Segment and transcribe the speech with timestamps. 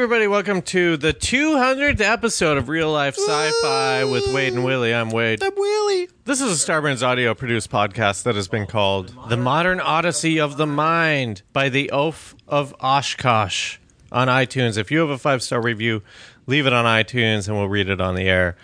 [0.00, 0.04] Sci-fi.
[0.04, 4.94] Everybody, welcome to the 200th episode of Real Life Sci Fi with Wade and Willie.
[4.94, 5.42] I'm Wade.
[5.42, 6.08] I'm Willie.
[6.24, 10.56] This is a Starburns audio produced podcast that has been called The Modern Odyssey of
[10.56, 13.76] the Mind by the Oaf of Oshkosh
[14.10, 14.78] on iTunes.
[14.78, 16.02] If you have a five star review,
[16.46, 18.56] leave it on iTunes and we'll read it on the air.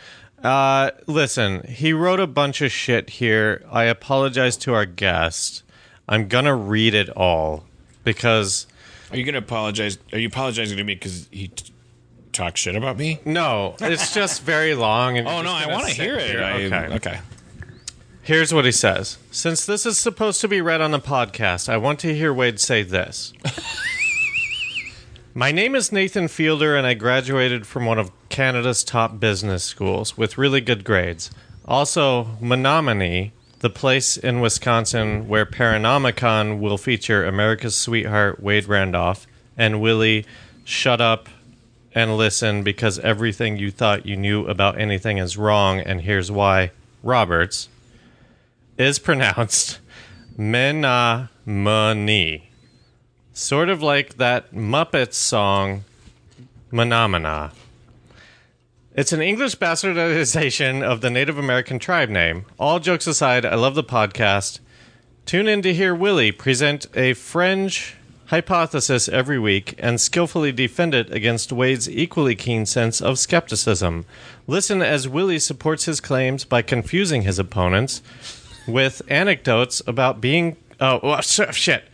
[0.42, 3.62] Uh, listen, he wrote a bunch of shit here.
[3.70, 5.64] I apologize to our guest.
[6.08, 7.66] I'm going to read it all
[8.04, 8.66] because.
[9.10, 9.98] Are you going to apologize?
[10.12, 11.72] Are you apologizing to me because he t-
[12.32, 13.20] talks shit about me?
[13.24, 15.16] No, it's just very long.
[15.18, 16.36] And Oh no, I want to hear it.
[16.36, 16.94] I- okay.
[16.96, 17.20] okay.
[18.22, 19.18] Here's what he says.
[19.30, 22.58] Since this is supposed to be read on the podcast, I want to hear Wade
[22.58, 23.32] say this.
[25.34, 30.16] My name is Nathan Fielder, and I graduated from one of Canada's top business schools
[30.16, 31.30] with really good grades.
[31.66, 39.26] Also, Menomonie, the place in Wisconsin where Paranormicon will feature America's sweetheart Wade Randolph
[39.56, 40.26] and Willie
[40.64, 41.28] Shut Up
[41.94, 46.70] and Listen because everything you thought you knew about anything is wrong, and here's why.
[47.02, 47.68] Roberts
[48.76, 49.78] is pronounced
[50.38, 51.30] Menomonie.
[53.32, 55.84] Sort of like that Muppets song,
[56.70, 57.52] Menomina.
[58.96, 62.46] It's an English bastardization of the Native American tribe name.
[62.58, 64.60] All jokes aside, I love the podcast.
[65.26, 67.94] Tune in to hear Willie present a fringe
[68.28, 74.06] hypothesis every week and skillfully defend it against Wade's equally keen sense of skepticism.
[74.46, 78.00] Listen as Willie supports his claims by confusing his opponents
[78.66, 80.56] with anecdotes about being.
[80.80, 81.84] Oh, oh, shit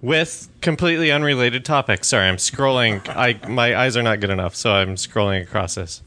[0.00, 2.08] with completely unrelated topics.
[2.08, 3.08] Sorry, I'm scrolling.
[3.08, 6.00] I my eyes are not good enough, so I'm scrolling across this.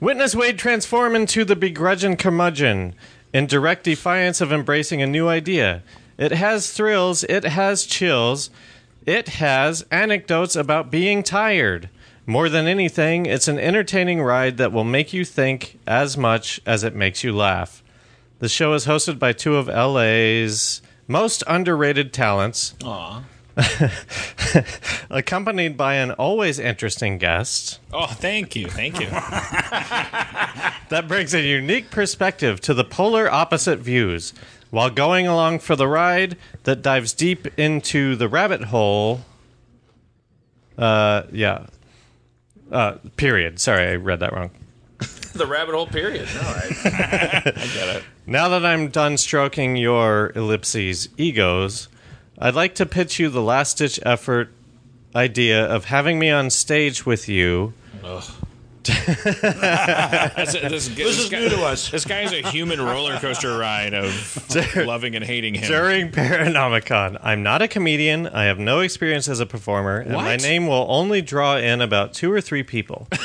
[0.00, 2.94] Witness Wade transform into the begrudging curmudgeon
[3.32, 5.82] in direct defiance of embracing a new idea.
[6.16, 8.50] It has thrills, it has chills,
[9.06, 11.88] it has anecdotes about being tired.
[12.26, 16.84] More than anything, it's an entertaining ride that will make you think as much as
[16.84, 17.82] it makes you laugh.
[18.38, 23.24] The show is hosted by two of LA's most underrated talents, Aw.
[25.10, 29.06] accompanied by an always interesting guest Oh, thank you, thank you.
[30.90, 34.32] that brings a unique perspective to the polar opposite views
[34.70, 39.22] while going along for the ride that dives deep into the rabbit hole.
[40.76, 41.66] Uh, yeah.
[42.70, 43.58] Uh, period.
[43.58, 44.50] Sorry, I read that wrong.
[45.34, 46.28] the rabbit hole period.
[46.34, 46.70] No, I,
[47.46, 48.04] I get it.
[48.26, 51.88] Now that I'm done stroking your ellipses egos,
[52.40, 54.52] I'd like to pitch you the last ditch effort
[55.14, 57.72] idea of having me on stage with you.
[58.02, 58.32] That's,
[58.84, 61.90] this, this, is new to us.
[61.90, 65.68] This guy's a human roller coaster ride of loving and hating him.
[65.68, 68.28] During Paranormicon, I'm not a comedian.
[68.28, 72.14] I have no experience as a performer, and my name will only draw in about
[72.14, 73.08] two or three people.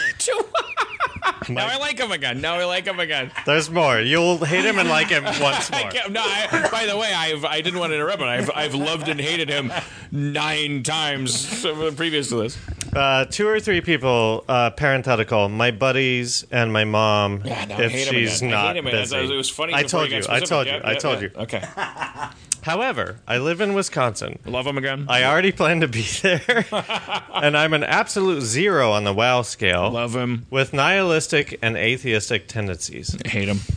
[1.50, 2.42] now I like him again.
[2.42, 3.32] Now I like him again.
[3.46, 4.00] There's more.
[4.00, 5.90] You'll hate him and like him once more.
[5.92, 8.76] can't, no, I, by the way, I've, I didn't want to interrupt, but I've, I've
[8.76, 9.72] loved and hated him
[10.12, 11.66] nine times
[11.96, 12.58] previous to this.
[12.96, 17.84] Uh, two or three people, uh, parenthetical, my buddies and my mom, Yeah, no, I
[17.84, 18.54] if hate him she's again.
[18.54, 18.92] I not hate him.
[18.92, 19.18] busy.
[19.18, 19.74] It was funny.
[19.74, 20.18] I told you.
[20.18, 20.50] I specific.
[20.50, 20.74] told you.
[20.74, 21.34] Yep, I told yep.
[21.36, 21.42] you.
[21.42, 21.64] Okay.
[22.64, 24.40] However, I live in Wisconsin.
[24.46, 25.06] Love him again.
[25.10, 26.66] I already plan to be there,
[27.34, 29.92] and I'm an absolute zero on the wow scale.
[29.92, 30.46] Love him.
[30.50, 33.16] with nihilistic and atheistic tendencies.
[33.26, 33.60] Hate him.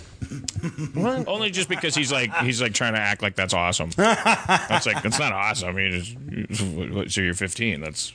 [0.94, 1.28] What?
[1.28, 3.90] Only just because he's like he's like trying to act like that's awesome.
[3.96, 5.78] That's like that's not awesome.
[5.78, 7.80] You just you- so you're 15.
[7.82, 8.12] That's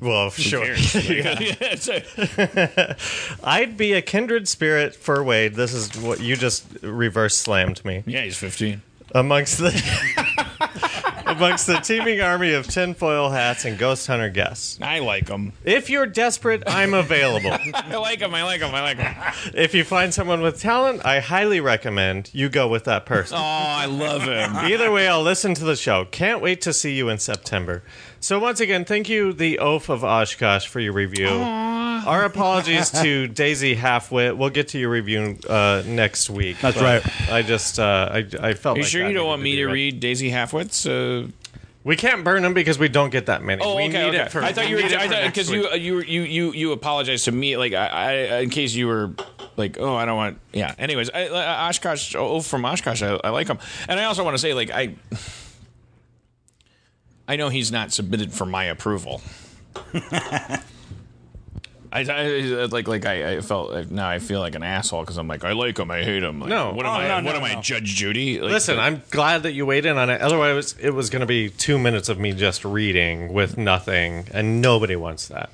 [0.00, 0.64] Well, sure.
[0.66, 0.94] cares?
[0.94, 2.96] Yeah, it's a-
[3.42, 5.54] I'd be a kindred spirit for Wade.
[5.54, 8.82] This is what you just reverse slammed me yeah, he's 15.
[9.14, 9.70] Amongst the
[11.26, 14.78] amongst the teeming army of tinfoil hats and ghost hunter guests.
[14.82, 15.52] I like them.
[15.64, 17.52] If you're desperate, I'm available.
[17.74, 18.34] I like them.
[18.34, 18.74] I like them.
[18.74, 19.14] I like them.
[19.54, 23.36] if you find someone with talent, I highly recommend you go with that person.
[23.38, 24.56] Oh, I love him.
[24.56, 26.04] Either way, I'll listen to the show.
[26.06, 27.82] Can't wait to see you in September.
[28.22, 31.28] So once again, thank you, the Oaf of Oshkosh, for your review.
[31.28, 34.36] Our apologies to Daisy Halfwit.
[34.36, 36.58] We'll get to your review uh, next week.
[36.60, 37.02] That's right.
[37.30, 38.76] I just uh, I, I felt.
[38.76, 39.72] Are you like sure that you don't needed want me to read.
[39.94, 40.86] read Daisy Halfwit's?
[40.86, 41.28] Uh,
[41.82, 43.62] We can't burn them because we don't get that many.
[43.62, 43.92] oh, we okay.
[44.04, 44.20] need okay.
[44.20, 44.42] it for.
[44.42, 44.82] I thought we you were.
[44.82, 45.82] need it I for thought next because week.
[45.82, 47.56] you you you you you apologized to me.
[47.56, 49.12] Like I, I in case you were
[49.56, 50.38] like, oh, I don't want.
[50.52, 50.74] Yeah.
[50.78, 52.14] Anyways, I, I- Oshkosh.
[52.16, 53.58] Oh, from Oshkosh, I, I like them
[53.88, 54.94] and I also want to say, like, I.
[57.30, 59.22] I know he's not submitted for my approval.
[61.92, 65.26] I, I like like I, I felt now I feel like an asshole because I'm
[65.26, 66.40] like I like him I hate him.
[66.40, 66.72] Like, No.
[66.72, 67.08] what am Oh, I?
[67.08, 67.60] no, what no, am I, no.
[67.60, 68.40] Judge Judy?
[68.40, 70.20] Like, Listen, I'm glad that you weighed in on it.
[70.20, 74.60] Otherwise, it was going to be two minutes of me just reading with nothing, and
[74.62, 75.50] nobody wants that.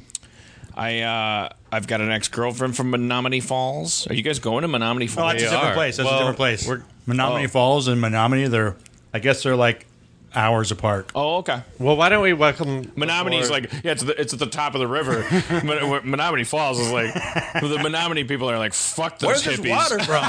[0.75, 4.06] I uh, I've got an ex girlfriend from Menomonee Falls.
[4.08, 5.32] Are you guys going to Menomonee Oh, Falls?
[5.32, 5.75] that's a different are.
[5.75, 5.96] place.
[5.96, 6.67] That's Well, a different place.
[6.69, 7.49] we're- Menomonee oh.
[7.49, 8.76] Falls and Menomonie, they're,
[9.14, 9.87] I guess they're like
[10.36, 11.10] hours apart.
[11.14, 11.62] oh, okay.
[11.78, 14.80] Well, why don't we welcome Menomonie's like yeah, it's the, it's at the top of
[14.80, 15.20] the river.
[15.50, 19.70] Men- Menomonee Falls is like the Menominee people are like fuck those Where's this hippies.
[19.70, 20.24] water from?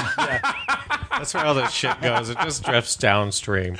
[1.18, 2.30] That's where all this shit goes.
[2.30, 3.76] It just drifts downstream.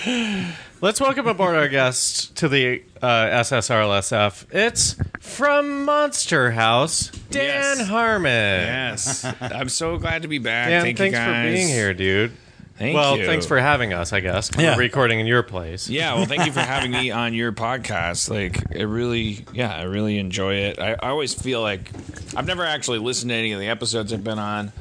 [0.81, 3.07] Let's welcome aboard our guest to the uh,
[3.43, 4.47] SSRLSF.
[4.53, 7.87] It's from Monster House, Dan Yes.
[7.89, 8.31] Harmon.
[8.33, 10.69] Yes, I'm so glad to be back.
[10.69, 12.33] Dan, Thank thanks you for being here, dude.
[12.79, 13.27] Thank well, you.
[13.27, 14.51] thanks for having us, I guess.
[14.57, 14.75] Yeah.
[14.77, 15.89] We're recording in your place.
[15.89, 18.31] Yeah, well, thank you for having me on your podcast.
[18.31, 20.79] Like, I really, yeah, I really enjoy it.
[20.79, 21.91] I, I always feel like
[22.37, 24.73] I've never actually listened to any of the episodes I've been on.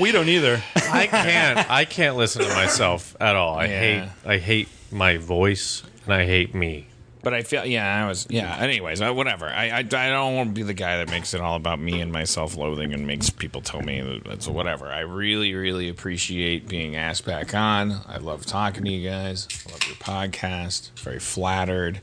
[0.00, 0.62] we don't either.
[0.76, 1.70] I can't.
[1.70, 3.58] I can't listen to myself at all.
[3.58, 3.78] I Yeah.
[3.80, 4.08] hate.
[4.24, 6.86] I hate my voice, and I hate me.
[7.22, 8.56] But I feel, yeah, I was, yeah.
[8.58, 9.46] Anyways, I, whatever.
[9.46, 12.00] I, I, I don't want to be the guy that makes it all about me
[12.00, 14.88] and my self-loathing and makes people tell me that that's whatever.
[14.88, 17.92] I really, really appreciate being asked back on.
[18.08, 19.46] I love talking to you guys.
[19.66, 20.90] I love your podcast.
[20.98, 22.00] Very flattered.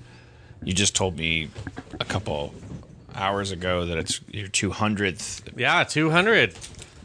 [0.63, 1.49] You just told me
[1.99, 2.53] a couple
[3.13, 5.57] hours ago that it's your 200th.
[5.57, 6.53] Yeah, 200.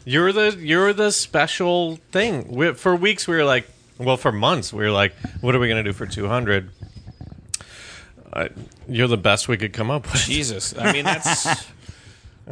[0.05, 2.47] You're the you're the special thing.
[2.47, 5.67] We, for weeks we were like, well, for months we were like, what are we
[5.67, 6.69] gonna do for 200?
[8.35, 8.49] I,
[8.89, 10.21] you're the best we could come up with.
[10.21, 11.47] Jesus, I mean that's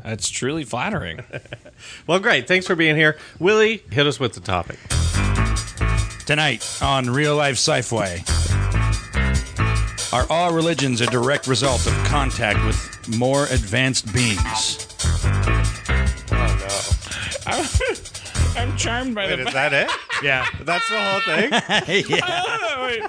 [0.04, 1.20] that's truly flattering.
[2.08, 2.48] well, great.
[2.48, 3.84] Thanks for being here, Willie.
[3.92, 4.80] Hit us with the topic
[6.26, 8.24] tonight on Real Life Sci-Fi.
[10.16, 14.88] Are all religions a direct result of contact with more advanced beings?
[16.32, 16.80] Oh no!
[17.52, 17.66] I'm,
[18.72, 19.48] I'm charmed by Wait, the.
[19.48, 19.90] Is that it?
[20.24, 21.52] Yeah, that's the whole thing.
[22.10, 22.22] yeah.
[22.26, 23.04] Oh, wait.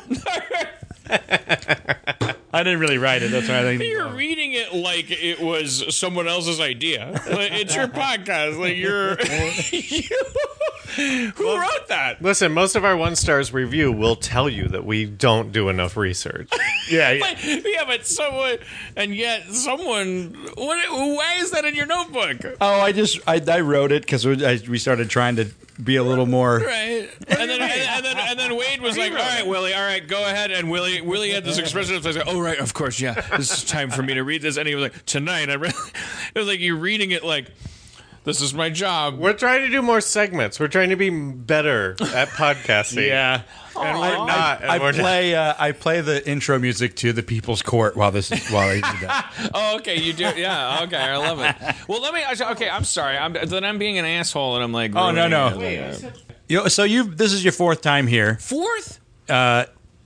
[2.55, 3.33] I didn't really write it.
[3.33, 3.83] That's why I think.
[3.95, 7.11] You're reading it like it was someone else's idea.
[7.27, 8.59] Like, it's your podcast.
[8.59, 9.17] Like you're.
[11.35, 12.23] who wrote that?
[12.23, 15.97] Listen, most of our one stars review will tell you that we don't do enough
[15.97, 16.49] research.
[16.89, 17.11] Yeah.
[17.11, 17.23] yeah.
[17.23, 18.59] Like, yeah, but someone,
[18.97, 20.35] and yet someone.
[20.55, 20.91] What?
[20.91, 22.57] Why is that in your notebook?
[22.61, 25.47] Oh, I just I, I wrote it because we started trying to
[25.83, 26.59] be a little more.
[26.59, 30.07] Right, and then, and, then and then Wade was like, "All right, Willie, all right,
[30.07, 33.15] go ahead." And Willie Willie had this expression of like, "Oh right, of course, yeah,
[33.37, 35.75] this is time for me to read this." And he was like, "Tonight, I read."
[36.35, 37.47] It was like you're reading it like,
[38.25, 40.59] "This is my job." We're trying to do more segments.
[40.59, 43.07] We're trying to be better at podcasting.
[43.07, 43.43] Yeah.
[43.77, 44.63] and we're not.
[44.63, 48.11] and I we're play uh, I play the intro music to the People's Court while
[48.11, 49.33] this while I do that.
[49.55, 50.25] Oh, okay, you do.
[50.37, 51.57] Yeah, okay, I love it.
[51.89, 52.23] Well, let me.
[52.53, 53.17] Okay, I'm sorry.
[53.17, 55.51] I'm then I'm being an asshole, and I'm like, Oh, no, no.
[55.51, 56.13] ruining it.
[56.49, 58.37] You, so you this is your fourth time here.
[58.41, 59.01] Fourth.
[59.29, 59.65] Uh,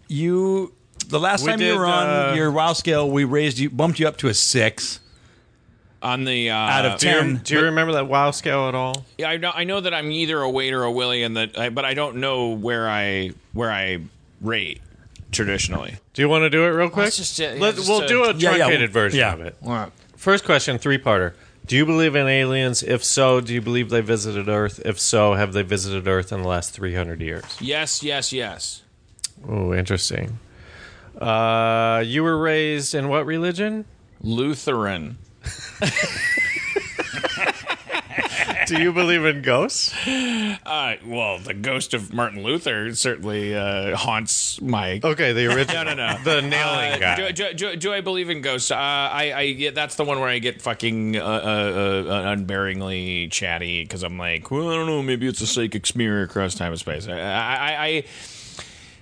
[0.08, 0.74] you
[1.08, 3.98] the last We time you were on uh, your WoW scale, we raised you bumped
[3.98, 5.00] you up to a six.
[6.00, 7.36] On the uh, Out of Do you, 10.
[7.44, 9.04] do you remember that WoW scale at all?
[9.18, 9.50] Yeah, I know.
[9.52, 11.94] I know that I'm either a Wade or a Willie, and that, I, but I
[11.94, 13.99] don't know where I where I
[14.40, 14.80] rate
[15.32, 15.96] traditionally.
[16.14, 17.04] Do you want to do it real quick?
[17.06, 19.32] Let's just, uh, yeah, Let, just, we'll uh, do a Yeah, yeah, truncated version yeah.
[19.32, 19.56] of it.
[19.61, 19.90] What?
[20.16, 21.34] First question, three parter.
[21.66, 22.82] Do you believe in aliens?
[22.82, 24.80] If so, do you believe they visited Earth?
[24.87, 27.44] If so, have they visited Earth in the last 300 years?
[27.61, 28.82] Yes, yes, yes.
[29.46, 30.38] Oh, interesting.
[31.20, 33.84] Uh, you were raised in what religion?
[34.23, 35.18] Lutheran.
[38.67, 39.95] Do you believe in ghosts?
[40.07, 45.00] Uh, well, the ghost of Martin Luther certainly uh, haunts my.
[45.02, 45.85] Okay, the original.
[45.85, 46.19] No, no, no.
[46.23, 47.17] The nailing Uh, guy.
[47.17, 48.71] do, do, do, do I believe in ghosts?
[48.71, 53.31] Uh, I, I, yeah, that's the one where I get fucking uh, uh, uh, unbearingly
[53.33, 56.73] chatty because I'm like, well, I don't know, maybe it's a psychic smear across time
[56.73, 57.09] and space.
[57.09, 58.05] I, I, I,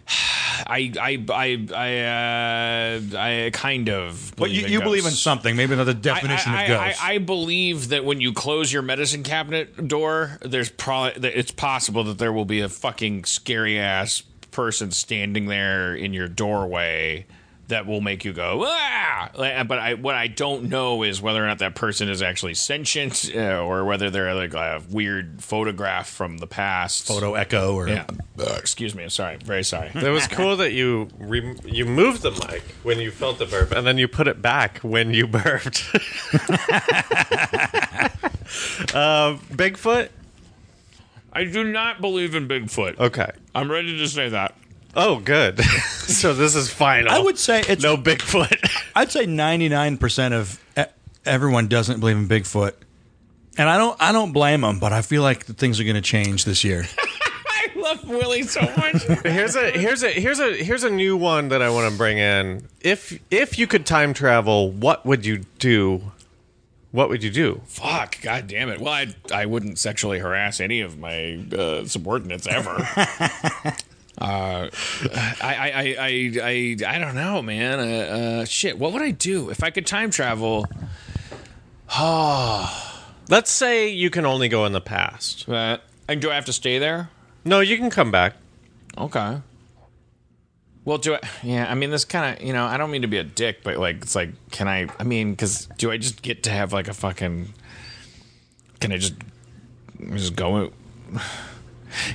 [0.08, 4.32] I, I, I, I, uh, I kind of.
[4.36, 7.04] But you, in you believe in something, maybe not the definition I, I, of ghost.
[7.04, 12.04] I, I believe that when you close your medicine cabinet door, there's probably it's possible
[12.04, 17.26] that there will be a fucking scary ass person standing there in your doorway
[17.68, 19.30] that will make you go ah.
[19.34, 23.30] But I, what I don't know is whether or not that person is actually sentient
[23.34, 27.06] uh, or whether they're like a weird photograph from the past.
[27.06, 28.06] Photo echo or Yeah.
[28.38, 29.02] Uh, excuse me.
[29.04, 29.36] I'm sorry.
[29.36, 29.90] Very sorry.
[29.94, 33.72] It was cool that you re- you moved the mic when you felt the burp,
[33.72, 35.84] and then you put it back when you burped.
[38.94, 40.10] uh, Bigfoot.
[41.32, 42.98] I do not believe in Bigfoot.
[42.98, 43.30] Okay.
[43.54, 44.54] I'm ready to say that.
[44.98, 45.60] Oh, good.
[45.62, 47.12] so this is final.
[47.12, 48.56] I would say it's no Bigfoot.
[48.96, 50.84] I'd say 99% of e-
[51.26, 52.72] everyone doesn't believe in Bigfoot,
[53.58, 54.00] and I don't.
[54.00, 56.84] I don't blame them, but I feel like things are going to change this year.
[56.98, 59.02] I love Willie so much.
[59.22, 62.16] Here's a here's a here's a here's a new one that I want to bring
[62.18, 62.66] in.
[62.80, 66.12] If if you could time travel, what would you do?
[66.92, 67.60] What would you do?
[67.66, 68.80] Fuck, god damn it.
[68.80, 72.76] Well, I I wouldn't sexually harass any of my uh, subordinates ever.
[74.18, 74.68] Uh,
[75.12, 77.80] I, I, I, I, I, don't know, man.
[77.80, 80.66] Uh, uh, shit, what would I do if I could time travel?
[83.28, 85.48] Let's say you can only go in the past.
[85.48, 87.10] Uh, and do I have to stay there?
[87.44, 88.34] No, you can come back.
[88.96, 89.40] Okay.
[90.84, 91.20] Well, do I?
[91.42, 93.64] Yeah, I mean, this kind of, you know, I don't mean to be a dick,
[93.64, 94.86] but like, it's like, can I?
[94.98, 97.52] I mean, because do I just get to have like a fucking?
[98.80, 99.14] Can I just
[100.14, 100.72] just go?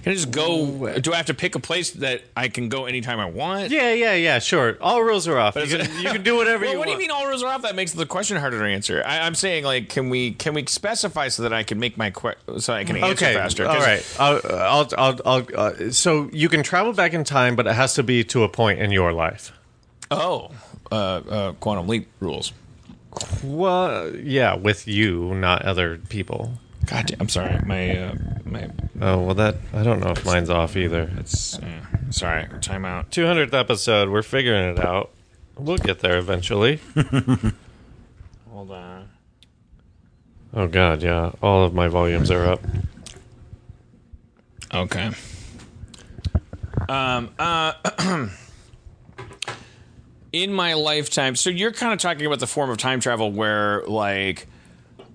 [0.04, 1.00] Can I just go?
[1.00, 3.72] Do I have to pick a place that I can go anytime I want?
[3.72, 4.40] Yeah, yeah, yeah.
[4.40, 4.78] Sure.
[4.82, 5.56] All rules are off.
[5.56, 7.00] You can, you can do whatever Well, you what want.
[7.00, 7.62] do you mean all rules are off?
[7.64, 9.04] That makes the question harder to answer.
[9.06, 12.10] I, I'm saying like, can we can we specify so that I can make my
[12.12, 13.34] que- so I can answer Okay.
[13.34, 13.68] faster?
[13.68, 14.16] All right.
[14.20, 17.94] I'll, I'll, I'll, I'll, uh, so you can travel back in time, but it has
[17.96, 19.52] to be to a point in your life.
[20.10, 20.52] Oh,
[20.92, 22.52] uh, uh, quantum leap rules.
[23.44, 26.54] Well, yeah, with you, not other people.
[26.86, 27.60] God, damn, I'm sorry.
[27.66, 28.70] My uh, my
[29.00, 31.12] Oh well, that I don't know if mine's off either.
[31.18, 32.48] it's uh, sorry.
[32.62, 33.12] Time out.
[33.12, 34.10] 200th episode.
[34.10, 35.12] We're figuring it out.
[35.58, 36.80] We'll get there eventually.
[38.50, 39.10] Hold on.
[40.54, 41.32] Oh god, yeah.
[41.42, 42.62] All of my volumes are up.
[44.74, 45.12] Okay.
[46.90, 47.30] Um.
[47.38, 48.28] Uh.
[50.34, 53.84] in my lifetime, so you're kind of talking about the form of time travel where,
[53.86, 54.48] like,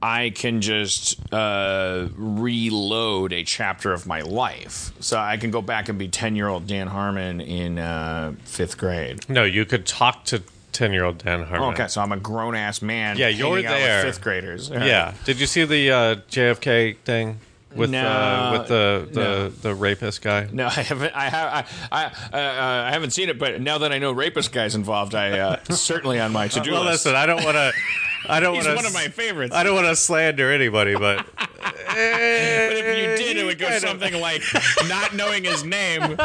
[0.03, 4.93] I can just uh, reload a chapter of my life.
[5.01, 8.79] So I can go back and be ten year old Dan Harmon in uh, fifth
[8.79, 9.29] grade.
[9.29, 11.73] No, you could talk to 10 year old Dan Harmon.
[11.73, 13.17] Okay, so I'm a grown ass man.
[13.17, 14.03] Yeah, you're hanging out with there.
[14.03, 14.69] fifth graders.
[14.69, 15.15] Yeah.
[15.25, 17.39] Did you see the uh, JFK thing
[17.75, 19.49] with No, uh, with the the, no.
[19.49, 20.49] the rapist guy?
[20.53, 21.17] No, I haven't.
[21.17, 21.89] I have.
[21.91, 24.75] I I, uh, uh, I haven't seen it, but now that I know rapist guys
[24.75, 27.07] involved, I uh, certainly on my to do Well, list.
[27.07, 27.73] listen, I don't want to.
[28.29, 28.85] I don't He's want to.
[28.85, 29.55] one of my favorites.
[29.55, 31.21] I don't want to slander anybody, but
[31.97, 34.43] eh, but if you did, it would go something like
[34.89, 36.19] not knowing his name and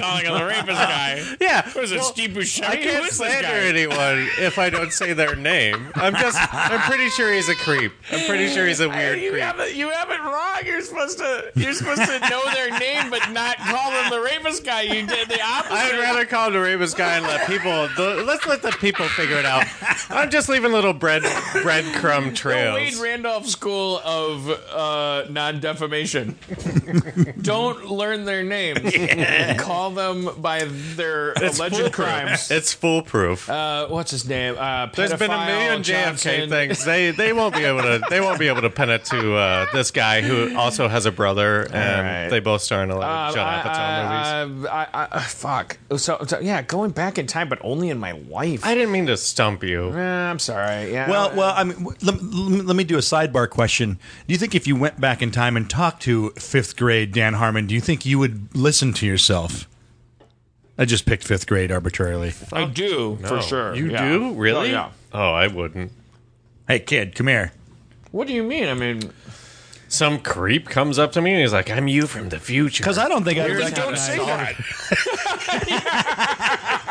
[0.00, 1.22] calling him the rapist guy.
[1.40, 1.68] yeah.
[1.72, 2.64] What is it, well, Steve Buscemi?
[2.68, 5.88] I can't slander anyone if I don't say their name.
[5.94, 6.38] I'm just.
[6.54, 7.92] I'm pretty sure he's a creep.
[8.12, 9.42] I'm pretty sure he's a weird you creep.
[9.42, 9.74] have it.
[9.74, 10.60] You have it wrong.
[10.64, 11.52] You're supposed to.
[11.54, 14.82] You're supposed to know their name, but not call them the rapist guy.
[14.82, 15.72] You did the opposite.
[15.72, 17.88] I'd rather call him the rapist guy and let people.
[17.96, 19.64] The, let's let the people figure it out.
[20.10, 21.22] I'm just leaving little bread
[21.62, 22.74] breadcrumb The trails.
[22.74, 26.36] Wade Randolph School of uh, Non Defamation.
[27.42, 28.80] Don't learn their names.
[29.60, 31.92] Call them by their It's alleged foolproof.
[31.92, 32.50] crimes.
[32.50, 33.48] It's foolproof.
[33.48, 34.56] Uh, what's his name?
[34.58, 36.50] Uh, There's been a pedophile million JFK Johnson.
[36.50, 36.84] things.
[36.84, 39.66] They they won't be able to they won't be able to pin it to uh,
[39.72, 42.28] this guy who also has a brother, and right.
[42.28, 44.66] they both star in a lot of Um, Judd I, Apatow movies.
[44.70, 45.78] I, I, I, uh, fuck.
[45.96, 48.64] So, so, yeah, going back in time, but only in my life.
[48.64, 49.90] I didn't mean to stump you.
[49.92, 49.98] Eh,
[50.30, 50.92] I'm sorry.
[50.92, 51.08] Yeah.
[51.28, 53.98] Well, well, I mean, let, let, let me do a sidebar question.
[54.26, 57.34] Do you think if you went back in time and talked to fifth grade Dan
[57.34, 59.68] Harmon, do you think you would listen to yourself?
[60.76, 62.32] I just picked fifth grade arbitrarily.
[62.52, 63.74] I do for Oh, sure.
[63.74, 64.08] You Yeah.
[64.08, 64.68] do really?
[64.70, 64.90] Oh, yeah.
[65.12, 65.90] Oh, I wouldn't.
[66.68, 67.52] Hey, kid, come here.
[68.12, 68.68] What do you mean?
[68.68, 69.10] I mean,
[69.90, 72.98] Some creep comes up to me and he's like, "I'm you from the future." Because
[72.98, 74.54] I don't think I would Just don't say all- that.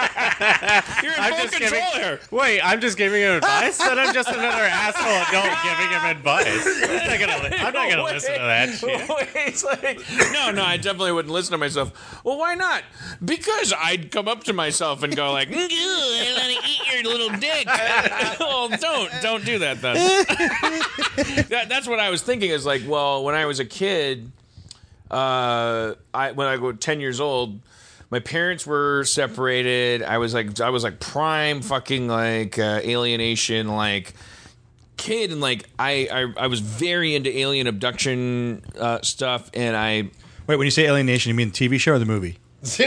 [1.04, 2.02] You're in I'm full control giving.
[2.02, 2.20] here.
[2.32, 3.78] Wait, I'm just giving him advice.
[3.78, 6.68] then I'm just another asshole adult giving him advice.
[6.84, 7.56] I'm not gonna.
[7.56, 9.10] I'm not gonna listen to that shit.
[9.36, 10.00] it's like,
[10.34, 12.24] no, no, I definitely wouldn't listen to myself.
[12.24, 12.84] Well, why not?
[13.24, 17.04] Because I'd come up to myself and go like, "Ew, I want to eat your
[17.04, 17.66] little dick."
[18.40, 19.96] well, don't, don't do that then.
[21.50, 22.52] that, that's what I was thinking.
[22.52, 24.32] Is like, well, when I was a kid,
[25.10, 27.60] uh, I when I was ten years old.
[28.10, 30.02] My parents were separated.
[30.02, 34.14] I was like, I was like prime fucking like uh, alienation, like
[34.98, 40.10] kid and like I, I I was very into alien abduction uh, stuff and I
[40.48, 42.38] Wait, when you say alienation, you mean the TV show or the movie?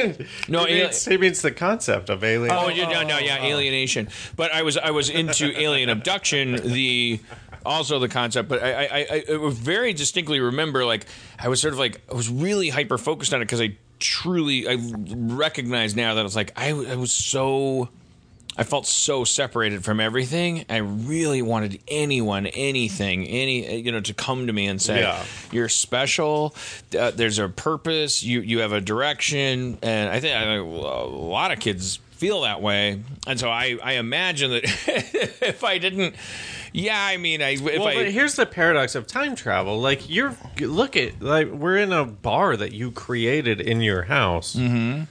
[0.48, 2.50] No, he means, he means the concept of alien.
[2.52, 7.20] oh, yeah, no no yeah alienation but I was I was into alien abduction the
[7.64, 11.06] also the concept but I I, I I very distinctly remember like
[11.38, 14.68] I was sort of like I was really hyper focused on it because I truly
[14.68, 17.88] I recognize now that it's like I, I was so
[18.56, 20.64] I felt so separated from everything.
[20.68, 25.24] I really wanted anyone, anything, any you know, to come to me and say, Yeah.
[25.52, 26.54] "You're special.
[26.98, 28.22] Uh, there's a purpose.
[28.22, 32.60] You you have a direction." And I think I, a lot of kids feel that
[32.60, 33.02] way.
[33.26, 34.64] And so I I imagine that
[35.40, 36.16] if I didn't
[36.72, 39.80] Yeah, I mean, I if Well, I but here's the paradox of time travel.
[39.80, 44.54] Like you're look at like we're in a bar that you created in your house.
[44.56, 45.04] Mm-hmm.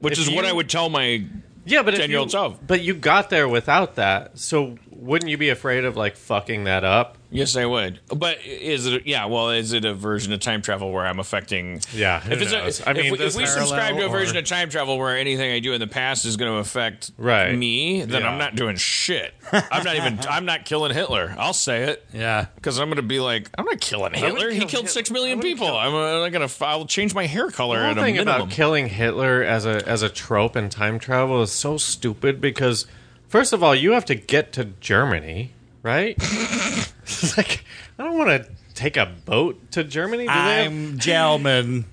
[0.00, 1.24] which if is what I would tell my
[1.64, 2.58] Yeah, but 10-year-old self.
[2.66, 4.38] but you got there without that.
[4.38, 7.18] So wouldn't you be afraid of like fucking that up?
[7.34, 7.98] Yes, I would.
[8.14, 9.06] But is it?
[9.06, 9.24] Yeah.
[9.24, 11.80] Well, is it a version of time travel where I'm affecting?
[11.94, 12.80] Yeah, who If it's knows?
[12.80, 14.68] a, I mean, if we, this if we subscribe to a or- version of time
[14.68, 17.56] travel where anything I do in the past is going to affect Right.
[17.56, 18.28] me, then Yeah.
[18.30, 19.32] I'm not doing shit.
[19.52, 20.20] I'm not even.
[20.28, 21.34] I'm not killing Hitler.
[21.38, 22.04] I'll say it.
[22.12, 22.46] Yeah.
[22.54, 24.50] Because I'm going to be like, I'm not killing Hitler.
[24.50, 25.66] He killed Hit- six I million would people.
[25.68, 26.64] kill- I'm, uh, going to.
[26.66, 28.34] I'll change my hair color The at whole a thing minimum.
[28.42, 32.86] about killing Hitler as a as a trope in time travel is so stupid because
[33.32, 36.16] first of all, you have to get to Germany, right?
[37.04, 37.64] It's like
[37.98, 40.22] I don't want to take a boat to Germany.
[40.22, 41.84] Do they have- I'm Gelman.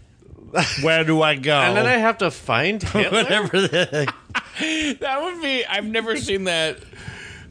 [0.84, 1.56] Where do I go?
[1.60, 3.24] and then I have to find Hitler.
[3.24, 4.14] Whatever the
[5.00, 5.66] That would be.
[5.66, 6.78] I've never seen that.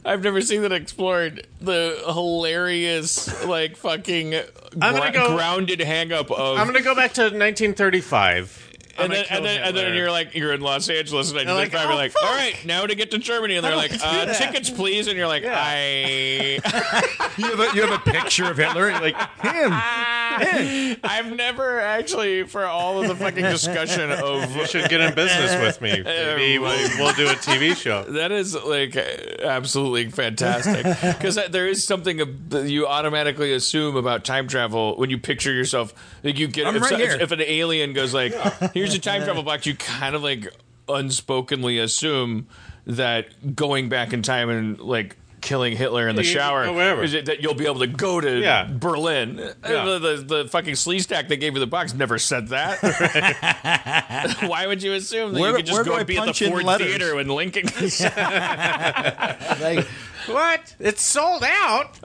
[0.05, 1.47] I've never seen that explored.
[1.61, 4.31] The hilarious, like fucking
[4.77, 6.57] gonna go- grounded hang up of.
[6.57, 8.68] I'm gonna go back to 1935.
[9.01, 11.71] And then, and then, and then you're like, you're in Los Angeles, and like, like,
[11.73, 14.33] you're "Oh, like, fuck." all right, now to get to Germany, and they're like, uh,
[14.33, 16.59] tickets, please, and you're like, I,
[17.37, 19.71] you, have a, you have a picture of Hitler, like him.
[20.41, 25.55] I've never actually, for all of the fucking discussion of You should get in business
[25.61, 26.01] with me.
[26.03, 28.03] Maybe we'll, we'll do a TV show.
[28.03, 30.85] That is like absolutely fantastic
[31.17, 35.93] because there is something you automatically assume about time travel when you picture yourself.
[36.23, 38.33] Like you get I'm if, right so- if- if an alien goes like,
[38.73, 40.47] "Here's a time travel box," you kind of like
[40.87, 42.47] unspokenly assume
[42.87, 46.67] that going back in time and like killing Hitler in the You can shower oh,
[46.67, 47.01] go wherever.
[47.03, 48.65] is it that you'll be able to go to Yeah.
[48.69, 49.37] Berlin.
[49.37, 49.85] Yeah.
[49.85, 54.37] The, the, the fucking sleaze stack they gave you the box never said that.
[54.49, 56.43] Why would you assume that Where- you could just go and be at the punch
[56.43, 56.65] Ford?
[56.81, 57.67] Theater in Lincoln?
[59.61, 59.87] Like,
[60.27, 60.75] What?
[60.79, 61.97] It's sold out.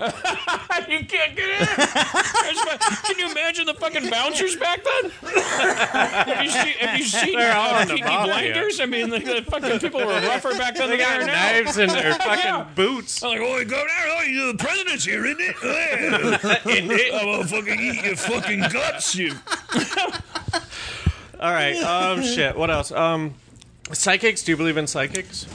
[0.88, 1.66] you can't get in.
[1.66, 5.10] Can you imagine the fucking bouncers back then?
[5.10, 8.32] have you seen, have you seen They're all in the Peaky mafia.
[8.52, 8.80] Blinders?
[8.80, 11.26] I mean, the, the fucking people were rougher back then They than they got are
[11.26, 11.32] now.
[11.52, 13.22] knives in their fucking boots.
[13.22, 13.88] I'm like, oh, you go down.
[14.06, 15.56] Oh, you're the president's here, isn't it?
[15.62, 16.58] Yeah.
[17.20, 19.32] I'm gonna fucking eat your fucking guts, you.
[21.40, 21.76] All right.
[21.82, 22.22] Um.
[22.22, 22.56] Shit.
[22.56, 22.92] What else?
[22.92, 23.34] Um.
[23.92, 24.42] Psychics.
[24.42, 25.46] Do you believe in psychics?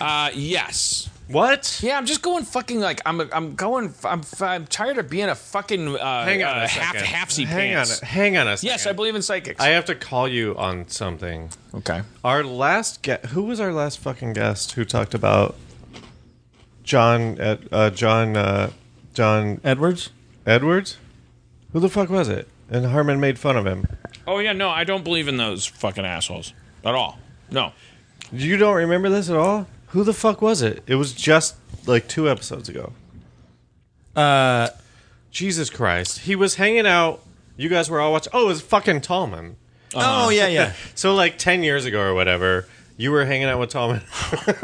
[0.00, 1.10] Uh, yes.
[1.28, 1.80] What?
[1.82, 3.20] Yeah, I'm just going fucking like I'm.
[3.32, 3.92] I'm going.
[4.04, 4.22] I'm.
[4.40, 7.06] I'm tired of being a fucking uh, Hang on uh, a half second.
[7.08, 8.00] halfsy Hang pants.
[8.00, 8.06] on.
[8.08, 8.68] Hang on a second.
[8.68, 9.60] Yes, I believe in psychics.
[9.60, 11.50] I have to call you on something.
[11.74, 12.02] okay.
[12.24, 13.26] Our last guest.
[13.26, 15.56] Who was our last fucking guest who talked about
[16.84, 17.40] John?
[17.40, 18.36] Uh, uh, John.
[18.36, 18.70] Uh,
[19.14, 20.10] John Edwards?
[20.46, 20.98] Edwards.
[21.72, 22.48] Who the fuck was it?
[22.70, 23.86] And Harmon made fun of him.
[24.26, 26.52] Oh yeah, no, I don't believe in those fucking assholes
[26.84, 27.18] at all.
[27.50, 27.72] No.
[28.30, 29.66] You don't remember this at all?
[29.88, 30.82] Who the fuck was it?
[30.86, 32.92] It was just like two episodes ago.
[34.14, 34.68] Uh,
[35.30, 36.20] Jesus Christ.
[36.20, 37.22] He was hanging out.
[37.56, 38.32] You guys were all watching.
[38.34, 39.56] Oh, it was fucking Tallman.
[39.94, 40.72] oh, yeah, yeah.
[40.94, 44.02] So, like 10 years ago or whatever, you were hanging out with Tallman.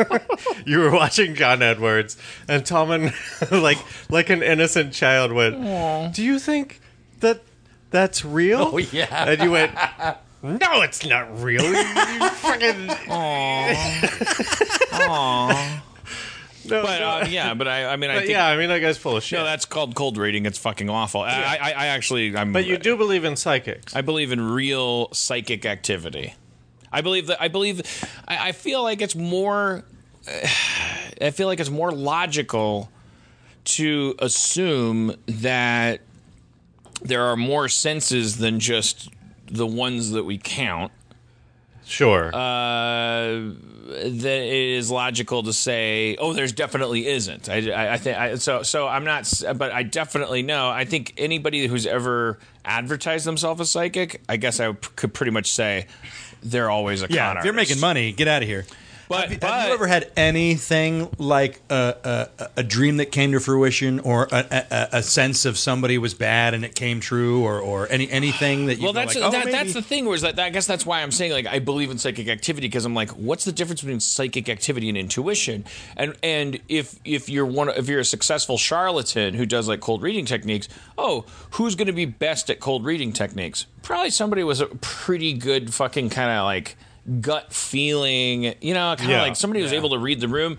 [0.67, 2.17] you were watching John Edwards,
[2.49, 3.13] and Tallman,
[3.51, 3.79] like,
[4.11, 6.81] like an innocent child, went, Do you think
[7.21, 7.43] that
[7.91, 8.71] that's real?
[8.73, 9.29] Oh, yeah.
[9.29, 9.73] And you went,
[10.43, 11.63] No, it's not real.
[11.63, 12.91] You, you fucking.
[16.65, 17.09] No, But no.
[17.09, 19.17] uh, yeah, but I, I mean, I But think yeah, I mean, that guy's full
[19.17, 19.39] of shit.
[19.39, 20.47] no, that's called cold reading.
[20.47, 21.23] It's fucking awful.
[21.23, 22.53] I, I, I actually, I'm.
[22.53, 23.97] but you do believe in psychics.
[23.97, 26.35] I believe in real psychic activity.
[26.93, 27.43] I believe that.
[27.43, 27.83] I believe.
[28.29, 29.83] I, I feel like it's more.
[31.21, 32.91] I feel like it's more logical
[33.65, 36.01] to assume that
[37.03, 39.09] there are more senses than just
[39.53, 40.91] the ones that we count.
[41.85, 42.29] Sure.
[42.35, 43.41] uh,
[44.05, 48.35] that it is logical to say, "Oh, there's definitely isn't." I, I, I think I,
[48.37, 48.63] so.
[48.63, 50.71] So I'm not, but I definitely know.
[50.71, 55.51] I think anybody who's ever advertised themselves as psychic, I guess I could pretty much
[55.51, 55.87] say
[56.43, 57.71] they're always a con Yeah, if you're artist.
[57.71, 58.65] making money, get out of here.
[59.13, 63.41] But, Have but you ever had anything like a, a, a dream that came to
[63.41, 67.61] fruition, or a, a, a sense of somebody was bad and it came true, or,
[67.61, 70.07] or any anything that you well, that's like, oh, that, that's the thing.
[70.07, 72.85] Was that I guess that's why I'm saying like I believe in psychic activity because
[72.85, 75.65] I'm like, what's the difference between psychic activity and intuition?
[75.97, 80.03] And and if if you're one if you're a successful charlatan who does like cold
[80.03, 83.67] reading techniques, oh, who's going to be best at cold reading techniques?
[83.83, 86.77] Probably somebody with a pretty good fucking kind of like
[87.21, 89.79] gut feeling, you know, kind of Yeah, like somebody who's yeah.
[89.79, 90.59] able to read the room.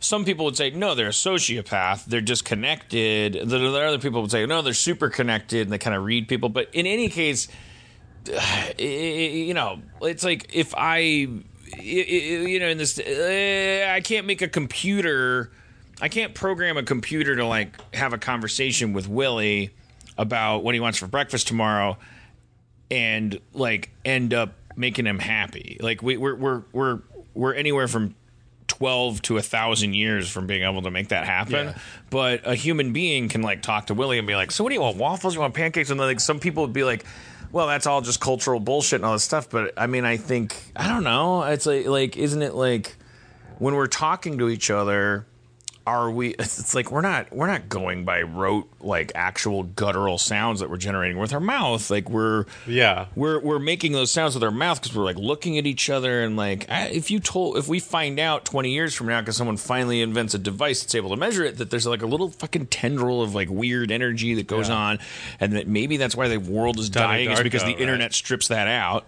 [0.00, 2.04] Some people would say no, they're a sociopath.
[2.04, 3.32] They're disconnected.
[3.34, 6.28] The, the other people would say no, they're super connected and they kind of read
[6.28, 6.48] people.
[6.48, 7.48] But in any case,
[8.28, 10.98] i- you know, it's like if I,
[11.80, 15.50] you know, in this, uh, I can't make a computer
[15.98, 19.70] I can't program a computer to like have a conversation with Willie
[20.18, 21.96] about what he wants for breakfast tomorrow
[22.90, 25.78] and like end up making him happy.
[25.80, 27.00] Like we, we're we're we're
[27.34, 28.14] we're anywhere from
[28.66, 31.68] twelve to a thousand years from being able to make that happen.
[31.68, 31.78] Yeah.
[32.10, 34.74] But a human being can like talk to Willie and be like, "So what do
[34.74, 34.96] you want?
[34.96, 35.34] Waffles?
[35.34, 37.04] You want pancakes?" And then, like some people would be like.
[37.52, 39.48] Well, that's all just cultural bullshit and all this stuff.
[39.48, 41.44] But I mean, I think I don't know.
[41.44, 42.96] It's like, like, isn't it like
[43.58, 45.26] when we're talking to each other?
[45.86, 50.60] Are we it's like we're not we're not going by rote like actual guttural sounds
[50.60, 53.06] that we're generating with our mouth like we're Yeah.
[53.14, 56.22] we're we're making those sounds with our mouth because we're like looking at each other
[56.22, 59.36] and like I, if you told if we find out 20 years from now because
[59.36, 62.30] someone finally invents a device that's able to measure it that there's like a little
[62.30, 64.74] fucking tendril of like weird energy that goes Yeah.
[64.76, 64.98] on
[65.40, 67.80] and that maybe that's why the world is Donnie dying is because Darko, the right?
[67.80, 69.06] internet strips that out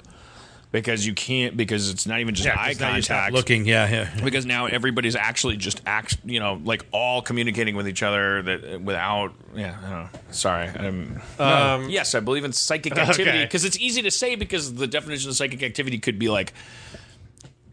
[0.70, 3.64] because you can't because it's not even just eye you stop contact looking.
[3.66, 4.20] Yeah, yeah.
[4.24, 8.80] because now everybody's actually just act, you know, like all communicating with each other that
[8.82, 9.76] without, yeah.
[9.78, 10.08] I don't know.
[10.30, 10.68] Sorry.
[10.68, 11.44] I'm, no.
[11.44, 13.44] Um, yes, I believe in psychic activity Okay.
[13.44, 16.52] because it's easy to say because the definition of psychic activity could be like,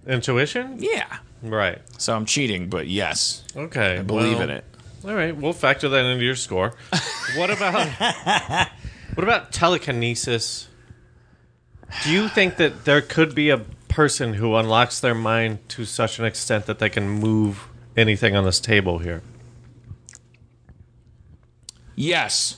[0.08, 0.78] Intuition?
[0.80, 1.18] yeah.
[1.42, 1.82] Right.
[1.98, 4.00] So I'm cheating, but yes, Okay.
[4.00, 4.66] I believe well, in it.
[5.04, 6.74] All right, we'll factor that into your score.
[7.36, 7.88] what about
[9.14, 10.68] what about telekinesis?
[12.04, 16.20] Do you think that there could be a person who unlocks their mind to such
[16.20, 19.22] an extent that they can move anything on this table here?
[21.96, 22.58] Yes.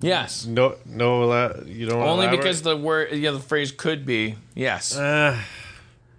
[0.00, 0.44] Yes.
[0.44, 2.02] No, no, ela- you don't.
[2.02, 2.38] Only elaborate?
[2.38, 4.96] because the word, yeah, the phrase could be yes.
[4.96, 5.38] Uh,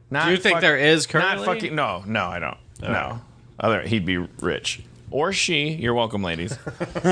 [0.10, 1.46] Not do you think fuck- there is Not currently?
[1.46, 1.76] fucking.
[1.76, 2.58] No, no, I don't.
[2.82, 3.22] No.
[3.60, 4.82] Other, he'd be rich.
[5.10, 5.70] Or she.
[5.70, 6.58] You're welcome, ladies.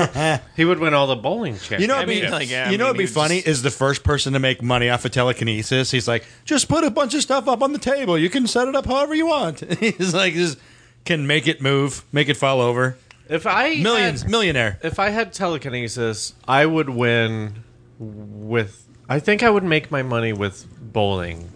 [0.56, 1.80] he would win all the bowling championships.
[1.80, 3.12] You know, I what'd be, mean, like, yeah, I you know, mean, what'd be he
[3.12, 5.90] funny just- is the first person to make money off of telekinesis.
[5.90, 8.18] He's like, just put a bunch of stuff up on the table.
[8.18, 9.60] You can set it up however you want.
[9.80, 10.58] He's like, just
[11.06, 12.98] can make it move, make it fall over.
[13.30, 14.78] if I Millions, had- millionaire.
[14.82, 17.64] if I had telekinesis, I would win
[17.98, 18.86] with.
[19.08, 21.50] I think I would make my money with bowling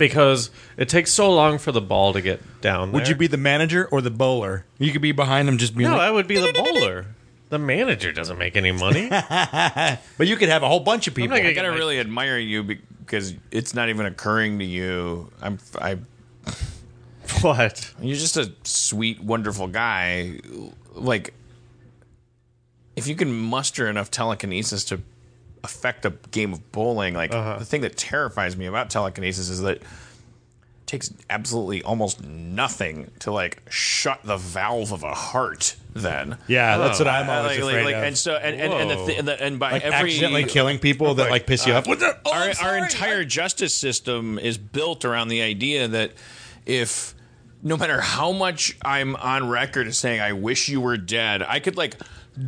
[0.00, 2.90] because it takes so long for the ball to get down.
[2.90, 3.10] Would there.
[3.10, 4.64] you be the manager or the bowler?
[4.78, 7.06] You could be behind him, just being No, like, I would be the bowler.
[7.50, 9.08] The manager doesn't make any money.
[9.10, 11.36] but you could have a whole bunch of people.
[11.36, 15.30] not I gonna- gotta really admire you because it's not even occurring to you.
[15.42, 15.98] I'm, I,
[17.42, 17.92] what?
[18.00, 20.40] you're just a sweet, wonderful guy.
[20.94, 21.34] Like,
[22.96, 25.02] if you can muster enough telekinesis to
[25.64, 29.76] affect a game of bowling, like the thing that terrifies me about telekinesis is that
[29.78, 29.82] it
[30.86, 35.76] takes absolutely almost nothing to like shut the valve of a heart.
[35.92, 38.02] Then, yeah, that's what I'm Uh, always like, like, afraid like, of.
[38.04, 40.78] and so, and and, and, the th- and, the, and by like every accidentally killing
[40.78, 41.86] people that like piss you off.
[41.86, 42.20] What's that?
[42.24, 42.82] Oh, our, our sorry.
[42.82, 46.12] entire justice system is built around the idea that
[46.64, 47.14] if
[47.62, 51.58] no matter how much I'm on record as saying I wish you were dead, I
[51.58, 51.96] could like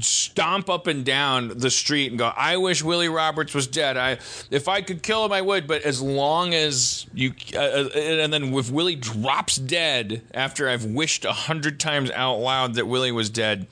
[0.00, 3.96] stomp up and down the street and go, I wish Willie Roberts was dead.
[3.96, 4.18] I
[4.50, 5.66] if I could kill him, I would.
[5.66, 10.84] But as long as you, uh, uh, and then if Willie drops dead after I've
[10.84, 13.66] wished a hundred times out loud that Willie was dead.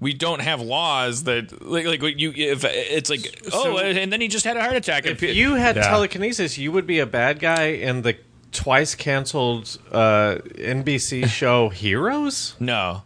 [0.00, 4.26] We don't have laws that like like you if it's like oh and then he
[4.26, 5.06] just had a heart attack.
[5.06, 5.82] If you had Yeah.
[5.88, 8.16] telekinesis, you would be a bad guy in the
[8.50, 12.56] twice canceled uh, NBC show Heroes.
[12.58, 13.02] No,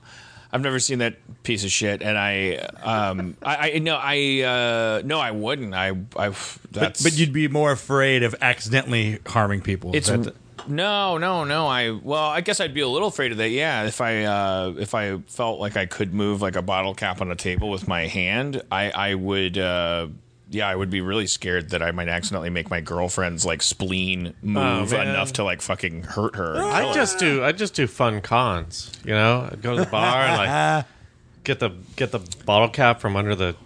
[0.52, 5.02] I've never seen that piece of shit, and I, um, I, I no, I, uh,
[5.04, 5.74] no, I wouldn't.
[5.74, 7.02] I, I, But, that's.
[7.02, 9.94] but you'd be more afraid of accidentally harming people.
[9.94, 10.34] It's That-
[10.68, 11.68] no, no, no.
[11.68, 13.50] I well, I guess I'd be a little afraid of that.
[13.50, 17.20] Yeah, if I, uh, if I felt like I could move like a bottle cap
[17.20, 19.58] on a table with my hand, I, I would.
[19.58, 20.08] Uh,
[20.48, 24.34] yeah, I would be really scared that I might accidentally make my girlfriend's like spleen
[24.42, 25.08] move oh, man.
[25.08, 26.56] enough to like fucking hurt her.
[26.62, 28.92] I just do I just do fun cons.
[29.04, 30.84] You know, I'd go to the bar and like
[31.44, 33.56] get the get the bottle cap from under the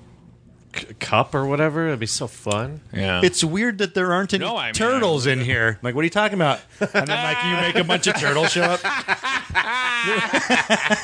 [0.74, 1.86] c- cup or whatever.
[1.88, 2.80] It'd be so fun.
[2.92, 5.78] yeah, It's weird that there aren't any No, I mean, turtles in here.
[5.82, 6.60] Like, what are you talking about?
[6.80, 8.80] And then, like, you make a bunch of turtles show up.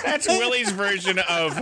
[0.05, 1.57] That's Willie's version of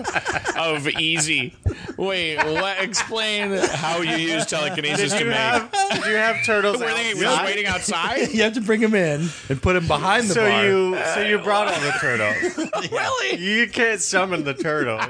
[0.56, 1.54] of easy.
[1.96, 2.80] Wait, what?
[2.82, 5.36] Explain how you use telekinesis to Did you make.
[5.38, 6.78] have Did you have turtles?
[6.80, 7.44] Were they just outside?
[7.44, 8.28] waiting outside?
[8.34, 10.64] You have to bring them in and put them behind the So bar.
[10.66, 12.90] you uh, so you brought all the turtles.
[12.90, 13.36] really?
[13.38, 15.04] You can't summon the turtles.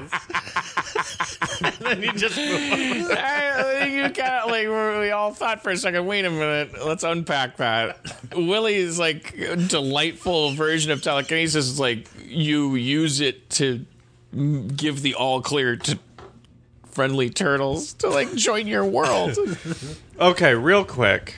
[1.63, 2.79] and then you just move on.
[2.91, 4.67] I- you of like
[5.01, 6.07] we all thought for a second.
[6.07, 7.99] Wait a minute, let's unpack that.
[8.35, 9.35] Willie's like
[9.69, 13.85] delightful version of telekinesis is like you use it to
[14.77, 15.99] give the all clear to
[16.87, 19.37] friendly turtles to like join your world.
[20.21, 21.37] Okay, real quick.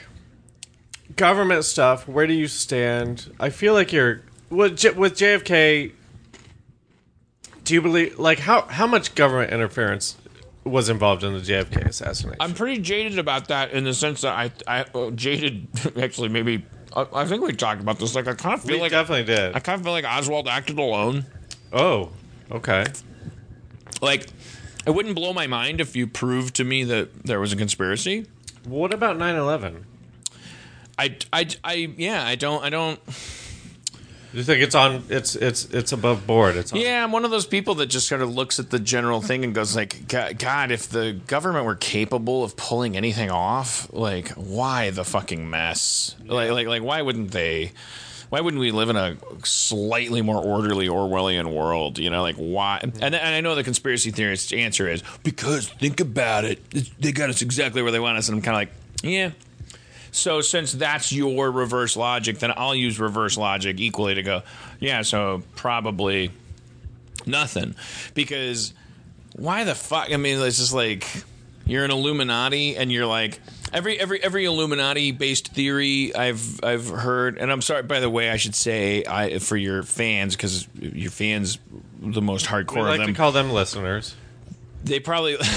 [1.15, 3.33] Government stuff, where do you stand?
[3.39, 5.91] I feel like you're with J- with JFK,
[7.63, 10.15] do you believe like how how much government interference
[10.69, 12.37] was involved in the JFK assassination?
[12.39, 15.67] I'm pretty jaded about that in the sense that I, I uh, jaded
[16.01, 18.15] actually maybe I, I think we talked about this.
[18.15, 19.55] Like I kind of feel we like definitely did.
[19.55, 21.25] I kind of feel like Oswald acted alone.
[21.73, 22.11] oh,
[22.51, 22.85] okay.
[24.01, 24.27] Like
[24.85, 28.25] it wouldn't blow my mind if you proved to me that there was a conspiracy.
[28.65, 29.83] What about 9/11?
[30.99, 32.99] I, I, I yeah I don't I don't
[34.37, 35.03] You think it's on?
[35.09, 36.57] It's it's it's above board.
[36.57, 36.79] It's on.
[36.79, 39.43] yeah I'm one of those people that just sort of looks at the general thing
[39.43, 44.91] and goes like God, if the government were capable of pulling anything off like why
[44.91, 47.71] the fucking mess like like like why wouldn't they
[48.29, 51.97] why wouldn't we live in a slightly more orderly Orwellian world?
[51.97, 52.79] You know, like why?
[52.83, 56.59] And, and I know the conspiracy theorist's answer is because think about it,
[56.99, 58.71] they got us exactly where they want us, and I'm kind of like,
[59.01, 59.31] yeah.
[60.17, 64.41] So since that's your reverse logic, then I'll use reverse logic equally to go,
[64.79, 65.03] yeah.
[65.03, 66.31] So probably
[67.25, 67.75] nothing,
[68.15, 68.73] because
[69.35, 70.11] why the fuck?
[70.11, 71.05] I mean, it's just like
[71.65, 73.39] you're an Illuminati, and you're like
[73.71, 77.37] every every every Illuminati based theory I've I've heard.
[77.37, 81.11] And I'm sorry, by the way, I should say I for your fans because your
[81.11, 81.59] fans
[82.01, 83.15] the most We hardcore like of to them.
[83.15, 84.15] call them listeners.
[84.83, 85.37] they probably.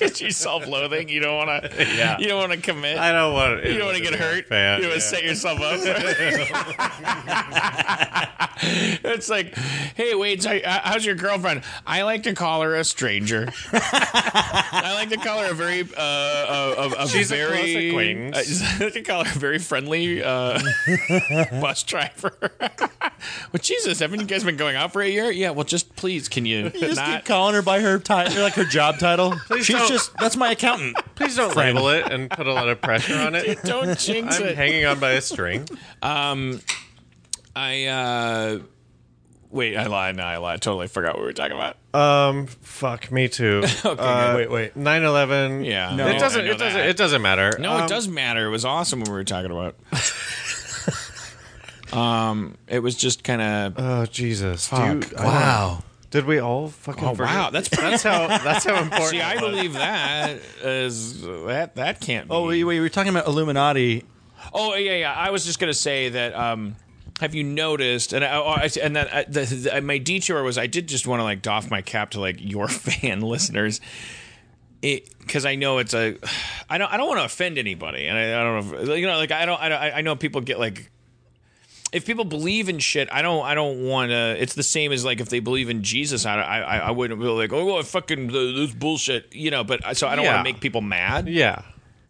[0.00, 1.08] Get you self-loathing.
[1.10, 1.86] You don't want to.
[2.00, 2.18] Yeah.
[2.18, 2.98] You don't want to commit.
[2.98, 3.64] I don't want.
[3.64, 4.46] You don't want to get hurt.
[4.46, 4.78] Fan.
[4.78, 5.10] you don't want to yeah.
[5.10, 5.80] set yourself up.
[8.62, 9.54] it's like,
[9.96, 11.62] hey, wait, so, uh, how's your girlfriend?
[11.86, 13.48] I like to call her a stranger.
[13.72, 17.76] I like to call her a very, uh, a, a, a She's a very, close
[17.76, 18.62] acquaintance.
[18.62, 20.60] I like to call her a very friendly uh,
[21.50, 22.32] bus driver.
[22.60, 25.30] well, Jesus, haven't you guys been going out for a year?
[25.30, 25.50] Yeah.
[25.50, 27.16] Well, just please, can you, You just not?
[27.16, 29.34] keep calling her by her title, like her job title.
[29.58, 29.89] She's don't.
[29.90, 30.96] Just that's my accountant.
[31.14, 31.76] Please don't Friend.
[31.76, 33.62] label it and put a lot of pressure on it.
[33.64, 34.42] Don't jinx it.
[34.42, 34.56] I'm it.
[34.56, 35.66] hanging on by a string.
[36.02, 38.58] I uh
[39.50, 40.16] wait, I lied.
[40.16, 40.54] No, I lied.
[40.54, 41.76] I totally forgot what we were talking about.
[41.92, 43.64] Um, fuck me too.
[43.84, 44.74] Okay, wait, wait.
[44.76, 45.64] 9/11.
[45.66, 45.92] Yeah.
[45.94, 46.44] it doesn't.
[46.44, 46.78] Know It doesn't.
[46.78, 46.88] that.
[46.88, 47.52] It doesn't matter.
[47.58, 48.46] No, Um, it does matter.
[48.46, 49.74] It was awesome when we were talking about.
[51.92, 53.74] um, it was just kind of.
[53.76, 54.68] Oh Jesus!
[54.70, 55.10] Do Fuck.
[55.10, 55.82] you, Wow.
[56.10, 57.04] Did we all fucking?
[57.04, 57.34] Oh forget?
[57.34, 58.26] wow, that's That's how.
[58.26, 59.10] That's how important.
[59.10, 59.42] See, I was.
[59.42, 62.28] believe that is that that can't.
[62.28, 62.34] Be.
[62.34, 64.04] Oh, wait, wait, we were talking about Illuminati.
[64.52, 65.14] Oh yeah, yeah.
[65.14, 66.34] I was just gonna say that.
[66.34, 66.74] Um,
[67.20, 68.12] have you noticed?
[68.12, 71.20] And I, oh, and that uh, the, the, my detour was I did just want
[71.20, 73.80] to like doff my cap to like your fan listeners.
[74.82, 76.16] It because I know it's a.
[76.68, 76.92] I don't.
[76.92, 78.78] I don't want to offend anybody, and I, I don't know.
[78.94, 79.60] If, you know, like I don't.
[79.60, 80.90] I, don't- I know people get like.
[81.92, 83.44] If people believe in shit, I don't.
[83.44, 84.36] I don't want to.
[84.40, 86.24] It's the same as like if they believe in Jesus.
[86.24, 86.40] I.
[86.40, 86.76] I.
[86.78, 89.64] I wouldn't be like, oh, well, fucking this bullshit, you know.
[89.64, 90.34] But so I don't Yeah.
[90.36, 91.28] want to make people mad.
[91.28, 91.62] Yeah.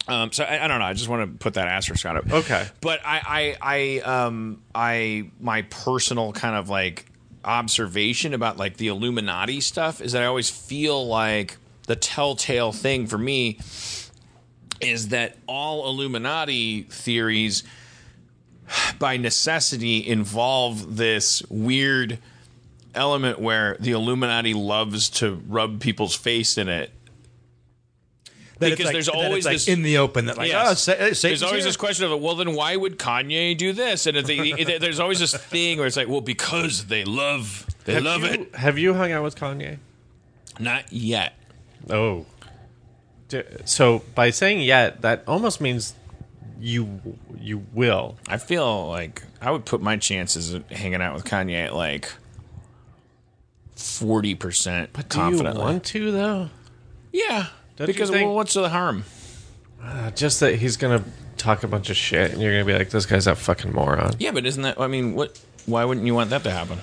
[0.09, 0.85] Um, so I, I don't know.
[0.87, 2.25] I just want to put that asterisk on it.
[2.31, 2.66] Okay.
[2.81, 7.07] But I, I, I, um, I, my personal kind of like
[7.45, 13.07] observation about like the Illuminati stuff is that I always feel like the telltale thing
[13.07, 13.59] for me
[14.81, 17.62] is that all Illuminati theories
[18.99, 22.19] by necessity involve this weird
[22.95, 26.91] element where the Illuminati loves to rub people's face in it
[28.59, 30.89] That Because like- there's always like, this- in the open that like Yes.
[30.89, 31.69] oh, Sa- there's always here.
[31.69, 35.01] this question of well then why would kanye do this and if they, if there's
[35.01, 38.55] always this thing where it's like well because they love they Have love you, it
[38.57, 39.79] Have you hung out with Kanye?
[40.59, 41.35] not yet
[41.89, 42.27] Oh.
[43.65, 45.95] So by saying yet, that almost means
[46.61, 47.01] you
[47.38, 48.16] you will.
[48.29, 52.12] i feel like i would put my chances of hanging out with kanye at like
[53.77, 56.51] 40% But Do confidently you want to though?
[57.12, 57.46] yeah
[57.77, 59.05] Don't you because think- well, what's the harm
[59.83, 61.03] Uh, just that he's gonna
[61.38, 64.12] talk a bunch of shit, and you're gonna be like, "This guy's a fucking moron."
[64.18, 66.79] yeah but isn't that i mean what why wouldn't you want that to happen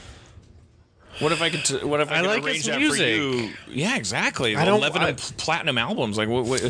[1.20, 1.66] what if I could?
[1.66, 3.00] T- what if I, I could like arrange that music.
[3.00, 3.50] for you?
[3.70, 4.56] Yeah, exactly.
[4.56, 6.16] I don't- Eleven I- platinum albums.
[6.16, 6.62] Like, what, what,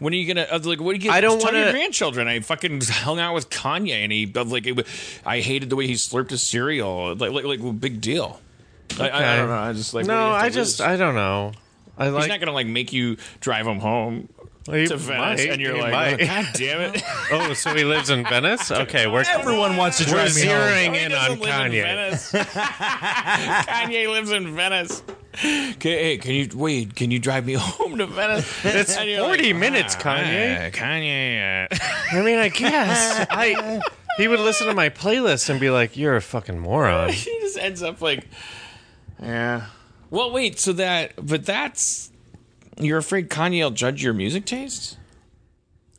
[0.00, 0.80] when are you gonna like?
[0.80, 1.12] What do you get?
[1.12, 2.26] I don't tell your grandchildren.
[2.26, 4.66] I fucking hung out with Kanye, and he like.
[4.66, 4.86] It,
[5.24, 7.14] I hated the way he slurped his cereal.
[7.14, 8.40] Like, like, like big deal.
[8.98, 9.54] I, I, I don't know.
[9.54, 10.06] I just like.
[10.06, 10.88] No, you have to I just lose?
[10.88, 11.52] I don't know.
[11.96, 14.28] I like, He's not gonna like make you drive him home
[14.66, 16.22] He to Venice, might, and you're he like, might.
[16.22, 17.02] oh, God damn it!
[17.32, 18.70] oh, so he lives in Venice?
[18.80, 20.56] Okay, we're Everyone wants to we're drive me home.
[20.58, 21.82] zeroing He in on live in Kanye.
[21.82, 22.32] Venice.
[22.32, 25.02] Kanye lives in Venice.
[25.34, 26.94] Okay, hey, can you wait?
[26.94, 28.64] Can you drive me home to Venice?
[28.64, 29.18] It's 40
[29.52, 30.66] like, minutes, ah, Kanye.
[30.66, 31.72] ah, Kanye.
[31.72, 33.80] uh, I mean, I guess I.
[34.16, 37.56] He would listen to my playlist and be like, "You're a fucking moron." he just
[37.56, 38.26] ends up like,
[39.22, 39.66] yeah.
[40.10, 40.58] Well, wait.
[40.58, 42.10] So that, but that's
[42.80, 44.96] you're afraid Kanye will judge your music taste?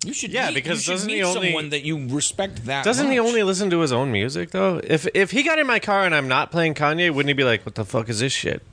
[0.04, 0.32] You should.
[0.32, 2.84] Yeah, meet, because you doesn't meet he only- someone that you respect that.
[2.84, 4.82] Doesn't he only listen to his own music though?
[4.84, 7.44] If if he got in my car and I'm not playing Kanye, wouldn't he be
[7.44, 8.64] like, "What the fuck is this shit"?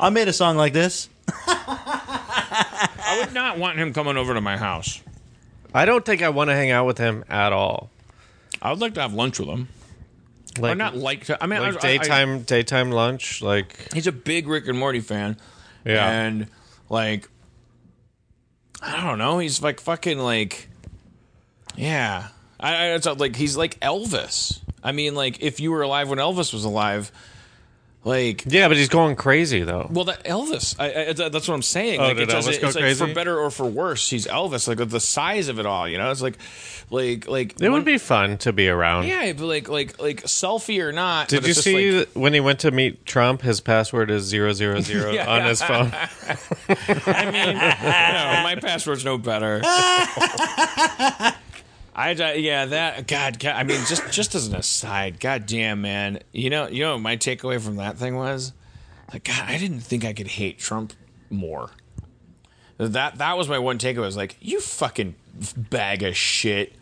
[0.00, 1.08] I made a song like this.
[1.46, 5.00] I would not want him coming over to my house.
[5.72, 7.90] I don't think I want to hang out with him at all.
[8.62, 9.68] I would like to have lunch with him.
[10.58, 11.42] Like, or not like to.
[11.42, 13.42] I mean, like I- I- I- daytime daytime lunch.
[13.42, 15.36] Like he's a big Rick and Morty fan.
[15.84, 16.08] Yeah.
[16.08, 16.48] And
[16.94, 17.28] like
[18.80, 20.68] I don't know, he's like fucking like
[21.76, 22.28] Yeah.
[22.58, 24.60] I, I it's like he's like Elvis.
[24.82, 27.12] I mean like if you were alive when Elvis was alive,
[28.04, 29.88] like yeah, but he's going crazy though.
[29.90, 30.76] well, that Elvis.
[30.78, 32.00] I, I, that's what I'm saying.
[32.00, 33.06] Oh, like, did it doesn't- Elvis go it's like crazy?
[33.06, 34.10] for better or for worse.
[34.10, 34.68] He's Elvis.
[34.68, 36.10] Like the size of it all, you know.
[36.10, 36.36] It's like,
[36.90, 37.52] like, like.
[37.52, 39.06] It when- would be fun to be around.
[39.06, 41.28] Yeah, but like, like, like selfie or not.
[41.28, 43.40] Did you see like- when he went to meet Trump?
[43.42, 45.30] His password is zero zero zero Yeah.
[45.32, 45.90] on his phone.
[47.06, 49.60] I mean, no, my password's no better.
[51.94, 55.82] I I- yeah that God, God I mean just just as an aside, God damn
[55.82, 58.52] man, you know you know what my takeaway from that thing was
[59.12, 60.92] like God I didn't think I could hate Trump
[61.30, 61.70] more.
[62.78, 64.00] That that was my one takeaway.
[64.00, 65.14] Was like you fucking
[65.56, 66.72] bag of shit.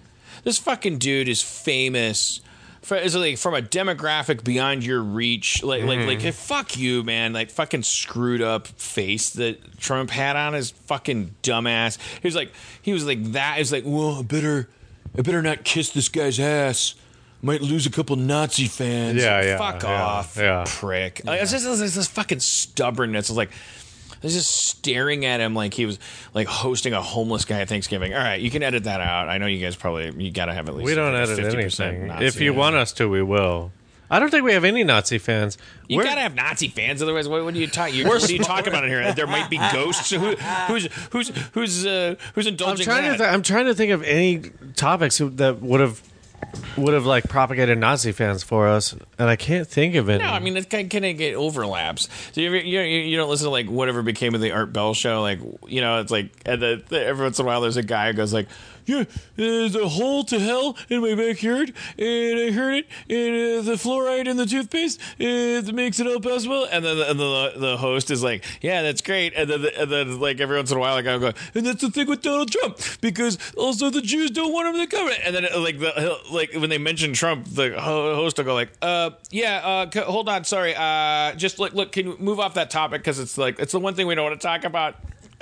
[0.44, 2.40] This fucking dude is famous.
[2.80, 6.06] For, is like from a demographic beyond your reach, like like hmm.
[6.06, 7.32] like fuck you, man!
[7.32, 11.98] Like fucking screwed up face that Trump had on his fucking dumbass.
[12.20, 13.54] He was like he was like that.
[13.54, 14.68] He was like, well, I better
[15.16, 16.94] I better not kiss this guy's ass.
[17.42, 19.20] Might lose a couple Nazi fans.
[19.20, 20.64] Yeah, yeah, Fuck yeah, off, yeah.
[20.66, 21.22] prick.
[21.24, 23.28] Like, it's just it's this fucking stubbornness.
[23.30, 25.98] It's like I was just staring at him like he was
[26.32, 28.14] like hosting a homeless guy at Thanksgiving.
[28.14, 29.28] All right, you can edit that out.
[29.28, 31.52] I know you guys probably you got to have at least We don't like, edit
[31.52, 32.06] 50% anything.
[32.06, 33.72] Nazi if you want us to, we will.
[34.12, 35.56] I don't think we have any Nazi fans.
[35.88, 38.06] You We're- gotta have Nazi fans, otherwise, what, what are you talking?
[38.06, 39.12] What are you talking about in here?
[39.14, 40.10] There might be ghosts.
[40.10, 43.12] Who, who's who's who's uh, who's I'm indulging trying that?
[43.12, 43.18] to.
[43.18, 46.02] Th- I'm trying to think of any topics who- that would have
[46.76, 50.22] would have like propagated Nazi fans for us, and I can't think of any.
[50.22, 52.08] No, I mean it's kind of get overlaps.
[52.32, 54.92] So you, ever, you you don't listen to like whatever became of the Art Bell
[54.92, 55.22] show.
[55.22, 57.82] Like you know, it's like and the, the, every once in a while there's a
[57.82, 58.48] guy who goes like,
[58.86, 59.04] "Yeah,
[59.36, 63.76] there's a hole to hell in my backyard, and I heard it, and uh, the
[63.76, 67.76] fluoride in the toothpaste it makes it all possible." And then the, and the the
[67.76, 70.80] host is like, "Yeah, that's great." And then and then like every once in a
[70.80, 74.30] while, like I go, "And that's the thing with Donald Trump because also the Jews
[74.30, 77.80] don't want him to come." And then like the like when they mention Trump, the
[77.80, 82.06] host will go like, "Uh, yeah, uh, hold on, sorry, uh, just look, look, can
[82.06, 84.40] you move off that topic because it's like it's the one thing we don't want
[84.40, 84.96] to talk about."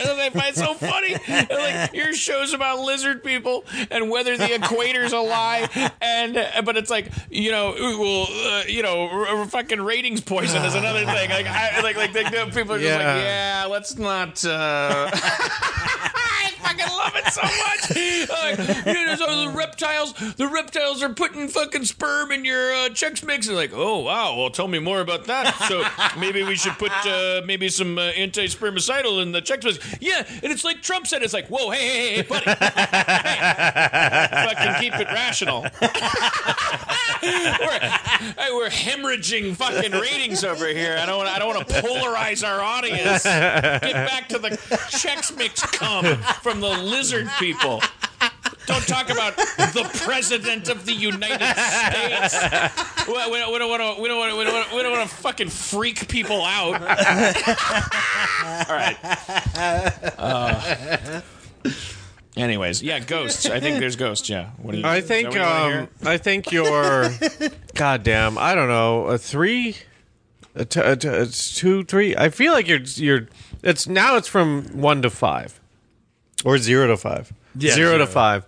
[0.09, 1.17] And they find it so funny.
[1.51, 5.69] Like your show's about lizard people and whether the equator's a lie,
[6.01, 6.35] and
[6.65, 10.75] but it's like you know, well, uh, you know, r- r- fucking ratings poison is
[10.75, 11.31] another thing.
[11.31, 12.23] Like, I, like, like, the
[12.55, 12.97] people are just Yeah.
[13.15, 14.45] like, yeah, let's not.
[14.45, 15.11] Uh...
[17.25, 18.31] I fucking love it so much.
[18.41, 22.89] Like, you know, so the reptiles, the reptiles are putting fucking sperm in your uh,
[22.91, 23.49] Chex Mix.
[23.49, 25.55] And like, oh wow, well tell me more about that.
[25.69, 25.85] So
[26.19, 29.79] maybe we should put uh, maybe some uh, anti-spermicidal in the Chex Mix.
[30.01, 31.23] Yeah, and it's like Trump said.
[31.23, 32.55] It's like, whoa, hey, hey, hey, buddy, hey,
[34.55, 35.63] fucking keep it rational.
[37.23, 40.97] we're, hey, we're hemorrhaging fucking ratings over here.
[40.99, 41.29] I don't want.
[41.29, 43.25] I don't want to polarize our audience.
[43.25, 44.51] Get back to the
[44.91, 46.05] Chex Mix cum
[46.43, 47.83] from the lizard people.
[48.67, 53.07] Don't talk about the president of the United States.
[53.09, 54.01] We, we, we don't want to.
[54.03, 54.37] We don't want to.
[54.39, 54.77] We don't want to.
[54.77, 56.75] We don't want to fucking freak people out.
[58.69, 58.97] All right.
[60.19, 61.21] Uh,
[62.37, 63.47] anyways, yeah, ghosts.
[63.47, 64.29] I think there's ghosts.
[64.29, 64.51] Yeah.
[64.59, 64.85] What do you?
[64.87, 65.81] I think what you wanna hear?
[65.81, 67.11] um, I think you're
[67.75, 68.39] goddamn.
[68.39, 69.77] I don't know a three,
[70.55, 72.15] a t- a t- it's two, three.
[72.17, 73.29] I feel like you're you're.
[73.63, 75.60] It's now it's from one to five,
[76.45, 77.33] or zero to five.
[77.55, 78.07] Yeah, zero to zero.
[78.07, 78.45] five.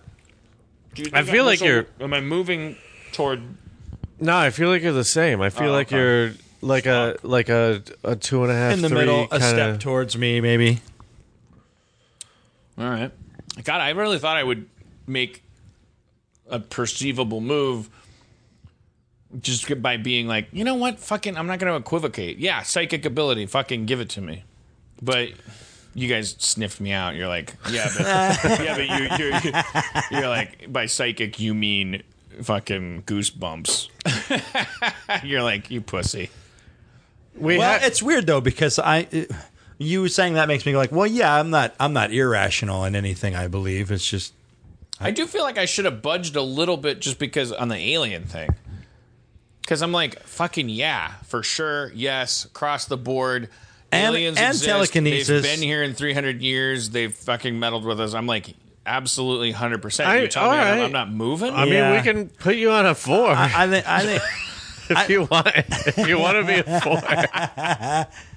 [0.95, 2.75] Do you I think feel I'm- like you're- Am I moving
[3.11, 3.41] toward?
[4.19, 5.41] No, I feel like you're the same.
[5.41, 5.97] I feel Oh, like okay.
[5.97, 9.27] you're like a like a a two and a half In the three middle, a
[9.39, 10.81] kinda- step towards me, maybe.
[12.77, 13.11] All right.
[13.63, 14.67] God, I really thought I would
[15.05, 15.43] make
[16.49, 17.89] a perceivable move
[19.41, 20.99] just by being like, you know what?
[20.99, 22.37] Fucking, I'm not going to equivocate.
[22.37, 23.45] Yeah, psychic ability.
[23.47, 24.43] Fucking give it to me.
[25.01, 25.29] But
[25.95, 27.15] you guys sniffed me out.
[27.15, 28.05] You're like, yeah, but
[28.61, 29.25] yeah, but you,
[30.11, 32.03] you're you're like by psychic you mean
[32.41, 33.89] fucking goosebumps.
[35.23, 36.29] you're like you pussy.
[37.35, 39.31] We Well, ha- it's weird though because I, it-
[39.79, 42.95] you saying that makes me go like, well, yeah, I'm not, I'm not irrational in
[42.95, 43.91] anything I believe.
[43.91, 44.33] It's just
[44.99, 47.75] I do feel like I should have budged a little bit just because on the
[47.77, 48.49] alien thing.
[49.61, 53.49] Because I'm like, fucking yeah, for sure, yes, across the board.
[53.93, 54.65] And- Aliens and exist.
[54.65, 55.27] telekinesis.
[55.27, 56.89] They've been here in 300 years.
[56.89, 58.13] They've fucking meddled with us.
[58.13, 58.53] I'm like,
[58.85, 60.09] absolutely hundred percent.
[60.09, 60.81] I- You tell me all I'm.
[60.81, 61.53] I'm not moving.
[61.53, 64.21] I mean, we can put you on a four I think I think
[64.89, 65.47] if you want.
[65.55, 67.01] If you want to be a four.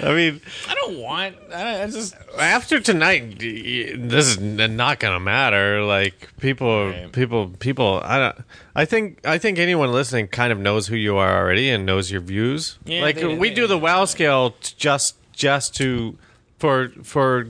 [0.00, 1.36] I mean, I don't want.
[1.54, 5.82] I, I just after tonight, this is not gonna matter.
[5.82, 7.12] Like people, Right.
[7.12, 8.00] people, people.
[8.04, 8.36] I don't.
[8.74, 9.18] I think.
[9.26, 12.78] I think anyone listening kind of knows who you are already and knows your views.
[12.84, 16.18] Yeah, like they- we they- do the WoW scale just just to
[16.58, 17.48] for for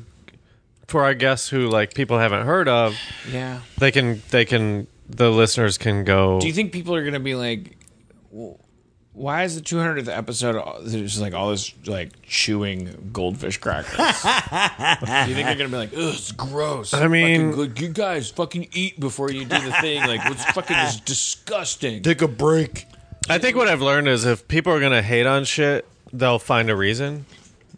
[0.88, 2.96] for our guests who like people haven't heard of.
[3.30, 3.60] yeah.
[3.78, 6.40] They can they can the listeners can go.
[6.40, 7.76] Do you think people are gonna be like,
[8.30, 8.58] well,
[9.14, 13.96] why is the 200th episode all- there's like all this like chewing goldfish crackers?
[13.96, 16.94] Do you think they're gonna be like, ugh, it's gross?
[16.94, 20.00] I mean- Fucking you guys fucking eat before you do the thing.
[20.06, 22.02] Like, what's fucking is disgusting.
[22.02, 22.86] take a break.
[23.28, 26.70] I think what I've learned is if people are gonna hate on shit, they'll find
[26.70, 27.24] a reason,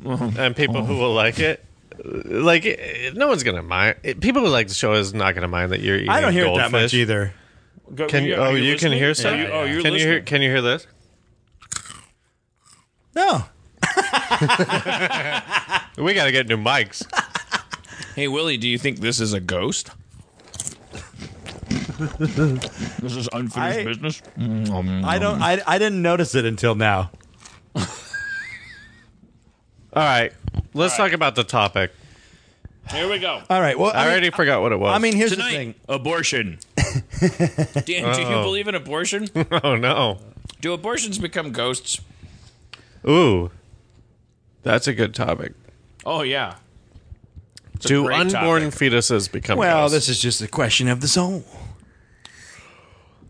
[0.02, 0.38] mm-hmm.
[0.40, 1.64] and people who will like it,
[2.02, 2.64] like
[3.14, 3.96] no one's gonna mind.
[4.20, 6.08] People who like the show is not gonna mind that you're eating.
[6.08, 6.94] I don't hear it that much goldfish.
[6.94, 7.34] either.
[7.94, 8.36] Go- Can you?
[8.36, 9.38] Oh, you can hear Are some.
[9.38, 10.20] you- oh, you're can you hear?
[10.22, 10.86] Can you hear this?
[13.16, 13.44] No.
[15.98, 17.02] We got to get new mics.
[18.14, 19.90] Hey Willie, do you think this is a ghost?
[21.98, 24.22] this is unfinished I- business.
[24.36, 27.10] I don't I, I didn't notice it until now.
[27.76, 27.86] All
[29.94, 30.32] right,
[30.74, 31.92] let's talk about the topic.
[32.90, 33.40] Here we go.
[33.48, 33.78] All right.
[33.78, 34.94] Well, I, I, mean, already forgot what it was.
[34.94, 35.74] I mean, here's the Tonight, thing.
[35.88, 36.58] abortion.
[37.86, 38.42] Dan, do you Oh.
[38.42, 39.28] believe in abortion?
[39.62, 40.18] oh no.
[40.60, 42.00] Do abortions become ghosts?
[43.08, 43.50] Ooh,
[44.62, 45.52] that's a good topic.
[46.06, 46.56] Oh yeah.
[47.74, 48.78] It's a Do great unborn topic.
[48.92, 49.58] fetuses become?
[49.58, 49.94] Well, ghosts?
[49.94, 51.44] this is just a question of the soul.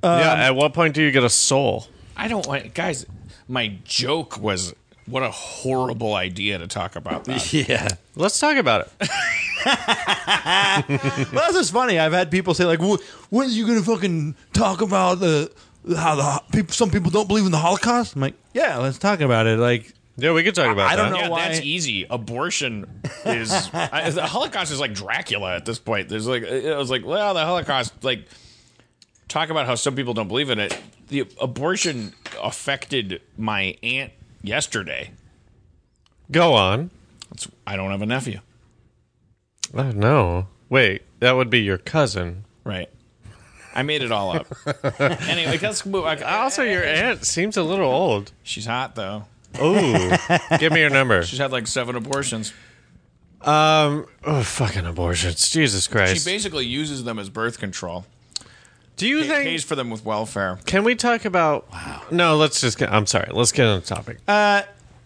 [0.03, 0.11] yeah.
[0.33, 1.87] Um, at what point do you get a soul?
[2.17, 3.07] I don't want guys.
[3.49, 4.75] My joke was
[5.07, 7.53] what a horrible idea to talk about that.
[7.53, 7.89] Yeah.
[8.17, 9.11] Let's talk about it.
[11.33, 11.99] Well, this is funny.
[11.99, 13.01] I've had people say like, "Wh-
[13.33, 15.51] "When are you gonna fucking talk about the
[15.97, 16.73] how the people?
[16.73, 19.93] Some people don't believe in the Holocaust." I'm like, "Yeah, let's talk about it." Like,
[20.17, 21.17] Yeah, we could talk about I don't that.
[21.19, 22.07] know Yeah, why- that's easy.
[22.09, 26.09] Abortion is I, the Holocaust is like Dracula at this point.
[26.09, 28.27] There's like it was like well, the Holocaust like
[29.29, 30.77] talk about how some people don't believe in it.
[31.09, 32.13] The abortion
[32.43, 34.13] affected my aunt
[34.43, 35.11] yesterday.
[36.31, 36.91] Go on.
[37.33, 38.41] It's, I don't have a nephew.
[39.75, 40.47] Oh no.
[40.71, 42.45] Wait, that would be your cousin.
[42.65, 42.89] Right.
[43.75, 44.47] I made it all up.
[45.01, 46.05] anyway, let's move.
[46.05, 48.33] I, Also, your aunt seems a little old.
[48.43, 49.25] she's hot though.
[49.61, 50.11] Ooh.
[50.59, 51.23] Give me your number.
[51.25, 52.53] She's had like seven abortions.
[53.43, 55.51] Um, oh, fucking abortions.
[55.51, 56.25] Jesus Christ.
[56.25, 58.07] She basically uses them as birth control.
[58.97, 60.59] Do you Pay- think pays for them with welfare.
[60.67, 61.71] Can we talk about?
[61.73, 62.03] Wow.
[62.11, 62.79] No, let's just.
[62.79, 63.29] Get, I'm sorry.
[63.33, 64.19] Let's get on the topic.
[64.29, 64.63] uh,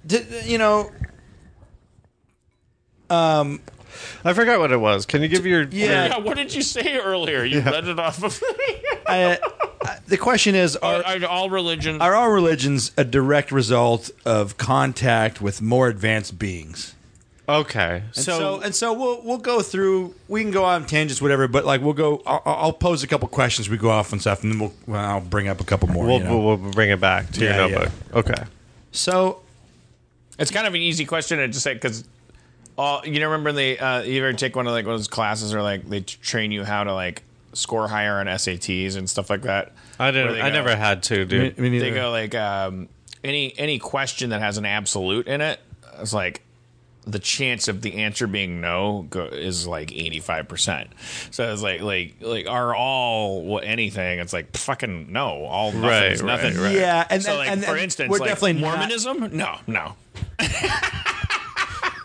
[0.06, 0.90] d- you know,
[4.24, 5.06] I forgot what it was.
[5.06, 5.62] Can you give your?
[5.62, 6.06] yeah.
[6.06, 7.44] Yeah, what did you say earlier?
[7.44, 8.42] You read it off of
[9.06, 9.38] I,
[9.82, 12.00] I, the question is, are Are all religions.
[12.00, 16.94] are all religions a direct result of contact with more advanced beings?
[17.48, 18.02] Okay.
[18.14, 20.14] And So, so, and so we'll we'll go through.
[20.28, 21.48] We can go on tangents, whatever.
[21.48, 22.22] But like we'll go.
[22.26, 23.70] I'll, I'll pose a couple questions.
[23.70, 24.74] We go off and stuff, and then we'll.
[24.86, 26.04] Well, I'll bring up a couple more.
[26.04, 26.38] we'll, you know?
[26.38, 27.92] we'll we'll bring it back to Yeah, your notebook.
[28.28, 28.44] Okay.
[28.92, 29.40] so
[30.38, 32.04] It's kind of an easy question to just say because,
[32.78, 35.08] all you know, remember they uh, you ever take one of like one of those
[35.08, 39.28] classes or like they train you how to like score higher on SATs and stuff
[39.28, 39.72] like that.
[39.98, 40.40] I didn't.
[40.40, 41.58] I go- never had to, dude.
[41.58, 41.86] me neither.
[41.86, 42.88] They go like um,
[43.24, 45.58] any any question that has an absolute in it.
[45.98, 46.42] It's like
[47.04, 50.90] the chance of the answer being no go, is like eighty five percent.
[51.32, 54.20] So it's like like like are all what anything?
[54.20, 56.60] It's like fucking no, all nothing Right, is right, nothing.
[56.62, 56.74] right.
[56.76, 59.36] Yeah, and so then- like and- for and instance, we're like definitely not- Mormonism.
[59.36, 59.94] No, no.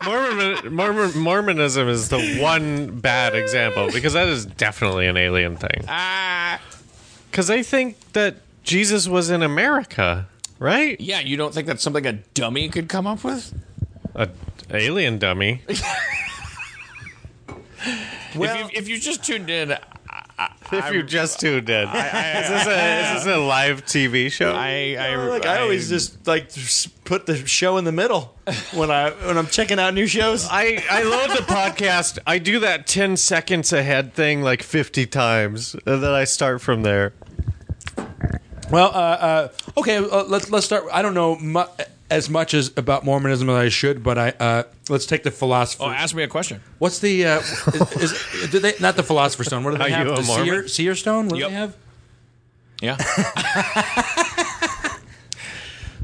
[0.06, 5.86] Mormon, Mormon, Mormonism is the one bad example because that is definitely an alien thing.
[5.88, 6.60] Ah,
[7.32, 10.28] Because they think that Jesus was in America,
[10.60, 11.00] right?
[11.00, 11.20] yeah.
[11.20, 13.54] You don't think that's something a dummy could come up with?
[14.16, 14.30] A
[14.72, 15.62] alien dummy.
[15.68, 15.76] well,
[18.36, 19.76] if, you, if you just tuned in,
[20.72, 24.54] If you just tuned in, is, this a, is this a live TV show?
[24.54, 26.50] I I, like I always just like
[27.04, 28.36] put the show in the middle
[28.74, 30.48] when I when I'm checking out new shows.
[30.50, 32.20] I, I load the podcast.
[32.26, 36.84] I do that 10 seconds ahead thing like 50 times, and then I start from
[36.84, 37.14] there.
[38.72, 39.48] Well, uh, uh,
[39.78, 40.86] okay, uh, let's let's start.
[40.92, 41.66] I don't know mu-
[42.14, 45.84] as much as about Mormonism as I should, but I uh, let's take the philosopher.
[45.84, 46.62] Oh, ask me a question.
[46.80, 49.64] What's the uh, is, is do they not the philosopher's stone?
[49.64, 50.08] What do they Are have?
[50.08, 50.68] you a the seer, Mormon?
[50.70, 51.28] seer stone.
[51.28, 51.50] What Yep.
[51.50, 51.76] do they have?
[52.82, 52.98] Yeah.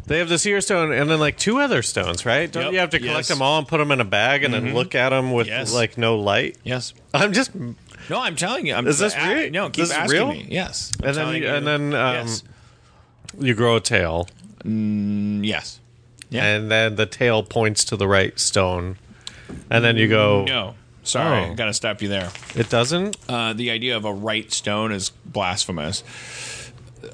[0.08, 2.52] They have the seer stone and then like two other stones, right?
[2.52, 2.74] Don't Yep.
[2.74, 3.26] you have to collect Yes.
[3.28, 3.34] Mm-hmm.
[3.36, 5.72] them all and put them in a bag and then look at them with Yes.
[5.72, 6.58] like no light?
[6.64, 6.96] Yes.
[7.14, 8.74] I'm just No, I'm telling you.
[8.74, 9.52] I'm, Is this I- real?
[9.52, 10.28] No, keep This is asking real?
[10.30, 10.48] me.
[10.50, 10.92] Yes.
[11.04, 11.48] I'm and then you, you.
[11.50, 12.44] and then um, yes.
[13.40, 14.28] you grow a tail,
[14.66, 15.79] Mm, yes.
[16.30, 16.46] Yeah.
[16.46, 18.98] and then the tail points to the right stone,
[19.70, 20.44] and then you go.
[20.46, 20.76] No.
[21.04, 21.54] Sorry, I Oh.
[21.56, 22.30] got to stop you there.
[22.56, 23.18] It doesn't.
[23.28, 26.04] Uh, the idea of a right stone is blasphemous.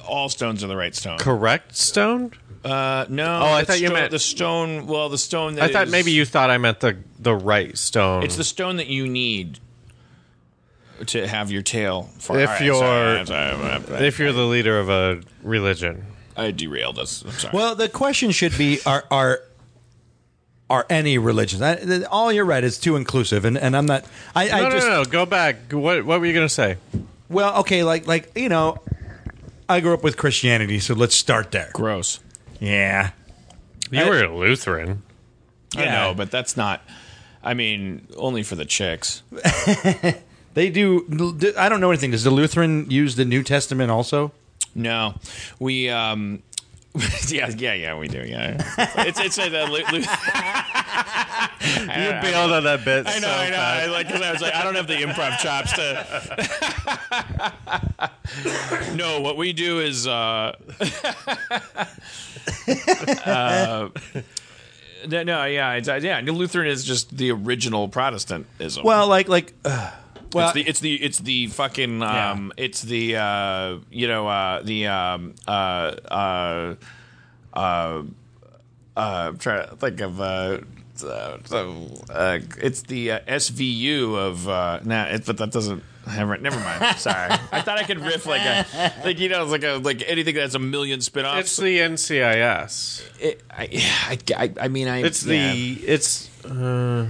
[0.05, 1.17] All stones are the right stone.
[1.19, 2.31] Correct stone.
[2.65, 3.23] Uh, no.
[3.41, 4.87] Oh, I the thought you stone- meant- the stone.
[4.87, 5.55] Well, the stone.
[5.55, 8.23] That I thought is- maybe you thought I meant the the right stone.
[8.23, 9.59] It's the stone that you need
[11.05, 12.09] to have your tail.
[12.19, 14.07] For, If you're- sorry, I'm sorry, I'm sorry.
[14.07, 16.05] if you're the leader of a religion.
[16.37, 17.23] I derailed us.
[17.25, 17.51] I'm sorry.
[17.55, 19.41] Well, the question should be: Are are
[20.69, 21.61] are any religions?
[21.61, 22.63] I, all you're right.
[22.63, 24.05] It's too inclusive, and, and I'm not.
[24.35, 25.05] I, I No, just no, no.
[25.05, 25.71] Go back.
[25.71, 26.77] What what were you gonna say?
[27.29, 28.77] well, okay, like like you know,
[29.69, 31.69] I grew up with Christianity, so let's start there.
[31.73, 32.19] gross.
[32.59, 33.11] Yeah,
[33.91, 35.03] You I- were a Lutheran.
[35.77, 36.81] I know, but that's not.
[37.43, 39.21] I mean, only for the chicks.
[40.53, 41.05] they do.
[41.57, 42.11] I don't know anything.
[42.11, 44.31] Does the Lutheran use the New Testament also?
[44.75, 45.15] No,
[45.59, 45.89] we.
[45.89, 46.43] um
[47.27, 48.19] Yeah, yeah, yeah, we do.
[48.19, 48.55] Yeah,
[48.99, 49.63] it's it's a.
[49.63, 50.03] Uh, lu- lu-
[51.65, 53.07] You bailed on that bit.
[53.07, 53.57] I know, I know.
[53.57, 56.05] I like because I was like, I don't have the improv chops to.
[58.95, 60.05] no, what we do is.
[60.07, 60.53] uh
[63.25, 63.89] uh,
[65.07, 66.21] no, no, yeah, it's, uh, yeah.
[66.23, 68.83] Lutheran is just the original Protestantism.
[68.83, 69.53] Well, like like.
[69.63, 69.91] Uh,
[70.33, 74.61] well, it's the it's the it's the fucking um it's the uh you know uh
[74.63, 76.75] the um uh uh
[77.53, 78.03] uh uh
[78.97, 80.59] I'm trying to think of uh
[81.03, 85.83] uh, so, uh, it's the uh, SVU of uh, nah, it, but that doesn't.
[86.07, 86.97] Never, never mind.
[86.97, 90.35] Sorry, I thought I could riff like a, like you know, like a like anything
[90.35, 91.39] that has a million spin-offs.
[91.39, 93.03] It's the NCIS.
[93.19, 93.69] It, I,
[94.07, 95.03] I, I, I mean, I.
[95.03, 95.51] It's yeah.
[95.51, 96.45] the it's.
[96.45, 97.07] Uh,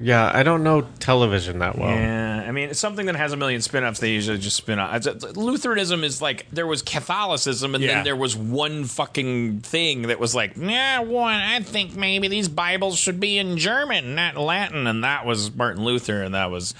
[0.00, 1.88] yeah, I don't know television that well.
[1.90, 4.00] Yeah, I mean, it's something that has a million spin-offs.
[4.00, 5.04] They usually just spin off.
[5.36, 7.94] Lutheranism is like there was Catholicism, and Yeah.
[7.96, 11.34] then there was one fucking thing that was like, yeah, one.
[11.36, 15.84] I think maybe these Bibles should be in German, not Latin, and that was Martin
[15.84, 16.74] Luther, and that was.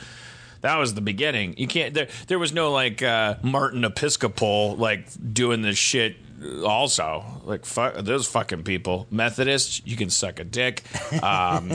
[0.61, 1.57] That was the beginning.
[1.59, 1.93] You can't.
[1.93, 6.17] There, there was no like uh, Martin Episcopal like doing this shit.
[6.65, 9.07] Also, like fuck those fucking people.
[9.11, 10.83] Methodists, you can suck a dick.
[11.23, 11.75] Um, uh,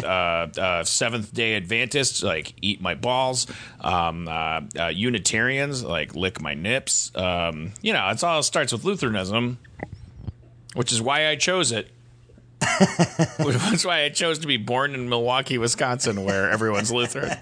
[0.59, 3.47] uh, Seventh Day Adventists, like eat my balls.
[3.79, 7.11] Um, uh, uh, Unitarians, like lick my nips.
[7.15, 9.57] Um, you know, it's all starts with Lutheranism,
[10.75, 11.89] which is why I chose it.
[12.59, 17.37] That's why I chose to be born in Milwaukee, Wisconsin, where everyone's Lutheran.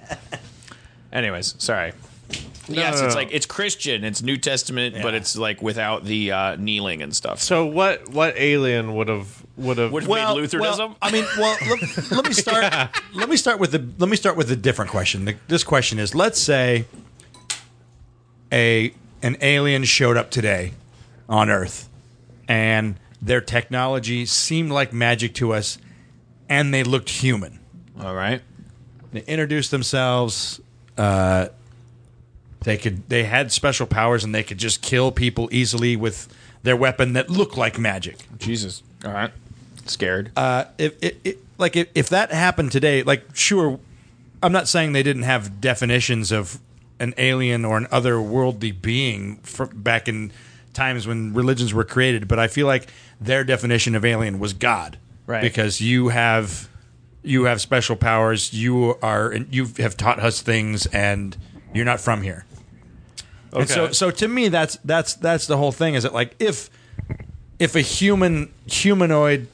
[1.11, 1.93] Anyways, sorry.
[2.67, 3.19] Yes, no, it's no.
[3.21, 7.39] like it's Christian, it's New Testament, but it's like without the uh, kneeling and stuff.
[7.41, 8.09] So what?
[8.09, 9.91] What alien would have would have?
[9.91, 10.89] Would have made Lutheranism.
[10.89, 12.89] well, I mean, well, let, let me start.
[13.13, 13.85] Let me start with the.
[13.97, 15.25] Let me start with a different question.
[15.25, 16.85] The- This question is: Let's say
[18.51, 20.73] a an alien showed up today
[21.27, 21.89] on Earth,
[22.47, 25.77] and their technology seemed like magic to us,
[26.47, 27.59] and they looked human.
[27.99, 28.41] All right.
[29.11, 30.61] They introduced themselves.
[30.97, 31.47] Uh,
[32.61, 33.07] they could.
[33.09, 36.27] They had special powers, and they could just kill people easily with
[36.63, 38.25] their weapon that looked like magic.
[38.37, 38.83] Jesus.
[39.05, 39.31] All right.
[39.85, 40.31] Scared.
[40.35, 43.79] uh, if, if, if like if, if that happened today, like sure,
[44.43, 46.59] I'm not saying they didn't have definitions of
[46.99, 49.39] an alien or an otherworldly being
[49.73, 50.31] back in
[50.73, 52.87] times when religions were created, but I feel like
[53.21, 55.41] their definition of alien was God, Right.
[55.41, 56.67] Because you have
[57.23, 61.35] you have special powers, you are you have taught us things, and
[61.73, 62.45] you're not from here.
[63.53, 65.95] And so, so to me, that's that's that's the whole thing.
[65.95, 66.69] Is that like if
[67.59, 69.47] if a human humanoid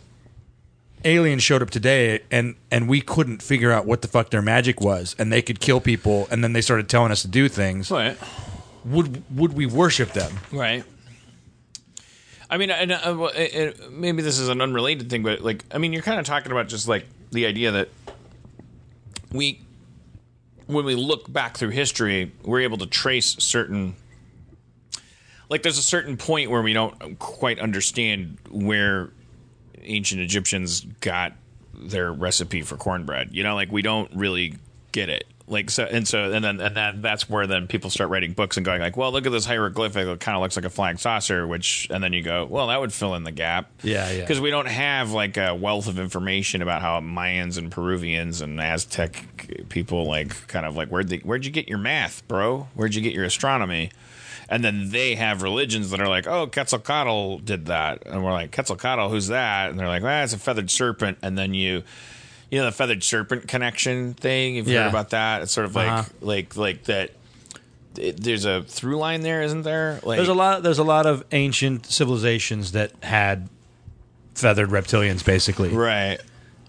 [1.05, 4.81] alien showed up today and and we couldn't figure out what the fuck their magic
[4.81, 7.91] was, and they could kill people, and then they started telling us to do things,
[7.91, 8.17] Right.
[8.85, 10.31] would would we worship them?
[10.51, 10.83] Right.
[12.49, 15.63] I mean, and, uh, well, it, it, maybe this is an unrelated thing, but like,
[15.71, 17.89] I mean, you're kind of talking about just like the idea that
[19.31, 19.59] we,
[20.67, 23.95] when we look back through history, we're able to trace certain.
[25.49, 29.11] Like, there's a certain point where we don't quite understand where
[29.83, 31.33] ancient Egyptians got
[31.73, 33.29] their recipe for cornbread.
[33.33, 34.55] You know, like we don't really
[34.91, 35.25] get it.
[35.45, 38.55] Like so, and so, and then and then that's where then people start writing books
[38.55, 40.07] and going like, well, look at this hieroglyphic.
[40.07, 41.45] It kind of looks like a flying saucer.
[41.45, 43.69] Which, and then you go, well, that would fill in the gap.
[43.83, 44.21] Yeah, yeah.
[44.21, 48.59] Because we don't have like a wealth of information about how Mayans and Peruvians and
[48.61, 52.67] Aztec people like kind of like where'd they, where'd you get your math, bro?
[52.73, 53.91] Where'd you get your astronomy?
[54.49, 58.51] and then they have religions that are like, oh, Quetzalcoatl did that, and we're like,
[58.51, 59.71] Quetzalcoatl, who's that?
[59.71, 61.83] And they're like, well, it's a feathered serpent, and then you.
[62.53, 64.57] You know the feathered serpent connection thing.
[64.57, 64.83] You've Yeah.
[64.83, 65.41] heard about that.
[65.41, 66.03] It's sort of like Uh-huh.
[66.21, 67.09] like like that.
[67.97, 69.99] it- there's a through line there, isn't there?
[70.03, 70.61] Like There's a lot.
[70.61, 73.49] There's a lot of ancient civilizations that had
[74.35, 76.19] feathered reptilians, basically, right.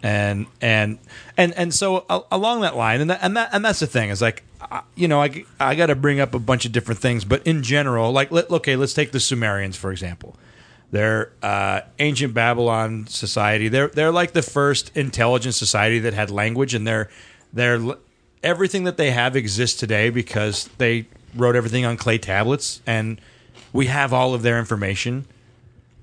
[0.03, 0.99] and and
[1.37, 4.09] and and so a- along that line, and that, and that and that's the thing
[4.11, 7.01] is like, I- you know, I I got to bring up a bunch of different
[7.01, 10.37] things, but in general, like, let, okay, let's take the Sumerians for example.
[10.95, 13.67] They're uh, ancient Babylon society.
[13.67, 17.11] They're they're like the first intelligent society that had language, and they're
[17.53, 17.81] they're
[18.45, 23.21] everything that they have exists today because they wrote everything on clay tablets, and
[23.73, 25.27] we have all of their information.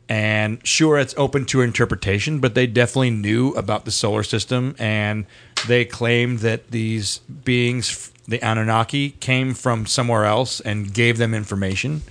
[0.09, 5.25] And sure, it's open to interpretation, but they definitely knew about the solar system, and
[5.69, 12.01] they claimed that these beings, the Anunnaki, came from somewhere else and gave them information.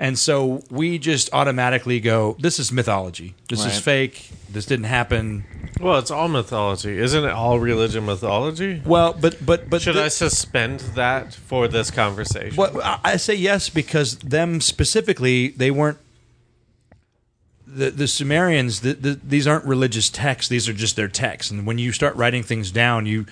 [0.00, 3.34] And so we just automatically go, "This is mythology.
[3.50, 4.30] This is fake.
[4.50, 5.44] This didn't happen."
[5.78, 7.30] Well, it's all mythology, isn't it?
[7.30, 8.80] All religion mythology.
[8.86, 12.56] Well, but but but Should the- I suspend that for this conversation?
[12.56, 15.98] Well, I- I say yes because them specifically, they weren't.
[17.66, 20.48] The, the Sumerians, the, the, these aren't religious texts.
[20.48, 21.52] These are just their texts.
[21.52, 23.26] And when you start writing things down, you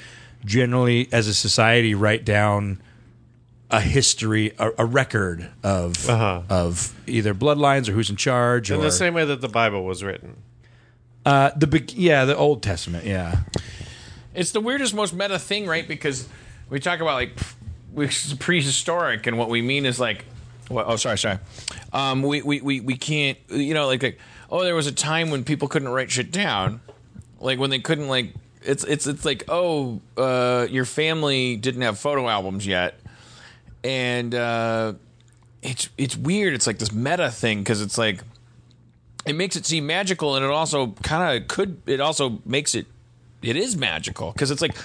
[0.44, 2.80] generally, as a society, write down
[3.70, 6.42] a history, a, a record of Uh-huh.
[6.48, 9.84] of either bloodlines or who's in charge, In or the same way that the Bible
[9.84, 10.36] was written.
[11.26, 13.40] uh, the big, yeah, the Old Testament, yeah.
[14.34, 15.86] It's the weirdest, most meta thing, right?
[15.86, 16.28] Because
[16.70, 17.32] we talk about like
[17.92, 18.08] we
[18.38, 20.24] prehistoric, and what we mean is like,
[20.68, 21.38] what, oh, sorry, sorry.
[21.92, 24.18] Um, we, we we we can't, you know, like, like
[24.50, 26.80] oh, there was a time when people couldn't write shit down,
[27.40, 28.32] like when they couldn't like.
[28.62, 33.00] It's it's it's like oh, uh, your family didn't have photo albums yet,
[33.84, 34.94] and uh,
[35.62, 36.54] it's it's weird.
[36.54, 38.22] It's like this meta thing because it's like
[39.26, 42.86] it makes it seem magical and it also kind of could it also makes it
[43.42, 44.76] it is magical because it's like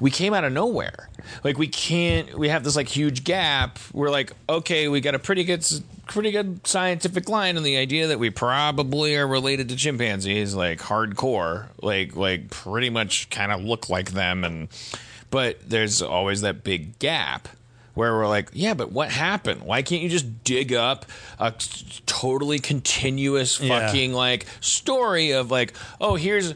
[0.00, 1.08] we came out of nowhere.
[1.44, 3.78] Like we can't we have this like huge gap.
[3.92, 5.64] We're like okay we got a pretty good
[6.06, 10.80] pretty good scientific line on the idea that we probably are related to chimpanzees like
[10.80, 11.66] hardcore.
[11.80, 14.68] Like like pretty much kind of look like them and
[15.30, 17.48] but there's always that big gap
[17.94, 19.62] where we're like, yeah, but what happened?
[19.62, 21.06] Why can't you just dig up
[21.38, 21.52] a
[22.06, 23.86] totally continuous Yeah.
[23.86, 26.54] fucking like story of like, oh, here's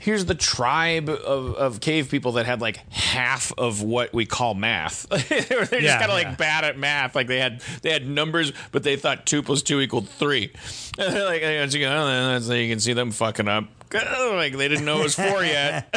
[0.00, 4.54] here's the tribe of, of cave people that had like half of what we call
[4.54, 5.06] math.
[5.28, 7.14] They're just Yeah, kind of like bad at math.
[7.14, 10.52] Like they had they had numbers, but they thought two plus two equaled three.
[10.98, 13.64] And they're like, and you go, oh, that's- you can see them fucking up.
[13.92, 15.92] Like they didn't know it was four yet.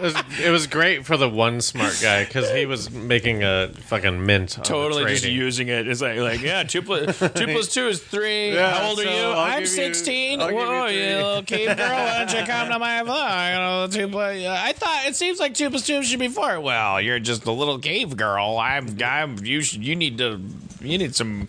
[0.00, 3.68] It was, it was great for the one smart guy because he was making a
[3.68, 4.56] fucking mint.
[4.58, 5.38] on the totally just trading.
[5.38, 5.86] using it.
[5.86, 8.54] It's like, like yeah, two plus two plus two is three.
[8.54, 9.16] Yeah, How old are so you?
[9.32, 10.40] I'll I'm give you- sixteen.
[10.40, 11.16] I'll give you Whoa, you, three.
[11.16, 13.16] little cave girl, why don't you come to my floor?
[13.16, 14.44] I know two plus.
[14.46, 16.60] I thought it seems like two plus two should be four.
[16.60, 18.58] Well, you're just a little cave girl.
[18.58, 18.96] I'm.
[19.04, 19.38] I'm.
[19.44, 19.84] You should.
[19.84, 20.40] You need to.
[20.80, 21.46] You need some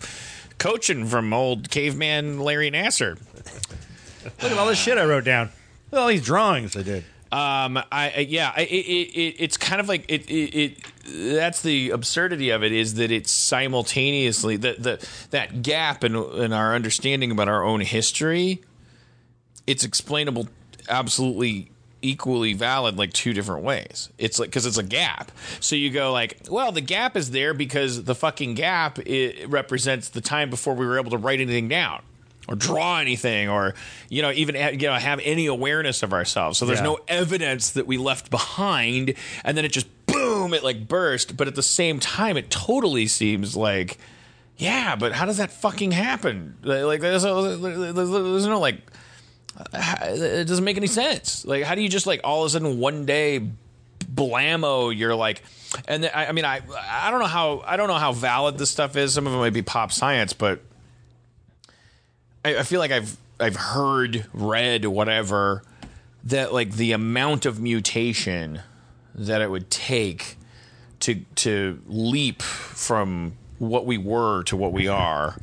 [0.58, 3.18] coaching from old caveman Larry Nassar.
[4.42, 5.46] Look at all this shit I wrote down.
[5.90, 7.04] Look at all these drawings I did.
[7.32, 10.78] Um, I, yeah, it, it, it, it's kind of like it, it, it.
[11.34, 16.52] That's the absurdity of it is that it's simultaneously the the that gap in in
[16.52, 18.60] our understanding about our own history.
[19.66, 20.48] It's explainable
[20.90, 21.70] absolutely
[22.02, 24.10] equally valid like two different ways.
[24.18, 25.32] It's like because it's a gap.
[25.60, 28.98] So you go like, well, the gap is there because the fucking gap
[29.46, 32.02] represents the time before we were able to write anything down
[32.48, 33.74] or draw anything or
[34.08, 36.58] you know even you know have any awareness of ourselves.
[36.58, 36.84] So there's Yeah.
[36.84, 39.14] no evidence that we left behind
[39.44, 43.06] and then it just boom it like burst, but at the same time it totally
[43.06, 43.98] seems like
[44.58, 46.56] yeah, but how does that fucking happen?
[46.62, 48.76] Like there's, there's, there's no like
[49.56, 51.44] uh, it doesn't make any sense.
[51.44, 53.40] Like, how do you just like all of a sudden one day
[54.04, 54.96] blammo?
[54.96, 55.42] You're like,
[55.88, 58.70] and I, I mean, I I don't know how I don't know how valid this
[58.70, 59.14] stuff is.
[59.14, 60.60] Some of it might be pop science, but
[62.44, 65.64] I, I feel like I've I've heard, read, whatever
[66.24, 68.60] that like the amount of mutation
[69.14, 70.36] that it would take
[71.00, 75.36] to to leap from what we were to what we are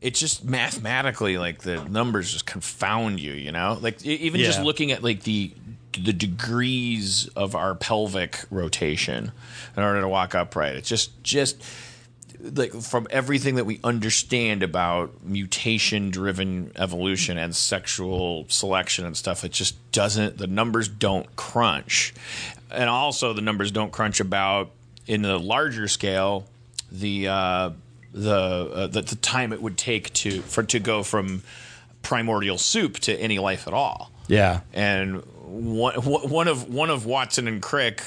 [0.00, 3.78] it's just mathematically like the numbers just confound you you know?
[3.80, 5.52] Like even just looking at like the
[5.92, 9.32] the degrees of our pelvic rotation
[9.76, 11.60] in order to walk upright it's just just
[12.42, 19.44] like from everything that we understand about mutation driven evolution and sexual selection and stuff
[19.44, 22.14] it just doesn't the numbers don't crunch
[22.70, 24.70] and also the numbers don't crunch about
[25.06, 26.46] in the larger scale
[26.90, 27.70] the uh
[28.12, 31.42] the, uh, the the time it would take to for to go from
[32.02, 34.10] primordial soup to any life at all.
[34.28, 34.60] Yeah.
[34.72, 38.02] And one one of one of Watson and Crick,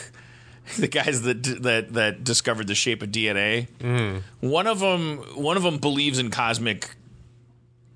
[0.78, 3.68] the guys that that that discovered the shape of DNA,
[4.40, 6.96] one of them one of them believes in cosmic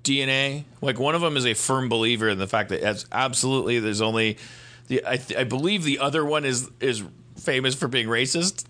[0.04, 0.64] DNA.
[0.80, 4.38] Like one of them is a firm believer in the fact that absolutely there's only
[4.88, 7.02] the I, I believe the other one is is
[7.36, 8.64] famous for being racist.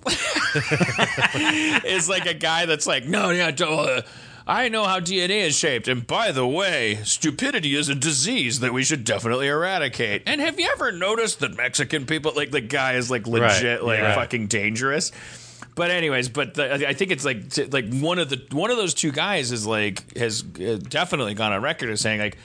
[1.84, 3.50] is like a guy that's like no yeah.
[3.50, 4.02] don't, Uh,
[4.48, 8.72] I know how DNA is shaped, and by the way, stupidity is a disease that
[8.72, 10.22] we should definitely eradicate.
[10.24, 13.84] And have you ever noticed that Mexican people, like the guy, is like legit, Right,
[13.84, 14.14] like yeah.
[14.14, 15.12] fucking dangerous?
[15.74, 18.78] But anyways, but the, I think it's like t- like one of the one of
[18.78, 22.38] those two guys is like has uh, definitely gone on record as saying like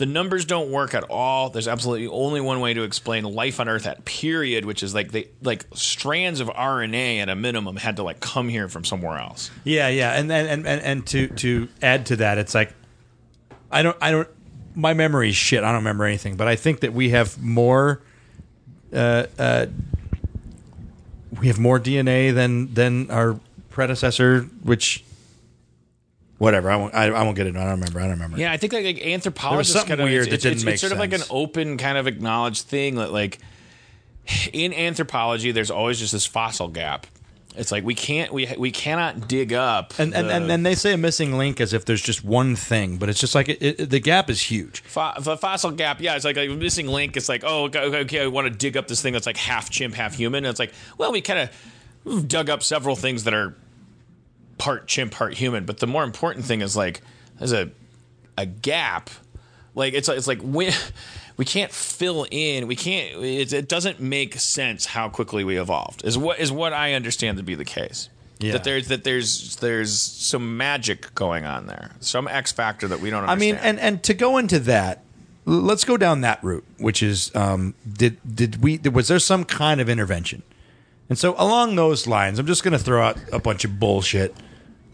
[0.00, 1.50] the numbers don't work at all.
[1.50, 5.12] There's absolutely only one way to explain life on Earth at period, which is like
[5.12, 9.18] they like strands of RNA at a minimum had to like come here from somewhere
[9.18, 9.50] else.
[9.62, 12.72] Yeah, yeah, and and and and, and to to add to that, it's like
[13.70, 14.28] I don't I don't
[14.74, 15.62] my memory is shit.
[15.62, 18.00] I don't remember anything, but I think that we have more.
[18.90, 19.66] Uh, uh,
[21.38, 23.38] we have more DNA than than our
[23.68, 25.04] predecessor, which
[26.40, 26.70] whatever.
[26.70, 26.94] I won't.
[26.94, 27.54] I, I won't get it.
[27.54, 28.00] I don't remember.
[28.00, 28.38] I don't remember.
[28.38, 30.64] Yeah, I think like, like anthropologists something kind of weird it's, that it's, didn't it's,
[30.64, 33.38] make it's sort of like an open kind of acknowledged thing that like
[34.52, 37.06] in anthropology there's always just this fossil gap.
[37.56, 40.76] It's like we can't we we cannot dig up And and, the- and and they
[40.76, 43.60] say a missing link as if there's just one thing, but it's just like it,
[43.60, 44.80] it, the gap is huge.
[44.82, 47.16] Fo- the fossil gap, yeah, it's like a missing link.
[47.16, 49.68] It's like, oh, okay, okay, I want to dig up this thing that's like half
[49.68, 50.44] chimp, half human.
[50.44, 51.50] And it's like, well, we kind
[52.04, 53.56] of dug up several things that are
[54.60, 55.64] part chimp, part human.
[55.64, 57.00] But the more important thing is like,
[57.38, 57.70] there's a
[58.36, 59.10] a gap.
[59.74, 60.70] Like it's it's like we
[61.36, 62.66] we can't fill in.
[62.66, 63.24] We can't.
[63.24, 66.04] It, it doesn't make sense how quickly we evolved.
[66.04, 68.08] Is what is what I understand to be the case.
[68.38, 68.52] Yeah.
[68.52, 73.10] That there's that there's there's some magic going on there, some X factor that we
[73.10, 73.24] don't.
[73.24, 73.58] Understand.
[73.58, 75.04] I mean, and and to go into that,
[75.44, 79.80] let's go down that route, which is um, did did we was there some kind
[79.80, 80.42] of intervention?
[81.10, 84.34] And so along those lines, I'm just going to throw out a bunch of bullshit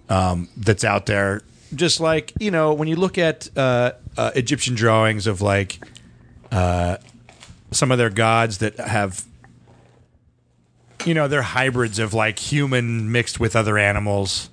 [0.08, 1.42] um, that's out there.
[1.74, 5.78] Just like you know, when you look at uh, uh, Egyptian drawings of like
[6.50, 6.96] uh,
[7.70, 9.24] some of their gods that have.
[11.04, 14.50] You know, they're hybrids of like human mixed with other animals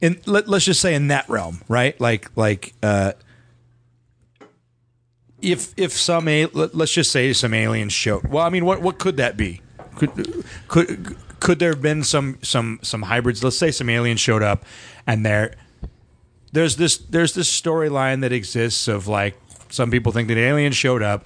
[0.00, 1.98] in let, let's just say in that realm, right?
[2.00, 3.12] Like like uh
[5.40, 8.26] if if some a, let, let's just say some aliens showed.
[8.26, 9.60] Well, I mean, what what could that be?
[9.96, 13.42] Could could could there have been some some some hybrids?
[13.42, 14.64] Let's say some aliens showed up,
[15.06, 15.54] and there
[16.52, 19.36] there's this there's this storyline that exists of like
[19.68, 21.24] some people think that aliens showed up.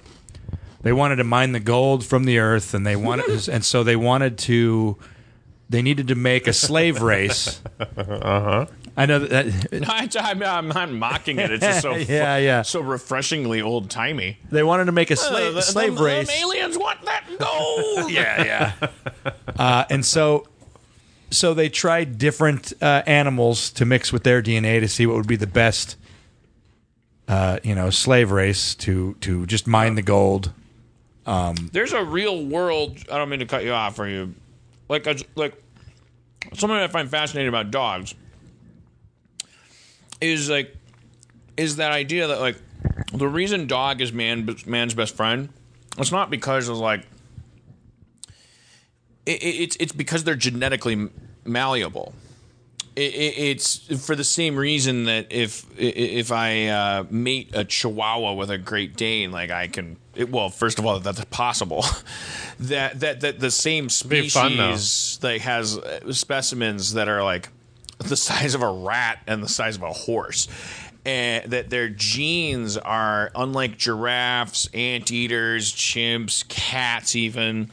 [0.81, 3.95] They wanted to mine the gold from the earth, and they wanted, and so they
[3.95, 4.97] wanted to.
[5.69, 7.61] They needed to make a slave race.
[7.79, 8.65] Uh huh.
[8.97, 9.45] I know that.
[9.87, 11.51] I, I'm, I'm not mocking it.
[11.51, 12.61] It's just so Yeah, yeah.
[12.61, 14.37] so refreshingly old timey.
[14.49, 16.29] They wanted to make a slave slave race.
[16.29, 18.11] aliens want that gold.
[18.11, 18.73] yeah,
[19.23, 19.31] yeah.
[19.57, 20.47] uh, and so,
[21.29, 25.27] so they tried different uh, animals to mix with their DNA to see what would
[25.27, 25.95] be the best,
[27.27, 30.51] uh, you know, slave race to to just mine the gold.
[31.71, 32.97] There's a real world.
[33.09, 34.35] I don't mean to cut you off, or you
[34.89, 35.53] like a, like
[36.53, 38.13] something I find fascinating about dogs
[40.21, 40.75] is like
[41.57, 42.57] is that idea that like
[43.13, 45.49] the reason dog is man man's best friend.
[45.97, 47.05] It's not because of like
[49.25, 51.09] it, it- it's it's because they're genetically
[51.45, 52.13] malleable.
[52.93, 57.63] It, it, it's for the same reason that if i- if I uh, mate a
[57.63, 59.97] Chihuahua with a Great Dane, like I can.
[60.13, 61.85] It, well, first of all, that's possible.
[62.59, 67.47] that that that the same be fun, species like has uh, specimens that are like
[68.05, 70.47] the size of a rat and the size of a horse.
[71.03, 77.71] And that their genes are unlike giraffes, anteaters, chimps, cats, even.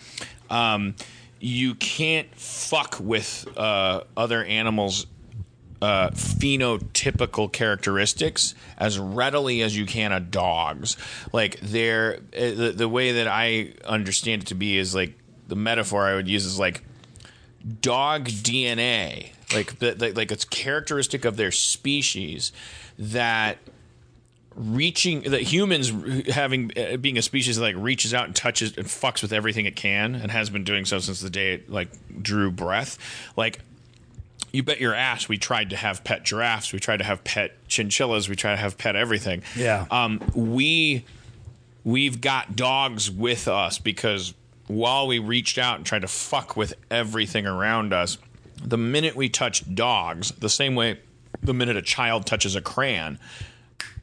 [0.48, 0.94] Um,
[1.38, 5.06] you can't fuck with uh, other animals'
[5.80, 10.96] uh, phenotypical characteristics as readily as you can a dog's.
[11.32, 15.56] Like they're uh, the, the way that I understand it to be is like the
[15.56, 16.82] metaphor I would use is like
[17.80, 22.52] dog DNA, like the- like it's characteristic of their species
[22.98, 23.58] that
[24.54, 25.92] reaching that humans
[26.28, 29.66] having uh, being a species that like reaches out and touches and fucks with everything
[29.66, 31.88] it can and has been doing so since the day it like
[32.20, 32.98] drew breath
[33.36, 33.60] like
[34.52, 37.52] you bet your ass we tried to have pet giraffes we tried to have pet
[37.68, 39.86] chinchillas we tried to have pet everything Yeah.
[39.92, 41.04] um we
[41.84, 44.34] we've got dogs with us because
[44.66, 48.18] while we reached out and tried to fuck with everything around us
[48.62, 50.98] the minute we touch dogs, the same way
[51.42, 53.18] the minute a child touches a crayon,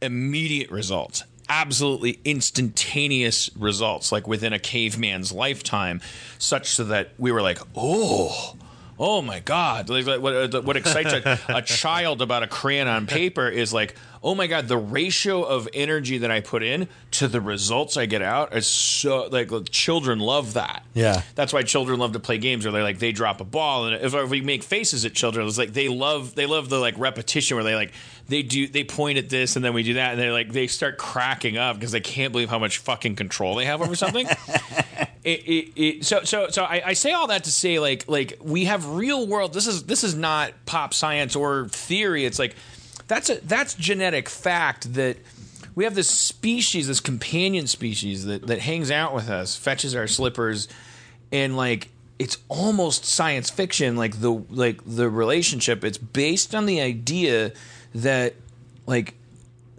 [0.01, 1.23] immediate results.
[1.47, 6.01] Absolutely instantaneous results, like within a caveman's lifetime,
[6.39, 8.55] such so that we were like, oh,
[8.97, 9.89] oh my God.
[9.89, 13.95] Like, what, what excites a, a child about a crayon on paper is like,
[14.25, 18.07] oh my God, the ratio of energy that I put in to the results I
[18.07, 20.83] get out is so, like, children love that.
[20.95, 21.21] Yeah.
[21.35, 24.03] That's why children love to play games where they're like they drop a ball and
[24.03, 26.97] if, if we make faces at children, it's like they love they love the like
[26.97, 27.93] repetition where they like
[28.27, 30.65] they do they point at this and then we do that and they're like they
[30.65, 34.25] start cracking up because they can't believe how much fucking control they have over something.
[35.23, 38.39] it, it, it, so so so I, I say all that to say like like
[38.41, 39.53] we have real world.
[39.53, 42.25] This is this is not pop science or theory.
[42.25, 42.55] It's like
[43.07, 45.17] that's a that's genetic fact that
[45.75, 50.07] we have this species, this companion species that that hangs out with us, fetches our
[50.07, 50.67] slippers,
[51.31, 53.95] and like it's almost science fiction.
[53.95, 57.51] Like the like the relationship, it's based on the idea
[57.93, 58.35] that
[58.87, 59.15] like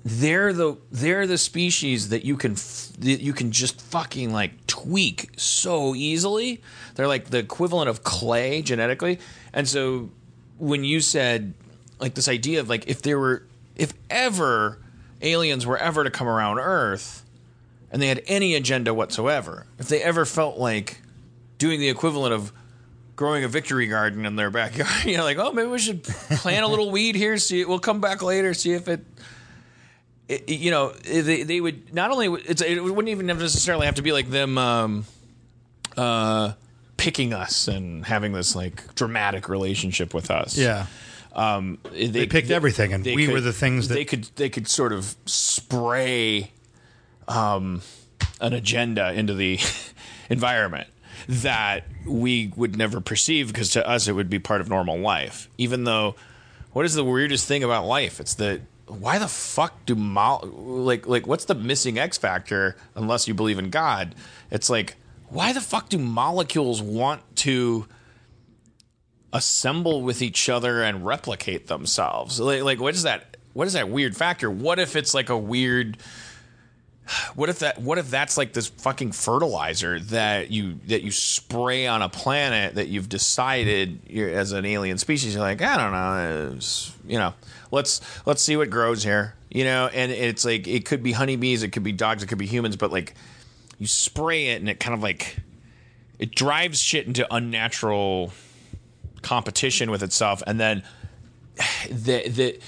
[0.04, 4.66] they're the they're the species that you can f- that you can just fucking like
[4.66, 6.62] tweak so easily.
[6.94, 9.18] They're like the equivalent of clay genetically,
[9.52, 10.10] and so
[10.58, 11.54] when you said
[11.98, 13.42] like this idea of like if there were
[13.74, 14.78] if ever
[15.22, 17.24] aliens were ever to come around Earth
[17.90, 21.00] and they had any agenda whatsoever, if they ever felt like
[21.58, 22.52] doing the equivalent of
[23.14, 26.64] growing a victory garden in their backyard, you know, like oh maybe we should plant
[26.64, 29.04] a little weed here, see we'll come back later, see if it.
[30.28, 34.02] it you know, they, they would not only it's, it wouldn't even necessarily have to
[34.02, 35.04] be like them um,
[35.96, 36.52] uh,
[36.96, 40.56] picking us and having this like dramatic relationship with us.
[40.56, 40.86] Yeah.
[41.36, 44.48] Um, they, They picked everything, and we could- were the things that they could they
[44.48, 46.50] could sort of spray
[47.28, 47.82] um,
[48.40, 49.60] an agenda into the
[50.30, 50.88] environment
[51.28, 55.48] that we would never perceive because to us it would be part of normal life.
[55.58, 56.14] Even though,
[56.72, 58.18] what is the weirdest thing about life?
[58.20, 63.28] It's that why the fuck do mo- like like what's the missing X factor unless
[63.28, 64.14] you believe in God?
[64.50, 64.96] It's like
[65.28, 67.86] why the fuck do molecules want to
[69.32, 72.40] assemble with each other and replicate themselves.
[72.40, 73.36] Like, like what is that?
[73.52, 74.50] What is that weird factor?
[74.50, 75.98] What if it's like a weird?
[77.34, 77.80] What if that?
[77.80, 82.74] What if that's like this fucking fertilizer that you that you spray on a planet
[82.74, 85.34] that you've decided you're, as an alien species?
[85.34, 87.34] You're like, I don't know, it's, you know,
[87.70, 89.88] let's let's see what grows here, you know.
[89.92, 92.76] And it's like it could be honeybees, it could be dogs, it could be humans,
[92.76, 93.14] but like
[93.78, 95.36] you spray it and it kind of like
[96.18, 98.32] it drives shit into unnatural
[99.26, 100.84] competition with itself and then
[101.90, 102.60] the the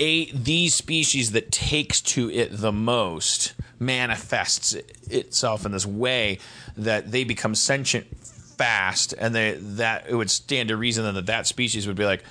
[0.00, 4.74] a the species that takes to it the most manifests
[5.08, 6.40] itself in this way
[6.76, 11.26] that they become sentient fast and they that it would stand to reason then that
[11.26, 12.24] that species would be like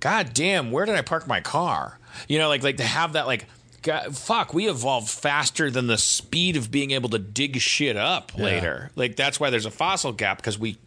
[0.00, 1.98] god damn where did i park my car?
[2.28, 3.44] You know like like to have that like
[3.82, 8.36] God, fuck we evolved faster than the speed of being able to dig shit up
[8.36, 8.90] later.
[8.96, 10.78] Like that's why there's a fossil gap because we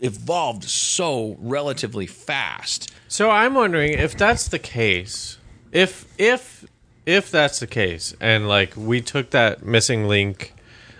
[0.00, 5.38] evolved so relatively fast So I'm wondering if that's the case.
[5.72, 6.66] If if
[7.06, 10.52] if that's the case, and like we took that missing link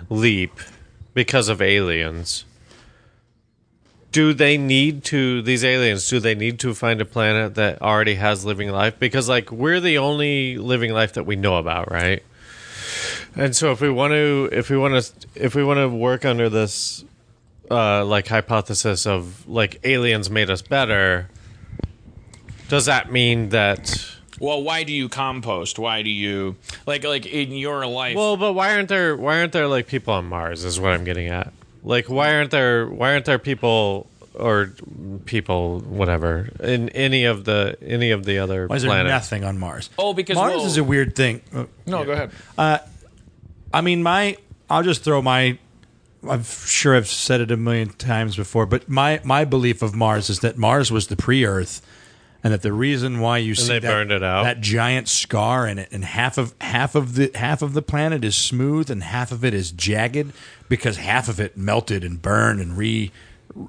[0.09, 0.59] leap
[1.13, 2.47] because of aliens,
[4.11, 6.09] do they need to these aliens?
[6.09, 8.99] Do they need to find a planet that already has living life?
[8.99, 12.23] Because like we're the only living life that we know about, right?
[13.37, 16.25] And so if we want to, if we want to, if we want to work
[16.25, 17.05] under this
[17.71, 21.29] uh, like hypothesis of like aliens made us better,
[22.69, 24.05] does that mean that?
[24.41, 26.55] well why do you compost why do you
[26.87, 30.15] like like in your life Well, but why aren't there why aren't there like people
[30.15, 30.65] on Mars?
[30.65, 31.53] Is what I'm getting at.
[31.83, 34.73] Like, why aren't there why aren't there people or
[35.25, 39.11] people whatever in any of the any of the other Why is there planets?
[39.11, 39.91] nothing on Mars?
[39.99, 41.41] Oh, because, Mars well- is a weird thing.
[41.53, 42.31] Uh, no go ahead
[43.73, 44.37] I mean, my
[44.71, 45.59] I'll just throw my.
[46.27, 50.31] I'm sure I've said it a million times before, but my my belief of Mars
[50.31, 51.81] is that Mars was the pre-Earth,
[52.43, 54.45] and that the reason why you see they that, burned it out.
[54.45, 58.25] that giant scar in it, and half of half of the half of the planet
[58.25, 60.33] is smooth, and half of it is jagged,
[60.69, 63.13] because half of it melted and burned and re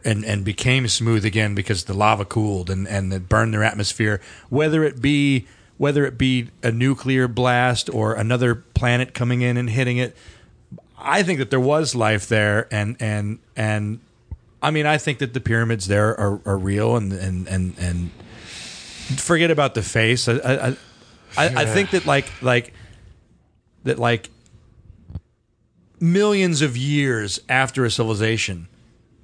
[0.03, 4.21] and and became smooth again because the lava cooled and and it burned their atmosphere.
[4.49, 5.47] Whether it be
[5.77, 10.15] whether it be a nuclear blast or another planet coming in and hitting it,
[11.01, 13.99] I think that there was life there, and and and
[14.61, 18.11] I mean, I think that the pyramids there are, are real, and and and and
[19.17, 20.27] forget about the face.
[20.27, 20.67] I I,
[21.37, 22.73] I, I think that like like
[23.83, 24.29] that like
[25.99, 28.67] millions of years after a civilization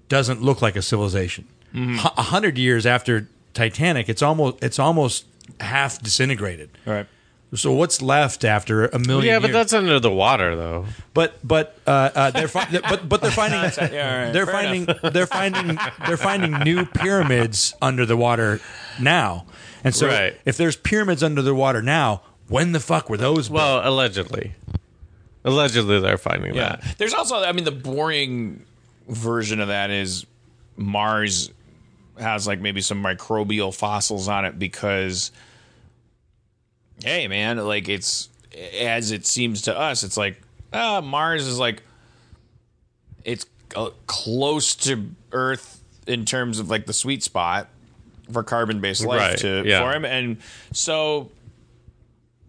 [0.10, 1.48] doesn't look like a civilization.
[1.74, 1.96] Mm-hmm.
[2.06, 5.26] H- A hundred years after Titanic, it's almost it's almost
[5.60, 6.70] half disintegrated.
[6.86, 7.08] Right.
[7.54, 9.26] So what's left after a million?
[9.34, 9.54] Yeah, but years?
[9.54, 10.86] that's under the water, though.
[11.14, 13.60] But but uh, uh, they're fi- but but they're finding
[13.93, 18.60] Yeah, all right, they're fair finding they're finding they're finding new pyramids under the water
[19.00, 19.46] now,
[19.86, 20.38] and so Right.
[20.43, 23.48] if there's pyramids under the water now, when the fuck were those?
[23.48, 23.58] built?
[23.62, 24.54] Well, allegedly.
[25.46, 26.78] Allegedly, they're finding Yeah.
[26.78, 26.96] that.
[26.98, 28.66] There's also, I mean, the boring
[29.08, 30.26] version of that is
[30.76, 31.52] Mars
[32.20, 35.32] has like maybe some microbial fossils on it because,
[37.04, 38.30] hey, man, like it's
[38.80, 40.41] as it seems to us, it's like
[40.74, 41.84] uh, Mars is like
[43.24, 47.68] it's uh, close to Earth in terms of like the sweet spot
[48.32, 49.82] for carbon-based life Right, to yeah.
[49.82, 50.38] for him, and
[50.72, 51.32] so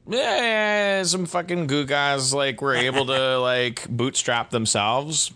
[0.08, 5.32] yeah, some fucking goo guys like were able to like bootstrap themselves,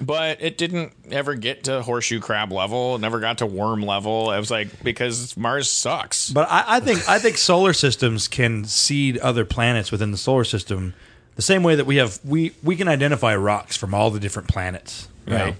[0.00, 2.96] but it didn't ever get to horseshoe crab level.
[2.96, 4.32] It never got to worm level.
[4.32, 6.30] It was like because Mars sucks.
[6.30, 10.44] But I, I think I think solar systems can seed other planets within the solar
[10.44, 10.94] system,
[11.36, 14.48] the same way that we have we we can identify rocks from all the different
[14.48, 15.56] planets, right?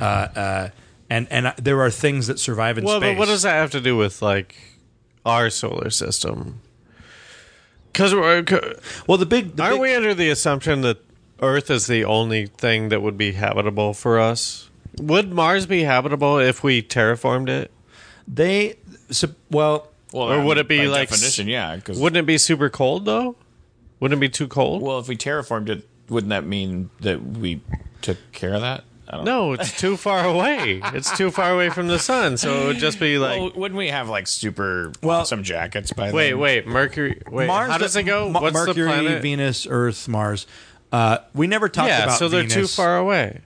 [0.00, 0.68] Uh, uh,
[1.10, 3.14] and and there are things that survive in Well, space.
[3.14, 4.56] but what does that have to do with like
[5.24, 6.60] our solar system?
[7.92, 8.44] Because we're
[9.06, 10.98] Well, the big the aren't big- we under the assumption that
[11.40, 14.68] Earth is the only thing that would be habitable for us?
[15.00, 17.70] Would Mars be habitable if we terraformed it?
[18.26, 18.76] they
[19.10, 21.48] so, well Well, Or would it be by like- definition?
[21.48, 23.36] Yeah, because Wouldn't it be super cold though?
[24.00, 24.82] Wouldn't it be too cold?
[24.82, 27.60] well, if we terraformed it, wouldn't that mean that we
[28.02, 28.84] took care of that?
[29.10, 30.82] I don't no, it's too far away.
[30.92, 33.40] It's too far away from the sun, so it would just be like.
[33.40, 36.38] well, wouldn't we have like super Well- awesome jackets by the wait, then?
[36.40, 37.22] wait, Mercury.
[37.30, 38.28] Wait, Mars how does it go?
[38.28, 39.22] Ma- What's Mercury, the planet?
[39.22, 40.46] Venus, Earth, Mars.
[40.92, 41.98] Uh, we never talked about it.
[41.98, 42.54] yeah, about so they're Venus.
[42.54, 43.40] too far away.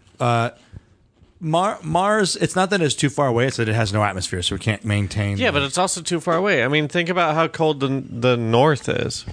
[1.40, 2.36] Mar- Mars.
[2.36, 4.60] It's not that it's too far away; it's that it has no atmosphere, so we
[4.60, 5.38] can't maintain.
[5.38, 6.62] Yeah, but it's also too far away.
[6.62, 9.24] I mean, think about how cold the the north is.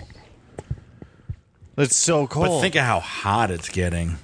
[1.77, 2.47] It's so cold.
[2.47, 4.17] but think of how hot it's getting.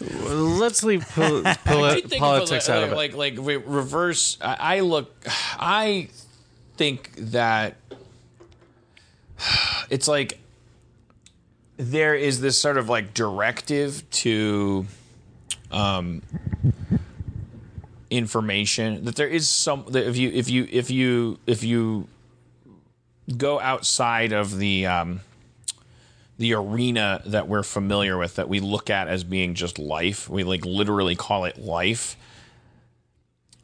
[0.00, 2.96] Let's leave pol- poli- politics of it, out of it.
[2.96, 4.38] like, Like, like, reverse.
[4.40, 5.14] I, I look.
[5.58, 6.08] I
[6.78, 7.74] think that
[9.90, 10.38] it's like
[11.78, 14.84] there is this sort of like directive to
[15.70, 16.20] um
[18.10, 22.08] information that there is some that if you if you if you if you
[23.36, 25.20] go outside of the um
[26.38, 30.42] the arena that we're familiar with that we look at as being just life we
[30.42, 32.16] like literally call it life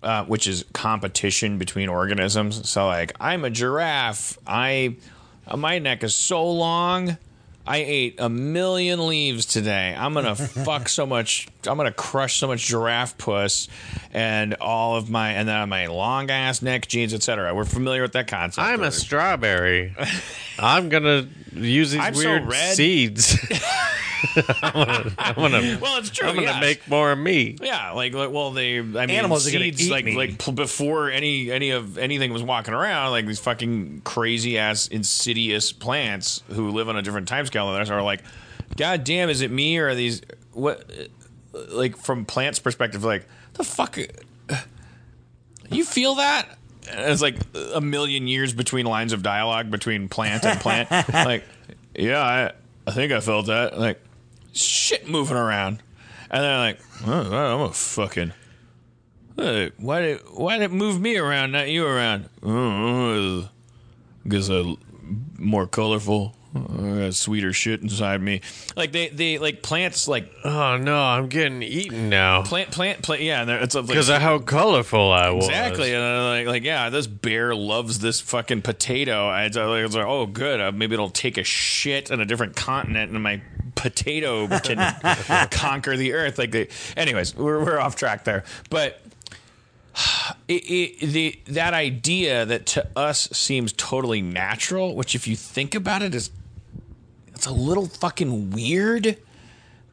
[0.05, 2.69] uh, which is competition between organisms.
[2.69, 4.39] So like i'm a giraffe.
[4.47, 4.97] I
[5.57, 7.17] my neck is so long
[7.67, 10.35] i ate a million leaves today i'm gonna
[10.65, 13.69] fuck so much i'm gonna crush so much giraffe puss
[14.13, 18.13] and all of my and then my long ass neck genes etc we're familiar with
[18.13, 19.95] that concept I'm a strawberry.
[20.59, 23.37] I'm gonna use these I'm weird seeds.
[24.63, 26.61] I'm gonna, I'm gonna, well it's true I'm gonna yes.
[26.61, 27.57] make more of me.
[27.61, 30.17] Yeah, like, like well, they I mean, Animals are gonna seeds eat like me.
[30.17, 35.73] like before any any of anything was walking around, like these fucking crazy ass insidious
[35.73, 38.23] plants who live on a different time scale than us are like,
[38.77, 40.23] God damn, is it me or are these
[40.53, 40.91] what?
[40.91, 41.05] Uh,
[41.69, 43.99] like from plants' perspective, like the fuck,
[45.71, 46.59] you feel that?
[46.91, 47.37] And It's like
[47.75, 50.91] a million years between lines of dialogue between plant and plant.
[51.13, 51.45] like,
[51.95, 52.53] yeah, I,
[52.87, 53.79] I think I felt that.
[53.79, 54.01] Like,
[54.55, 55.83] shit moving around.
[56.31, 58.33] And they're like, oh, I'm a fucking.
[59.37, 62.29] Hey, why did why did it move me around, not you around?
[62.43, 63.49] Oh,
[64.27, 64.77] guess I
[65.39, 66.37] more colorful.
[66.55, 68.41] I got sweeter shit inside me.
[68.77, 73.23] Like they they like plants like Oh no, I'm getting eaten now plant plant plant.
[73.23, 75.49] Yeah, it's like, because of how colorful I was.
[75.49, 79.27] Exactly, and I'm like, like, yeah, this bear loves this fucking potato.
[79.27, 80.61] I it's like, oh, good.
[80.61, 83.43] Uh, maybe it'll take a shit on a different continent, and my
[83.75, 86.39] potato can conquer the earth.
[86.39, 89.01] Like, anyways, we're we're off track there, but.
[90.47, 95.75] It, it, the that idea that to us seems totally natural, which if you think
[95.75, 96.31] about it, is
[97.35, 99.17] it's a little fucking weird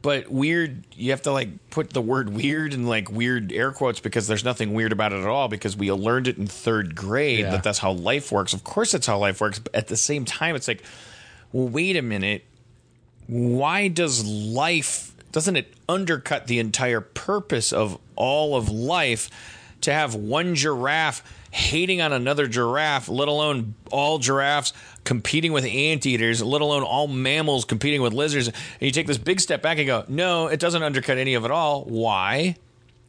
[0.02, 4.00] but weird you have to like put the word weird in like weird air quotes
[4.00, 7.40] because there's nothing weird about it at all because we learned it in third grade
[7.40, 7.50] Yeah.
[7.52, 10.24] that that's how life works of course that's how life works but at the same
[10.24, 10.82] time it's like
[11.52, 12.44] well wait a minute
[13.26, 19.30] why does life doesn't it undercut the entire purpose of all of life
[19.80, 24.72] to have one giraffe hating on another giraffe let alone all giraffes
[25.04, 28.48] competing with anteaters let alone all mammals competing with lizards?
[28.48, 31.44] And you take this big step back and go no it doesn't undercut any of
[31.44, 31.84] it all.
[31.84, 32.56] Why?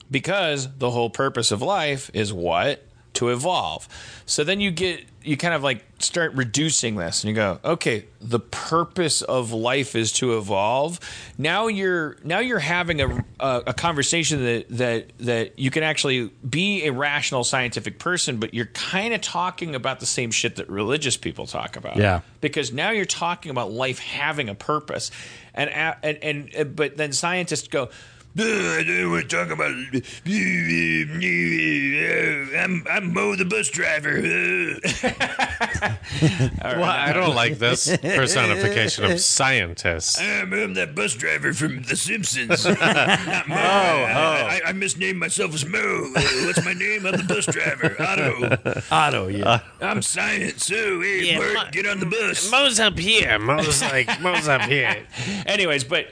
[0.10, 2.86] Because the whole purpose of life is what?
[3.16, 3.88] To evolve.
[4.26, 8.06] So then you get you kind of like start reducing this and you go, okay,
[8.20, 11.00] the purpose of life is to evolve.
[11.38, 16.30] Now you're now you're having a a, a conversation that that that you can actually
[16.48, 20.70] be a rational scientific person, but you're kind of talking about the same shit that
[20.70, 21.98] religious people talk about.
[21.98, 22.22] Yeah.
[22.42, 25.12] Because now you're talking about life having a purpose.
[25.54, 27.90] And uh, and and, and but then scientists go
[28.36, 29.72] I don't want to talk about.
[32.56, 34.22] I'm I'm Mo the bus driver.
[36.64, 40.20] Well, I don't like this personification of scientists.
[40.20, 42.66] I'm, I'm that bus driver from The Simpsons.
[42.66, 43.56] Not Mo.
[43.56, 45.80] I, I, I misnamed myself as Mo.
[46.16, 47.06] Uh, what's my name?
[47.06, 47.96] I'm the bus driver.
[48.02, 48.82] Otto.
[48.92, 49.60] Otto, yeah.
[49.82, 50.66] I'm science.
[50.66, 52.50] So hey, Yeah, Bert, Mo- get on the bus.
[52.52, 53.38] Mo's up here.
[53.40, 55.06] Mo's like Mo's up here.
[55.46, 56.08] Anyways, but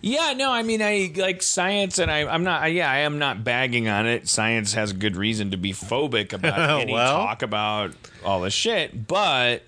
[0.00, 2.62] yeah, no, I mean, I like science, and I, I'm not.
[2.62, 4.28] I, yeah, I am not bagging on it.
[4.28, 7.12] Science has good reason to be phobic about any Well.
[7.16, 7.92] talk about
[8.24, 9.62] all this shit, but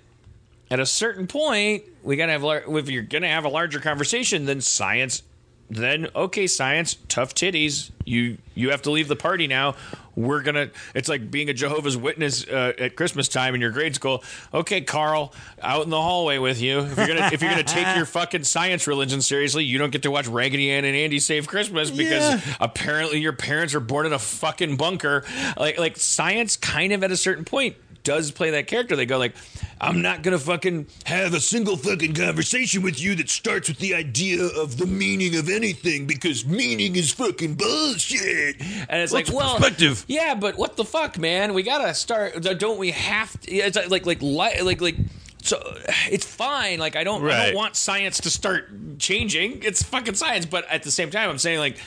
[0.70, 2.44] at a certain point, we gotta have.
[2.44, 5.22] If you're gonna have a larger conversation, then science.
[5.70, 7.90] Then okay, science, tough titties.
[8.04, 9.76] You you have to leave the party now.
[10.16, 10.70] We're gonna.
[10.96, 14.24] It's like being a Jehovah's Witness uh, at Christmas time in your grade school.
[14.52, 16.80] Okay, Carl, out in the hallway with you.
[16.80, 20.02] If you're gonna if you're gonna take your fucking science religion seriously, you don't get
[20.02, 22.54] to watch Raggedy Ann and Andy Save Christmas because Yeah.
[22.58, 25.24] apparently your parents are born in a fucking bunker.
[25.56, 28.96] Like like science, kind of at a certain point does play that character.
[28.96, 29.34] They go like,
[29.80, 33.94] I'm not gonna fucking have a single fucking conversation with you that starts with the
[33.94, 38.60] idea of the meaning of anything because meaning is fucking bullshit.
[38.60, 40.04] And it's like, well, perspective?
[40.08, 41.54] yeah, but what the fuck, man?
[41.54, 42.42] We gotta start.
[42.42, 43.52] Don't we have to?
[43.52, 44.96] It's like like like like like.
[45.42, 45.58] So
[46.10, 46.78] it's fine.
[46.78, 49.62] Like I don't, I don't want science to start changing.
[49.62, 50.46] It's fucking science.
[50.46, 51.78] But at the same time, I'm saying like,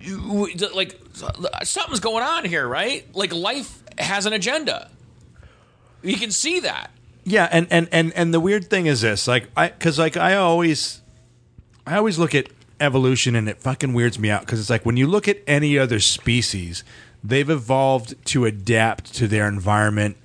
[0.00, 1.00] you, like
[1.64, 3.06] something's going on here, right?
[3.14, 4.90] Like life has an agenda.
[6.02, 6.90] You can see that.
[7.24, 10.36] Yeah, and and and and the weird thing is this, like, I because like I
[10.36, 11.02] always,
[11.86, 12.48] I always look at
[12.80, 15.78] evolution and it fucking weirds me out because it's like when you look at any
[15.78, 16.84] other species,
[17.22, 20.16] they've evolved to adapt to their environment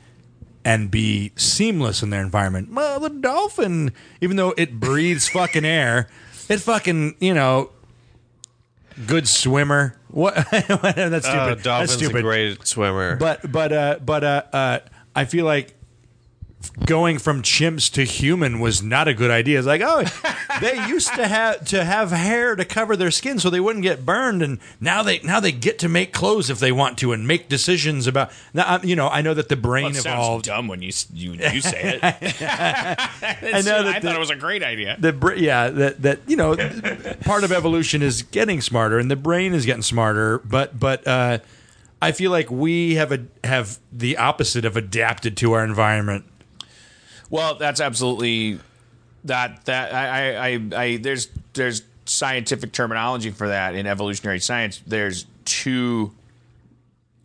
[0.64, 2.72] and be seamless in their environment.
[2.72, 6.08] Well, the dolphin, even though it breathes fucking air,
[6.48, 7.72] it fucking you know,
[9.08, 9.96] good swimmer.
[10.10, 10.36] What?
[10.52, 11.26] That's stupid.
[11.26, 12.18] Uh, That's Dolphin's stupid.
[12.18, 13.16] a great swimmer.
[13.16, 14.80] But but uh but uh, uh
[15.16, 15.76] I feel like
[16.86, 19.58] going from chimps to human was not a good idea.
[19.58, 20.04] It's like, oh,
[20.62, 24.06] they used to have to have hair to cover their skin so they wouldn't get
[24.06, 27.28] burned, and now they now they get to make clothes if they want to and
[27.28, 28.32] make decisions about.
[28.54, 30.46] Now, I'm- you know, I know that the brain It sounds evolved.
[30.46, 32.04] dumb when you you, you say it.
[32.04, 34.96] I know that I the- thought it was a great idea.
[35.00, 36.56] The yeah, that that you know,
[37.22, 40.40] part of evolution is getting smarter, and the brain is getting smarter.
[40.40, 41.40] But but uh,
[42.02, 46.26] I feel like we have a have the opposite of adapted to our environment.
[47.34, 48.60] Well, that's absolutely
[49.24, 54.84] that that I, I I there's there's scientific terminology for that in evolutionary science.
[54.86, 56.12] There's two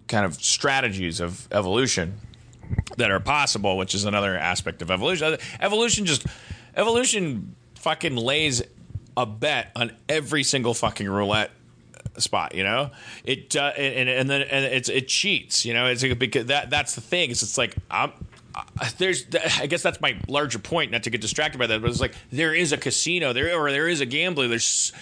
[0.07, 2.15] kind of strategies of evolution
[2.97, 5.37] that are possible, which is another aspect of evolution.
[5.61, 6.27] Evolution just
[6.75, 8.63] evolution fucking lays
[9.15, 11.51] a bet on every single fucking roulette
[12.17, 12.55] spot.
[12.55, 12.93] You know,
[13.25, 15.67] it uh, and and then and it's it cheats.
[15.67, 17.29] You know, it's because that that's the thing.
[17.29, 18.11] Is it's like I'm.
[18.81, 19.25] I- There's,
[19.59, 20.91] I guess that's my larger point.
[20.93, 23.71] Not to get distracted by that, but it's like there is a casino there, or
[23.71, 24.49] there is a gambler.
[24.49, 24.93] There's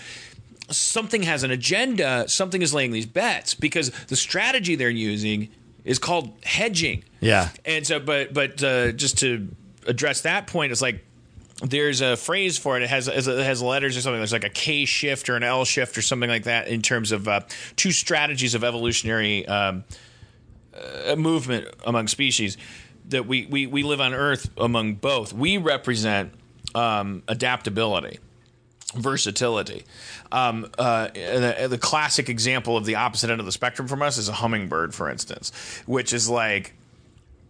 [0.70, 2.28] something has an agenda.
[2.28, 5.48] Something is laying these bets because the strategy they're using
[5.84, 7.04] is called hedging.
[7.20, 7.50] Yeah.
[7.64, 9.48] And so, but but uh, just to
[9.86, 11.04] address that point, it's like
[11.62, 12.82] there's a phrase for it.
[12.82, 14.18] It has it has letters or something.
[14.18, 17.12] There's like a K shift or an L shift or something like that in terms
[17.12, 17.40] of uh,
[17.76, 19.84] two strategies of evolutionary um,
[21.06, 22.58] uh, movement among species.
[23.08, 25.32] That we, we we live on Earth among both.
[25.32, 26.32] We represent
[26.74, 28.18] um, adaptability
[28.94, 29.84] versatility.
[30.32, 34.16] Um, uh, the, the classic example of the opposite end of the spectrum from us
[34.16, 35.52] is a hummingbird, for instance,
[35.86, 36.74] which is like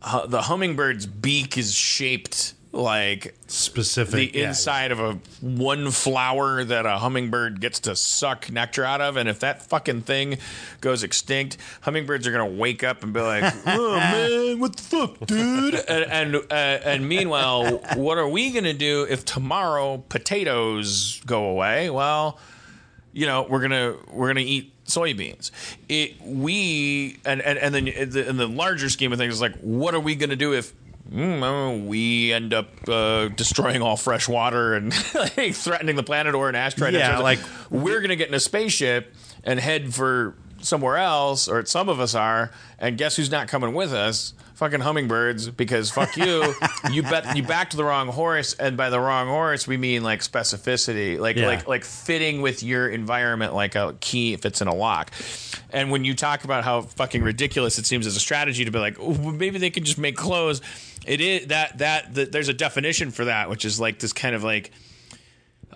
[0.02, 4.32] hu- the hummingbird's beak is shaped like Specific.
[4.32, 4.48] the yeah.
[4.48, 9.28] inside of a one flower that a hummingbird gets to suck nectar out of, and
[9.28, 10.38] if that fucking thing
[10.80, 15.26] goes extinct, hummingbirds are gonna wake up and be like, "Oh man, what the fuck,
[15.26, 21.46] dude?" And and, uh, and meanwhile, what are we gonna do if tomorrow potatoes go
[21.46, 21.90] away?
[21.90, 22.38] Well,
[23.12, 25.50] you know, we're gonna we're gonna eat soybeans.
[25.88, 29.56] It we and and and then in the, in the larger scheme of things, like,
[29.60, 30.72] what are we gonna do if
[31.12, 36.48] mm, we end up uh, destroying all fresh water and like, threatening the planet or
[36.48, 36.94] an asteroid?
[36.94, 39.14] Yeah, like- we're gonna get in a spaceship
[39.44, 43.72] and head for somewhere else, or some of us are, and guess who's not coming
[43.74, 44.32] with us?
[44.54, 46.54] Fucking hummingbirds, because fuck you.
[46.90, 50.20] you bet you backed the wrong horse, and by the wrong horse we mean like
[50.20, 51.46] specificity, like Yeah.
[51.46, 55.10] like like fitting with your environment like a key fits in a lock.
[55.70, 58.78] And when you talk about how fucking ridiculous it seems as a strategy to be
[58.78, 60.62] like, "Oh, well, maybe they can just make clothes.
[61.06, 64.34] It is that that, that there's a definition for that, which is like this kind
[64.34, 64.72] of like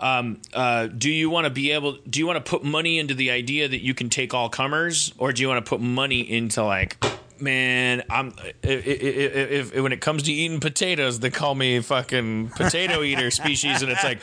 [0.01, 3.31] uh, do you want to be able do you want to put money into the
[3.31, 5.13] idea that you can take all comers?
[5.19, 7.03] Or do you want to put money into like
[7.41, 12.51] man i'm if, if, if when it comes to eating potatoes they call me fucking
[12.51, 14.21] potato eater species and it's like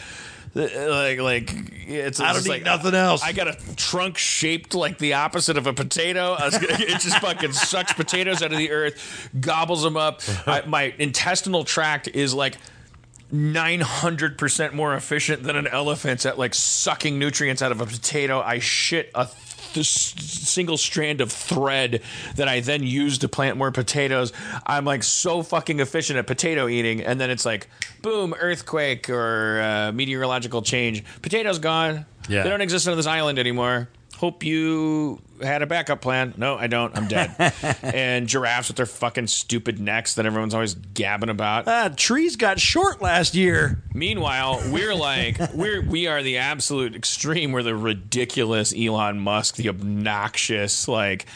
[0.57, 1.53] like like
[1.87, 3.23] it's, I don't it's eat like nothing else.
[3.23, 6.33] I got a trunk shaped like the opposite of a potato.
[6.33, 10.21] I was gonna- It just fucking sucks potatoes out of the earth, gobbles them up.
[10.45, 12.57] I, my intestinal tract is like
[13.33, 18.41] 900% more efficient than an elephant's at like sucking nutrients out of a potato.
[18.41, 19.27] I shit a
[19.83, 22.01] th- single strand of thread
[22.35, 24.33] that I then use to plant more potatoes.
[24.65, 27.01] I'm like so fucking efficient at potato eating.
[27.01, 27.69] And then it's like,
[28.01, 31.03] boom, earthquake or uh, meteorological change.
[31.21, 32.05] Potatoes gone.
[32.29, 32.43] Yeah.
[32.43, 33.89] They don't exist on this island anymore.
[34.17, 36.33] Hope you had a backup plan.
[36.37, 36.95] No, I don't.
[36.97, 37.35] I'm dead.
[37.83, 41.67] and giraffes with their fucking stupid necks that everyone's always gabbing about.
[41.67, 43.83] Ah, trees got short last year.
[43.93, 47.51] Meanwhile, we're like we're we are the absolute extreme.
[47.51, 51.27] We're the ridiculous Elon Musk, the obnoxious like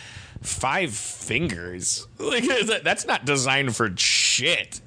[0.41, 2.07] five fingers.
[2.17, 2.45] Like
[2.83, 4.81] that's not designed for shit.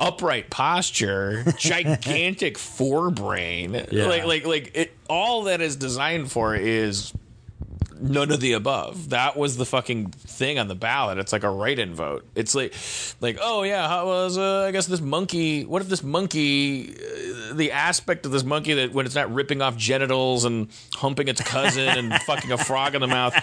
[0.00, 3.90] Upright posture, gigantic forebrain.
[3.90, 4.06] Yeah.
[4.06, 7.12] Like like like it all that is designed for is
[8.00, 9.10] none of the above.
[9.10, 11.18] That was the fucking thing on the ballot.
[11.18, 12.26] It's like a write-in vote.
[12.34, 12.74] It's like,
[13.20, 15.64] like, oh yeah, how was uh, I guess this monkey?
[15.64, 19.62] What if this monkey, uh, the aspect of this monkey that when it's not ripping
[19.62, 23.34] off genitals and humping its cousin and fucking a frog in the mouth.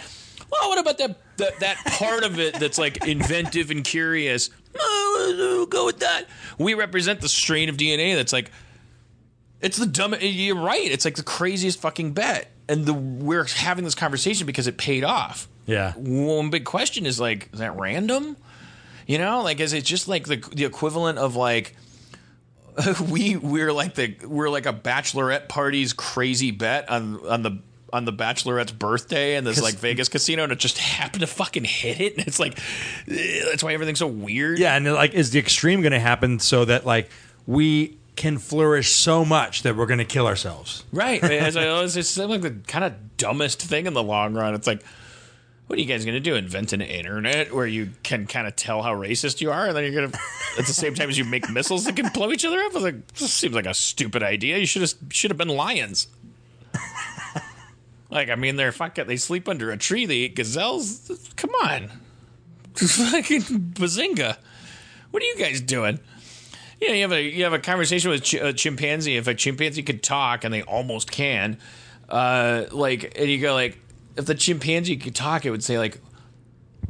[0.51, 4.49] Well, what about that, that that part of it that's like inventive and curious?
[4.77, 6.25] Oh, go with that.
[6.57, 8.51] We represent the strain of DNA that's like
[9.61, 10.21] it's the dumbest.
[10.21, 10.85] You're right.
[10.85, 15.03] It's like the craziest fucking bet, and the we're having this conversation because it paid
[15.03, 15.47] off.
[15.65, 15.93] Yeah.
[15.93, 18.37] One big question is like, is that random?
[19.07, 21.75] You know, like is it just like the the equivalent of like
[23.09, 27.59] we we're like the we're like a bachelorette party's crazy bet on on the
[27.93, 31.63] on the bachelorette's birthday in this like Vegas casino and it just happened to fucking
[31.63, 32.57] hit it and it's like
[33.07, 34.59] eh, that's why everything's so weird.
[34.59, 37.09] Yeah, and like, is the extreme going to happen so that like
[37.47, 40.83] we can flourish so much that we're going to kill ourselves?
[40.91, 41.23] Right.
[41.23, 44.53] As I always, it's like oh, the kind of dumbest thing in the long run.
[44.55, 44.83] It's like,
[45.67, 46.35] what are you guys going to do?
[46.35, 49.83] Invent an internet where you can kind of tell how racist you are, and then
[49.83, 50.19] you're going to,
[50.59, 52.71] at the same time as you make missiles that can blow each other up?
[52.71, 54.57] I was like, this seems like a stupid idea.
[54.57, 56.07] You should have should have been lions.
[58.11, 59.07] like, I mean, they're fucking.
[59.07, 60.05] They sleep under a tree.
[60.05, 61.31] They eat gazelles.
[61.35, 61.89] Come on,
[62.75, 64.37] fucking bazinga!
[65.09, 65.99] What are you guys doing?
[66.81, 69.17] Yeah, you have a you have a conversation with a chimpanzee.
[69.17, 71.57] If a chimpanzee could talk, and they almost can,
[72.09, 73.79] uh, like, and you go like,
[74.17, 75.99] if the chimpanzee could talk, it would say like,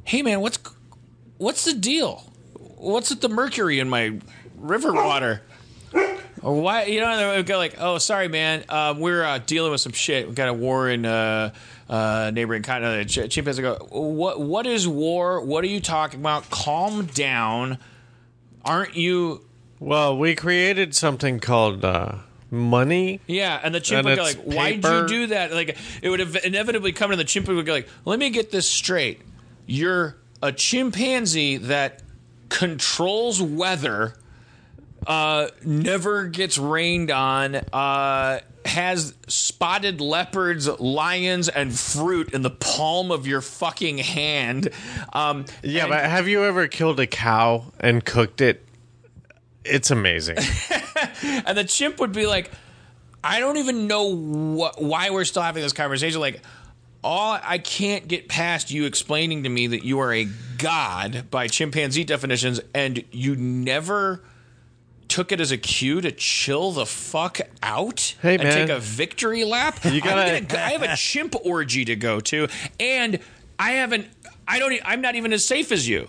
[0.03, 0.59] "Hey man, what's
[1.37, 2.31] what's the deal?
[2.77, 4.19] What's with the mercury in my
[4.57, 5.41] river water?"
[6.41, 9.71] Or why you know they would go like, "Oh, sorry man, um, we're uh, dealing
[9.71, 10.27] with some shit.
[10.27, 11.53] We got a war in uh,
[11.89, 15.41] uh, neighboring continent." Ch- chimpanzee go, "What what is war?
[15.41, 16.49] What are you talking about?
[16.49, 17.77] Calm down.
[18.63, 19.44] Aren't you?"
[19.79, 22.15] Well, we created something called uh,
[22.49, 23.19] money.
[23.27, 26.19] Yeah, and the chimp And would go like, "Why'd you do that?" Like it would
[26.19, 29.21] have inevitably come to the chimp would go like, "Let me get this straight.
[29.65, 32.01] You're a chimpanzee that
[32.49, 34.13] controls weather,
[35.07, 43.11] uh, never gets rained on, uh, has spotted leopards, lions, and fruit in the palm
[43.11, 44.69] of your fucking hand."
[45.13, 48.61] Um, Yeah, and- but have you ever killed a cow and cooked it?
[49.65, 50.37] It's amazing.
[51.45, 52.51] And the chimp would be like,
[53.23, 56.19] I don't even know why we're still having this conversation.
[56.21, 56.41] Like,
[57.03, 60.27] all I can't get past you explaining to me that you are a
[60.57, 64.23] god by chimpanzee definitions, and you never
[65.07, 68.67] took it as a cue to chill the fuck out Hey, and man.
[68.67, 69.79] take a victory lap.
[69.85, 72.47] You gotta- gonna- I have a chimp orgy to go to,
[72.79, 73.19] and
[73.59, 74.07] I haven't.
[74.47, 74.73] I don't.
[74.85, 76.07] I'm not even as safe as you.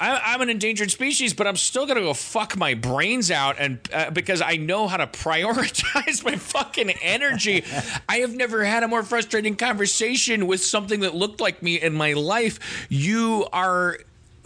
[0.00, 3.78] I, I'm an endangered species, but I'm still gonna go fuck my brains out, and
[3.92, 7.64] uh, because I know how to prioritize my fucking energy.
[8.08, 11.94] I have never had a more frustrating conversation with something that looked like me in
[11.94, 12.86] my life.
[12.88, 13.98] You are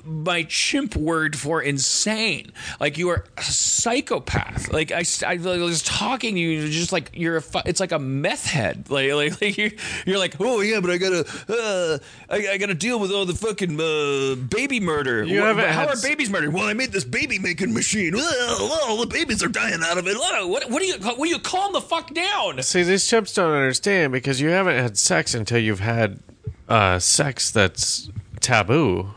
[0.05, 2.53] my chimp word for insane.
[2.81, 4.73] Like you are a psychopath.
[4.73, 7.43] Like I, I was talking to you, just like you're a.
[7.67, 8.87] It's like a meth head.
[8.93, 9.71] Like like, like you're,
[10.07, 11.99] you're like, oh yeah, but I gotta, uh,
[12.29, 15.25] I, I gotta deal with all the fucking uh, baby murder.
[15.25, 16.53] You Wha- haven't how are babies murdered?
[16.53, 18.15] Well, I made this baby making machine.
[18.15, 20.17] Well, well, the babies are dying out of it.
[20.17, 22.63] What, what do you, what do you calm the fuck down?
[22.63, 26.21] See, these chimps don't understand because you haven't had sex until you've had
[26.69, 28.11] uh, sex that's
[28.41, 29.09] taboo.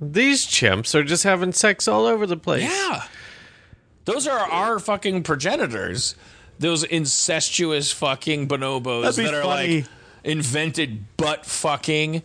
[0.00, 2.62] These chimps are just having sex all over the place.
[2.62, 3.04] Yeah.
[4.04, 6.14] Those are our fucking progenitors.
[6.58, 9.76] Those incestuous fucking bonobos That'd be that are funny.
[9.82, 9.86] like
[10.24, 12.22] invented butt fucking,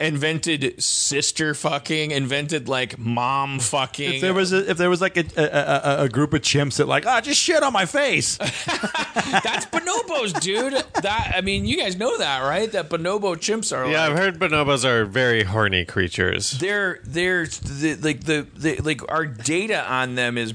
[0.00, 4.14] invented sister fucking, invented like mom fucking.
[4.14, 6.76] If there was a, if there was like a, a, a, a group of chimps
[6.78, 8.36] that like ah just shit on my face.
[8.38, 10.72] That's bonobos, dude.
[11.02, 12.70] That I mean, you guys know that, right?
[12.70, 16.52] That bonobo chimps are Yeah, like I've heard bonobos are very horny creatures.
[16.52, 20.54] they're they're the, like the, the like our data on them is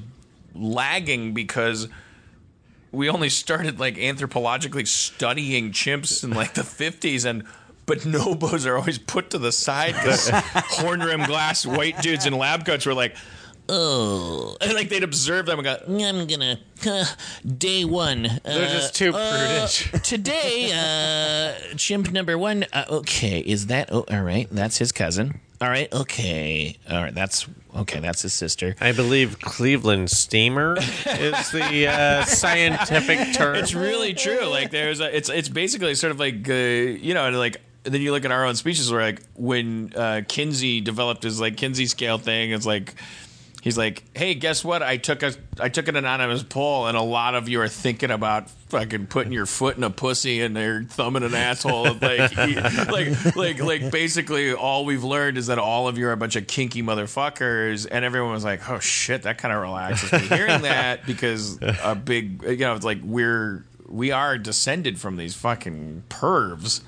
[0.56, 1.88] lagging because
[2.92, 7.44] we only started like anthropologically studying chimps in like the 50s and
[7.86, 12.66] bonobos are always put to the side because horn rim glass white dudes in lab
[12.66, 13.16] coats were like
[13.70, 17.06] oh and like they'd observe them and go I'm gonna uh,
[17.58, 18.26] day one.
[18.26, 19.92] Uh, They're just too prudish.
[20.04, 22.66] today, uh, chimp number one.
[22.74, 23.90] Uh, okay, is that?
[23.92, 24.48] Oh, all right.
[24.52, 25.40] That's his cousin.
[25.62, 25.92] All right.
[25.94, 26.78] Okay.
[26.90, 27.16] All right.
[27.16, 28.00] That's okay.
[28.00, 28.76] That's his sister.
[28.82, 33.56] I believe Cleveland steamer is the uh, scientific term.
[33.56, 34.46] It's really true.
[34.46, 38.12] Like there's a, it's it's basically sort of like uh, you know like then you
[38.12, 42.18] look at our own species where like when uh, Kinsey developed his like Kinsey scale
[42.18, 42.96] thing, it's like
[43.64, 44.84] he's like, hey, guess what?
[44.84, 48.12] I took a I took an anonymous poll, and a lot of you are thinking
[48.12, 51.94] about fucking putting your foot in a pussy and their thumb in an asshole.
[52.02, 56.18] like, like, like, like, basically, all we've learned is that all of you are a
[56.18, 60.20] bunch of kinky motherfuckers, and everyone was like, oh shit, that kind of relaxes me
[60.36, 65.36] hearing that because a big, you know, it's like we're we are descended from these
[65.36, 66.82] fucking pervs.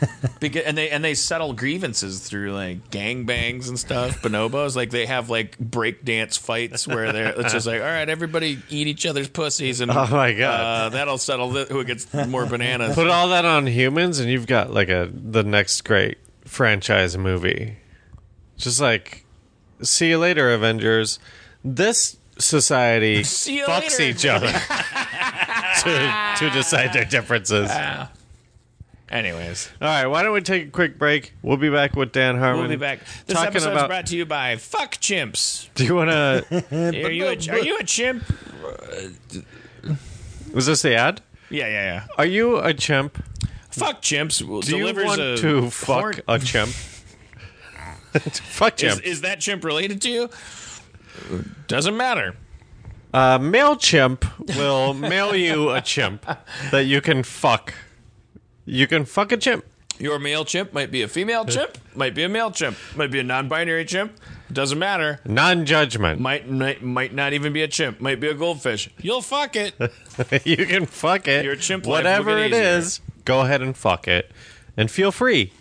[0.40, 4.22] Because, and they and they settle grievances through like gangbangs and stuff.
[4.22, 8.60] Bonobos like they have like breakdance fights where they're it's just like all right, everybody
[8.68, 10.60] eat each other's pussies and Oh my God.
[10.60, 12.94] uh, that'll settle th- who gets more bananas.
[12.94, 17.76] Put all that on humans, and you've got like a the next great franchise movie.
[18.56, 19.24] Just like,
[19.82, 21.18] see you later, Avengers.
[21.64, 24.02] This society fucks later.
[24.02, 24.52] each other
[25.82, 27.68] to to decide their differences.
[29.10, 31.32] Anyways, All right, why don't we take a quick break?
[31.42, 32.60] We'll be back with Dan Harmon.
[32.60, 33.00] we'll be back.
[33.26, 33.88] This talking episode is about.
[33.88, 35.68] brought to you by Fuck Chimps.
[35.74, 36.64] do you want to?
[37.06, 38.22] Are you a, are you a chimp?
[40.52, 41.22] Was this the ad?
[41.50, 42.06] Yeah, yeah, yeah.
[42.18, 43.22] Are you a chimp?
[43.70, 44.38] Fuck chimps.
[44.40, 46.68] Do you delivers want a to fuck horn- a chimp?
[48.12, 49.06] fuck Is, chimp.
[49.06, 50.28] is that chimp related to you?
[51.66, 52.36] Doesn't matter.
[53.14, 56.26] Uh, MailChimp will mail you a chimp
[56.70, 57.72] that you can fuck.
[58.68, 59.64] You can fuck a chimp.
[59.98, 63.18] Your male chimp might be a female chimp, might be a male chimp, might be
[63.18, 64.12] a non-binary chimp.
[64.52, 65.20] Doesn't matter.
[65.24, 66.20] Non judgment.
[66.20, 68.00] Might, might might not even be a chimp.
[68.00, 68.88] Might be a goldfish.
[69.00, 69.74] You'll fuck it.
[70.44, 71.44] you can fuck it.
[71.44, 72.62] Your chimp life will Whatever get it easier.
[72.78, 74.30] is, go ahead and fuck it.
[74.76, 75.52] And feel free.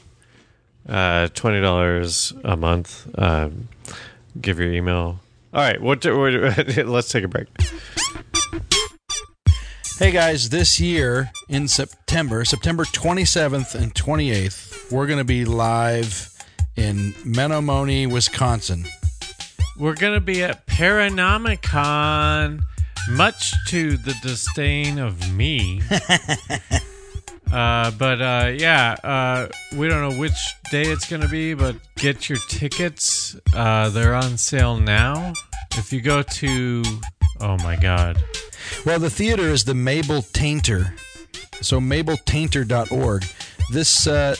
[0.88, 3.08] Uh, $20 a month.
[3.18, 3.70] Um,
[4.40, 5.20] give your email.
[5.54, 7.48] All right, what, what, let's take a break.
[9.99, 16.32] Hey guys, this year in September, September 27th and 28th, we're going to be live
[16.76, 18.86] in Menomonie, Wisconsin.
[19.76, 22.61] We're going to be at Paranormicon,
[23.10, 25.82] much to the disdain of me.
[27.52, 30.38] uh, but uh, yeah, uh, we don't know which
[30.69, 33.36] day it's going to be, but get your tickets.
[33.52, 35.34] Uh, they're on sale now.
[35.72, 36.84] If you go to,
[37.41, 38.24] oh my God.
[38.85, 40.94] Well, the theater is the Mabel Tainter.
[41.61, 43.26] So mabeltainter.org.
[43.72, 44.35] This uh,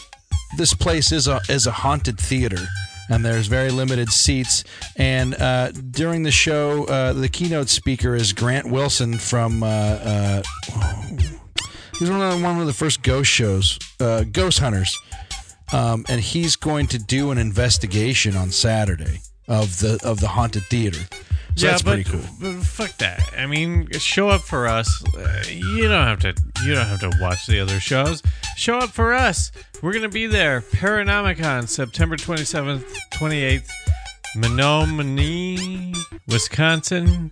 [0.58, 2.60] this place is a is a haunted theater,
[3.10, 4.64] and there's very limited seats.
[4.96, 9.64] And uh, during the show, uh, the keynote speaker is Grant Wilson from.
[9.64, 10.44] Uh, uh,
[11.98, 14.98] he was one of the, one of the first ghost shows, uh, Ghost Hunters,
[15.74, 20.64] um, and he's going to do an investigation on Saturday of the of the haunted
[20.64, 21.00] theater.
[21.58, 22.22] So that's but, pretty cool.
[22.40, 23.20] but fuck that.
[23.36, 25.04] I mean, show up for us.
[25.16, 26.36] Uh, you don't have to.
[26.64, 28.22] You don't have to watch the other shows.
[28.56, 29.52] Show up for us.
[29.82, 30.62] We're gonna be there.
[30.62, 33.72] Paranormicon, September twenty seventh, twenty eighth,
[34.36, 35.98] Menomonie,
[36.28, 37.32] Wisconsin.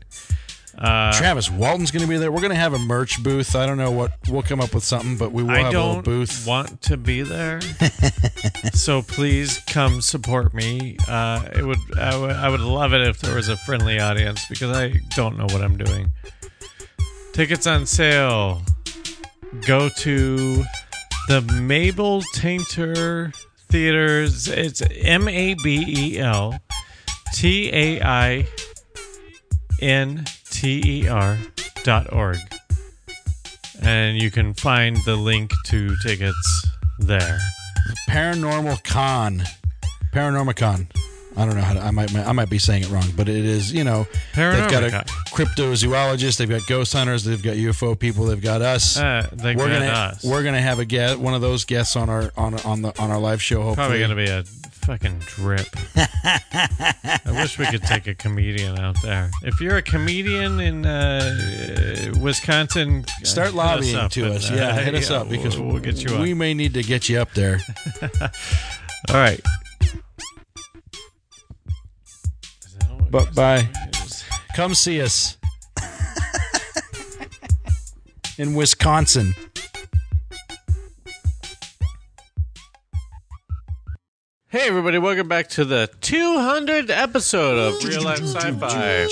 [0.77, 2.31] Travis Walton's going to be there.
[2.31, 3.55] We're going to have a merch booth.
[3.55, 5.77] I don't know what we'll come up with something, but we will I have a
[5.77, 6.45] little don't booth.
[6.45, 7.61] want to be there,
[8.73, 10.97] so please come support me.
[11.07, 14.45] Uh, it would I, would I would love it if there was a friendly audience
[14.49, 16.11] because I don't know what I'm doing.
[17.33, 18.61] Tickets on sale.
[19.65, 20.63] Go to
[21.29, 23.33] the Mabel Tainter
[23.69, 24.47] Theaters.
[24.47, 26.59] It's M A B E L
[27.33, 28.47] T A I
[29.81, 30.25] N
[30.55, 31.37] T E R
[31.83, 32.37] dot org
[33.81, 36.67] and you can find the link to tickets
[36.99, 37.37] there.
[38.09, 39.43] Paranormal Con.
[40.13, 40.87] Paranormal Con.
[41.37, 43.35] I don't know how to, I might I might be saying it wrong, but it
[43.43, 45.07] is you know they've got a Paranormicon.
[45.31, 48.97] cryptozoologist, they've got ghost hunters, they've got UFO people, they've got us.
[48.97, 50.23] Uh, we're got gonna us.
[50.23, 53.11] we're gonna have a guest, one of those guests on our on on the on
[53.11, 53.61] our live show.
[53.63, 55.65] Hopefully, Probably going to be a fucking drip.
[55.95, 59.31] I wish we could take a comedian out there.
[59.43, 64.49] If you're a comedian in uh, Wisconsin, uh, start hit lobbying up to us.
[64.51, 66.37] uh, Yeah, hit us up because we'll, we'll get you we on.
[66.37, 67.59] may need to get you up there.
[69.09, 69.39] All right.
[73.09, 73.67] But bye.
[74.55, 75.37] Come see us
[78.37, 79.33] in Wisconsin.
[84.55, 89.05] Hey, everybody, welcome back to the 200th episode of Real Life Sci Fi.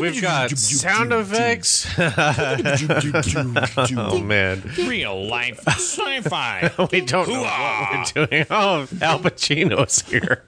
[0.00, 1.86] We've got sound effects.
[1.98, 4.62] oh, man.
[4.78, 6.72] Real life sci-fi.
[6.90, 8.46] We don't know what we're doing.
[8.50, 10.44] Oh, Al Pacino's here.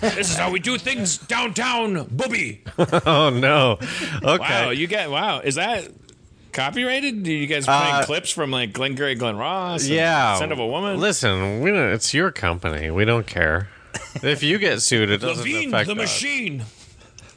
[0.00, 2.64] this is how we do things downtown, booby.
[3.06, 3.78] Oh, no.
[4.24, 4.64] Okay.
[4.64, 5.38] Wow, you got wow.
[5.38, 5.88] Is that
[6.58, 7.22] copyrighted?
[7.22, 9.86] Do you guys playing Uh, clips from like Glengarry Glen Ross?
[9.86, 10.36] yeah.
[10.38, 10.98] Son of a Woman.
[11.00, 12.90] Listen, we don't, it's your company.
[12.90, 13.68] We don't care.
[14.22, 15.98] If you get sued, it doesn't Levine, affect the us.
[15.98, 16.64] machine.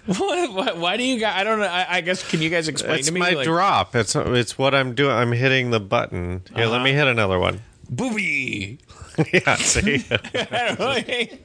[0.08, 1.34] What, what, why do you guys?
[1.40, 1.66] I don't know.
[1.68, 3.22] I, I guess can you guys explain It's to me?
[3.22, 3.96] It's my like, drop.
[3.96, 5.12] It's it's what I'm doing.
[5.12, 6.42] I'm hitting the button.
[6.56, 6.84] Here, let Uh-huh.
[6.86, 7.62] me hit another one.
[7.88, 8.80] booby.
[9.34, 10.04] yeah, see?
[10.12, 10.88] I, know.
[10.88, 11.40] I,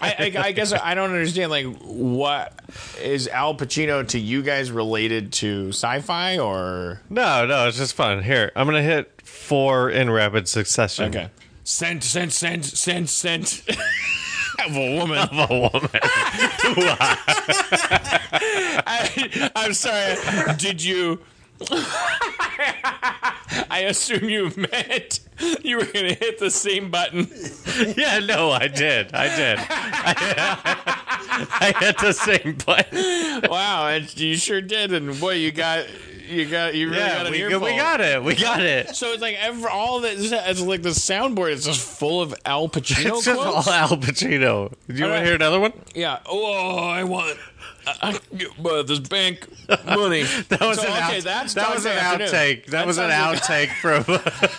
[0.00, 1.50] I, I guess I don't understand.
[1.50, 2.58] Like, what
[3.00, 8.22] is Al Pacino to you guys related to sci-fi or no, no, it's just fun.
[8.22, 11.06] Here, I'm going to hit four in rapid succession.
[11.06, 11.30] okay?
[11.64, 13.62] Sent, sent, sent, sent, sent.
[14.66, 15.18] of a woman.
[15.18, 15.90] Of a woman.
[18.86, 20.16] I, I'm sorry.
[20.56, 21.20] Did you?
[23.70, 25.20] I assume you meant
[25.62, 27.28] you were going to hit the same button.
[27.96, 29.12] yeah, no, I did.
[29.12, 29.58] I did.
[31.36, 33.50] I, hit the same button.
[33.50, 34.92] Wow, and you sure did.
[34.92, 35.86] And boy, you got
[36.28, 37.60] you got you really got Yeah, an we, earful.
[37.60, 38.22] we got it.
[38.22, 38.90] We got it.
[38.94, 40.14] So it's like every, all that.
[40.16, 43.68] It's like the soundboard is just full of Al Pacino It's just all.
[43.68, 44.72] Al Pacino.
[44.88, 45.18] Do you want right.
[45.18, 45.72] to hear another one?
[45.94, 46.20] Yeah.
[46.26, 47.38] Oh, I want
[47.86, 49.46] I, I, uh, this bank
[49.84, 50.22] money.
[50.48, 52.66] That was So, an, okay, out, that's that was an outtake.
[52.66, 54.04] That, That was an outtake from.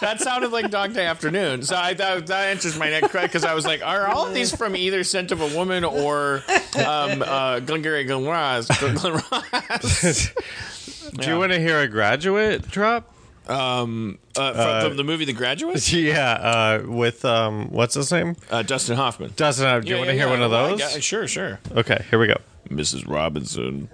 [0.02, 1.64] That sounded like Dog Day Afternoon.
[1.64, 4.34] So I, that, that answers my next question because I was like, are all of
[4.34, 6.44] these from either Scent of a Woman or
[6.86, 8.68] um, uh, Glengarry Glen Ross?
[8.80, 10.34] Glen Ross.
[11.20, 13.12] Do you want to hear a graduate drop?
[13.48, 15.94] Um, uh, from, from the movie The Graduate?
[15.94, 18.36] Yeah, uh, with um, what's his name?
[18.50, 19.34] Uh, Dustin Hoffman.
[19.36, 19.68] Dustin.
[19.68, 20.34] uh, Do you Yeah, want to yeah, hear yeah.
[20.34, 20.80] one of those?
[20.80, 21.60] got- sure, sure.
[21.76, 22.38] Okay, here we go.
[22.70, 23.08] Mrs.
[23.08, 23.88] Robinson.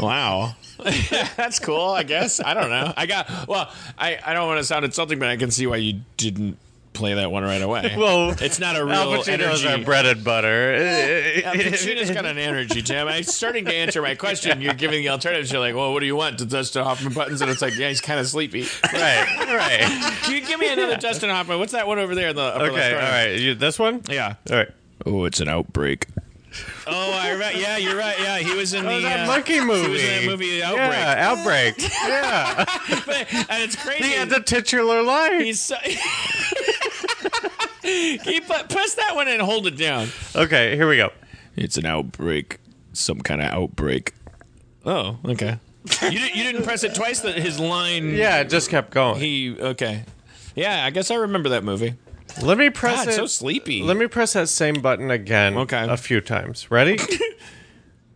[0.00, 0.54] wow.
[1.36, 2.40] That's cool, I guess.
[2.40, 2.92] I don't know.
[2.96, 5.76] I got well, I, I don't want to sound insulting, but I can see why
[5.76, 6.58] you didn't
[6.92, 7.92] play that one right away.
[7.98, 9.68] Well, it's not a real Al Pacino's energy.
[9.68, 10.74] our bread and butter.
[11.44, 13.08] Al Pacino's got an energy, Tim.
[13.08, 14.60] I'm starting to answer my question.
[14.60, 15.50] You're giving the alternatives.
[15.50, 16.38] You're like, well, what do you want?
[16.38, 17.40] To Dustin Hoffman buttons?
[17.42, 18.62] And it's like, yeah, he's kind of sleepy.
[18.92, 19.80] right, right.
[20.22, 21.58] Can you give me another Dustin Hoffman?
[21.58, 23.12] What's that one over there in the upper Okay, all corner?
[23.12, 23.40] right.
[23.40, 24.02] You, this one?
[24.08, 24.34] Yeah.
[24.50, 24.70] All right.
[25.04, 26.06] Oh, it's an outbreak.
[26.86, 27.58] Oh, I remember.
[27.58, 28.18] Yeah, you're right.
[28.18, 29.82] Yeah, he was in the Oh, that uh, monkey movie.
[29.82, 30.90] He was in that movie Outbreak.
[30.90, 31.74] Yeah, Outbreak.
[32.06, 32.64] yeah.
[33.48, 34.04] and it's crazy.
[34.04, 35.40] he had the titular line.
[35.40, 35.76] He's so,
[37.82, 40.08] he put, press that one and hold it down.
[40.34, 41.10] Okay, here we go.
[41.56, 42.58] It's an outbreak,
[42.92, 44.12] some kind of outbreak.
[44.84, 45.58] Oh, okay.
[46.02, 47.20] you didn't you didn't press it twice.
[47.20, 48.10] That his line.
[48.14, 49.20] Yeah, it just kept going.
[49.20, 50.04] He okay.
[50.54, 51.94] Yeah, I guess I remember that movie.
[52.42, 53.14] Let me press God, it.
[53.14, 53.82] so sleepy.
[53.82, 55.56] Let me press that same button again.
[55.56, 55.86] Okay.
[55.88, 56.70] A few times.
[56.70, 56.98] Ready?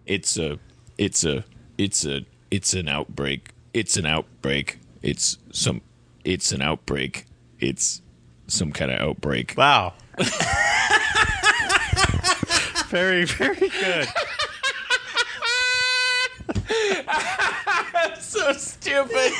[0.06, 0.58] It's a,
[0.96, 1.44] it's a,
[1.76, 3.50] it's a, it's an outbreak.
[3.74, 4.78] It's an outbreak.
[5.02, 5.82] It's some,
[6.24, 7.26] it's an outbreak.
[7.60, 8.00] It's
[8.46, 9.52] some kind of outbreak.
[9.58, 9.92] wow.
[12.88, 14.08] very, very good.
[18.28, 19.32] so stupid.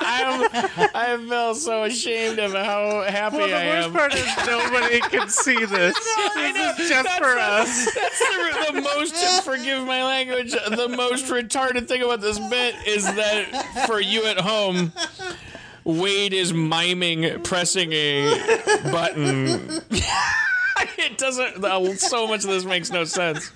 [0.00, 0.48] I'm,
[0.94, 3.92] I feel so ashamed of how happy Well, the I worst am.
[3.92, 5.94] part is nobody can see this.
[6.34, 7.94] this is just for us.
[7.94, 13.04] That's the, the most, forgive my language, the most retarded thing about this bit is
[13.04, 14.92] that for you at home,
[15.84, 19.80] Wade is miming pressing a button.
[20.98, 23.50] it doesn't, so much of this makes no sense.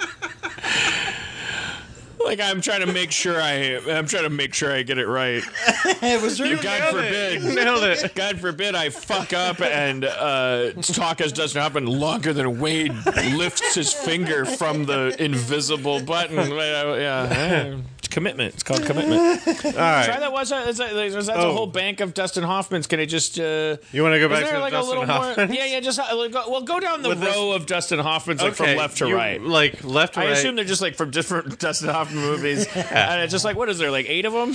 [2.25, 5.07] Like I'm trying to make sure I, I'm trying to make sure I get it
[5.07, 5.43] right.
[6.01, 8.15] It was really God forbid, Nailed it.
[8.15, 12.93] God forbid I fuck up and uh, talk as doesn't happen longer than Wade
[13.35, 16.37] lifts his finger from the invisible button.
[16.37, 17.77] Yeah,
[18.19, 18.55] commitment.
[18.55, 19.21] It's called commitment.
[19.47, 20.05] All right.
[20.05, 20.33] Try that.
[20.33, 20.67] What's that?
[20.69, 21.53] Is that there's that's a Oh.
[21.53, 22.89] whole bank of Dustin Hoffmans.
[22.89, 23.39] Can I just?
[23.39, 25.49] Uh, You want to go back to like Dustin a little Hoffman?
[25.49, 25.57] more?
[25.57, 25.81] Yeah, yeah.
[25.81, 28.55] Just uh, like, go, well, go down the With this- row of Dustin Hoffmans like
[28.55, 29.41] from left to you- right.
[29.41, 30.33] Like left to I right.
[30.33, 33.79] assume they're just like from different Dustin Hoffman movies, and it's just like, what is
[33.79, 34.53] there, like eight of them?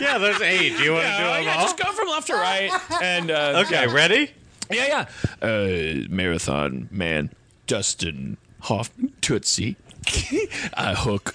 [0.00, 0.76] yeah, there's eight.
[0.76, 1.62] Do you want to do Yeah, them yeah, all?
[1.62, 2.70] just go from left to right.
[3.02, 4.30] And uh, okay, ready?
[4.70, 5.06] yeah,
[5.42, 5.46] yeah.
[5.48, 7.30] Uh, marathon man,
[7.66, 9.76] Dustin Hoffman, Tootsie,
[10.74, 11.34] uh, Hook.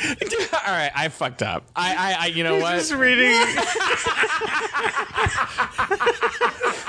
[0.66, 1.64] All right, I fucked up.
[1.76, 2.76] I, I, I you know what?
[2.76, 3.26] Just reading.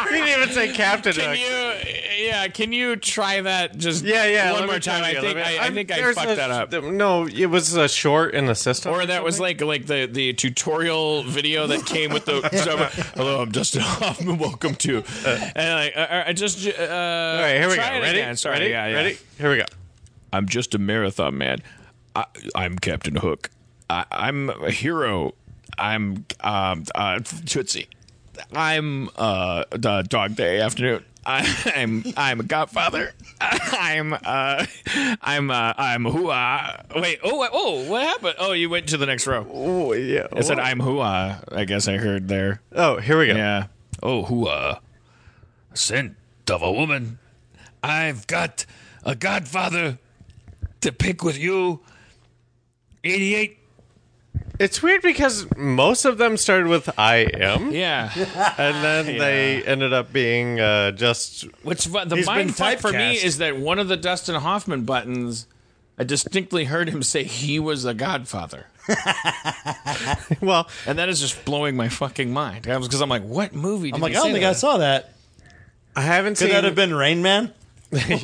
[0.05, 1.39] you didn't even say Captain Can Hook.
[1.39, 4.53] you, yeah, can you try that just yeah, yeah.
[4.53, 5.03] one more time?
[5.03, 6.71] I think me- I, I think I fucked a- that up.
[6.83, 8.93] No, it was a short in the system.
[8.93, 12.41] Or that was like like the, the tutorial video that came with the
[13.15, 17.67] hello I'm Dustin Hoffman welcome to and like uh, I just uh, All right, here
[17.67, 17.81] we go.
[17.81, 18.19] try Ready?
[18.19, 18.37] again.
[18.37, 18.69] Sorry, ready?
[18.71, 18.95] yeah, yeah.
[18.95, 19.17] Ready?
[19.37, 19.65] Here we go.
[20.33, 21.59] I'm just a marathon man.
[22.15, 22.25] I,
[22.55, 23.49] I'm Captain Hook.
[23.89, 25.33] I, I'm a hero.
[25.77, 27.87] I'm um, uh, Tootsie.
[28.53, 31.05] I'm uh, the Dog Day Afternoon.
[31.25, 33.13] I, I'm I'm a Godfather.
[33.41, 34.65] I'm uh,
[35.21, 36.83] I'm uh, I'm Hua.
[36.95, 37.19] Wait.
[37.23, 37.89] Oh oh.
[37.89, 38.35] What happened?
[38.39, 39.45] Oh, you went to the next row.
[39.51, 40.27] Oh yeah.
[40.33, 41.43] I said I'm Hua.
[41.51, 42.61] I guess I heard there.
[42.73, 43.35] Oh, here we go.
[43.35, 43.67] Yeah.
[44.01, 44.81] Oh, Hua.
[45.73, 46.15] Scent
[46.49, 47.19] of a woman.
[47.83, 48.65] I've got
[49.03, 49.99] a godfather
[50.81, 51.79] to pick with you.
[53.03, 53.57] 88.
[54.59, 58.11] It's weird because most of them started with I am, Yeah.
[58.57, 61.43] and then they ended up being uh, just.
[61.63, 63.23] Which the He's been mind fuck for me typecast.
[63.23, 65.47] is that one of the Dustin Hoffman buttons,
[65.97, 68.67] I distinctly heard him say he was the godfather.
[70.41, 72.63] Well, And that is just blowing my fucking mind.
[72.63, 74.77] Because I'm like, what movie did I'm like, he I don't say think I saw
[74.77, 75.13] that.
[75.95, 76.47] I haven't seen.
[76.47, 76.61] Could seen.
[76.61, 77.53] that have been Rain Man?
[77.91, 78.21] That's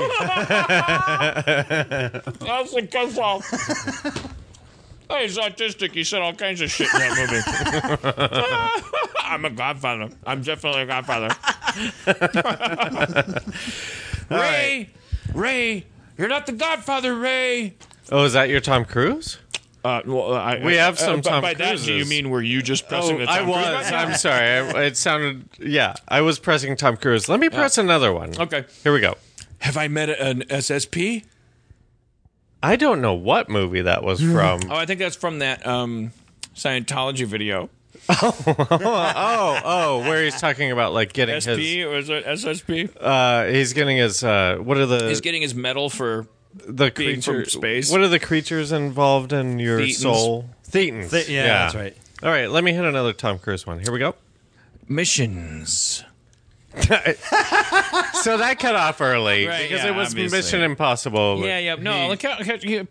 [2.73, 3.43] the godfather.
[5.09, 5.93] Oh, he's autistic.
[5.93, 7.39] He said all kinds of shit in that movie.
[9.21, 10.09] I'm a godfather.
[10.25, 11.29] I'm definitely a godfather.
[14.29, 14.89] Ray,
[15.33, 15.85] Ray,
[16.17, 17.75] you're not the godfather, Ray.
[18.11, 19.37] oh, is that your Tom Cruise?
[19.85, 22.41] Uh, well, I, We have some uh, by- Tom By that, do you mean were
[22.41, 23.65] you just pressing Oh, the I Tom Cruise was.
[23.89, 23.93] button?
[24.09, 24.45] I'm sorry.
[24.45, 25.47] I, it sounded.
[25.57, 27.29] Yeah, I was pressing Tom Cruise.
[27.29, 28.37] Let me press another one.
[28.37, 28.65] Okay.
[28.83, 29.15] Here we go.
[29.59, 31.23] Have I met an SSP?
[32.61, 34.61] I don't know what movie that was from.
[34.69, 36.11] Oh, I think that's from that um,
[36.55, 37.69] Scientology video.
[38.09, 41.47] oh, oh, where he's talking about like getting his.
[41.47, 42.89] Or is it SSP?
[42.99, 44.23] Uh, he's getting his.
[44.23, 47.53] Uh, what are the He's getting his medal for the being from creatures?
[47.53, 47.91] space.
[47.91, 49.95] What are the creatures involved in your Thetans.
[49.95, 50.49] soul?
[50.69, 51.11] Thetans.
[51.11, 51.97] Th- yeah, that's right.
[52.23, 53.79] All right, let me hit another Tom Cruise one.
[53.79, 54.15] Here we go.
[54.87, 56.03] missions.
[58.21, 60.37] So that cut off early Right, because yeah, it was obviously.
[60.37, 61.39] Mission Impossible.
[61.45, 61.75] Yeah, yeah.
[61.75, 62.21] No, look,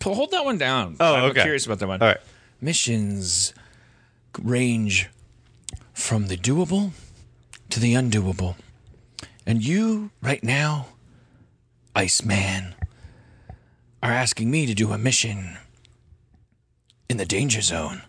[0.03, 0.97] hold that one down.
[1.01, 1.43] Oh, I'm okay.
[1.43, 2.01] curious about that one.
[2.01, 2.19] All right.
[2.61, 3.53] Missions
[4.41, 5.11] range
[5.93, 6.93] from the doable
[7.71, 8.57] to the undoable.
[9.47, 10.89] And you, right now,
[11.95, 12.75] Iceman,
[14.03, 15.59] are asking me to do a mission
[17.09, 18.03] in the danger zone.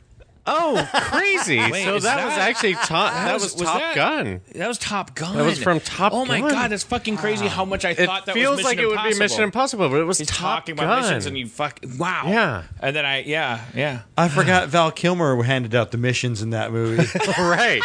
[0.50, 1.58] Oh, crazy!
[1.84, 3.14] so is that, was actually Top.
[3.14, 4.42] That, was, was Top that- Gun.
[4.56, 5.36] That was Top Gun.
[5.36, 6.22] That was from Top Gun.
[6.22, 6.52] Oh my Gun.
[6.52, 7.48] god, that's fucking crazy!
[7.48, 9.90] How much I It thought that feels was Mission like it would be Mission Impossible,
[9.90, 10.86] but it was He's Top talking Gun.
[10.86, 12.24] about missions, and you fuck wow.
[12.28, 12.64] Yeah.
[12.80, 14.02] and then I yeah yeah.
[14.18, 17.04] I forgot Val Kilmer handed out the missions in that movie.
[17.38, 17.82] right.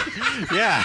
[0.53, 0.85] Yeah.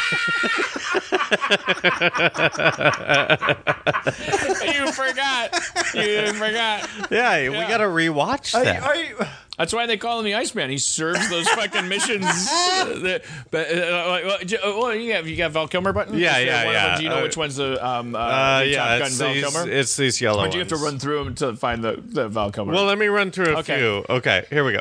[4.73, 5.53] you forgot.
[5.93, 6.89] You forgot.
[7.11, 7.49] Yeah.
[7.49, 8.83] We got to rewatch that.
[8.83, 9.17] Are you-
[9.57, 10.69] That's why they call him the Iceman.
[10.69, 12.23] He serves those fucking missions.
[12.51, 13.19] uh,
[13.49, 16.17] but uh, well, uh, you have you got Val Kilmer button?
[16.17, 16.87] Yeah, yeah, yeah.
[16.89, 16.97] them?
[16.99, 19.33] Do you know Uh, which one's the um uh, the yeah, Top Gun it's Val
[19.33, 19.71] these, Kilmer?
[19.71, 22.29] it's these yellow Or do you have to run through them to find the, the
[22.29, 22.71] Val Kilmer?
[22.73, 23.77] Well, let me run through a Okay.
[23.79, 24.05] few.
[24.09, 24.79] Okay, here we go.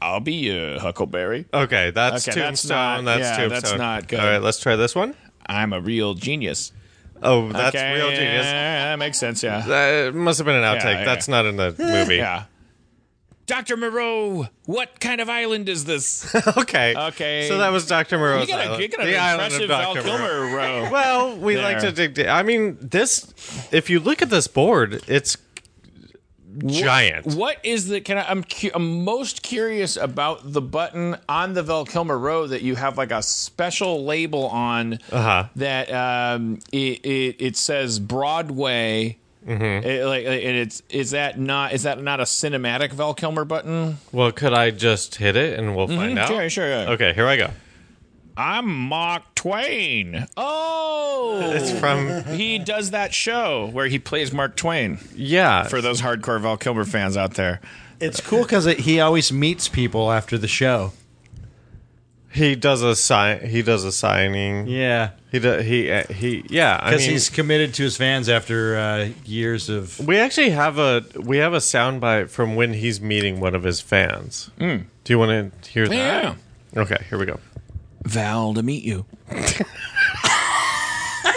[0.00, 1.46] I'll be uh, Huckleberry.
[1.52, 3.04] Okay, that's Okay, that's Tombstone.
[3.04, 3.48] not- That's, yeah, Tombstone.
[3.50, 4.20] that's not good.
[4.20, 5.14] All right, let's try this one.
[5.46, 6.72] I'm a real genius.
[7.24, 8.46] Oh, that's okay, real genius.
[8.46, 9.42] yeah, that makes sense.
[9.42, 9.60] Yeah.
[9.66, 10.94] That must have been an outtake.
[10.94, 11.04] yeah.
[11.04, 12.16] That's not in the movie.
[12.18, 12.44] Yeah.
[13.46, 13.76] Dr.
[13.76, 16.32] Moreau, what kind of island is this?
[16.56, 16.94] okay.
[16.96, 17.48] Okay.
[17.48, 18.16] So that was Dr.
[18.18, 18.82] Moreau's You got, a, island.
[18.82, 20.06] you got the island of Val Dr.
[20.06, 20.18] Moreau.
[20.18, 20.88] Kilmer row.
[20.92, 22.14] Well, we like to dig.
[22.14, 23.32] dig- I mean, this.
[23.72, 25.36] If you look at this board, it's
[26.66, 27.26] giant.
[27.34, 28.00] What is the?
[28.00, 28.28] Can I?
[28.30, 32.76] I'm cu- I'm most curious about the button on the Val Kilmer row that you
[32.76, 35.48] have like a special label on Uh-huh.
[35.56, 39.18] that um, it, it it says Broadway.
[39.46, 39.86] Mm-hmm.
[39.86, 43.98] It, like, and it's is that not is that not a cinematic Val Kilmer button?
[44.12, 46.28] Well, could I just hit it and we'll find out?
[46.28, 46.68] Sure, sure.
[46.68, 46.90] yeah.
[46.90, 47.50] Okay, here I go.
[48.36, 50.26] I'm Mark Twain.
[50.36, 54.98] Oh, It's from he does that show where he plays Mark Twain.
[55.14, 55.64] yeah.
[55.64, 57.60] For those hardcore Val Kilmer fans out there,
[58.00, 60.92] It's cool because he always meets people after the show.
[62.32, 63.46] He does a sign.
[63.46, 64.66] He does a signing.
[64.66, 66.44] Yeah, He do, he uh, he.
[66.48, 69.98] Yeah, I because mean, he's committed to his fans after uh, years of.
[70.06, 73.80] we actually have a we have a soundbite from when he's meeting one of his
[73.80, 74.50] fans.
[74.58, 75.94] Do you want to hear that?
[75.94, 76.34] yeah.
[76.76, 77.38] Okay, here we go.
[78.04, 79.04] Val to meet you.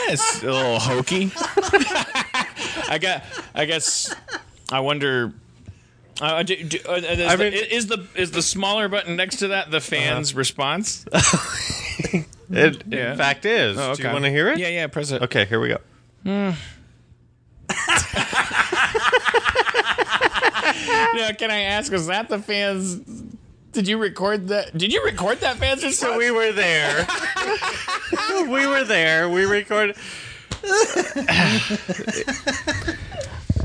[0.07, 1.31] It's a little hokey.
[2.87, 3.23] I got.
[3.55, 4.13] I guess.
[4.71, 5.33] I wonder.
[6.21, 9.37] Uh, do, do, uh, is, I the, mean- is the is the smaller button next
[9.37, 11.05] to that the fans' response?
[12.47, 13.11] It Yeah.
[13.13, 13.75] in fact is.
[13.75, 14.59] Do you want to hear it?
[14.59, 14.85] Yeah, yeah.
[14.85, 15.23] Press it.
[15.23, 15.79] Okay, here we go.
[21.15, 21.91] Now, can I ask?
[21.91, 22.97] Was that the fans?
[23.71, 24.77] Did you record that?
[24.77, 25.97] Did you record that fans response?
[26.13, 27.07] So we were there.
[28.47, 29.29] we were there.
[29.29, 29.95] We recorded.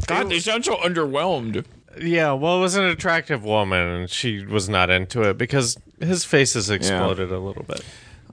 [0.07, 1.65] God, they sound so underwhelmed.
[1.99, 6.25] Yeah, well, it was an attractive woman, and she was not into it because his
[6.25, 7.83] face has exploded a little bit.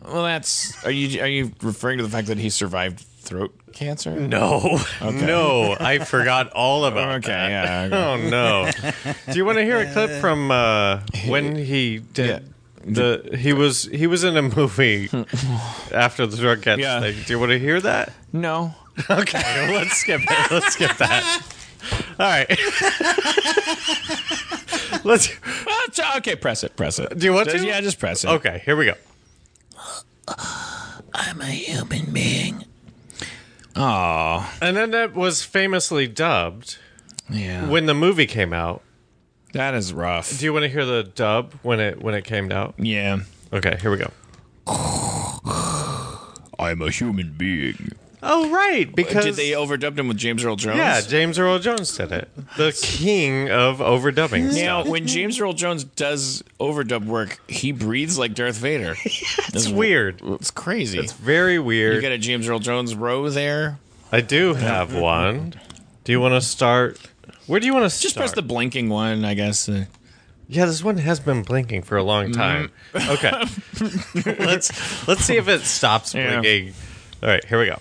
[0.03, 0.85] Well, that's.
[0.85, 4.11] Are you are you referring to the fact that he survived throat cancer?
[4.11, 7.91] No, no, I forgot all about Okay, that.
[7.91, 7.97] yeah.
[7.97, 8.69] Oh no!
[9.31, 12.43] Do you want to hear a clip from uh, when he did
[12.85, 13.35] the?
[13.37, 15.09] He was he was in a movie
[15.91, 17.01] after the drug catch Yeah.
[17.01, 17.15] thing.
[17.25, 18.13] Do you want to hear that?
[18.31, 18.75] No.
[19.11, 20.51] Okay, let's skip it.
[20.51, 21.41] Let's skip that.
[22.19, 22.49] All right.
[25.05, 25.29] let's.
[25.65, 26.75] Well, okay, press it.
[26.75, 27.17] Press it.
[27.17, 27.67] Do you want Just- to?
[27.69, 28.29] Yeah, just press it.
[28.29, 28.93] Okay, here we go.
[31.13, 32.65] I'm a human being.
[33.75, 34.57] Aw.
[34.61, 36.77] And then that was famously dubbed
[37.29, 37.67] Yeah.
[37.69, 38.81] when the movie came out.
[39.53, 40.37] that is rough.
[40.37, 42.75] Do you want to hear the dub when it when it came out?
[42.77, 43.19] Yeah.
[43.53, 44.11] Okay, here we go.
[46.59, 47.91] I'm a human being.
[48.23, 50.77] Oh right, because Did they overdub him with James Earl Jones?
[50.77, 52.29] yeah, James Earl Jones did it.
[52.57, 54.55] The king of overdubbing.
[54.55, 54.87] Now, stuff.
[54.87, 58.95] when James Earl Jones does overdub work, he breathes like Darth Vader.
[59.53, 60.21] It's weird.
[60.23, 60.97] It's crazy.
[60.99, 61.93] It's very weird.
[61.93, 62.01] you weird.
[62.03, 63.79] got a James Earl Jones row there.
[64.11, 65.53] I do have one.
[66.03, 66.99] Do you want to start?
[67.47, 68.01] Where do you want to start?
[68.03, 69.67] Just press the blinking one, I guess.
[69.69, 69.85] Uh,
[70.49, 72.71] Yeah, this one has been blinking for a long time.
[72.95, 73.31] Okay,
[74.39, 76.39] let's let's see if it stops Yeah.
[76.39, 76.73] blinking.
[77.23, 77.79] All right, here we go.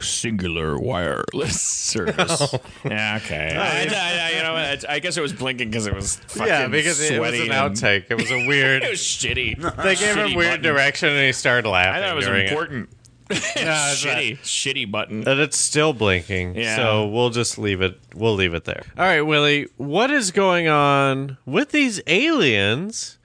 [0.00, 2.14] Singular wireless service.
[2.54, 2.60] Oh.
[2.84, 3.54] yeah, okay.
[3.56, 6.46] I, I- I- you know, I, I guess it was blinking because it was fucking
[6.46, 8.06] Yeah, because it was an outtake.
[8.10, 8.82] It was a weird.
[8.82, 9.60] It was shitty.
[9.82, 10.62] they gave him weird button.
[10.62, 11.94] direction, and he started laughing.
[11.94, 12.88] I thought it was during important.
[13.30, 15.26] Yeah, it's shitty, shitty button.
[15.26, 16.56] And it's still blinking.
[16.56, 16.76] Yeah.
[16.76, 17.98] So we'll just leave it.
[18.14, 18.82] We'll leave it there.
[18.98, 19.68] All right, Willie.
[19.78, 23.16] What is going on with these aliens?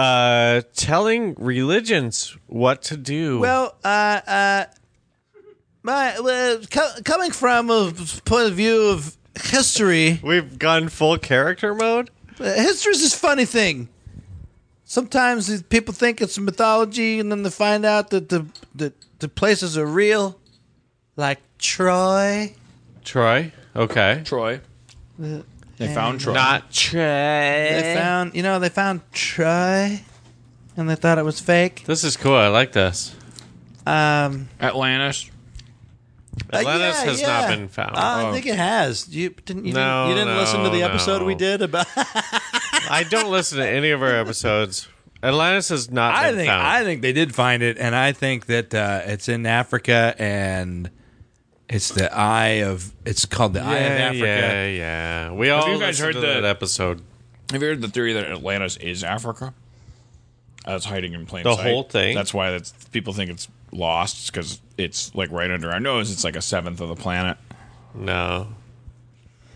[0.00, 3.38] Uh, telling religions what to do.
[3.38, 4.64] Well, uh, uh,
[5.82, 7.92] my well, co- coming from a
[8.24, 12.10] point of view of history, we've gone full character mode.
[12.38, 13.88] uh, history is this funny thing.
[14.84, 19.28] Sometimes these people think it's mythology, and then they find out that the the, the
[19.28, 20.38] places are real,
[21.16, 22.54] like Troy.
[23.04, 23.52] Troy.
[23.76, 24.22] Okay.
[24.24, 24.60] Troy.
[25.80, 26.34] They found Troy.
[26.34, 27.00] Not Troy.
[27.00, 30.02] They found, you know, they found Troy,
[30.76, 31.84] and they thought it was fake.
[31.86, 32.34] This is cool.
[32.34, 33.16] I like this.
[33.86, 35.30] Um, Atlantis.
[36.52, 37.26] uh, Atlantis yeah, has yeah.
[37.28, 37.96] not been found.
[37.96, 39.08] Uh, I think it has.
[39.08, 39.64] You didn't.
[39.64, 41.24] You No, didn't, you didn't listen to the no, episode no.
[41.24, 41.86] we did about.
[41.96, 44.86] I don't listen to any of our episodes.
[45.22, 46.66] Atlantis has not I been think found.
[46.66, 50.90] I think they did find it, and I think that uh, it's in Africa, and
[51.70, 52.92] it's the Eye of.
[53.06, 54.18] It's called the Eye of Africa.
[54.26, 55.32] yeah, yeah.
[55.32, 57.00] We all Have you guys listened heard to the- that episode.
[57.52, 59.54] Have you heard the theory that Atlantis is Africa?
[60.68, 61.66] Uh, it's hiding in plain The sight.
[61.66, 62.14] whole thing?
[62.14, 66.12] That's why that's, people think it's lost because it's like right under our nose.
[66.12, 67.38] It's like a seventh of the planet.
[67.94, 68.48] No.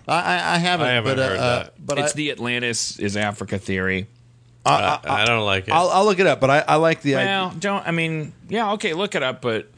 [0.09, 0.87] I, I, I haven't.
[0.87, 1.87] I haven't but, uh, heard uh, that.
[1.87, 4.07] but it's I, the Atlantis is Africa theory.
[4.67, 5.73] I, I don't like it.
[5.73, 6.41] I'll, I'll look it up.
[6.41, 7.27] But I, I like the idea.
[7.27, 7.87] Well, don't.
[7.87, 9.69] I mean, yeah, okay, look it up, but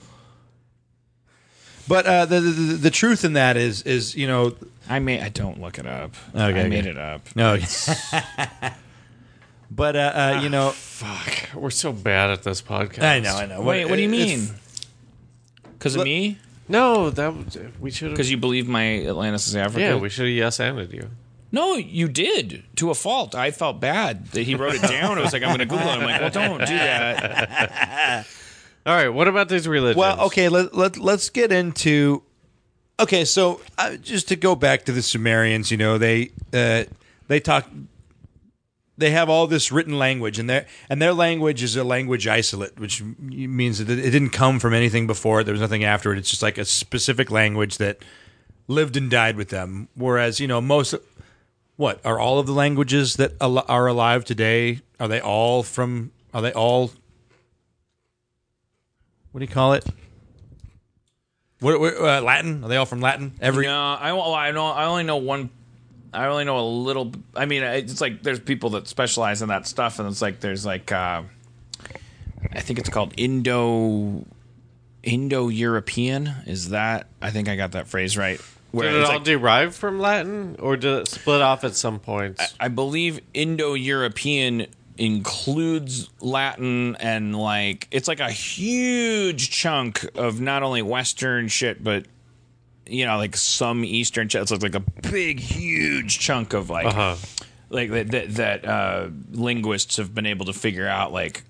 [1.88, 4.54] But uh, the, the the- the truth in that is is you know
[4.88, 5.20] I made.
[5.20, 6.14] I don't look it up.
[6.34, 6.90] Okay, I made okay.
[6.90, 7.22] it up.
[7.36, 7.58] no.
[9.70, 13.02] but uh, uh, you know, Fuck, we're so bad at this podcast.
[13.02, 13.62] I know, I know.
[13.62, 14.48] Wait, what do you mean?
[15.78, 16.38] Because of Look- me?
[16.68, 18.14] No, that was, we should have.
[18.16, 19.80] Because you believe my Atlantis is Africa?
[19.80, 21.10] Yeah, we should have yes anded you.
[21.52, 23.36] No, you did to a fault.
[23.36, 25.16] I felt bad that he wrote it down.
[25.16, 25.92] I was like, I'm going to Google it.
[25.92, 28.26] I'm like, well, don't do that.
[28.86, 29.96] All right, what about these religions?
[29.96, 32.22] Well, okay, let, let, let's get into.
[33.00, 36.84] Okay, so uh, just to go back to the Sumerians, you know, they uh,
[37.26, 37.68] they talk.
[38.98, 42.78] They have all this written language, and their and their language is a language isolate,
[42.78, 45.42] which means that it didn't come from anything before.
[45.42, 46.18] There was nothing after it.
[46.18, 47.98] It's just like a specific language that
[48.68, 49.88] lived and died with them.
[49.96, 50.94] Whereas, you know, most
[51.76, 54.80] what are all of the languages that al- are alive today?
[55.00, 56.12] Are they all from?
[56.32, 56.92] Are they all
[59.36, 59.84] what do you call it?
[61.60, 62.64] What, what uh, Latin?
[62.64, 63.32] Are they all from Latin?
[63.38, 64.64] Every No, I, well, I know.
[64.64, 65.50] I only know one.
[66.10, 67.12] I only know a little.
[67.34, 70.64] I mean, it's like there's people that specialize in that stuff, and it's like there's
[70.64, 71.24] like uh,
[72.50, 74.24] I think it's called Indo
[75.02, 76.28] Indo European.
[76.46, 77.06] Is that?
[77.20, 78.40] I think I got that phrase right.
[78.70, 81.74] Where did it it's all like- derive from Latin, or did it split off at
[81.74, 82.54] some points?
[82.58, 90.62] I believe Indo European includes Latin and like it's like a huge chunk of not
[90.62, 92.06] only Western shit, but
[92.86, 94.42] you know, like some Eastern shit.
[94.42, 97.16] It's like, like a big, huge chunk of like Uh-huh.
[97.70, 101.42] like that that, that uh, linguists have been able to figure out like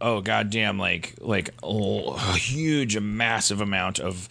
[0.00, 4.28] oh goddamn like like a huge a massive amount of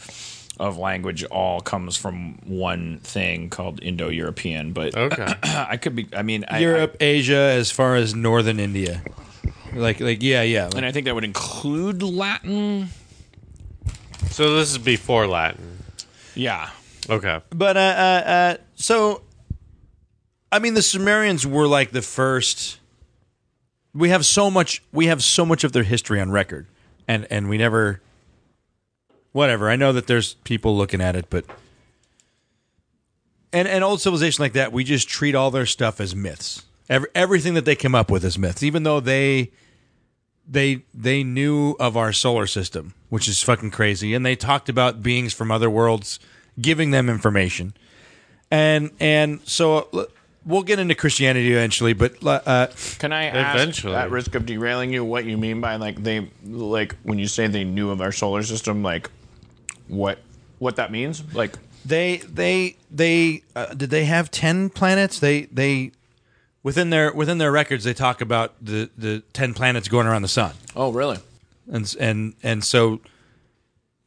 [0.59, 5.33] of language all comes from one thing called Indo-European but Okay.
[5.43, 9.03] I could be I mean I, Europe, Asia, as far as northern India.
[9.73, 10.69] Like, like, yeah, yeah.
[10.71, 12.89] I, and I think that would include Latin
[14.29, 15.79] so this is before Latin.
[16.35, 16.69] yeah
[17.09, 17.41] Okay.
[17.49, 19.23] but uh, uh, uh, so,
[20.51, 22.79] I mean, the Sumerians were like the first.
[23.93, 24.81] We have so much.
[24.91, 26.67] We have so much of their history on record,
[27.07, 28.01] and and we never.
[29.33, 29.69] Whatever.
[29.69, 31.45] I know that there's people looking at it, but.
[33.51, 36.63] And and old civilization like that, we just treat all their stuff as myths.
[36.89, 39.51] Every, everything that they came up with is myths, even though they
[40.47, 45.03] they they knew of our solar system, which is fucking crazy, and they talked about
[45.03, 46.19] beings from other worlds
[46.59, 47.73] giving them information,
[48.51, 50.05] and and so uh,
[50.45, 52.67] we'll get into Christianity eventually, but uh,
[52.99, 53.95] Can I ask, Eventually.
[53.95, 57.47] at risk of derailing you, what you mean by like they like when you say
[57.47, 59.09] they knew of our solar system, like
[59.87, 60.19] what
[60.59, 61.23] what that means?
[61.33, 65.19] Like they they they uh, did they have ten planets?
[65.19, 65.91] They they
[66.63, 70.27] within their within their records they talk about the the ten planets going around the
[70.27, 70.53] sun.
[70.75, 71.17] oh really?
[71.71, 72.99] and and and so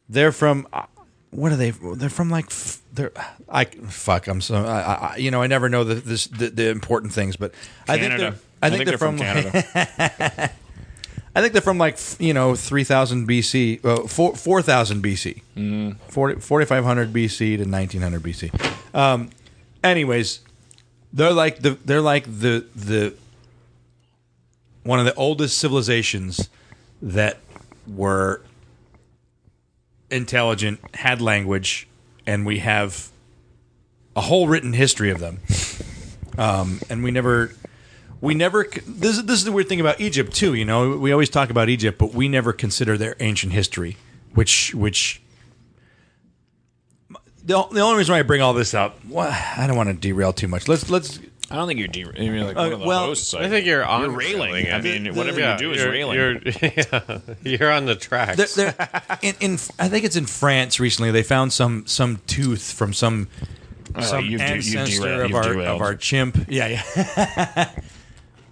[0.09, 0.85] they're from uh,
[1.31, 3.12] what are they they're from like f- they're
[3.48, 6.70] i fuck i'm so I, I you know i never know the this the, the
[6.70, 7.53] important things but
[7.89, 10.51] i think they're i think, they're, from, Canada.
[11.36, 15.96] i think they're from like you know 3000 bc uh, 4 4000 bc mm.
[16.08, 19.30] 40, 4500 bc to 1900 bc um
[19.84, 20.40] anyways
[21.12, 23.14] they're like the they're like the the
[24.82, 26.48] one of the oldest civilizations
[27.02, 27.38] that
[27.86, 28.40] were
[30.10, 31.88] intelligent, had language,
[32.26, 33.10] and we have
[34.14, 35.40] a whole written history of them.
[36.38, 37.52] Um, and we never,
[38.20, 38.66] we never.
[38.86, 40.55] This is this is the weird thing about Egypt too.
[40.55, 43.97] You know, we always talk about Egypt, but we never consider their ancient history,
[44.34, 45.22] which which.
[47.44, 49.94] The, the only reason why I bring all this up, well, I don't want to
[49.94, 50.66] derail too much.
[50.66, 53.32] Let's let's I don't think you're de- you're like one of the uh, well, hosts.
[53.32, 54.01] I think you're on.
[54.01, 54.72] you're railing.
[54.72, 56.16] I mean, whatever yeah, you do is you're, railing.
[56.16, 56.32] You're,
[56.62, 58.55] yeah, you're on the tracks.
[58.55, 61.12] They're- they're- in, in I think it's in France recently.
[61.12, 63.28] They found some some tooth from some
[63.94, 65.36] oh, some you've de- you've ancestor derailed- of you've
[65.66, 66.47] our of our chimp.
[66.48, 67.70] Yeah, yeah.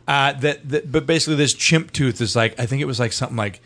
[0.06, 3.12] uh, that, that but basically this chimp tooth is like I think it was like
[3.12, 3.60] something like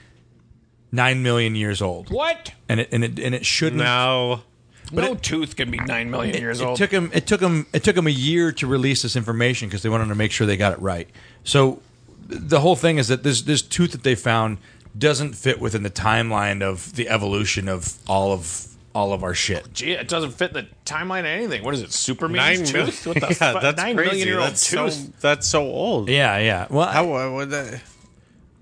[0.92, 2.52] nine million years old, what?
[2.68, 3.82] and it and it and it shouldn't.
[3.82, 4.42] no.
[4.92, 6.76] no tooth can be nine million It, years it old.
[6.78, 7.10] took him.
[7.12, 7.66] It took him.
[7.72, 10.46] It took him a year to release this information because they wanted to make sure
[10.46, 11.08] they got it right.
[11.44, 11.82] So
[12.28, 14.58] the whole thing is that this this tooth that they found
[14.96, 19.72] doesn't fit within the timeline of the evolution of all of all of our shit.
[19.72, 21.62] Gee, it doesn't fit the timeline of anything.
[21.62, 21.84] What is it?
[21.84, 23.06] Nine Superman's tooth?
[23.06, 23.62] What the yeah, fuck?
[23.62, 24.10] that's nine crazy.
[24.10, 25.20] million year old that's so tooth.
[25.20, 26.08] that's so old.
[26.08, 26.66] Yeah, yeah.
[26.70, 27.74] Well, I- How uh, would that?
[27.74, 27.80] I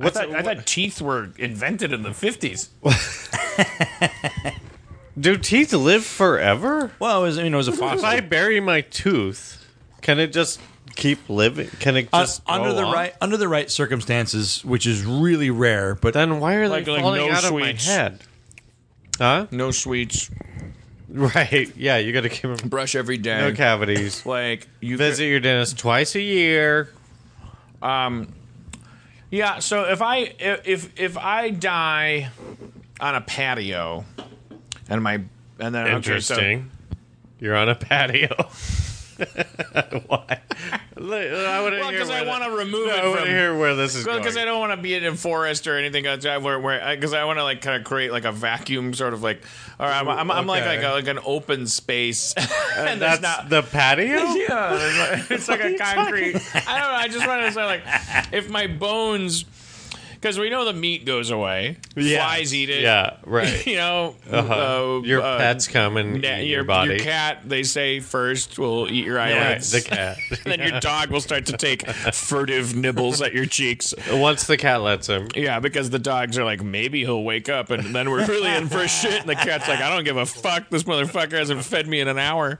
[0.05, 2.69] What's thought, it- I thought teeth were invented in the fifties.
[5.19, 6.93] do teeth live forever?
[6.99, 7.87] well, it was, you know, it was a fossil.
[7.95, 8.19] If fossil.
[8.19, 9.65] I bury my tooth,
[10.03, 10.61] can it just
[10.97, 11.69] keep living?
[11.81, 12.93] Can it Uh, just under go the on?
[12.93, 15.95] right under the right circumstances, which is really rare.
[15.95, 17.87] But Then why are they Like- like falling no out sweets.
[17.87, 18.21] of my head?
[19.19, 19.47] Huh?
[19.51, 20.31] No sweets.
[21.09, 21.75] Right.
[21.77, 23.39] Yeah, you got to keep them brush every day.
[23.39, 24.27] no cavities.
[24.27, 26.91] Like you Visit your dentist twice a year.
[27.81, 28.33] Um.
[29.31, 32.31] Yeah, so if I if if I die
[33.01, 34.05] on a patio
[34.89, 35.15] and my
[35.59, 36.71] and then okay, so- Interesting.
[37.39, 38.35] You're on a patio.
[39.19, 40.41] Why?
[40.99, 43.29] Look, I want to well, because I want to remove I it want to from
[43.29, 44.19] hear where this is going.
[44.19, 47.13] because I don't want to be in a forest or anything else, where where because
[47.13, 49.43] uh, I want to like kind of create like a vacuum sort of like
[49.79, 50.77] or I'm I'm, I'm like Okay.
[50.79, 52.33] like a, like an open space
[52.77, 54.07] and And that's not the patio.
[54.35, 56.37] yeah there's like- it's like a concrete
[56.67, 57.83] I don't know I just want to say like
[58.33, 59.45] if my bones
[60.27, 62.27] because we know the meat goes away Yeah.
[62.27, 63.65] flies eat it Yeah, right.
[63.67, 64.99] you know Uh-huh.
[64.99, 66.95] uh, your uh, pets come and na- your, your body.
[66.95, 70.19] your cat they say first will eat your eyelids the cat.
[70.31, 74.57] and then your dog will start to take furtive nibbles at your cheeks Once the
[74.57, 75.29] cat lets him.
[75.37, 78.69] yeah, because the dogs are like, maybe he'll wake up, and then we're really in
[78.69, 79.21] for shit.
[79.21, 80.69] And the cat's like, I don't give a fuck.
[80.71, 82.59] This motherfucker hasn't fed me in an hour.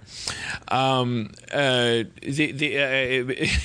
[0.69, 3.51] Um, uh, the the.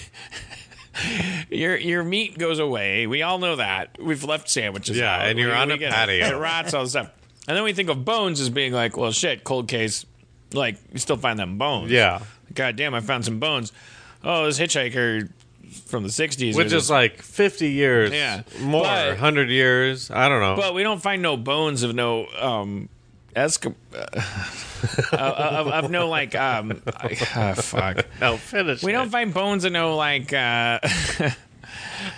[1.49, 3.07] Your your meat goes away.
[3.07, 3.97] We all know that.
[4.01, 4.97] We've left sandwiches.
[4.97, 5.27] Yeah, out.
[5.27, 6.25] and you're We- on we a get patio.
[6.27, 7.09] It rots all the stuff.
[7.47, 10.05] And then we think of bones as being like, well, shit, cold case.
[10.53, 11.91] Like you still find them bones.
[11.91, 12.19] Yeah.
[12.53, 13.71] God damn, I found some bones.
[14.23, 15.29] Oh, this hitchhiker
[15.85, 18.11] from the '60s, Which is like 50 years.
[18.11, 18.43] Yeah.
[18.59, 18.83] More.
[18.83, 20.11] But- 100 years.
[20.11, 20.55] I don't know.
[20.57, 22.89] But we don't find no bones of no um
[23.35, 23.75] Esca-
[25.13, 26.81] uh, of, of no like um
[27.35, 28.05] ah, fuck.
[28.19, 28.83] no, finish.
[28.83, 28.95] We it.
[28.95, 30.79] don't find bones of no like uh,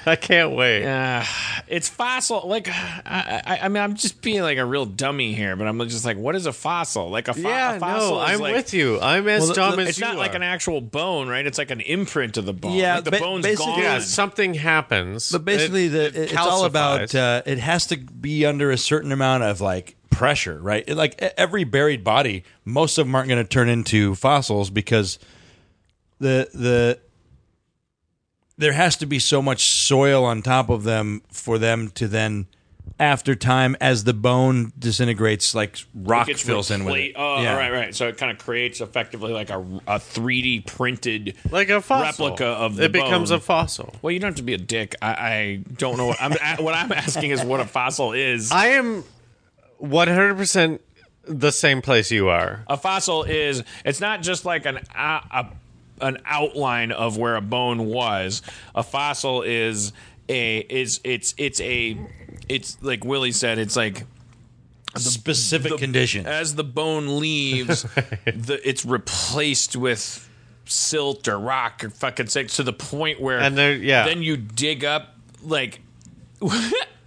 [0.05, 0.85] I can't wait.
[0.85, 1.23] uh
[1.67, 5.55] it's fossil like I, I I mean I'm just being like a real dummy here,
[5.55, 7.09] but I'm just like what is a fossil?
[7.09, 8.99] Like a, fo- Yeah, a fossil no, I'm like, with you.
[8.99, 11.45] I'm as Well, dumb as It's you It's not like an actual bone, right?
[11.45, 12.73] It's like an imprint of the bone.
[12.73, 13.79] Yeah, like the ba- bone's basically- gone.
[13.81, 15.31] Yeah, something happens.
[15.31, 18.77] But basically, It- the it it's all about uh, it has to be under a
[18.77, 20.83] certain amount of like pressure, right?
[20.87, 25.19] It- like every buried body, most of them aren't going to turn into fossils because
[26.19, 26.99] the the
[28.57, 32.45] there has to be so much soil on top of them for them to then
[32.99, 37.15] after time as the bone disintegrates like rock gets fills in with replate- it.
[37.17, 37.57] Oh, Yeah.
[37.57, 37.95] right, right.
[37.95, 39.57] So it kind of creates effectively like a,
[39.87, 42.27] a 3D printed like a fossil.
[42.27, 43.37] replica of the It becomes bone.
[43.39, 43.95] a fossil.
[44.03, 44.95] Well, you don't have to be a dick.
[45.01, 46.31] I, I don't know what I'm.
[46.63, 48.51] what I'm asking is what a fossil is.
[48.51, 49.03] I am
[49.83, 50.79] 100%
[51.25, 52.63] the same place you are.
[52.67, 53.63] a fossil is.
[53.85, 55.47] It's not just like an a, a,
[56.01, 58.41] an outline of where a bone was.
[58.75, 59.93] A fossil is
[60.29, 61.97] a is it's it's a
[62.49, 63.57] it's like Willie said.
[63.57, 64.05] It's like
[64.93, 66.25] the, specific the- condition.
[66.25, 67.83] as the bone leaves,
[68.25, 70.29] the, it's replaced with
[70.65, 74.05] silt or rock or fucking six to the point where And there- yeah.
[74.05, 75.81] then you dig up like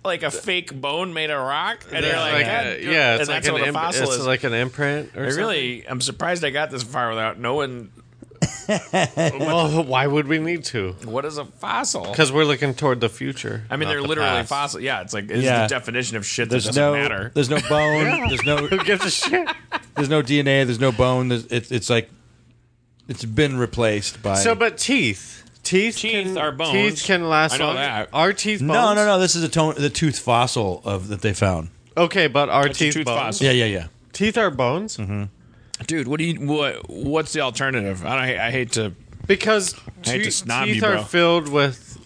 [0.06, 3.20] like a fake bone made of rock and you're like, Like, "God, uh, yeah, and
[3.20, 4.26] it's like that's an what a imp- fossil it's is.
[4.26, 5.36] like an imprint or I something.
[5.38, 7.90] really, I'm surprised I got this far without knowing
[8.68, 10.92] Well, why would we need to?
[11.04, 12.04] what is a fossil.
[12.10, 13.64] Because we're looking toward the future.
[13.70, 14.48] I mean, not they're the literally past.
[14.48, 14.80] fossil.
[14.80, 15.62] Yeah, it's like it's Yeah.
[15.62, 17.30] the definition of shit that There's doesn't no matter.
[17.34, 18.04] there's no bone.
[18.28, 19.48] There's no Who gives a shit?
[19.94, 20.64] there's no DNA.
[20.66, 21.28] There's no bone.
[21.28, 22.10] There's, it's it's like
[23.08, 24.34] it's been replaced by.
[24.34, 26.72] So, but teeth, teeth, Teeth can, are bones.
[26.72, 27.55] Teeth can last.
[27.55, 27.80] I know longer.
[27.80, 28.09] that.
[28.12, 28.68] Are teeth bones?
[28.70, 29.18] no, no, no.
[29.18, 31.68] This is a tone, the tooth fossil of that they found.
[31.97, 33.18] Okay, but our a teeth tooth bones?
[33.18, 33.47] fossil.
[33.47, 33.86] Yeah, yeah, yeah.
[34.12, 34.98] Teeth are bones
[35.86, 36.88] Dude, what do you what?
[36.88, 38.06] What's the alternative?
[38.06, 38.93] I, don't, I hate to.
[39.26, 39.74] because
[40.06, 41.98] I hate to snob teeth you, are filled with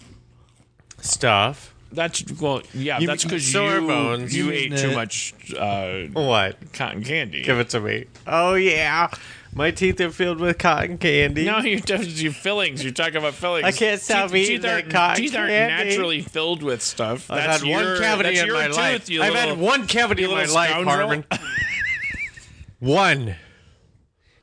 [0.99, 1.73] stuff.
[1.93, 2.99] That's well, yeah.
[2.99, 4.35] You- that's because so are you bones.
[4.35, 6.57] you You ate too much uh, What?
[6.73, 7.43] cotton candy.
[7.43, 8.05] Give it to me.
[8.27, 9.09] Oh yeah,
[9.53, 11.45] my teeth are filled with cotton candy.
[11.45, 12.83] no, you're your fillings.
[12.83, 13.65] You're talking about fillings.
[13.65, 15.89] I can't stop teeth, eating teeth aren't, that cotton teeth aren't candy.
[15.89, 17.29] naturally filled with stuff.
[17.29, 19.01] I've That's had your, one cavity in your my tooth, life.
[19.01, 20.85] I've little, had one cavity in my life, scoundrel.
[20.85, 21.25] Harmon.
[22.79, 23.35] one.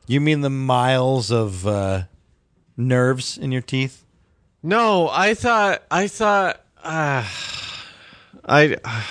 [0.07, 2.05] You mean the miles of uh,
[2.77, 4.05] nerves in your teeth?
[4.63, 7.25] No, I thought I thought uh,
[8.45, 9.03] I uh,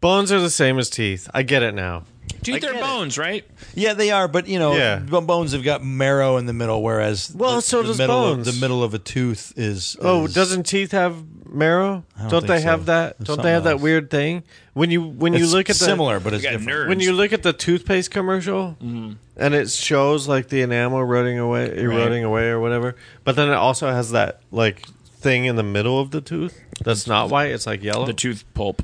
[0.00, 1.28] bones are the same as teeth.
[1.34, 2.04] I get it now.
[2.42, 3.44] Teeth are bones, right?
[3.74, 4.98] Yeah, they are, but you know, Yeah.
[5.00, 8.22] b- bones have got marrow in the middle, whereas Well, the, so the does middle
[8.22, 8.46] bones.
[8.48, 9.96] Of, the middle of a tooth is.
[10.00, 12.04] Oh, is- doesn't teeth have marrow?
[12.18, 12.68] don't Don't, think they so.
[12.68, 13.18] have that?
[13.18, 13.82] There's don't they have something that else.
[13.82, 14.42] weird thing
[14.74, 16.68] when you when you it's look at the similar, but it's got different.
[16.68, 16.88] nerves.
[16.88, 19.12] when you look at the toothpaste commercial mm-hmm.
[19.36, 22.94] and it shows like the enamel eroding away, eroding away or whatever,
[23.24, 24.86] but then it also has that like
[25.18, 27.50] thing in the middle of the tooth that's not white.
[27.50, 28.06] It's like yellow.
[28.06, 28.82] The tooth pulp.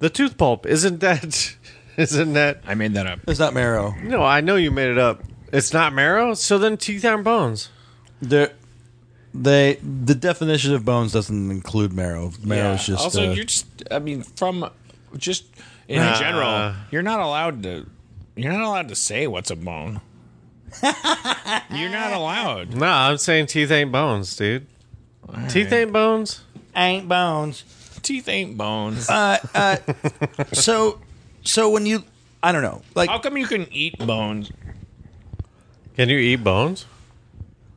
[0.00, 1.54] The tooth pulp isn't that?
[2.12, 2.62] Isn't that?
[2.66, 3.20] I made that up.
[3.26, 3.94] It's not marrow.
[4.02, 5.22] No, I know you made it up.
[5.52, 6.34] It's not marrow.
[6.34, 7.70] So then teeth aren't bones.
[8.22, 8.52] They're,
[9.34, 12.32] they the definition of bones doesn't include marrow.
[12.42, 13.66] Marrow is just also uh, you're just.
[13.90, 14.70] I mean, from
[15.16, 15.44] just
[15.88, 16.18] in Nah.
[16.18, 17.86] general, you're not allowed to
[18.36, 20.00] You're not allowed to say what's a bone.
[20.82, 22.74] You're not allowed.
[22.74, 24.66] No, I'm saying teeth ain't bones, dude.
[25.48, 26.42] Teeth ain't bones.
[26.76, 27.64] Ain't bones.
[28.02, 29.08] Teeth ain't bones.
[29.08, 29.38] Uh,
[30.52, 31.00] So,
[31.48, 32.04] so when you,
[32.42, 34.50] I don't know, like, How come you can eat bones?
[35.96, 36.86] Can you eat bones?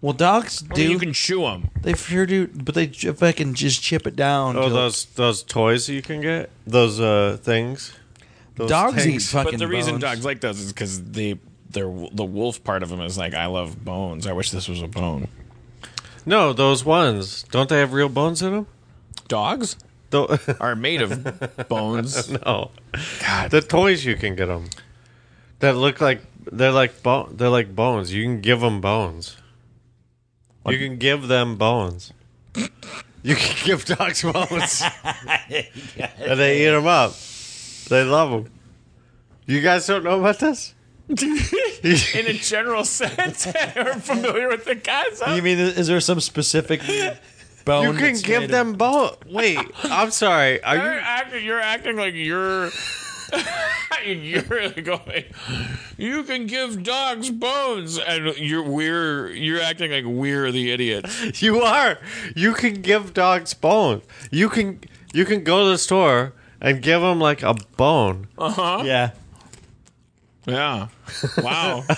[0.01, 0.81] well, dogs I do.
[0.81, 1.69] mean, you can chew them.
[1.81, 4.55] they sure do, but they if I can just chip it down.
[4.57, 6.49] Oh, till- those those toys you can get.
[6.65, 7.93] Those uh things.
[8.55, 9.31] Those dogs eat tanks.
[9.31, 9.51] fucking.
[9.51, 10.03] But the reason bones.
[10.03, 11.39] dogs like those is because they,
[11.69, 14.27] they're the wolf part of them is like I love bones.
[14.27, 15.27] I wish this was a bone.
[16.25, 17.43] No, those ones.
[17.43, 18.67] Don't they have real bones in them?
[19.27, 19.77] Dogs
[20.11, 22.29] Tho- are made of bones.
[22.29, 22.71] no.
[23.49, 24.69] The toys you can get them
[25.59, 26.21] that look like
[26.51, 28.13] they're like bo- they're like bones.
[28.13, 29.37] You can give them bones.
[30.67, 32.13] You can give them bones.
[33.23, 37.13] You can give dogs bones, and they eat them up.
[37.89, 38.51] They love them.
[39.45, 40.73] You guys don't know about this?
[41.09, 41.17] In
[42.27, 45.31] a general sense, are familiar with the concept.
[45.35, 46.81] You mean is there some specific
[47.65, 47.83] bone?
[47.87, 49.15] You can that's give made of- them bone.
[49.29, 50.63] Wait, I'm sorry.
[50.63, 50.99] Are You're you?
[50.99, 52.69] acting, you're acting like you're.
[54.05, 55.23] you're going.
[55.97, 61.41] You can give dogs bones, and you're we're you're acting like we're the idiots.
[61.41, 61.97] You are.
[62.35, 64.03] You can give dogs bones.
[64.31, 64.79] You can.
[65.13, 68.27] You can go to the store and give them like a bone.
[68.37, 68.83] Uh huh.
[68.85, 69.11] Yeah.
[70.47, 70.87] Yeah.
[71.37, 71.83] Wow.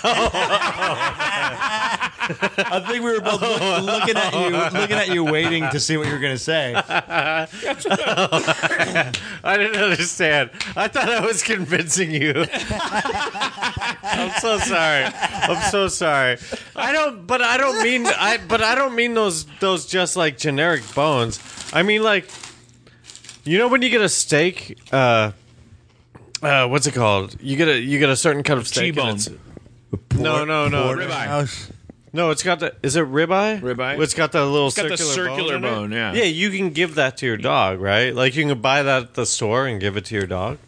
[2.26, 5.96] I think we were both look, looking at you, looking at you, waiting to see
[5.96, 6.74] what you were going to say.
[6.88, 7.46] I
[9.56, 10.50] didn't understand.
[10.76, 12.44] I thought I was convincing you.
[14.02, 15.04] I'm so sorry.
[15.06, 16.36] I'm so sorry.
[16.76, 17.26] I don't.
[17.26, 18.06] But I don't mean.
[18.06, 18.38] I.
[18.46, 19.46] But I don't mean those.
[19.60, 21.40] Those just like generic bones.
[21.72, 22.28] I mean like.
[23.44, 24.78] You know when you get a steak.
[24.92, 25.32] Uh.
[26.44, 27.36] Uh, what's it called?
[27.40, 28.96] You get a you get a certain kind of steak.
[28.96, 29.36] and T-bone.
[29.36, 31.72] it's- No, no, no, Ribeye.
[32.12, 32.30] no.
[32.30, 32.74] It's got the.
[32.82, 33.60] Is it ribeye?
[33.60, 34.00] Ribeye?
[34.00, 35.64] It's got the little got the circular, circular bone.
[35.64, 35.74] in it.
[35.74, 36.12] bone, yeah.
[36.14, 38.14] Yeah, you can give that to your dog, right?
[38.14, 40.58] Like you can buy that at the store and give it to your dog.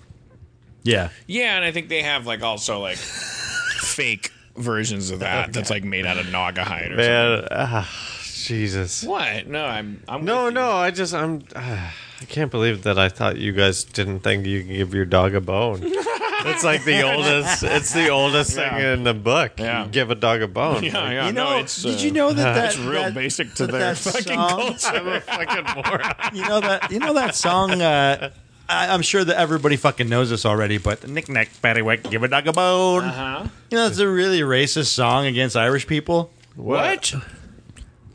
[0.82, 1.08] Yeah.
[1.26, 5.84] Yeah, and I think they have like also like fake versions of that that's like
[5.84, 7.06] made out of naga hide or something.
[7.06, 7.90] Man, ah,
[8.22, 9.02] Jesus.
[9.02, 9.46] What?
[9.48, 10.02] No, I'm.
[10.08, 10.60] I'm No, with you.
[10.60, 10.70] no.
[10.72, 11.42] I just I'm.
[11.56, 15.04] ah, I can't believe that I thought you guys didn't think you can give your
[15.04, 15.80] dog a bone.
[15.84, 17.62] it's like the oldest.
[17.62, 18.70] It's the oldest Yeah.
[18.76, 19.52] thing in the book.
[19.58, 19.84] Yeah.
[19.84, 20.82] You give a dog a bone.
[20.84, 21.26] Yeah, yeah.
[21.26, 21.82] You no, know, it's.
[21.82, 24.22] did uh, you know that, that It's real that- basic to that their that fucking
[24.22, 24.88] song- culture.
[24.94, 26.14] I'm a fucking moron.
[26.34, 27.82] You know that you know that song.
[27.82, 28.30] Uh,
[28.68, 32.22] I, I'm sure that everybody fucking knows this already, but the knick knack paddywhack, give
[32.24, 33.04] a dog a bone.
[33.04, 33.46] Uh-huh.
[33.70, 36.32] You know, it's a really racist song against Irish people.
[36.56, 37.14] What?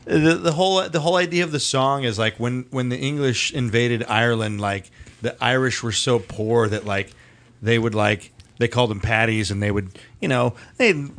[0.04, 3.52] The, the whole the whole idea of the song is like when when the English
[3.52, 7.12] invaded Ireland, like the Irish were so poor that like
[7.60, 11.10] they would like they called them patties, and they would you know they'd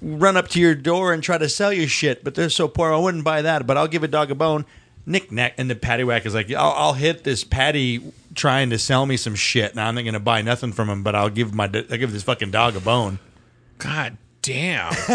[0.00, 2.92] run up to your door and try to sell you shit, but they're so poor
[2.92, 4.64] I wouldn't buy that, but I'll give a dog a bone.
[5.04, 9.04] Knick knack, and the paddywhack is like I'll, I'll hit this patty trying to sell
[9.04, 11.54] me some shit, and I'm not going to buy nothing from him, but I'll give
[11.54, 13.18] my I'll give this fucking dog a bone.
[13.78, 14.92] God damn.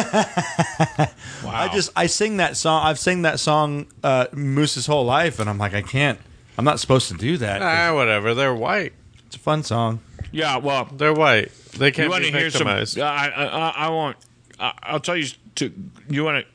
[1.43, 1.51] wow.
[1.51, 2.83] I just I sing that song.
[2.85, 6.19] I've sang that song uh, Moose's whole life, and I'm like I can't.
[6.57, 7.61] I'm not supposed to do that.
[7.61, 8.33] Ah, whatever.
[8.33, 8.93] They're white.
[9.27, 9.99] It's a fun song.
[10.31, 10.57] yeah.
[10.57, 11.51] Well, They're white.
[11.77, 12.59] They can't want be to hear some?
[12.67, 12.99] victimized.
[12.99, 14.17] I, I, I, I won't.
[14.59, 15.73] I, I'll tell you to.
[16.09, 16.45] You want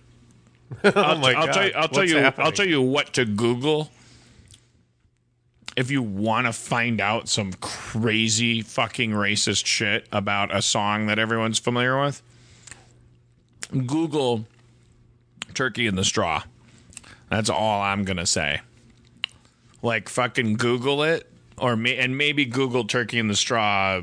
[0.82, 0.96] to?
[0.98, 1.52] oh my I'll god.
[1.52, 1.72] tell you.
[1.76, 2.16] I'll tell What's you.
[2.18, 2.52] I'll happening?
[2.52, 3.90] tell you what to Google.
[5.76, 11.18] If you want to find out some crazy fucking racist shit about a song that
[11.18, 12.22] everyone's familiar with,
[13.86, 14.46] Google
[15.54, 16.42] "Turkey in the Straw."
[17.28, 18.60] That's all I'm gonna say.
[19.82, 24.02] Like fucking Google it, or may, and maybe Google "Turkey in the Straw."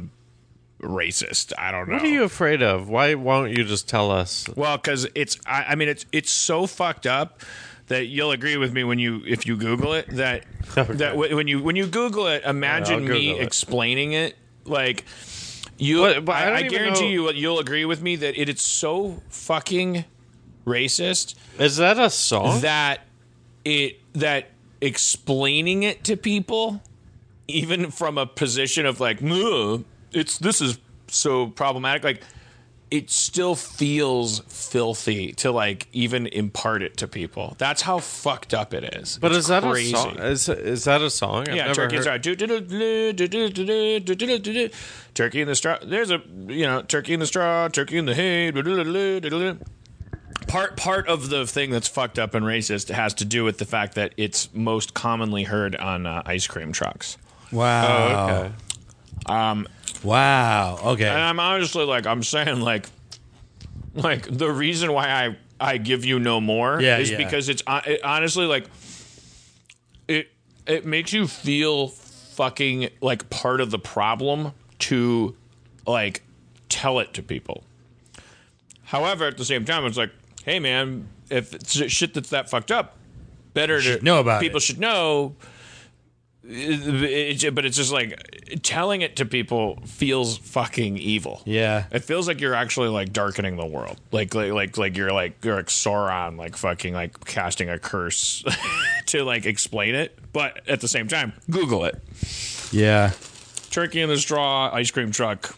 [0.82, 1.54] Racist.
[1.58, 1.96] I don't know.
[1.96, 2.88] What are you afraid of?
[2.88, 4.48] Why won't you just tell us?
[4.56, 7.42] Well, because it's, I, I mean, it's it's so fucked up
[7.88, 10.44] that you'll agree with me when you if you Google it that
[10.78, 10.94] Okay.
[10.94, 13.42] that w- when you when you Google it, imagine I'll me it.
[13.42, 15.04] explaining it like.
[15.78, 18.50] You, But- but I I, I guarantee know- you, you'll agree with me that it
[18.50, 20.06] is so fucking
[20.66, 22.62] racist Is that a song?
[22.62, 23.02] that
[23.64, 24.50] it that
[24.82, 26.82] explaining it to people
[27.48, 30.78] even from a position of like "Ugh, it's this is
[31.08, 32.22] so problematic like
[32.90, 38.74] it still feels filthy to like even impart it to people that's how fucked up
[38.74, 39.94] it is but It's is that crazy.
[39.94, 40.20] a song?
[40.20, 41.48] Is, is that a song?
[41.50, 42.34] I've yeah, never turkey heard- in straw.
[45.14, 45.78] Turkey in the straw.
[45.84, 48.52] There's a you know turkey in the straw, turkey in the hay.
[50.48, 53.66] Part part of the thing that's fucked up and racist has to do with the
[53.66, 57.18] fact that it's most commonly heard on uh, ice cream trucks.
[57.52, 57.86] Wow.
[57.88, 58.54] Oh, okay.
[60.04, 60.80] Wow.
[60.84, 61.08] Okay.
[61.08, 62.88] And I'm honestly like I'm saying like
[63.94, 67.18] like the reason why I I give you no more Yeah, is yeah.
[67.18, 68.66] because it's uh, it, honestly like
[70.08, 70.30] it
[70.66, 75.36] it makes you feel fucking like part of the problem to
[75.86, 76.22] like
[76.70, 77.64] tell it to people.
[78.84, 80.12] However, at the same time, it's like,
[80.46, 82.96] hey man, if it's shit that's that fucked up,
[83.54, 84.64] better to know about people it.
[84.64, 85.36] should know.
[86.50, 88.18] It- it- but it's just like
[88.64, 91.42] telling it to people feels fucking evil.
[91.46, 91.86] Yeah.
[91.92, 94.00] It feels like you're actually like darkening the world.
[94.12, 98.44] Like like like, like you're like you're like Sauron like fucking like casting a curse
[99.08, 100.18] to like explain it.
[100.32, 102.02] But at the same time, Google it.
[102.72, 103.12] yeah.
[103.70, 105.58] Turkey in the straw, ice cream truck.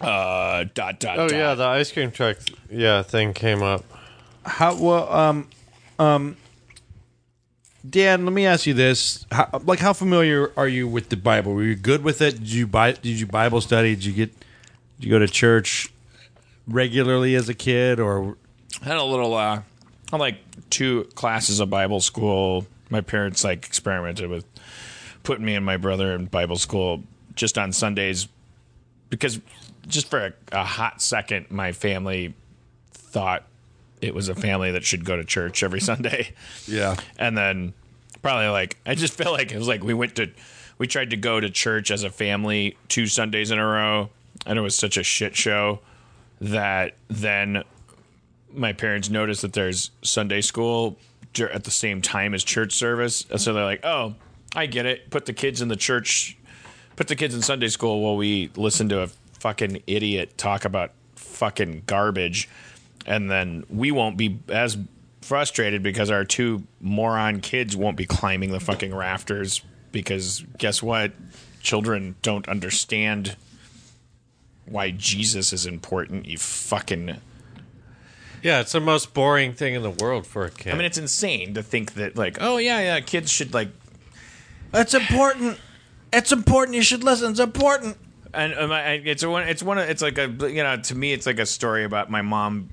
[0.00, 1.36] Uh dot dot Oh dot.
[1.38, 2.36] yeah, the ice cream truck
[2.70, 3.84] yeah thing came up.
[4.44, 5.10] How well?
[5.12, 5.48] Um.
[5.98, 6.36] Um.
[7.88, 11.54] Dan, let me ask you this: how, like, how familiar are you with the Bible?
[11.54, 12.38] Were you good with it?
[12.38, 12.92] Did you buy?
[12.92, 13.94] Did you Bible study?
[13.94, 14.38] Did you get?
[14.98, 15.92] Did you go to church
[16.66, 18.36] regularly as a kid, or
[18.82, 19.62] had a little uh
[20.12, 20.38] I like
[20.70, 22.66] two classes of Bible school.
[22.90, 24.44] My parents like experimented with
[25.22, 27.02] putting me and my brother in Bible school
[27.34, 28.28] just on Sundays
[29.10, 29.40] because
[29.88, 32.34] just for a, a hot second my family
[32.92, 33.44] thought
[34.06, 36.32] it was a family that should go to church every Sunday.
[36.66, 36.96] yeah?
[37.18, 37.72] And then
[38.22, 40.30] probably like I just felt like it was like we went to
[40.78, 44.10] we tried to go to church as a family two Sundays in a row
[44.46, 45.80] and it was such a shit show
[46.40, 47.62] that then
[48.52, 50.96] my parents noticed that there's Sunday school
[51.40, 53.26] at the same time as church service.
[53.30, 54.14] And so they're like, "Oh,
[54.54, 55.10] I get it.
[55.10, 56.36] Put the kids in the church
[56.96, 59.08] put the kids in Sunday school while we listen to a
[59.38, 62.48] fucking idiot talk about fucking garbage,
[63.06, 64.76] and then we won't be as
[65.20, 71.12] frustrated because our two moron kids won't be climbing the fucking rafters because guess what?
[71.60, 73.36] Children don't understand
[74.66, 76.26] why Jesus is important.
[76.26, 77.16] You fucking.
[78.42, 80.74] Yeah, it's the most boring thing in the world for a kid.
[80.74, 83.68] I mean, it's insane to think that like, oh yeah, yeah, kids should like
[84.74, 85.58] It's important.
[86.12, 86.76] It's important.
[86.76, 87.30] You should listen.
[87.30, 87.96] It's important.
[88.34, 89.48] and um, I, it's one.
[89.48, 89.78] It's one.
[89.78, 92.68] Of, it's like a you know to me it's like a story about my mom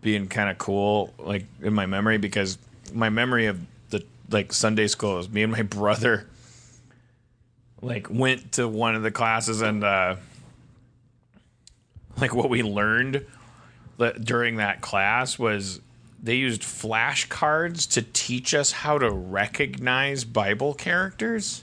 [0.00, 2.58] being kind of cool like in my memory because
[2.92, 3.60] my memory of
[3.90, 6.26] the like Sunday school is me and my brother
[7.82, 10.16] like went to one of the classes and uh
[12.20, 13.24] like what we learned
[13.98, 15.80] that during that class was
[16.22, 21.62] they used flashcards to teach us how to recognize Bible characters.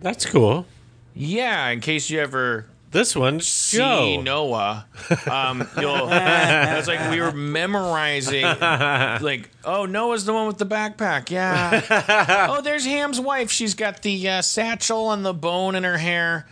[0.00, 0.66] That's cool.
[1.14, 4.20] Yeah, in case you ever This one, see Joe.
[4.20, 4.86] Noah.
[5.30, 6.08] Um, you'll.
[6.10, 8.42] it's like we were memorizing.
[8.42, 11.30] Like, oh, Noah's the one with the backpack.
[11.30, 12.46] Yeah.
[12.50, 13.50] oh, there's Ham's wife.
[13.50, 16.46] She's got the uh, satchel and the bone in her hair.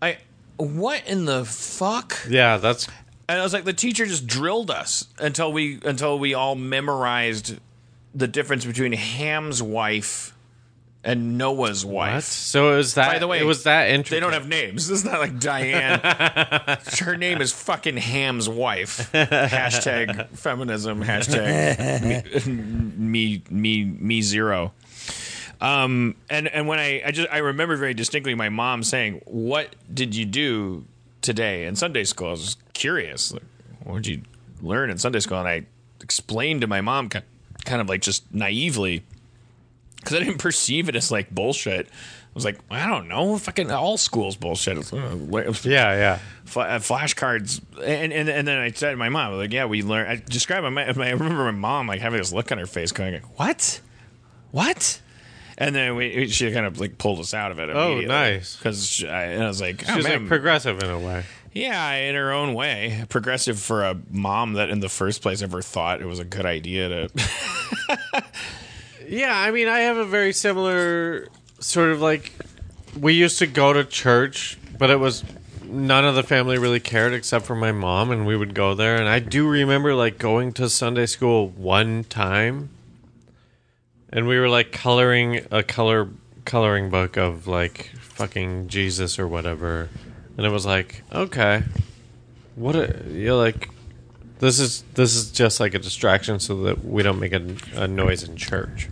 [0.00, 0.18] I.
[0.56, 2.18] What in the fuck?
[2.28, 2.88] Yeah, that's
[3.28, 7.58] And I was like, the teacher just drilled us until we until we all memorized
[8.14, 10.35] the difference between Ham's wife
[11.06, 12.14] and Noah's wife.
[12.14, 12.22] what.
[12.24, 13.12] So it was that.
[13.12, 14.16] By the way, it was that interesting.
[14.16, 14.88] They don't have names.
[14.96, 16.00] This is not like Diane.
[17.00, 19.10] Her name is fucking Ham's wife.
[19.12, 21.02] Hashtag feminism.
[21.02, 22.46] Hashtag
[22.96, 24.72] me me me zero.
[25.60, 29.74] Um and and when I I just I remember very distinctly my mom saying, "What
[29.92, 30.84] did you do
[31.22, 33.32] today in Sunday school?" I was curious.
[33.32, 33.42] Like,
[33.84, 34.22] what did you
[34.60, 35.38] learn in Sunday school?
[35.38, 35.66] And I
[36.02, 39.02] explained to my mom kind of like just naively
[40.06, 41.86] because I didn't perceive it as like bullshit.
[41.88, 41.90] I
[42.36, 44.78] was like, I don't know, fucking all schools bullshit.
[44.92, 46.18] Uh, Yeah, yeah.
[46.44, 50.08] uh, flashcards, and, and and then I said to my mom, like, yeah, we learned.
[50.10, 52.92] I described my, my I remember my mom like having this look on her face,
[52.92, 53.80] going, like, what,
[54.52, 55.00] what?
[55.58, 57.70] And then we, she kind of like pulled us out of it.
[57.70, 58.56] Oh, nice.
[58.56, 61.24] Because I, and I was like, oh, She's man, like progressive in a way.
[61.54, 65.62] yeah, in her own way, progressive for a mom that in the first place ever
[65.62, 67.08] thought it was a good idea to.
[69.08, 71.28] Yeah, I mean, I have a very similar
[71.60, 72.32] sort of like.
[72.98, 75.22] We used to go to church, but it was
[75.62, 78.96] none of the family really cared except for my mom, and we would go there.
[78.96, 82.70] And I do remember like going to Sunday school one time,
[84.10, 86.08] and we were like coloring a color
[86.44, 89.88] coloring book of like fucking Jesus or whatever,
[90.36, 91.62] and it was like okay,
[92.54, 93.70] what a you're like.
[94.38, 97.88] This is this is just like a distraction so that we don't make a, a
[97.88, 98.88] noise in church.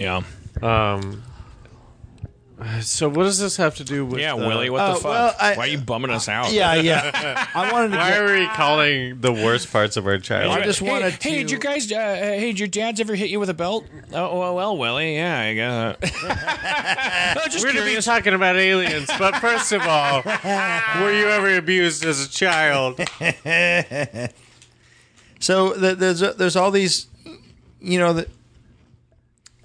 [0.00, 0.22] Yeah.
[0.62, 1.22] Um,
[2.82, 4.20] So what does this have to do with?
[4.20, 5.04] Yeah, the- Willie, what Oh, the fuck?
[5.04, 6.52] well, I- Why are you bumming us out?
[6.52, 7.46] Yeah, yeah.
[7.54, 7.96] I wanted to.
[7.96, 10.60] Why Get, are we calling the worst parts of our childhood?
[10.60, 11.38] I just wanted Hey, to.
[11.38, 11.90] did your guys?
[11.90, 13.86] Uh, hey, did your dads ever hit you with a belt?
[14.12, 15.14] Oh, well, well, Willie.
[15.16, 15.96] Yeah, I guess.
[17.38, 20.22] oh, just We're going to be talking about aliens, but first of all,
[21.00, 23.00] were you ever abused as a child?
[25.40, 27.06] So th- there's there's all these,
[27.80, 28.28] you know, the,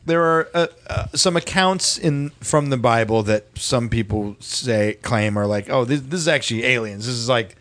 [0.05, 5.37] there are uh, uh, some accounts in from the Bible that some people say claim
[5.37, 7.05] are like, oh, this, this is actually aliens.
[7.05, 7.55] This is like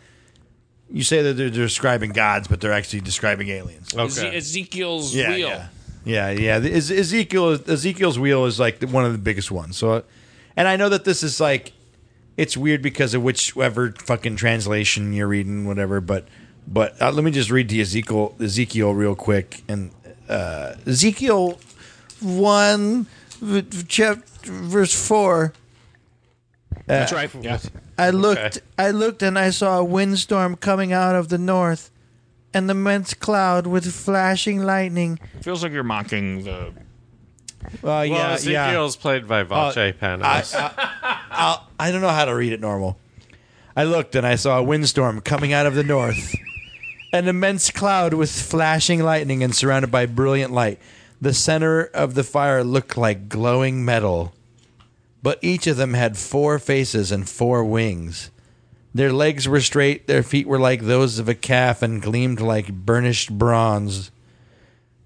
[0.91, 3.93] you say that they're describing gods, but they're actually describing aliens.
[3.97, 5.47] Eze- Ezekiel's Yeah, wheel.
[5.49, 5.67] yeah,
[6.05, 6.59] yeah, yeah.
[6.59, 9.77] The- Ez- Ezekiel Ezekiel's wheel is like the- one of the biggest ones.
[9.77, 10.03] So,
[10.55, 11.73] and I know that this is like
[12.37, 15.99] it's weird because of whichever fucking translation you're reading, whatever.
[16.01, 16.27] But
[16.67, 19.89] but uh, let me just read the Ezekiel Ezekiel real quick and
[20.29, 21.59] uh, Ezekiel
[22.25, 23.05] one
[23.39, 25.53] v- v- verse four.
[26.87, 27.29] That's right.
[27.41, 27.59] Yeah.
[27.97, 28.59] I looked, Okay.
[28.77, 31.89] I looked, and I saw a windstorm coming out of the north,
[32.53, 35.19] an immense cloud with flashing lightning.
[35.41, 36.51] Feels like you're mocking the.
[36.67, 36.71] Uh,
[37.81, 38.33] Well, yeah, yeah.
[38.67, 40.53] Ezekiel's played by Vache I, Panos.
[40.55, 42.97] I, I don't know how to read it normal.
[43.75, 46.33] I looked and I saw a windstorm coming out of the north.
[47.11, 50.79] An immense cloud with flashing lightning and surrounded by brilliant light.
[51.25, 54.31] The center of the fire looked like glowing metal.
[55.23, 58.29] But each of them had four faces and four wings.
[58.93, 62.71] Their legs were straight, their feet were like those of a calf and gleamed like
[62.71, 64.11] burnished bronze.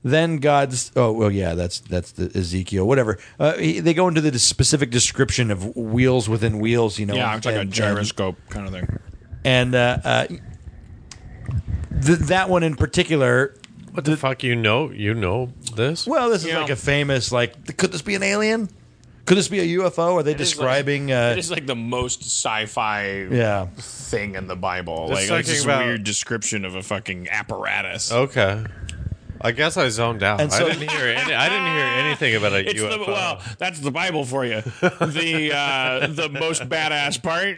[0.04, 4.20] Then God's oh well yeah that's that's the Ezekiel whatever uh, he, they go into
[4.20, 8.36] the specific description of wheels within wheels you know Yeah, it's like a and- gyroscope
[8.50, 8.88] kind of thing.
[9.46, 10.28] and, and uh, uh,
[12.06, 13.56] th- that one in particular
[14.00, 14.44] what the fuck?
[14.44, 14.90] You know?
[14.92, 16.08] You know this?
[16.08, 16.60] well this is Yeah.
[16.62, 18.70] like a famous like could this be an alien
[19.26, 21.76] could this be a UFO are they is like- describing uh, It is like the
[21.76, 25.12] most sci-fi yeah thing in the Bible.
[25.12, 28.12] It's like, it's talking this about- weird description of a fucking apparatus.
[28.12, 28.66] Okay.
[29.42, 30.42] I guess I zoned out.
[30.42, 33.06] And so- I didn't hear any, I didn't hear anything about a It's UFO.
[33.06, 34.62] the well, that's the Bible for you.
[34.82, 37.58] The uh, the most badass part,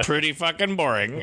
[0.04, 1.20] pretty fucking boring.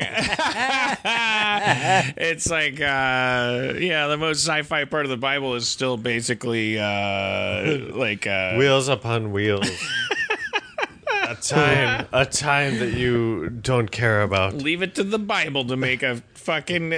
[2.16, 7.92] it's like uh, yeah, the most sci-fi part of the Bible is still basically uh,
[7.94, 9.68] like uh, wheels upon wheels.
[11.30, 14.54] A time, a time that you don't care about.
[14.54, 16.92] leave it to the Bible to make a fucking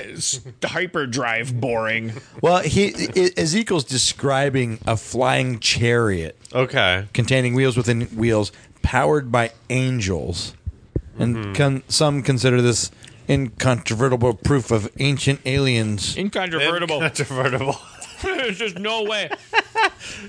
[0.63, 2.13] hyperdrive boring.
[2.41, 7.07] well he E- Ezekiel's describing a flying chariot Okay.
[7.13, 8.53] containing wheels within wheels,
[8.83, 10.55] powered by angels.
[11.19, 11.53] And mm-hmm.
[11.53, 12.91] con- some consider this
[13.29, 16.17] incontrovertible proof of ancient aliens.
[16.17, 16.97] Incontrovertible.
[17.03, 17.77] Incontrovertible.
[18.23, 19.29] There's just no way.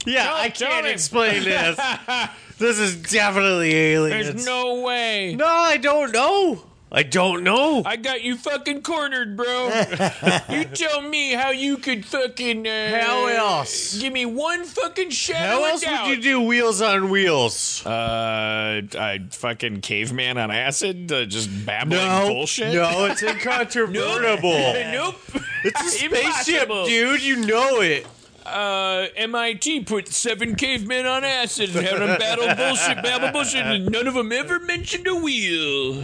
[0.06, 0.92] Yeah, I tell can't me.
[0.92, 1.80] explain this.
[2.58, 4.28] this is definitely aliens.
[4.32, 5.36] There's no way.
[5.36, 6.64] No, I don't know.
[6.96, 7.82] I don't know.
[7.84, 9.66] I got you fucking cornered, bro.
[10.52, 12.68] you tell me how you could fucking.
[12.68, 13.98] Uh, How else?
[14.00, 16.08] Give me one fucking shadow How of else doubt.
[16.08, 17.84] would you do wheels on wheels?
[17.84, 22.76] Uh, I fucking caveman on acid, uh, just babbling bullshit.
[22.76, 23.24] No, it's
[23.88, 24.52] incontrovertible.
[24.92, 25.16] nope.
[25.64, 26.86] It's a spaceship, Impossible.
[26.86, 27.24] dude.
[27.24, 28.06] You know it.
[28.46, 33.86] Uh, MIT put seven cavemen on acid and had them battle bullshit, babble bullshit, and
[33.90, 36.04] none of them ever mentioned a wheel.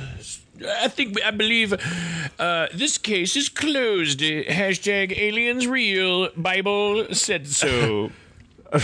[0.65, 1.73] I think I believe
[2.39, 4.19] uh, this case is closed.
[4.19, 6.29] Hashtag aliens real.
[6.35, 8.11] Bible said so.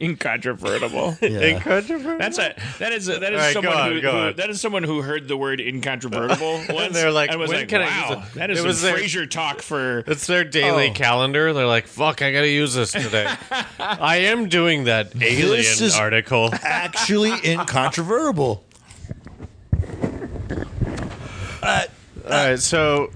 [0.00, 1.16] Incontrovertible.
[1.22, 2.18] Incontrovertible.
[2.18, 4.60] That's a that is a, that is All right, someone on, who, who- that is
[4.60, 7.86] someone who heard the word incontrovertible once they're like, and was when like, can I
[7.86, 8.34] wow, use it?
[8.34, 10.92] that is It some was their- Frasier talk for It's their daily Oh.
[10.92, 11.52] calendar.
[11.52, 13.26] They're like, "Fuck, I gotta use this today."
[13.80, 16.50] I am doing that alien This is- article.
[16.62, 18.64] Actually incontrovertible.
[21.62, 23.10] All right, so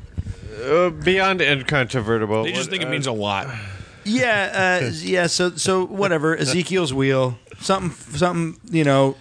[0.65, 3.47] uh, beyond incontrovertible, They just think it uh, means a lot.
[4.05, 5.27] Yeah, uh, yeah.
[5.27, 6.36] So, so whatever.
[6.36, 8.60] Ezekiel's wheel, something, something.
[8.72, 9.16] You know,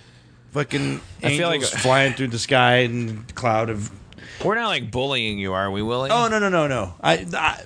[0.52, 3.92] fucking I feel angels like- flying through the sky and cloud of.
[4.44, 6.12] We're not like bullying you, are we, Willie?
[6.12, 6.94] Oh no, no, no, no.
[7.04, 7.62] I, I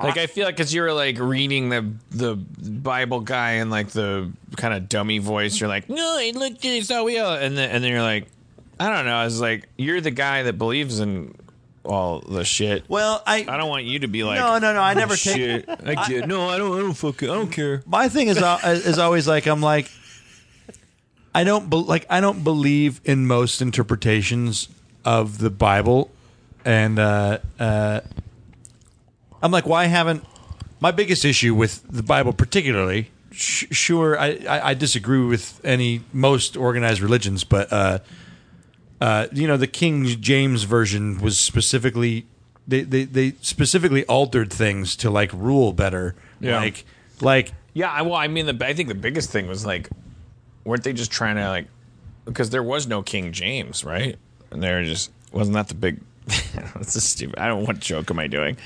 [0.00, 4.30] Like I feel like because you're like reading the the Bible guy in like the
[4.56, 7.70] kind of dummy voice, you're like, no, I looked at it, saw wheel, and then
[7.70, 8.28] and then you're like,
[8.78, 9.14] I don't know.
[9.16, 11.34] I was like, you're the guy that believes in
[11.86, 12.84] all the shit.
[12.88, 13.46] well, I.
[13.48, 14.80] I don't want you to be like, no, no, no.
[14.80, 15.34] I never take.
[15.34, 15.68] shit.
[15.68, 16.28] I did.
[16.28, 16.76] No, I don't.
[16.76, 17.30] I don't fucking.
[17.30, 17.82] I don't care.
[17.86, 19.90] My thing is al- is always like I'm like.
[21.34, 22.06] I don't be, like.
[22.08, 24.68] I don't believe in most interpretations
[25.04, 26.10] of the Bible,
[26.64, 28.00] and uh, uh,
[29.42, 30.24] I'm like, why haven't?
[30.80, 36.02] My biggest issue with the Bible, particularly, sh- sure, I, I, I disagree with any
[36.12, 37.98] most organized religions, but uh,
[39.00, 42.26] uh, you know, the King James version was specifically
[42.68, 46.14] they, they they specifically altered things to like rule better.
[46.40, 46.58] Yeah.
[46.60, 46.84] Like
[47.20, 49.88] like Yeah, I- well, I mean, the I think the biggest thing was like,
[50.64, 51.66] weren't they just trying to like,
[52.24, 54.16] because there was no King James, right?
[54.50, 56.00] And they were just wasn't that the big?
[56.74, 57.38] That's a stupid.
[57.38, 57.64] I don't.
[57.66, 58.56] What joke am I doing?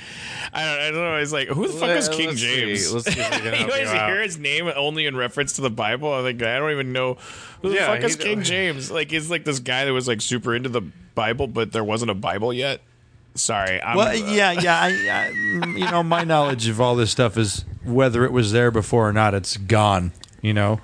[0.52, 0.80] I don't.
[0.80, 1.16] I don't know.
[1.16, 2.56] It's like who the fuck is King let's see.
[2.56, 2.92] James?
[2.94, 4.08] Let's see if we can you help always you out.
[4.10, 6.10] hear his name only in reference to the Bible.
[6.12, 7.14] I think I don't even know
[7.60, 8.90] who the Yeah, fuck is he- King James.
[8.90, 10.80] Like he's like this guy that was like super into the
[11.14, 12.80] Bible, but there wasn't a Bible yet.
[13.34, 13.80] Sorry.
[13.82, 14.80] I'm, well, uh, yeah, yeah.
[14.80, 18.52] I, I mm, you know, my knowledge of all this stuff is whether it was
[18.52, 20.12] there before or not, it's gone.
[20.42, 20.80] You know,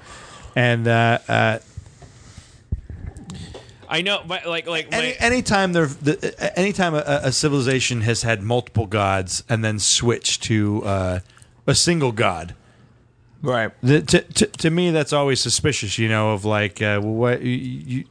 [0.54, 1.58] and uh, uh,
[3.88, 8.22] I know, but like like any, my- anytime there, the, anytime a, a civilization has
[8.22, 11.20] had multiple gods and then switched to uh,
[11.66, 12.54] a single god,
[13.42, 13.72] right.
[13.82, 15.98] the, to, to to me that's always suspicious.
[15.98, 17.52] You know, of like uh, what you.
[17.52, 18.04] you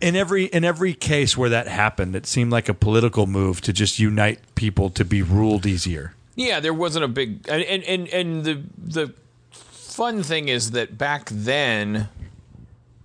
[0.00, 3.72] in every in every case where that happened, it seemed like a political move to
[3.72, 6.14] just unite people to be ruled easier.
[6.34, 9.14] Yeah, there wasn't a big and and and, and the the
[9.50, 12.08] fun thing is that back then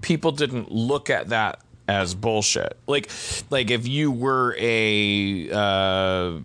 [0.02, 2.78] people didn't look at that as bullshit.
[2.88, 3.10] Like
[3.50, 6.40] like if you were a uh,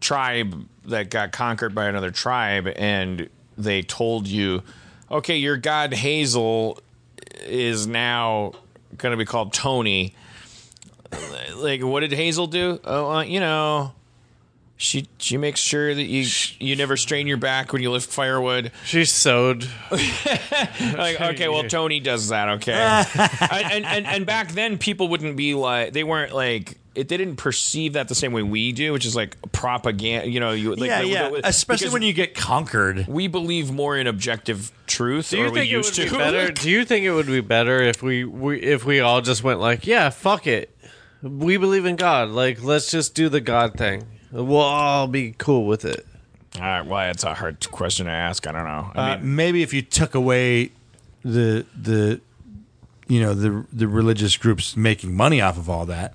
[0.00, 4.62] tribe that got conquered by another tribe and they told you,
[5.10, 6.80] okay, your god Hazel
[7.44, 8.52] is now
[8.96, 10.14] going to be called Tony.
[11.56, 12.80] Like, what did Hazel do?
[12.84, 13.92] Oh, uh, you know,
[14.82, 16.26] she she makes sure that you
[16.58, 18.72] you never strain your back when you lift firewood.
[18.84, 19.68] She sewed.
[20.80, 22.48] Like, okay, well, Tony does that.
[22.48, 22.72] Okay,
[23.50, 27.08] and, and and back then people wouldn't be like they weren't like it.
[27.08, 30.28] They didn't perceive that the same way we do, which is like propaganda.
[30.28, 31.28] You know, you like yeah, the- yeah.
[31.30, 33.06] the- Especially when you get conquered.
[33.06, 35.30] we believe more in objective truth.
[35.30, 36.18] Do you or we think it used would be to.
[36.18, 36.50] better?
[36.52, 39.60] Do you think it would be better if we, we if we all just went
[39.60, 40.76] like, yeah, fuck it,
[41.22, 42.30] we believe in God.
[42.30, 44.06] Like, let's just do the God thing.
[44.32, 46.06] We'll all be cool with it.
[46.56, 48.46] All right, well, it's a hard question to ask.
[48.46, 48.90] I don't know.
[48.94, 50.72] I Uh, mean, maybe if you took away
[51.22, 52.20] the the
[53.08, 56.14] you know the the religious groups making money off of all that.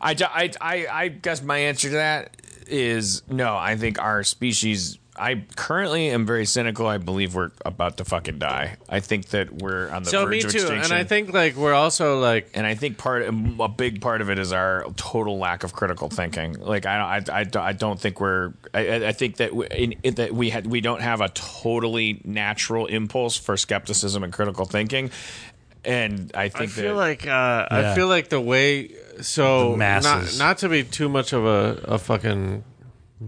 [0.00, 2.36] I, I, I, I guess my answer to that
[2.66, 3.56] is no.
[3.56, 4.98] I think our species.
[5.14, 6.86] I currently am very cynical.
[6.86, 8.76] I believe we're about to fucking die.
[8.88, 10.84] I think that we're on the So verge me of too, extinction.
[10.84, 14.30] and I think like we're also like and I think part a big part of
[14.30, 16.54] it is our total lack of critical thinking.
[16.58, 19.66] Like I don't, I, I, I don't think we're I, I- I think that we,
[19.68, 24.32] in, in, that we had we don't have a totally natural impulse for skepticism and
[24.32, 25.10] critical thinking.
[25.84, 27.90] And I think I feel that like uh, Yeah.
[27.90, 30.38] I feel like the way so The not masses.
[30.38, 32.64] not to be too much of a, a fucking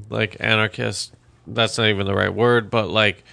[0.08, 1.12] like anarchist.
[1.46, 3.24] That's not even the right word, but like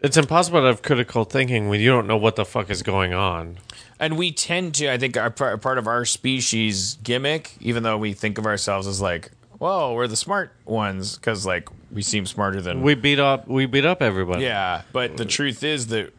[0.00, 3.12] it's impossible to have critical thinking when you don't know what the fuck is going
[3.12, 3.58] on.
[3.98, 7.98] and we tend to I think our part part of our species gimmick, even though
[7.98, 12.26] we think of ourselves as like, whoa, we're the smart ones because like we seem
[12.26, 14.44] smarter than We beat up we beat up everybody.
[14.44, 16.12] Yeah, but the truth is that.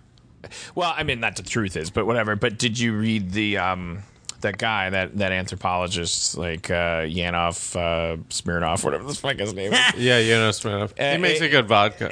[0.74, 2.36] Well, I mean, not the truth is, but whatever.
[2.38, 4.04] But did you read the um
[4.42, 9.74] that guy that that anthropologist like uh, Yanov uh, Smirnov, whatever the fuck his name
[9.74, 9.80] is?
[9.98, 10.92] Yeah, you know, Smirnoff.
[11.00, 12.10] Uh, he makes eh, a good vodka.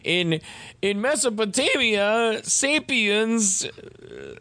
[0.04, 0.40] In
[0.82, 4.34] in Mesopotamia, sapiens uh,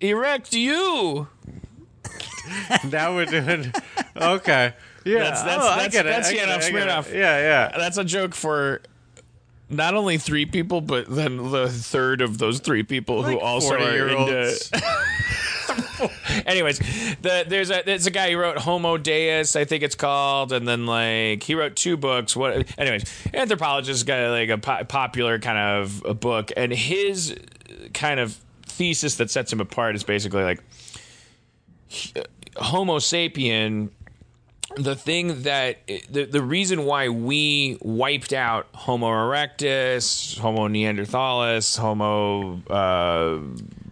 [0.00, 1.28] erect you.
[2.90, 3.72] now we're doing
[4.16, 4.74] okay.
[5.04, 6.74] Yeah, That's- that's- oh, I that's- that's Yanov it, it.
[6.74, 7.12] Smirnoff.
[7.12, 7.72] Yeah, yeah.
[7.78, 8.82] That's a joke for.
[9.68, 14.08] Not only three people, but then the third of those three people who also are
[14.08, 14.56] into
[16.46, 16.78] Anyways,
[17.22, 20.66] the, there's a there's a guy who wrote Homo Deus, I think it's called, and
[20.66, 22.36] then like he wrote two books.
[22.36, 22.78] What?
[22.78, 27.36] Anyways, anthropologist got like a po- popular kind of a book, and his
[27.94, 30.62] kind of thesis that sets him apart is basically like
[32.16, 32.22] uh,
[32.56, 33.90] Homo sapien.
[34.76, 35.78] The thing that
[36.10, 43.38] the the reason why we wiped out Homo erectus, Homo neanderthalis, Homo uh,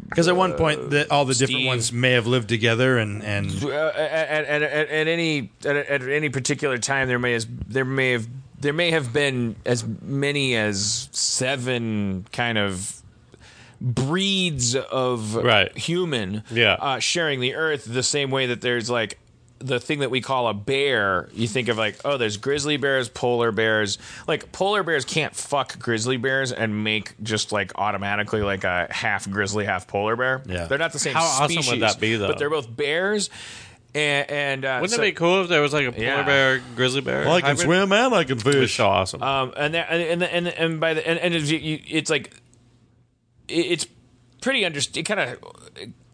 [0.08, 3.50] Because at one point, the, all the different ones may have lived together, and and
[3.64, 7.86] uh, at, at, at, at any at, at any particular time there may has there
[7.86, 8.28] may have
[8.60, 13.00] there may have been as many as seven kind of
[13.80, 15.76] breeds of Right.
[15.76, 16.74] human Yeah.
[16.80, 19.18] uh, sharing the earth the same way that there's like
[19.64, 23.08] the thing that we call a bear you think of like oh there's grizzly bears
[23.08, 23.96] polar bears
[24.28, 29.28] like polar bears can't fuck grizzly bears and make just like automatically like a half
[29.30, 30.66] grizzly half polar bear Yeah.
[30.66, 32.28] they're not the same How awesome would that be, though?
[32.28, 33.30] but they're both bears
[33.94, 36.22] and, and uh, Wouldn't so- it be cool if there was like a polar Yeah.
[36.24, 37.20] bear, grizzly bear?
[37.24, 37.64] Well, I can hybrid?
[37.64, 38.76] swim and I can It'd fish.
[38.76, 39.22] so awesome.
[39.22, 42.34] Um, and that, and and and by the and, and it's, you, it's like
[43.48, 43.86] it's
[44.40, 45.38] pretty under it kind of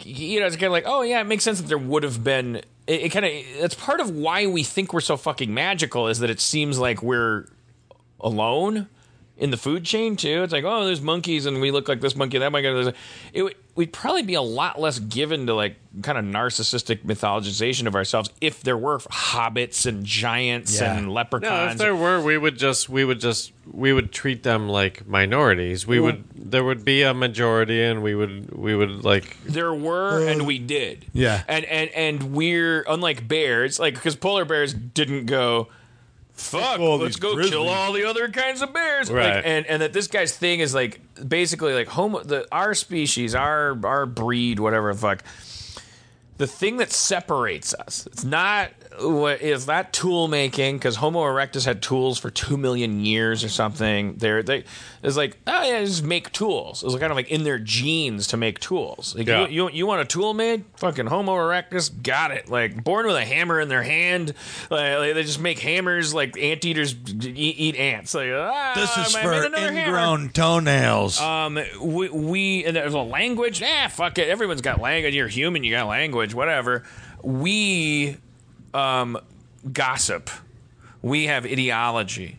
[0.03, 2.23] you know it's kind of like oh yeah it makes sense that there would have
[2.23, 6.09] been it, it kind of it's part of why we think we're so fucking magical
[6.09, 7.47] is that it seems like we're
[8.21, 8.89] alone
[9.41, 10.43] in the food chain too.
[10.45, 12.93] It's like, oh, there's monkeys and we look like this monkey, that monkey.
[13.33, 17.87] It would we'd probably be a lot less given to like kind of narcissistic mythologization
[17.87, 20.97] of ourselves if there were hobbits and giants Yeah.
[20.99, 24.69] and no, if there were, we would just we would just we would treat them
[24.69, 25.87] like minorities.
[25.87, 30.21] We would there would be a majority, and we would we would like There were,
[30.29, 31.07] uh, and we did.
[31.15, 31.43] Yeah.
[31.49, 35.69] and and and we're unlike bears, like because polar bears didn't go.
[36.41, 39.11] Fuck, let's go grizzlies." kill all the other kinds of bears.
[39.11, 39.37] Right.
[39.37, 43.35] Like, and and that this guy's thing is like basically like homo the our species,
[43.35, 45.23] our our breed, whatever the fuck.
[46.39, 48.71] The thing that separates us, it's not
[49.01, 54.17] is that tool making because Homo erectus had tools for two million years or something.
[54.17, 54.65] They're they
[55.03, 56.83] it's like oh yeah, just make tools.
[56.83, 59.15] It was kind of like in their genes to make tools.
[59.17, 59.47] Like Yeah.
[59.49, 60.65] you, you you want a tool made?
[60.77, 62.49] Fucking Homo erectus got it.
[62.51, 64.35] Like born with a hammer in their hand.
[64.71, 66.95] Like, like, they just make hammers like anteaters
[67.25, 68.15] eat, eat ants.
[68.15, 69.97] Like ah, This is I made for another hammer.
[69.97, 71.21] ingrown toenails.
[71.21, 73.63] Um, we, we and there's a language.
[73.65, 74.29] Ah, fuck it.
[74.29, 75.15] Everyone's got language.
[75.15, 75.65] You're human.
[75.65, 76.35] You got language.
[76.35, 76.85] Whatever.
[77.23, 78.17] We,
[78.75, 79.19] um,
[79.73, 80.31] gossip.
[81.03, 82.39] We have ideology.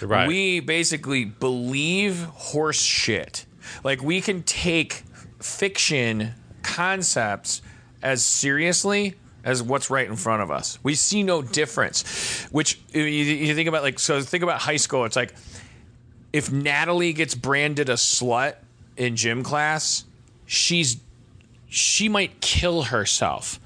[0.00, 0.26] right.
[0.26, 3.46] We basically believe horse shit.
[3.84, 5.02] Like we can take
[5.40, 7.62] fiction concepts
[8.02, 10.78] as seriously as what's right in front of us.
[10.82, 12.46] We see no difference.
[12.50, 15.04] Which you, you think about like so think about high school.
[15.04, 15.34] It's like
[16.32, 18.56] if Natalie gets branded a slut
[18.96, 20.04] in gym class,
[20.46, 20.98] she's
[21.68, 23.58] she might kill herself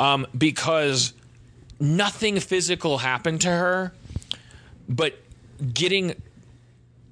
[0.00, 1.12] um, because
[1.84, 3.92] nothing physical happened to her,
[4.88, 5.18] but
[5.72, 6.14] getting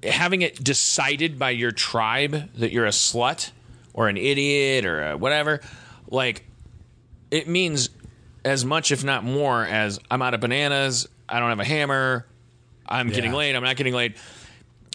[0.03, 3.51] having it decided by your tribe that you're a slut
[3.93, 5.61] or an idiot or a whatever,
[6.09, 6.43] like
[7.31, 7.89] it means
[8.43, 11.07] as much, if not more, as I'm out of bananas.
[11.29, 12.25] I don't have a hammer.
[12.85, 13.37] I'm getting Yeah.
[13.37, 13.55] laid.
[13.55, 14.15] I'm not getting laid.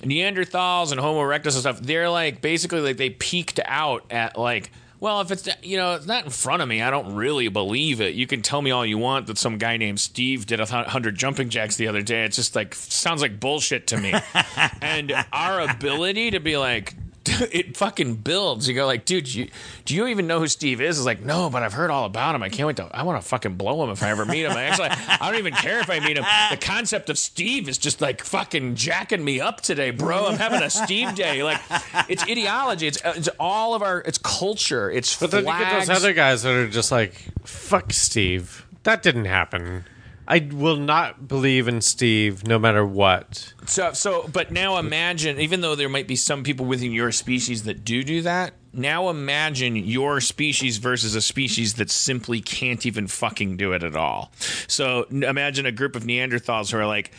[0.03, 4.71] Neanderthals and Homo erectus and stuff, they're like basically like they peaked out at like,
[5.01, 8.01] well, if it's you know it's not in front of me, I don't really believe
[8.01, 8.15] it.
[8.15, 11.17] You can tell me all you want that some guy named Steve did a hundred
[11.17, 12.25] jumping jacks the other day.
[12.25, 14.15] It's just like sounds like bullshit to me.
[14.83, 16.95] and our ability to be like.
[17.59, 18.69] It fucking builds.
[18.69, 19.49] You go like, dude, you,
[19.85, 20.99] do you even know who Steve is?
[20.99, 22.43] It's like, no, but I've heard all about him.
[22.43, 22.89] I can't wait to.
[22.93, 24.53] I want to fucking blow him if I ever meet him.
[24.53, 26.25] I actually, I don't even care if I meet him.
[26.51, 30.27] The concept of Steve is just like fucking jacking me up today, bro.
[30.27, 31.43] I'm having a Steve day.
[31.43, 31.61] Like,
[32.09, 32.87] it's ideology.
[32.87, 34.01] It's uh, it's all of our.
[34.01, 34.91] It's culture.
[34.91, 35.31] It's fucking.
[35.31, 37.15] But then you get those other guys that are just like,
[37.45, 39.85] "Fuck Steve, that didn't happen.
[40.31, 45.63] I will not believe in Steve, no matter what." So, so, but now imagine, even
[45.63, 49.75] though there might be some people within your species that do do that, now imagine
[49.75, 54.31] your species versus a species that simply can't even fucking do it at all.
[54.67, 57.11] So, imagine a group of Neanderthals who are like,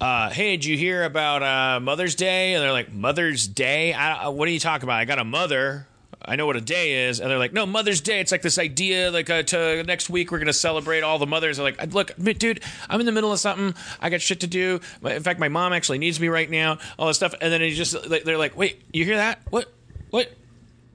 [0.00, 3.92] uh, "Hey, did you hear about uh, Mother's Day?" And they're like, "Mother's Day?
[3.92, 5.00] I, uh, what are you talking about?
[5.00, 5.87] I got a mother."
[6.28, 8.20] I know what a day is, and they're like, "No, Mother's Day.
[8.20, 9.10] It's like this idea.
[9.10, 12.60] Like, uh, to next week we're gonna celebrate all the mothers." They're like, "Look, dude,
[12.90, 13.74] I'm in the middle of something.
[14.00, 14.80] I got shit to do.
[15.02, 16.78] In fact, my mom actually needs me right now.
[16.98, 19.40] All this stuff." And then you just they're like, "Wait, you hear that?
[19.50, 19.72] What?
[20.10, 20.30] What?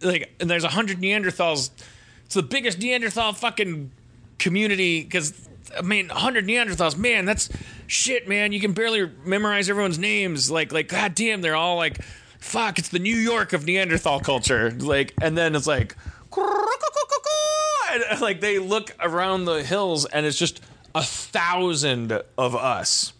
[0.01, 1.71] Like, and there's a hundred Neanderthals.
[2.25, 3.91] It's the biggest Neanderthal fucking
[4.37, 5.33] community because."
[5.75, 7.49] I mean, 100 Neanderthals, man, that's
[7.87, 8.51] shit, man.
[8.51, 10.51] You can barely memorize everyone's names.
[10.51, 11.97] Like, like, god damn, they're all like,
[12.43, 14.69] fuck, it's the New York of Neanderthal culture.
[14.71, 15.95] Like, and then it's like,
[17.91, 20.61] and, like they look around the hills and it's just
[20.93, 23.13] a thousand of us.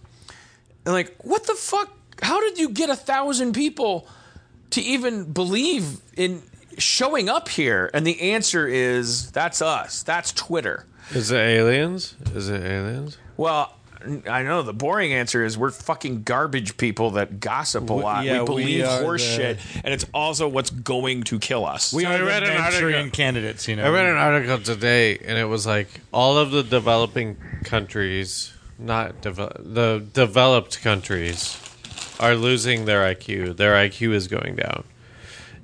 [0.85, 1.91] And like, what the fuck?
[2.21, 4.07] How did you get a thousand people
[4.71, 6.43] to even believe in
[6.77, 7.89] showing up here?
[7.93, 10.03] And the answer is that's us.
[10.03, 10.85] That's Twitter.
[11.11, 12.15] Is it aliens?
[12.35, 13.17] Is it aliens?
[13.37, 13.73] Well,
[14.29, 18.25] I know the boring answer is we're fucking garbage people that gossip a lot.
[18.25, 21.65] yeah, we we believe are horse the- shit, and it's also what's going to kill
[21.65, 21.93] us.
[21.93, 23.85] we I are the read an Manchurian article- candidates, you know.
[23.85, 29.21] I read an article today, and it was like all of the developing countries, not
[29.21, 31.57] devel- the developed countries,
[32.19, 33.55] are losing their IQ.
[33.57, 34.83] Their IQ is going down.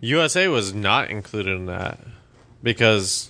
[0.02, 2.00] USA was not included in that
[2.64, 3.30] because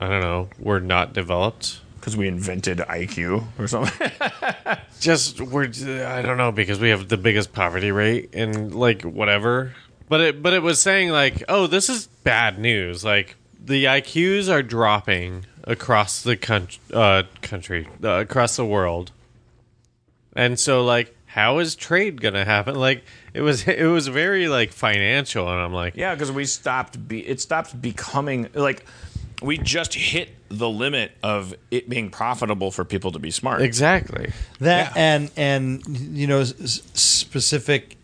[0.00, 1.80] I don't know, we're not developed.
[2.00, 4.10] Because we invented IQ or something.
[5.00, 5.64] Just we're
[6.04, 9.74] I don't know because we have the biggest poverty rate and like whatever.
[10.08, 13.04] But it but it was saying like, oh, this is bad news.
[13.04, 16.38] Like the IQs are dropping across the
[16.92, 19.12] uh, country, uh, across the world.
[20.34, 22.74] And so, like, how is trade gonna happen?
[22.74, 23.04] Like,
[23.34, 27.06] it was it was very like financial, and I'm like, Yeah, because we stopped.
[27.08, 28.84] Be, it stopped becoming like
[29.42, 33.62] we just hit the limit of it being profitable for people to be smart.
[33.62, 34.32] exactly.
[34.60, 35.02] That Yeah.
[35.02, 35.82] and and
[36.16, 37.96] you know s- s- specific.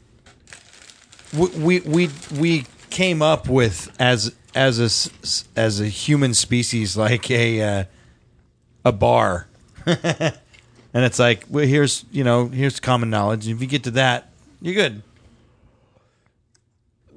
[1.37, 6.97] We, we we we came up with as as a s- as a human species
[6.97, 7.85] like a uh,
[8.85, 9.49] a bar,
[9.87, 10.33] and
[10.95, 13.49] it's like well here's you know here's common knowledge.
[13.49, 14.31] If you get to that,
[14.63, 15.03] you're good.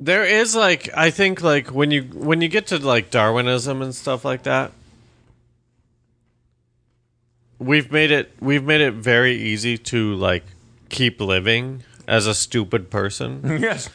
[0.01, 3.93] There is like I think like when you when you get to like Darwinism and
[3.93, 4.71] stuff like that,
[7.57, 10.43] we've made it we've made it very easy to like
[10.89, 13.41] keep living as a stupid person.
[13.61, 13.89] yes.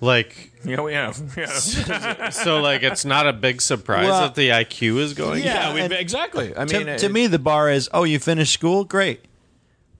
[0.00, 1.20] like Yeah, we have.
[1.36, 2.30] Yeah.
[2.30, 5.42] so like it's not a big surprise Well- that the IQ is going.
[5.42, 6.56] yeah, we, exactly.
[6.56, 9.24] I To, mean, to it- me, the bar is oh you finished school, great.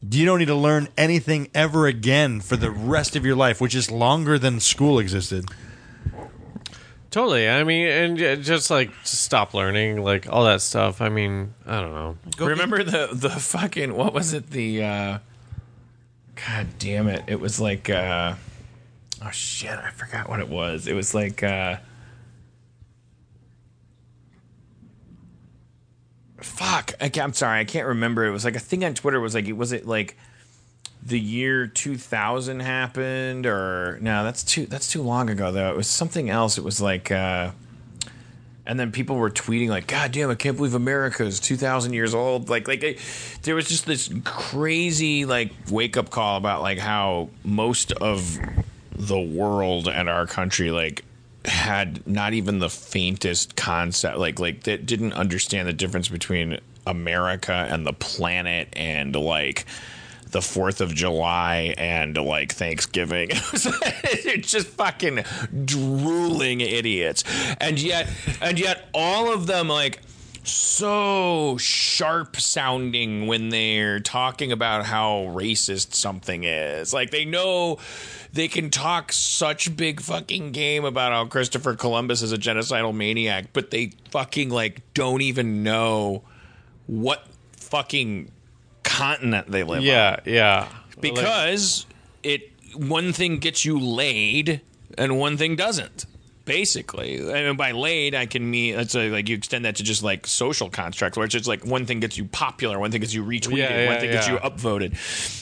[0.01, 3.75] You don't need to learn anything ever again for the rest of your life, which
[3.75, 5.47] is longer than school existed.
[7.11, 7.49] Totally.
[7.49, 11.01] I mean, and just like stop learning, like all that stuff.
[11.01, 12.17] I mean, I don't know.
[12.39, 15.19] Remember the the fucking what was it the uh
[16.47, 17.25] God damn it.
[17.27, 18.35] It was like uh
[19.25, 20.87] oh shit, I forgot what it was.
[20.87, 21.79] It was like uh
[26.41, 26.93] Fuck.
[27.01, 27.61] I I'm sorry.
[27.61, 28.27] I can't remember.
[28.27, 30.17] It was like a thing on Twitter was like it was it like
[31.03, 35.71] the year 2000 happened or no, that's too that's too long ago though.
[35.71, 36.59] It was something else.
[36.59, 37.53] It was like uh
[38.69, 41.95] and then people were tweeting like, "God damn, I can't believe America is two thousand
[41.95, 43.01] years old." Like, like
[43.43, 48.39] there was just this crazy like wake up call about like how most of
[48.93, 51.03] the world and our country like
[51.49, 57.67] had not even the faintest concept, like like that didn't understand the difference between America
[57.71, 59.67] and the planet and like
[60.31, 63.29] the Fourth of July and like Thanksgiving.
[63.33, 65.25] it's just fucking
[65.65, 67.25] drooling idiots,
[67.61, 68.09] and yet,
[68.41, 70.01] and yet, all of them like
[70.45, 76.93] so sharp sounding when they're talking about how racist something is.
[76.93, 77.79] Like they know
[78.33, 83.47] they can talk such big fucking game about how Christopher Columbus is a genocidal maniac,
[83.53, 86.23] but they fucking like don't even know
[86.87, 88.31] what fucking
[88.83, 90.69] continent they live on Yeah, yeah.
[91.01, 91.87] because
[92.23, 94.61] it one thing gets you laid
[94.97, 96.07] and one thing doesn't
[96.49, 100.03] basically and by laid i can mean it's a, like you extend that to just
[100.03, 103.15] like social constructs where it's just like one thing gets you popular one thing gets
[103.15, 104.97] you retweeted Yeah, yeah, one thing gets you upvoted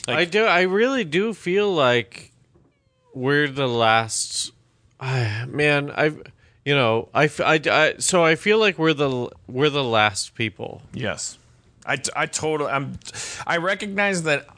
[0.09, 0.45] I do.
[0.45, 2.33] I really do feel like
[3.15, 4.53] we're the last.
[5.01, 6.23] I man, I've
[6.65, 10.83] you know, I, I, I so I feel like we're the we're the last people.
[10.93, 11.39] yes
[11.87, 12.99] i i totally i'm
[13.47, 14.49] i recognize that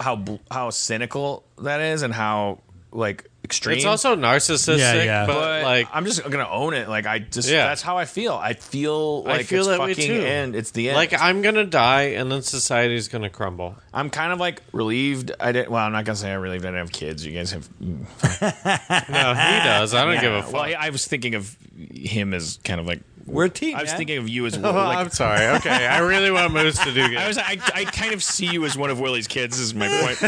[0.00, 2.58] how how cynical that is and how
[2.90, 5.26] like extreme It's also narcissistic, Yeah, yeah.
[5.26, 6.88] but, but like I'm just gonna own it.
[6.88, 7.66] Like I just Yeah.
[7.68, 8.34] that's how I feel.
[8.34, 10.20] I feel like I like feel it's that way fucking too.
[10.24, 10.56] end.
[10.56, 10.96] It's the end.
[10.96, 13.76] like I'm gonna die, and then society's gonna crumble.
[13.92, 15.32] I'm kind of like relieved.
[15.40, 15.70] I didn't.
[15.70, 17.24] Well, I'm not gonna say I'm relieved I didn't have kids.
[17.26, 17.68] You guys have.
[17.80, 19.94] No, he does.
[19.94, 20.52] I don't give a fuck.
[20.52, 21.56] Well, I, I was thinking of
[21.94, 23.00] him as kind of like.
[23.26, 23.76] We're a team.
[23.76, 23.98] I was man.
[23.98, 24.96] thinking of you as Oh, like.
[24.98, 25.46] I'm sorry.
[25.58, 27.16] Okay, I really want Moose to do good.
[27.18, 27.36] I was.
[27.38, 29.58] I, I kind of see you as one of Willie's kids.
[29.58, 30.18] Is my point.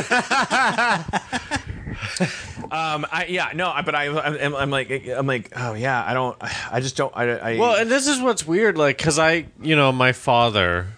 [2.71, 3.07] Um.
[3.11, 3.53] I yeah.
[3.55, 3.75] No.
[3.85, 4.09] But I.
[4.09, 4.91] I'm, I'm like.
[5.09, 5.53] I'm like.
[5.57, 6.05] Oh yeah.
[6.07, 6.37] I don't.
[6.71, 7.13] I just don't.
[7.17, 7.31] I.
[7.31, 10.89] I Well, and this is what's weird, like, because I, you know, my father,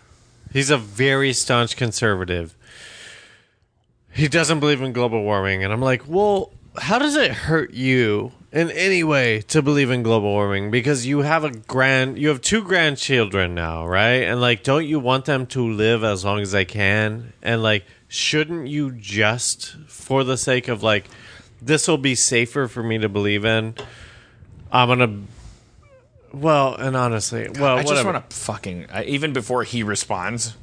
[0.52, 2.56] he's a very staunch conservative.
[4.12, 8.32] He doesn't believe in global warming, and I'm like, well, how does it hurt you
[8.52, 10.70] in any way to believe in global warming?
[10.70, 14.22] Because you have a grand, you have two grandchildren now, right?
[14.24, 17.32] And like, don't you want them to live as long as they can?
[17.42, 21.06] And like, shouldn't you just, for the sake of like,
[21.64, 23.74] this will be safer for me to believe in?
[24.70, 25.20] I'm gonna
[26.32, 28.12] well, and honestly, well, I just whatever.
[28.12, 28.86] want to fucking.
[28.90, 30.56] I, even before he responds,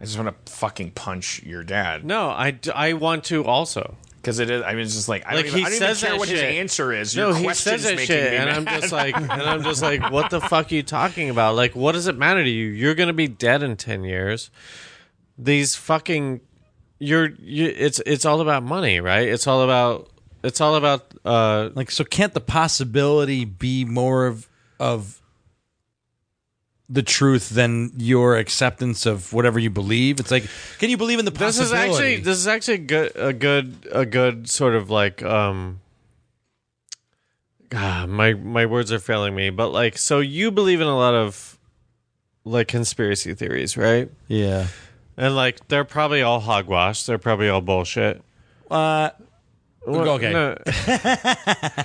[0.00, 2.04] I just want to fucking punch your dad.
[2.04, 3.96] no, I, d- I want to also.
[4.16, 4.62] Because it is.
[4.62, 6.10] I mean, it's just like I Like don't even, he I don't even says care
[6.10, 6.36] that what shit.
[6.38, 7.16] his answer is.
[7.16, 8.50] No, he question's says that making shit, me and.
[8.50, 11.56] I'm just like, and I'm just like, what the fuck are you talking about?
[11.56, 12.66] Like, what does it matter to you?
[12.66, 14.50] You're gonna be dead in ten years.
[15.38, 16.40] These fucking,
[17.00, 19.26] you're, you, it's it's all about money, right?
[19.26, 20.08] It's all about,
[20.44, 24.48] it's all about, uh, Like, so can't the possibility be more of
[24.78, 25.20] of
[26.88, 30.20] the truth than your acceptance of whatever you believe?
[30.20, 30.44] It's like,
[30.78, 31.58] can you believe in the possibility?
[31.58, 35.80] this is actually this is actually good a good a good sort of like um
[37.72, 41.14] ah, my my words are failing me but like so you believe in a lot
[41.14, 41.58] of
[42.44, 44.10] like conspiracy theories, right?
[44.26, 44.66] Yeah.
[45.20, 47.04] And like they're probably all hogwash.
[47.04, 48.22] They're probably all bullshit.
[48.70, 49.10] Uh,
[49.86, 50.32] okay.
[50.32, 50.56] No,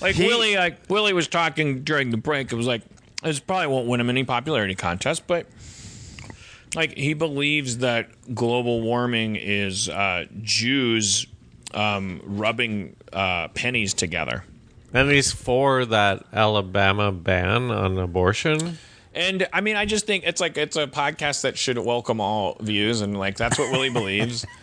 [0.00, 2.50] Like Willie, like Willie was talking during the break.
[2.50, 2.82] It was like
[3.22, 5.46] this probably won't win him any popularity contest, but
[6.74, 11.26] like he believes that global warming is uh, Jews
[11.74, 14.42] um, rubbing uh, pennies together.
[14.92, 18.78] and he's for that Alabama ban on abortion.
[19.14, 22.56] And I mean, I just think it's like it's a podcast that should welcome all
[22.60, 24.46] views, and like that's what Willie believes.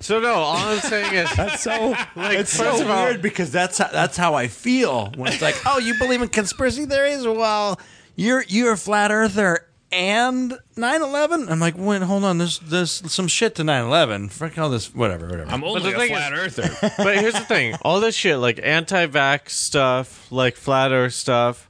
[0.00, 3.20] So no, all I'm saying is That's so like it's first so of all, weird
[3.20, 6.86] because that's how, that's how I feel when it's like, oh, you believe in conspiracy
[6.86, 7.26] theories?
[7.26, 7.80] Well,
[8.14, 11.50] you're you're a flat earther and 9/11.
[11.50, 14.30] I'm like, wait, hold on, there's there's some shit to 9/11.
[14.30, 15.50] Fuck all this, whatever, whatever.
[15.50, 16.76] I'm only a flat is- earther.
[16.98, 21.67] but here's the thing: all this shit, like anti-vax stuff, like flat Earth stuff,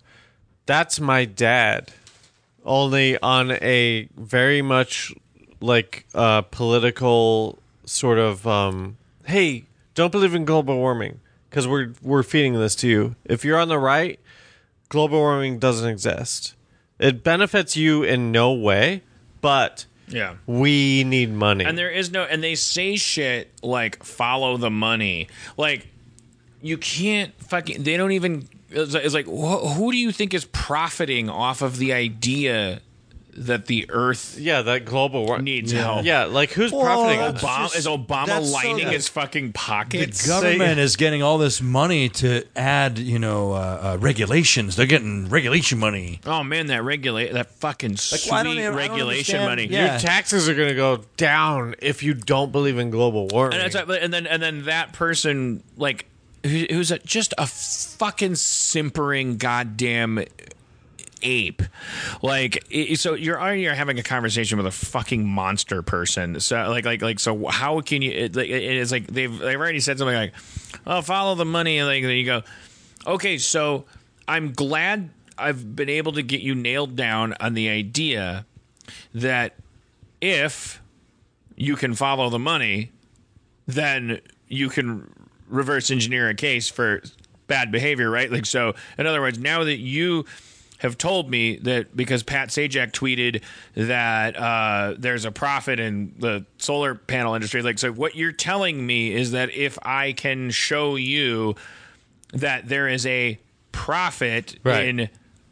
[0.68, 1.90] that's my dad.
[2.64, 5.14] Only on a very much
[5.60, 9.64] like uh, political sort of, um, hey,
[9.94, 13.16] don't believe in global warming because we're we're feeding this to you.
[13.24, 14.20] If you're on the right,
[14.90, 16.54] global warming doesn't exist.
[16.98, 19.02] It benefits you in no way,
[19.40, 20.34] but yeah.
[20.46, 21.64] we need money.
[21.64, 25.28] And there is no, and they say shit like follow the money.
[25.56, 25.86] Like,
[26.60, 30.34] you can't fucking, they don't even, it's like, it's like wh- who do you think
[30.34, 32.80] is profiting off of the idea
[33.40, 36.04] that the earth yeah, that global war needs help?
[36.04, 37.20] Yeah, like who's profiting?
[37.20, 40.24] that's Obama, just- is Obama that's so- lining his fucking pockets?
[40.24, 43.56] the government is getting all this money to add, you know, uh,
[43.94, 44.74] uh, regulations.
[44.74, 46.18] They're getting regulation money.
[46.26, 49.66] Oh man, that regulate that fucking sweet well, don't even- I don't regulation understand- money.
[49.68, 49.92] yeah.
[49.92, 53.58] Your taxes are going to go down if you don't believe in global warming.
[53.60, 57.46] And, it's like, and then and then that person like who, who's a, just a
[57.46, 60.24] fucking simpering goddamn
[61.22, 61.62] ape.
[62.22, 66.40] Like so you're already having a conversation with a fucking monster person.
[66.40, 69.58] So like like like so how can you it, like, it is like they've they've
[69.58, 70.34] already said something like
[70.86, 72.42] oh follow the money and like then you go
[73.06, 73.84] okay so
[74.26, 78.44] I'm glad I've been able to get you nailed down on the idea
[79.14, 79.54] that
[80.20, 80.82] if
[81.56, 82.92] you can follow the money
[83.66, 85.12] then you can
[85.48, 87.02] reverse engineer a case for
[87.46, 88.30] bad behavior, right?
[88.30, 90.24] Like, so, in other words, now that you
[90.78, 93.42] have told me that because Pat Sajak tweeted
[93.74, 98.86] that uh, there's a profit in the solar panel industry, like, so what you're telling
[98.86, 101.56] me is that if I can show you
[102.32, 103.38] that there is a
[103.72, 104.86] profit Right.
[104.86, 105.08] in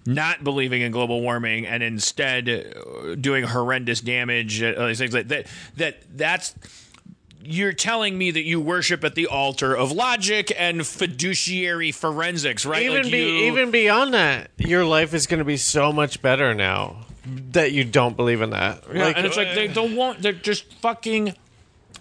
[0.08, 5.12] not believing in global warming and instead uh, doing horrendous damage, uh, all these things
[5.12, 5.46] like that,
[5.76, 6.54] that that's
[7.42, 12.82] you're telling me that you worship at the altar of logic and fiduciary forensics, right?
[12.82, 16.20] even Like be, you- even beyond that, your life is going to be so much
[16.22, 16.96] better now
[17.52, 18.82] that you don't believe in that.
[18.92, 20.22] Yeah, and it's like they don't want.
[20.22, 21.34] They're just fucking.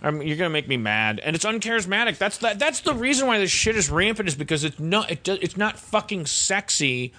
[0.02, 2.18] I mean, you're gonna make me mad, and it's uncharismatic.
[2.20, 2.60] That's that.
[2.60, 4.28] That's the reason why this shit is rampant.
[4.28, 5.10] Is because it's not.
[5.10, 7.12] It does, it's not fucking sexy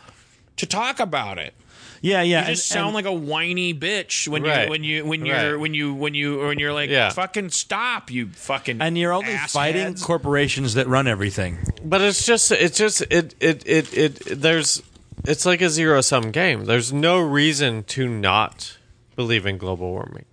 [0.57, 1.55] to talk about it.
[2.03, 2.43] Yeah, yeah.
[2.43, 4.65] You just sound like a whiny bitch when Right.
[4.65, 5.61] you when you when you're Right.
[5.61, 7.11] when you when you when you're like Yeah.
[7.11, 9.53] fucking stop you fucking and you're only assheads.
[9.53, 11.59] fighting corporations that run everything.
[11.85, 14.83] But it's just it's just it it it it there's
[15.25, 16.65] it's like a zero sum game.
[16.67, 18.77] There's no reason to not
[19.17, 20.25] believe in global warming.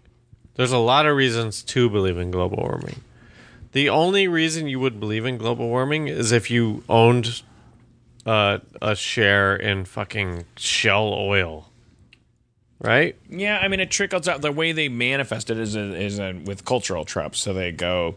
[0.55, 3.01] There's a lot of reasons to believe in global warming.
[3.71, 7.41] The only reason you would believe in global warming is if you owned
[8.25, 11.69] uh, a share in fucking Shell oil.
[12.79, 13.15] Right?
[13.29, 14.41] Yeah, I mean, it trickles out.
[14.41, 17.39] The way they manifest it is a, is a, with cultural tropes.
[17.39, 18.15] So they go.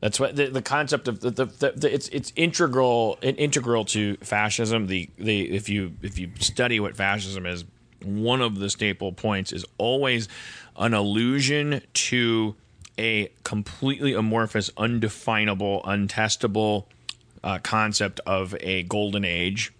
[0.00, 4.86] That's what the, the concept of the, the, the, it's it's integral integral to fascism.
[4.86, 7.64] The the if you if you study what fascism is,
[8.04, 10.28] one of the staple points is always
[10.76, 12.54] an allusion to
[12.98, 16.84] a completely amorphous, undefinable, untestable
[17.46, 19.72] uh, concept of a golden age.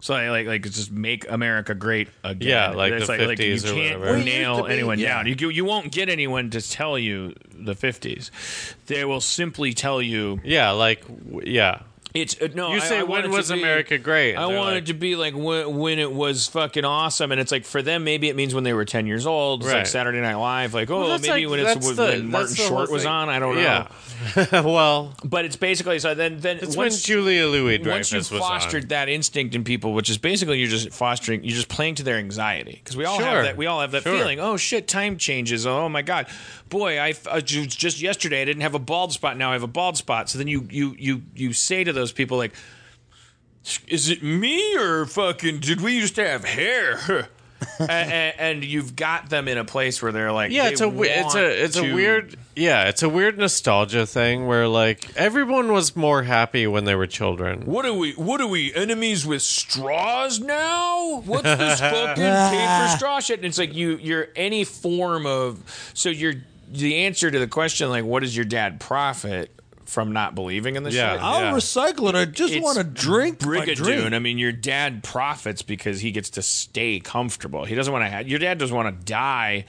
[0.00, 2.48] So like like it's just make America great again.
[2.48, 4.04] Yeah, like It's the like, like you 50s or can't whatever.
[4.04, 5.22] Well, it used nail be, anyone yeah.
[5.22, 5.26] down.
[5.26, 8.30] You you won't get anyone to tell you the fifties.
[8.86, 11.04] They will simply tell you Yeah, like
[11.44, 11.82] yeah.
[12.14, 12.70] It's uh, no.
[12.72, 14.34] You I- say I want when it to was be- America great?
[14.36, 17.64] I want it to be like when, when it was fucking awesome, and it's like
[17.64, 19.60] for them maybe it means when they were ten years old.
[19.60, 19.86] It's like Right.
[19.86, 22.56] Saturday Night Live, like oh that's maybe like- when it's that's when, the- Martin that's
[22.56, 23.12] the whole Short was thing.
[23.12, 23.28] on.
[23.28, 23.60] I don't know.
[23.60, 23.88] Yeah.
[24.62, 28.30] well, But it's basically so then then it's when once Julia Louis once Dreyfus you've
[28.32, 28.88] was fostered on.
[28.88, 32.16] that instinct in people, which is basically you're just fostering, you're just playing to their
[32.16, 33.26] anxiety because we all Sure.
[33.26, 33.56] have that.
[33.56, 34.18] We all have that Sure.
[34.18, 34.38] feeling.
[34.40, 35.66] Oh shit, time changes.
[35.66, 36.26] Oh my god,
[36.70, 39.36] boy, I uh, just yesterday I didn't have a bald spot.
[39.36, 40.30] Now I have a bald spot.
[40.30, 42.54] So then you you you you say to those people like,
[43.86, 47.28] is it me or fucking did we used to have hair?
[47.78, 50.88] and, and you've got them in a place where they're like, Yeah, they it's a
[51.02, 55.96] it's a it's a weird yeah, it's a weird nostalgia thing where like everyone was
[55.96, 57.62] more happy when they were children.
[57.66, 58.12] What are we?
[58.12, 58.74] What are we?
[58.74, 61.20] Enemies with straws now?
[61.24, 63.38] What's this fucking paper straw shit?
[63.38, 65.90] And it's like you, you're any form of.
[65.94, 66.34] So you're
[66.70, 69.50] the answer to the question, like, what does your dad profit
[69.84, 71.14] from not believing in the Yeah.
[71.14, 71.22] shit?
[71.22, 71.52] I'll Yeah.
[71.52, 72.14] recycle it.
[72.14, 73.76] I just want to drink my Brigadoon.
[73.76, 74.12] drink.
[74.14, 77.64] I mean, your dad profits because he gets to stay comfortable.
[77.64, 78.08] He doesn't want to.
[78.10, 79.64] have Your dad doesn't want to die.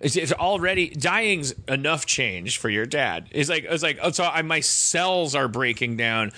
[0.00, 3.26] It's, it's already dying's enough change for your dad.
[3.30, 4.24] It's like it's like oh, so.
[4.24, 6.32] I, my cells are breaking down.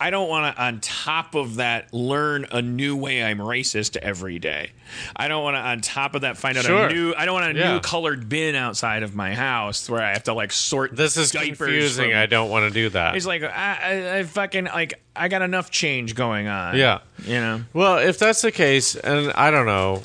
[0.00, 4.38] I don't want to, on top of that, learn a new way I'm racist every
[4.38, 4.70] day.
[5.16, 6.86] I don't want to, on top of that, find out Sure.
[6.86, 7.14] a new.
[7.14, 7.72] I don't want a Yeah.
[7.74, 10.94] new colored bin outside of my house where I have to like sort.
[10.96, 12.10] This is confusing.
[12.10, 13.14] from- I don't want to do that.
[13.14, 13.48] He's like, I,
[13.82, 16.76] I, I fucking like, I got enough change going on.
[16.76, 17.00] Yeah.
[17.24, 17.62] you know.
[17.72, 20.02] Well, if that's the case, and I don't know,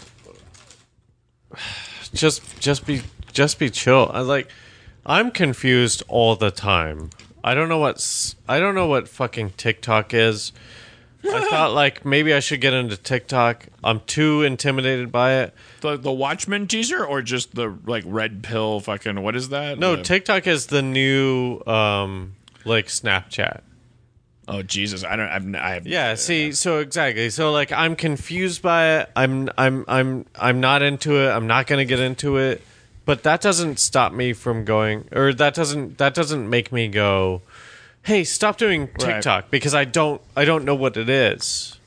[2.13, 4.09] just just be just be chill.
[4.13, 4.49] I like
[5.05, 7.09] I'm confused all the time.
[7.43, 10.51] I don't know what's I don't know what fucking TikTok is.
[11.25, 13.65] I thought like maybe I should get into TikTok.
[13.83, 15.53] I'm too intimidated by it.
[15.81, 19.77] The the Watchmen teaser or just the like red pill fucking what is that?
[19.80, 23.61] No, The- TikTok is the new um like Snapchat.
[24.47, 25.27] oh Jesus, I don't.
[25.30, 25.88] I've, I have.
[25.88, 27.30] Yeah, see, so exactly.
[27.30, 29.09] So like I'm confused by it.
[29.15, 31.30] I'm I'm I'm I'm not into it.
[31.30, 32.61] I'm not going to get into it.
[33.06, 37.41] But that doesn't stop me from going or that doesn't that doesn't make me go,
[38.03, 41.77] "Hey, stop doing TikTok" because I don't I don't know what it is.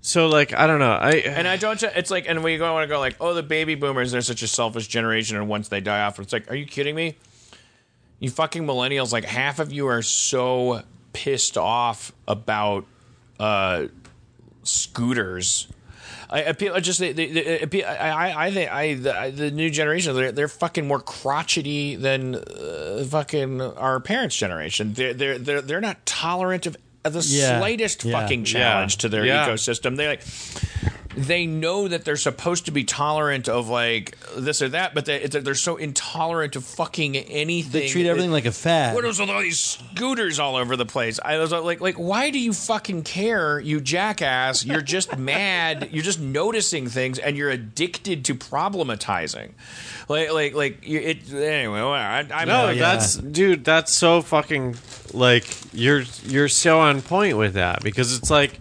[0.00, 0.92] So like I don't know.
[0.92, 1.80] I And I don't.
[1.82, 4.42] It's like, and we go want to go like, oh, the baby boomers, they're such
[4.42, 7.16] a selfish generation, and once they die off, it's like, are you kidding me?
[8.18, 12.84] You fucking millennials, like half of you are so pissed off about
[13.38, 13.86] uh,
[14.64, 15.68] scooters.
[16.32, 17.26] I, I, people- just they, they,
[17.66, 21.94] they, I, I, I think I the, the new generation they're, they're fucking more crotchety
[21.96, 24.94] than uh, fucking our parents' generation.
[24.94, 27.58] They're they're they're, they're not tolerant of the Yeah.
[27.58, 28.18] slightest Yeah.
[28.20, 29.00] fucking challenge Yeah.
[29.00, 29.46] to their Yeah.
[29.46, 29.96] ecosystem.
[29.96, 30.22] They like
[31.16, 35.26] they know that they're supposed to be tolerant of like this or that, but they,
[35.26, 37.72] they're so intolerant of fucking anything.
[37.72, 38.94] They treat everything like a fad.
[38.94, 41.20] What is with all these scooters all over the place?
[41.24, 44.64] I was like, like, why do you fucking care, you jackass?
[44.64, 45.90] You're just mad.
[45.92, 49.50] You're just noticing things, and you're addicted to problematizing.
[50.08, 51.32] Like, like, like, it.
[51.32, 52.80] Anyway, well, I, I'm no, yeah.
[52.80, 54.76] that's dude, that's so fucking
[55.14, 58.58] like you're you're so on point with that because it's like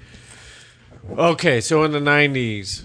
[1.18, 2.84] okay, so in the 90s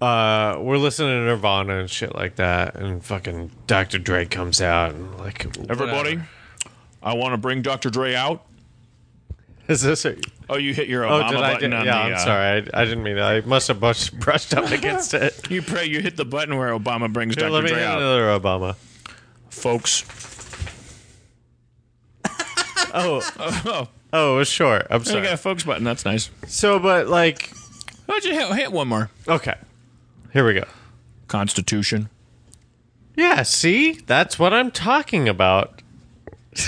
[0.00, 3.98] uh, we're listening to Nirvana and shit like that, and fucking Dr.
[3.98, 6.16] Dre comes out and like everybody.
[6.16, 6.28] whatever.
[7.02, 7.90] I want to bring Dr.
[7.90, 8.44] Dre out.
[9.68, 10.16] Is this a,
[10.50, 11.52] Oh, you hit your Oh, Obama did I?
[11.54, 11.98] button Did, on yeah, the.
[12.00, 12.46] I'm uh, sorry.
[12.74, 13.24] I, I didn't mean that.
[13.24, 15.40] I must have brushed, brushed up against it.
[15.50, 15.86] You pray.
[15.86, 17.52] You hit the button where Obama brings Here, Dr.
[17.52, 18.76] let me Dre hit out, another Obama.
[19.48, 20.04] folks.
[22.96, 24.86] Oh, oh, short.
[24.90, 25.22] I'm You sorry.
[25.24, 25.84] got a folks button.
[25.84, 26.30] That's nice.
[26.46, 27.50] So, but like,
[28.06, 29.10] Why don't you hit, hit one more?
[29.28, 29.54] okay,
[30.32, 30.64] here we go.
[31.28, 32.08] Constitution.
[33.16, 35.82] Yeah, see, that's what I'm talking about.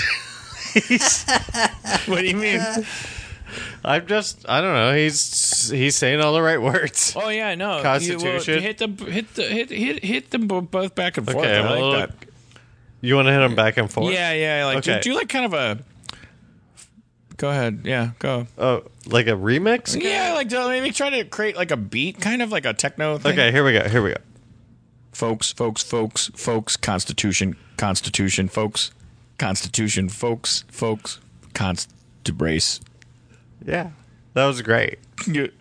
[2.05, 2.61] What do you mean?
[3.83, 4.93] I'm just, I don't know.
[4.95, 7.13] He's he's saying all the right words.
[7.15, 7.81] Oh yeah, no.
[7.81, 8.53] Constitution.
[8.53, 11.43] You, well, hit the hit the hit hit hit them bo- both back and forth.
[11.45, 12.11] Okay, I like well, that.
[13.01, 14.13] You want to hit him back and forth?
[14.13, 14.65] Yeah, yeah.
[14.65, 14.95] Like, Okay.
[14.95, 15.79] do, do you like kind of a?
[17.37, 17.81] Go ahead.
[17.83, 18.47] Yeah, go.
[18.57, 19.99] Oh, like a remix?
[20.01, 23.17] Yeah, like to maybe try to create like a beat, kind of like a techno
[23.19, 23.33] thing.
[23.33, 23.87] Okay, here we go.
[23.87, 24.17] Here we go.
[25.11, 26.75] folks, folks, folks, folks.
[26.77, 28.91] Constitution, Constitution, folks.
[29.37, 31.19] Constitution, folks, folks.
[31.53, 31.91] Const
[32.23, 32.79] to brace.
[33.65, 33.91] Yeah,
[34.33, 34.97] that was great.
[35.27, 35.51] You-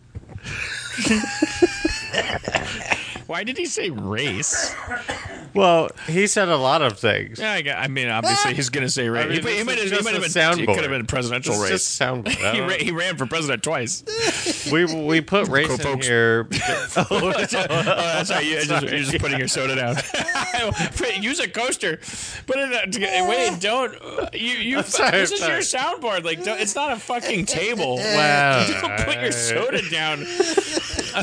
[3.26, 4.74] Why did he say race?
[5.54, 7.38] Well, he said a lot of things.
[7.40, 9.24] Yeah, I, got- I mean, obviously he's going to say race.
[9.24, 10.74] I mean, he, he might have, he just might have a been, he soundboard.
[10.74, 11.70] could have been a presidential It's race.
[11.70, 12.28] just sound.
[12.28, 14.04] he, ra- he ran for president twice.
[14.72, 16.06] we we put race in folks.
[16.06, 16.46] here.
[17.10, 17.66] oh, that's right.
[17.70, 19.96] Oh, you, are just, you're just putting your soda down.
[21.22, 21.96] Use a coaster.
[22.46, 22.72] Put it.
[22.72, 23.94] out to- Wait, don't.
[24.34, 24.52] You.
[24.52, 25.52] you sorry, this is sorry.
[25.54, 26.24] your soundboard.
[26.24, 27.96] Like, don't, it's not a fucking table.
[27.96, 28.66] Wow.
[28.82, 30.26] Don't put your soda down.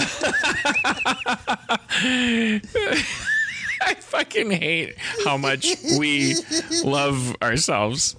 [3.85, 5.67] I fucking hate how much
[5.99, 6.35] we
[6.83, 8.15] love ourselves.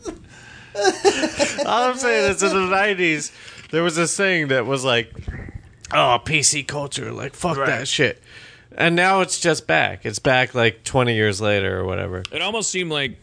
[0.77, 0.83] All
[1.67, 3.33] I'm saying is in the '90s,
[3.70, 5.11] there was this thing that was like,
[5.93, 8.23] "Oh, PC culture, like fuck that shit,"
[8.77, 10.07] and now it's just back.
[10.07, 12.23] It's back like 20 years later or whatever.
[12.31, 13.19] It almost seemed like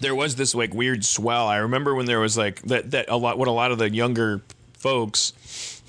[0.00, 1.48] there was this like weird swell.
[1.48, 3.90] I remember when there was like that that a lot what a lot of the
[3.90, 4.42] younger
[4.74, 5.32] folks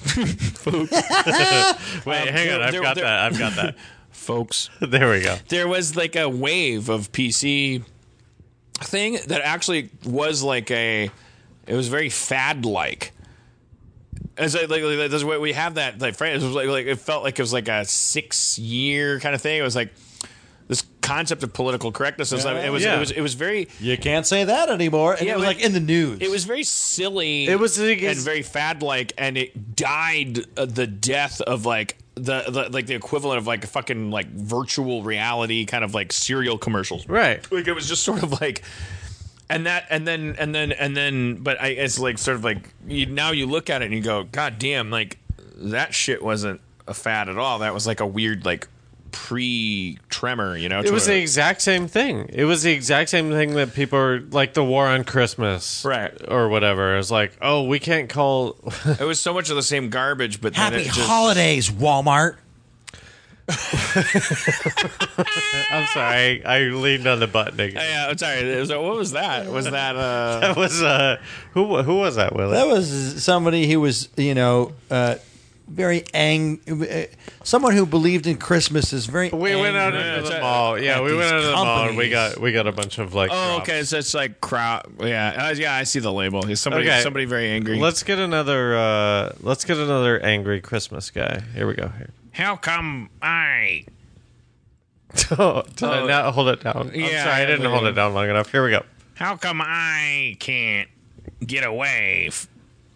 [0.66, 2.62] Wait, um, hang on.
[2.62, 3.32] I've there- got there- that.
[3.32, 3.76] I've got that.
[4.12, 4.70] folks.
[4.82, 5.36] there we go.
[5.48, 7.84] there was like a wave of PC
[8.76, 11.10] thing that actually was like a
[11.68, 13.12] it was very fad like
[14.38, 16.42] as I, like, like that's what we have that like phrase.
[16.42, 19.42] It was like, like it felt like it was like a six year kind of
[19.42, 19.60] thing.
[19.60, 19.94] It was like
[21.10, 22.32] concept of political correctness.
[22.32, 22.96] It was, it was Yeah.
[22.98, 25.14] it was it was very You can't say that anymore.
[25.16, 26.20] And Yeah, it was but- like in the news.
[26.22, 27.48] it was very silly.
[27.48, 32.44] It was- and very fad like, and it died uh, the death of like the,
[32.50, 36.58] the like the equivalent of like a fucking like virtual reality kind of like serial
[36.58, 37.08] commercials.
[37.08, 37.40] Right.
[37.52, 38.62] Like it was just sort of like.
[39.52, 42.70] And that, and then, and then, and then, but I, it's like sort of like
[42.88, 45.18] you, now you look at it and you go, God damn, like
[45.74, 47.58] that shit wasn't a fad at all.
[47.60, 48.68] That was like a weird, like
[49.12, 50.80] pre tremor, you know?
[50.80, 52.30] It was the exact same thing.
[52.34, 56.14] It was the exact same thing that people are like the war on Christmas, Right.
[56.28, 56.98] or whatever.
[56.98, 58.56] It's like, oh, we can't call.
[58.86, 62.38] it was so much of the same garbage, but then Happy it just, holidays, Walmart.
[65.72, 67.82] I'm sorry, I leaned on the button again.
[67.84, 68.40] Yeah, I'm sorry.
[68.42, 69.48] It was- what was that?
[69.48, 70.40] Was that uh?
[70.42, 71.18] That was uh,
[71.54, 72.54] who who was that, Willie?
[72.54, 75.16] That was somebody who was, you know, uh,
[75.70, 76.60] very ang.
[77.44, 79.30] Someone who believed in Christmas is very.
[79.30, 80.80] we went out angry into the mall.
[80.80, 82.98] Yeah, we went these out into the mall and we got we got a bunch
[82.98, 83.30] of like.
[83.32, 83.70] Oh, drops.
[83.70, 83.84] okay.
[83.84, 84.86] So it's like crowd.
[85.00, 85.74] Yeah, uh, yeah.
[85.76, 86.44] I see the label.
[86.44, 86.88] He's somebody.
[86.88, 87.02] Okay.
[87.02, 87.78] Somebody very angry.
[87.80, 88.76] Let's get another.
[88.78, 91.42] uh Let's get another angry Christmas guy.
[91.54, 91.88] Here we go.
[91.90, 92.10] Here.
[92.32, 93.86] How come I?
[95.32, 96.92] Oh, did I not hold it down?
[96.94, 98.52] I'm Yeah, sorry, I didn't hold it down long enough.
[98.52, 98.84] Here we go.
[99.16, 100.88] How come I can't
[101.46, 102.26] get away?
[102.28, 102.48] F-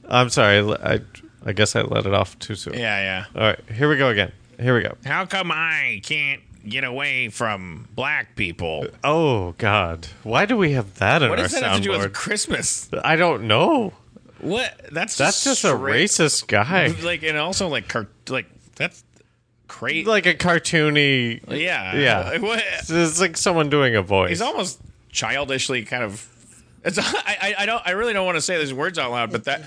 [0.08, 0.60] I'm sorry.
[0.60, 1.00] I
[1.46, 2.74] I guess I let it off too soon.
[2.76, 3.26] yeah, yeah.
[3.36, 4.32] All right, here we go again.
[4.60, 4.96] Here we go.
[5.06, 8.88] How come I can't get away from black people?
[9.04, 11.92] Oh God, why do we have that in What our does that have to do
[11.92, 12.14] with soundboard?
[12.14, 12.90] Christmas?
[13.04, 13.94] I don't know.
[14.40, 14.74] What?
[14.92, 19.04] That's That's just a straight- racist guy, Like and also like car- like that's
[19.68, 20.06] crazy.
[20.06, 21.42] like a cartoony.
[21.50, 22.20] yeah, Yeah.
[22.30, 22.64] Like, what?
[22.90, 24.30] It's like someone doing a voice.
[24.30, 24.80] He's almost
[25.12, 26.30] childishly kind of.
[26.86, 27.04] It's, I,
[27.42, 27.82] I, I don't.
[27.86, 29.64] I really don't want to say these words out loud, but that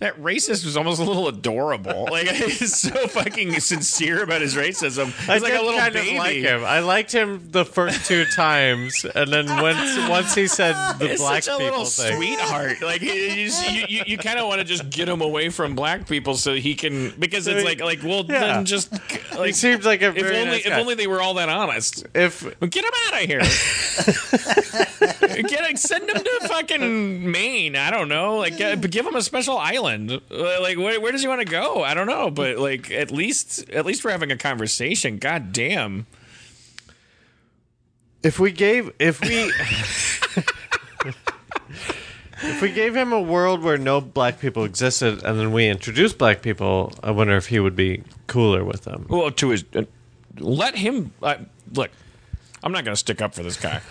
[0.00, 2.08] that racist was almost a little adorable.
[2.10, 5.06] Like he's so fucking sincere about his racism.
[5.06, 6.10] He's I like a little kind baby.
[6.12, 6.64] of like him.
[6.64, 11.20] I liked him the first two times, and then once once he said the He's
[11.20, 12.16] black people little thing.
[12.16, 12.80] sweetheart.
[12.82, 15.48] Like you, you, just- you, you, you kind of want to just get him away
[15.48, 18.40] from black people so he can because it's like like well Yeah.
[18.40, 21.34] then just He like seems like a if only nice if only they were all
[21.34, 22.06] that honest.
[22.14, 23.40] if Well, Get him out of here.
[25.48, 27.76] Get send him to fucking Maine.
[27.76, 28.36] I don't know.
[28.36, 29.87] Like, uh, give him a special island.
[30.30, 31.82] Like, where, where does he want to go?
[31.82, 32.30] I don't know.
[32.30, 35.18] But like, at least at least we're having a conversation.
[35.18, 36.06] God damn.
[38.22, 39.52] if we gave if we
[42.42, 46.18] if we gave him a world where no black people existed, and then we introduced
[46.18, 49.06] black people, I wonder if he would be cooler with them.
[49.08, 49.82] Well, to his uh,
[50.38, 51.36] let him uh,
[51.72, 51.90] look.
[52.62, 53.80] I'm not going to stick up for this guy.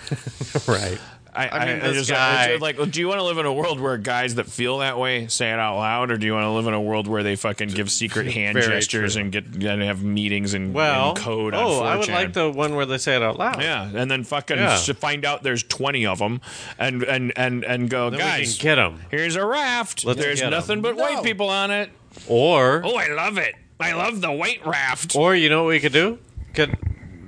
[0.67, 1.00] Right.
[1.38, 3.46] I, I, mean, I this just, guy- it's like, do you want to live in
[3.46, 6.34] a world where guys that feel that way say it out loud, or do you
[6.34, 9.22] want to live in a world where they fucking give secret hand Very gestures true.
[9.22, 11.54] and get and have meetings and, Well, and code?
[11.54, 13.62] on oh, I would like the one where they say it out loud.
[13.62, 14.78] Yeah, and then fucking Yeah.
[14.78, 16.42] find out there's twenty of them,
[16.80, 19.02] and and and and go, Then we guys, can get them.
[19.12, 20.06] here's a raft.
[20.06, 21.90] Let's there's get 'em." nothing but white people on it.
[22.28, 23.54] Or Oh, I love it.
[23.80, 25.16] I love the white raft.
[25.16, 26.18] or you know what we could do?
[26.56, 26.72] Get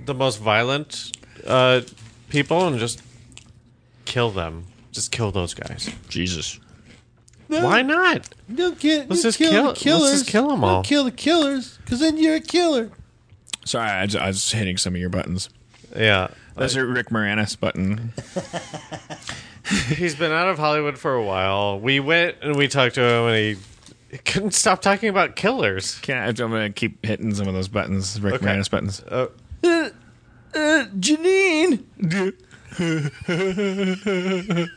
[0.05, 1.11] the most violent
[1.45, 1.81] uh,
[2.29, 3.01] people and just
[4.09, 4.65] kill them.
[4.91, 5.89] Just kill those guys.
[6.09, 6.59] Jesus.
[7.47, 8.29] Why not?
[8.53, 10.11] Don't kill, Let's just kill, kill- the let's killers.
[10.11, 10.75] just kill 'em all.
[10.77, 12.91] Don't kill the killers, because then you're a killer.
[13.65, 15.49] Sorry, I, was- I was hitting some of your buttons.
[15.95, 16.27] Yeah.
[16.55, 18.11] That's a Rick Moranis button.
[19.95, 21.79] He's been out of Hollywood for a while.
[21.79, 23.57] We went and we talked to him, and
[24.11, 25.97] he couldn't stop talking about killers.
[25.99, 26.39] Can't.
[26.39, 28.45] I'm gonna keep hitting some of those buttons, Rick Okay.
[28.45, 29.01] Moranis buttons.
[29.01, 29.27] Uh,
[29.63, 31.83] Uh, Janine,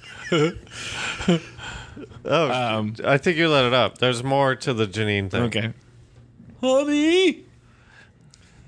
[2.24, 3.98] Oh, I think you let it up.
[3.98, 5.42] There's more to the Janine thing.
[5.44, 5.72] Okay.
[6.60, 7.44] honey.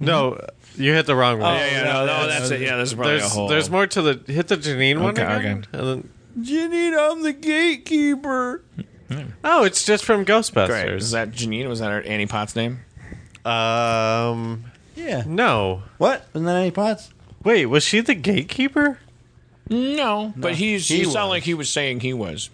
[0.00, 0.44] No,
[0.76, 1.54] you hit the wrong one.
[1.56, 2.60] Yeah, yeah, no, no, that's it.
[2.60, 3.48] Yeah, there's probably There's a whole.
[3.48, 5.64] there's more to the hit the Janine one Okay, again.
[5.72, 5.78] okay.
[5.78, 8.62] And then, Janine, I'm the gatekeeper.
[9.44, 10.36] oh, it's just from Great.
[10.36, 10.96] Ghostbusters.
[10.98, 11.68] Is that Janine?
[11.68, 12.80] Was that her Annie Potts name?
[13.44, 14.64] um,
[14.96, 15.22] Yeah.
[15.26, 15.82] no.
[15.98, 16.26] What?
[16.34, 17.10] Wasn't that Annie Potts?
[17.44, 18.98] Wait, was she the gatekeeper?
[19.70, 20.86] No, but he's.
[20.88, 21.28] he He sounded was.
[21.30, 22.50] like he was saying he was.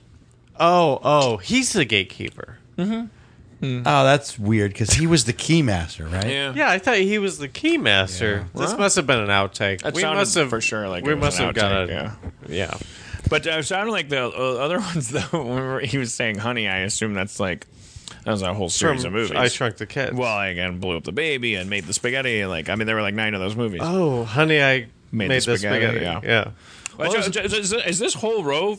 [0.58, 2.58] Oh, oh, he's the gatekeeper.
[2.78, 6.54] Oh, that's weird, because he was the keymaster, right?
[6.56, 8.44] Yeah, I thought he was the keymaster.
[8.54, 9.82] This Well, must have been an outtake.
[9.82, 11.72] That we sounded must have for sure like we it was must an have got
[11.72, 12.70] outtake, a yeah.
[12.70, 12.78] yeah.
[13.28, 15.42] But uh, it sounded like the uh, other ones though.
[15.76, 17.66] When he was saying "honey," I assume that's like
[18.24, 19.36] That was a whole series From of movies.
[19.36, 20.14] I Shrunk the Kids.
[20.16, 22.40] well, I again blew up the baby and made the spaghetti.
[22.40, 23.80] And like, I mean, there were like nine of those movies.
[23.84, 26.26] oh, honey, I Made made, the the spaghetti, spaghetti.
[26.26, 26.50] yeah.
[27.00, 27.08] Yeah.
[27.08, 28.78] Well, is, is- is this whole row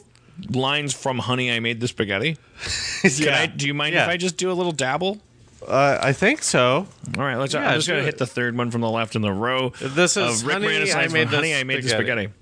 [0.49, 2.37] lines from Honey, I Made the Spaghetti?
[3.01, 4.03] Can I, do you mind Yeah.
[4.03, 5.19] if I just do a little dabble?
[5.67, 6.87] Uh, I think so.
[7.17, 7.53] All right, let's.
[7.53, 8.05] Yeah, I'm just gonna it.
[8.05, 9.69] hit the third one from the left in the row.
[9.79, 12.23] This is of Rick Honey, Moranis I Made from the Honey, I Made the Spaghetti.
[12.23, 12.33] Spaghetti.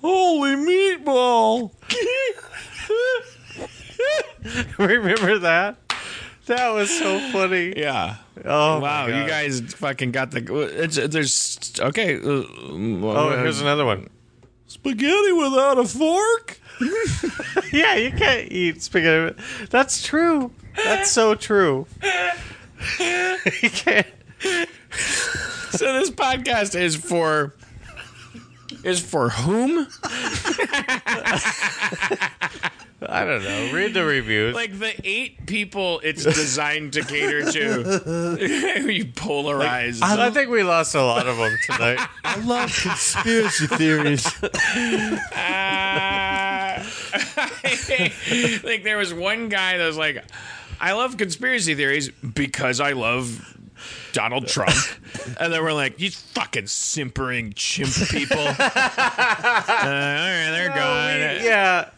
[0.00, 1.72] Holy meatball!
[4.78, 5.76] Remember that?
[6.46, 7.74] That was so funny.
[7.76, 8.16] Yeah.
[8.44, 10.82] Oh, wow, you guys fucking got the.
[10.82, 12.16] It's, there's okay.
[12.16, 14.08] Uh, Oh, here's another one.
[14.68, 16.60] Spaghetti without a fork?
[17.72, 19.38] Yeah, you can't eat spaghetti.
[19.68, 20.52] That's true.
[20.74, 21.86] That's so true.
[22.02, 24.06] you can't.
[25.70, 27.54] so this podcast is for
[28.84, 29.86] is for whom?
[33.00, 33.72] I don't know.
[33.72, 34.54] Read the reviews.
[34.54, 38.88] Like the eight people it's designed to cater to.
[38.92, 40.00] you polarize.
[40.02, 42.04] I think we lost a lot of them tonight.
[42.24, 44.26] I love conspiracy theories.
[45.32, 46.84] Uh,
[48.64, 50.24] like there was one guy that was like,
[50.80, 53.56] I love conspiracy theories because I love
[54.12, 54.74] Donald Trump.
[55.40, 58.38] and then we're like, these fucking simpering chimp people.
[58.38, 61.44] uh, all right, they're gone.
[61.44, 61.90] yeah,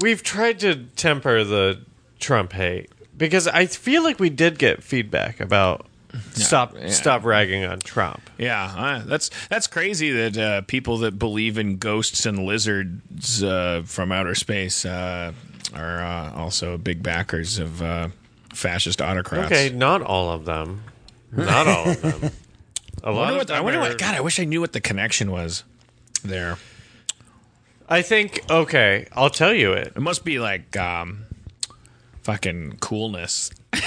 [0.00, 1.80] we've tried to temper the
[2.18, 5.86] Trump hate because I feel like we did get feedback about
[6.32, 6.88] stop yeah.
[6.88, 8.20] stop ragging on Trump.
[8.38, 13.82] Yeah, uh, that's that's crazy that uh, people that believe in ghosts and lizards uh,
[13.86, 15.32] from outer space uh,
[15.74, 18.08] are uh, also big backers of uh,
[18.52, 19.46] fascist autocrats.
[19.46, 20.82] Okay, not all of them.
[21.32, 22.30] Not all of them.
[23.02, 23.98] A I lot wonder, what, I wonder what.
[23.98, 25.64] God, I wish I knew what the connection was
[26.22, 26.56] there.
[27.88, 29.92] I think okay, I'll tell you it.
[29.96, 31.26] It must be like um,
[32.22, 33.50] fucking coolness.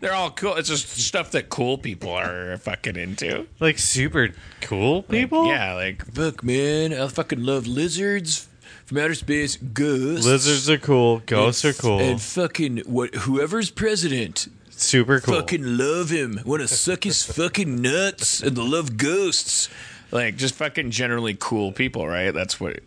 [0.00, 0.54] They're all cool.
[0.54, 3.46] It's just stuff that cool people are fucking into.
[3.58, 5.48] Like super cool people.
[5.48, 6.92] Yeah, like fuck, man.
[6.92, 8.48] I fucking love lizards
[8.84, 9.56] from outer space.
[9.56, 10.26] Ghosts.
[10.26, 11.20] lizards are cool.
[11.26, 11.98] Ghosts are cool.
[12.00, 13.14] And fucking what?
[13.14, 15.34] Whoever's president, super cool.
[15.34, 16.40] fucking love him.
[16.44, 19.68] Want to suck his fucking nuts and love ghosts.
[20.10, 22.30] Like just fucking generally cool people, right?
[22.32, 22.80] That's what.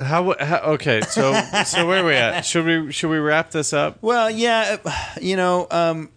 [0.00, 0.58] How, how?
[0.74, 1.34] Okay, so
[1.66, 2.44] so where are we at?
[2.46, 3.98] Should we should we wrap this up?
[4.00, 4.90] Well, yeah, uh,
[5.20, 6.08] you know, um,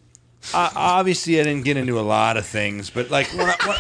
[0.54, 3.78] I, obviously I didn't get into a lot of things, but like when I, when,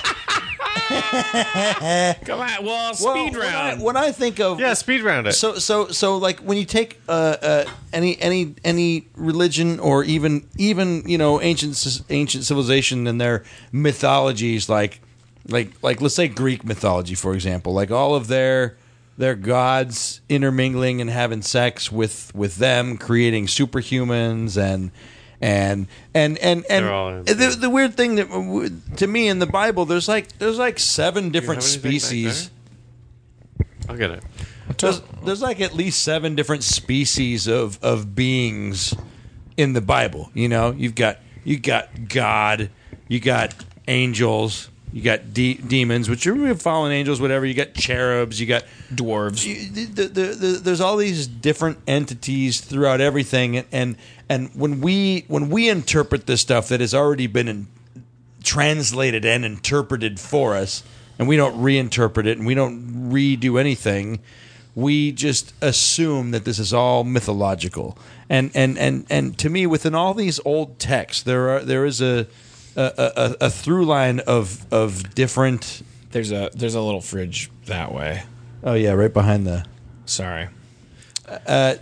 [2.26, 3.82] Come on, well, well, speed when I, round.
[3.82, 5.34] when I think of Yeah, speed round it.
[5.34, 10.48] so so so like when you take uh, uh, any any any religion or even
[10.58, 15.00] even you know ancient ancient civilization and their mythologies like
[15.48, 18.78] like like let's say Greek mythology for example like all of their
[19.18, 24.92] their gods intermingling and having sex with with them creating superhumans and
[25.42, 29.40] and and and and They're all in- the, the weird thing that to me in
[29.40, 32.50] the Bible there's like there's like seven different have anything back species
[33.90, 34.24] I'll get it.
[34.78, 38.94] there's, there's like at least seven different species of, of beings
[39.58, 40.32] in the Bible.
[40.34, 42.70] You know, you've got you got God,
[43.08, 43.54] you got
[43.88, 47.46] angels, you got de- demons, which are fallen angels, whatever.
[47.48, 48.64] You got cherubs, you got
[48.94, 49.44] Dwarves.
[49.44, 53.96] you- the, the, the, there's all these different entities throughout everything, and and,
[54.30, 57.68] and when we when we interpret this stuff that has already been in,
[58.44, 60.84] translated and interpreted for us,
[61.18, 64.20] and we don't reinterpret it and we don't redo anything.
[64.76, 67.98] We just assume that this is all mythological,
[68.30, 72.02] and and and and to me, within all these old texts, there are there is
[72.02, 72.28] a
[72.76, 73.12] a,
[73.42, 75.82] a, a through line of of different.
[76.12, 78.24] There's a there's a little fridge that way.
[78.64, 79.66] Oh yeah, right behind the
[80.06, 80.48] Sorry.
[81.48, 81.76] Uh,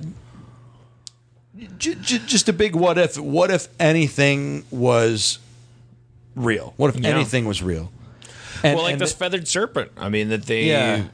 [1.77, 3.17] j- j- just a big what if.
[3.17, 5.39] What if anything was
[6.35, 6.73] real?
[6.77, 7.09] What if Yeah.
[7.09, 7.91] anything was real?
[8.63, 9.91] And, well, like this feathered serpent.
[9.97, 10.65] I mean, that they.
[10.65, 11.05] Yeah.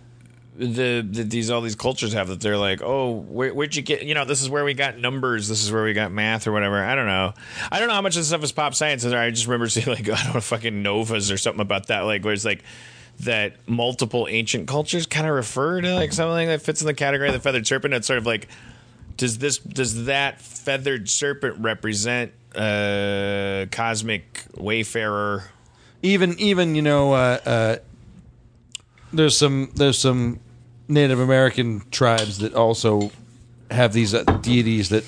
[0.58, 4.02] The, the these all these cultures have that they're like oh where, where'd you get
[4.02, 6.52] you know this is where we got numbers this is where we got math or
[6.52, 6.84] whatever.
[6.84, 7.34] I don't know.
[7.72, 9.88] I don't know how much of this stuff is pop science I just remember seeing
[9.88, 12.64] like I don't know fucking novas or something about that like where it's like
[13.20, 17.30] that multiple ancient cultures kind of refer to like something that fits in the category
[17.30, 18.48] of the feathered serpent it's sort of like
[19.18, 25.50] does this does that feathered serpent represent uh cosmic wayfarer?
[26.02, 27.76] Even even you know uh, uh,
[29.12, 30.40] there's some there's some
[30.88, 33.12] Native American tribes that also
[33.72, 35.04] have these uh, deities that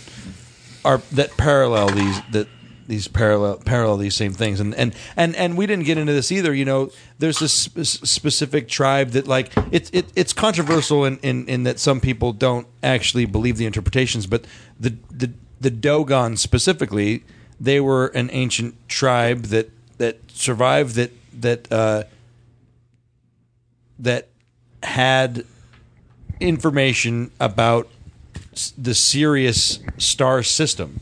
[0.83, 2.47] are that parallel these that
[2.87, 4.59] these parallel parallel these same things.
[4.59, 6.91] And and and and we didn't get into this either you know.
[7.19, 11.79] There's this sp- specific tribe that like it's it, it's controversial in, in in that
[11.79, 14.45] some people don't actually believe the interpretations but
[14.79, 17.23] the the the Dogon specifically,
[17.59, 22.03] they were an ancient tribe that that survived that that uh,
[23.99, 24.29] that
[24.81, 25.45] had
[26.39, 27.87] information about
[28.53, 30.99] s- the Sirius star system.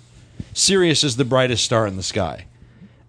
[0.53, 2.45] Sirius is the brightest star in the sky,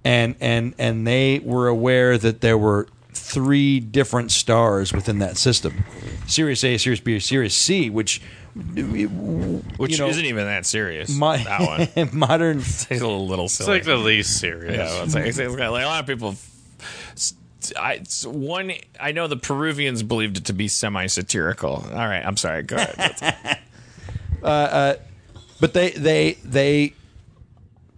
[0.05, 5.85] and and and they were aware that there were three different stars within that system:
[6.27, 8.21] Sirius A, Sirius B, Sirius C, which
[8.55, 11.15] Which you know, isn't even that serious.
[11.17, 11.61] my, that
[11.97, 12.09] one.
[12.13, 14.77] modern It's a little, little It's like the least serious.
[14.77, 16.35] Yeah, it's like, it's like a lot of people.
[17.77, 21.71] I, it's one, I know the Peruvians believed it to be semi-satirical.
[21.71, 22.63] All right, I'm sorry.
[22.63, 23.61] Go ahead.
[24.41, 26.95] but they they they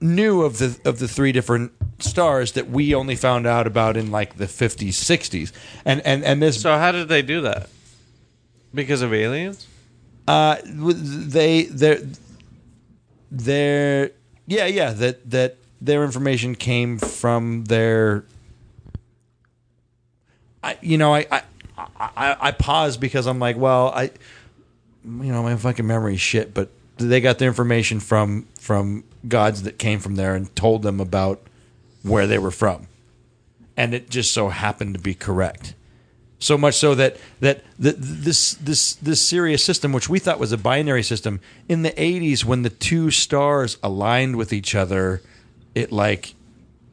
[0.01, 4.11] knew of the of the three different stars that we only found out about in
[4.11, 5.53] like the 50s 60s
[5.85, 7.69] and and and this So how did they do that?
[8.73, 9.67] Because of aliens?
[10.29, 11.99] uh they their
[13.31, 14.11] their
[14.47, 18.25] yeah yeah that that their information came from their
[20.63, 21.43] I you know I I
[21.99, 24.05] I, I pause because I'm like well I
[25.05, 29.79] you know my fucking memory's shit but they got the information from from gods that
[29.79, 31.41] came from there and told them about
[32.03, 32.87] where they were from
[33.77, 35.75] and it just so happened to be correct
[36.41, 40.53] so much so that that the, this this this Sirius system, which we thought was
[40.53, 45.21] a binary system, in the '80s when the two stars aligned with each other,
[45.75, 46.35] it like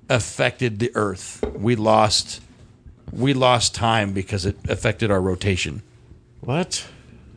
[0.10, 1.44] affected the Earth.
[1.56, 2.42] We lost
[3.12, 5.82] we lost time because it affected our rotation.
[6.42, 6.88] What?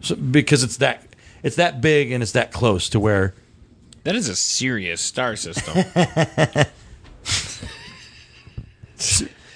[0.00, 1.06] So, because it's that
[1.42, 3.34] it's that big and it's that close to where
[4.04, 5.84] that is a serious star system.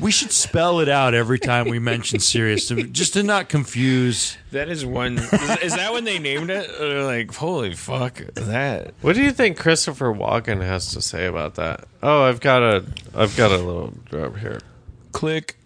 [0.00, 4.36] we should spell it out every time we mention Sirius, to, just to not confuse.
[4.52, 5.18] that is one.
[5.18, 6.70] Is, is that when they named it?
[6.78, 8.92] They're like, holy fuck, that.
[9.00, 11.84] What do you think Christopher Walken has to say about that?
[12.02, 12.84] Oh, I've got a
[13.14, 14.60] I've got a little drop here.
[15.12, 15.56] Click.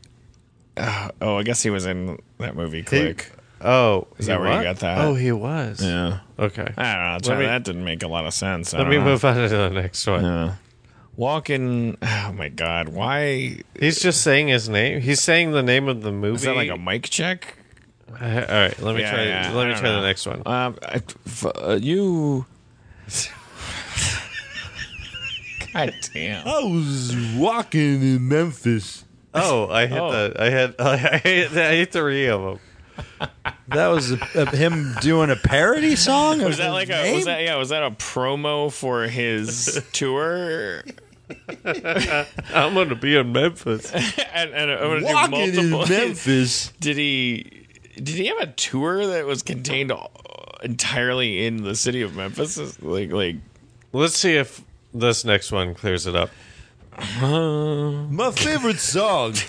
[0.79, 2.83] Uh, oh, I guess he was in that movie.
[2.83, 3.33] Click.
[3.61, 4.99] Oh, Is that he where you got that?
[4.99, 5.83] Oh, he was.
[5.83, 6.21] yeah.
[6.39, 6.73] Okay.
[6.77, 7.13] I don't know.
[7.15, 8.73] Let Try- me- that didn't make a lot of sense.
[8.73, 9.05] I Let me know.
[9.05, 10.23] move on to the next one.
[10.25, 10.55] Yeah.
[11.17, 11.97] Walking.
[12.29, 12.91] Oh my god.
[12.91, 15.01] Why He's just saying his name.
[15.01, 16.37] He's saying the name of the movie.
[16.37, 17.57] is that like a mic check?
[18.11, 19.25] All right, let me Yeah, try.
[19.25, 20.01] yeah, let me try know.
[20.01, 20.43] the next one.
[20.47, 22.47] Um, I, f- uh, you.
[25.75, 26.47] God damn.
[26.47, 29.05] I was walking in Memphis.
[29.43, 30.11] Oh, I hit Oh.
[30.11, 30.35] the.
[30.43, 30.75] I had.
[30.81, 31.53] I hit.
[31.57, 32.59] I hit three of them.
[33.69, 36.43] That was a, a, him doing a parody song.
[36.43, 40.83] Was that like a was that yeah was that a promo for his tour?
[41.65, 43.93] I'm gonna be in Memphis.
[43.93, 45.97] and, and I'm gonna walking do in multiple.
[46.07, 46.73] Memphis?
[46.81, 50.07] Did he did he have a tour that was contained uh,
[50.63, 52.81] entirely in the city of Memphis?
[52.83, 53.37] Like like
[53.93, 56.31] Let's see if this next one clears it up.
[57.21, 59.35] My favorite song.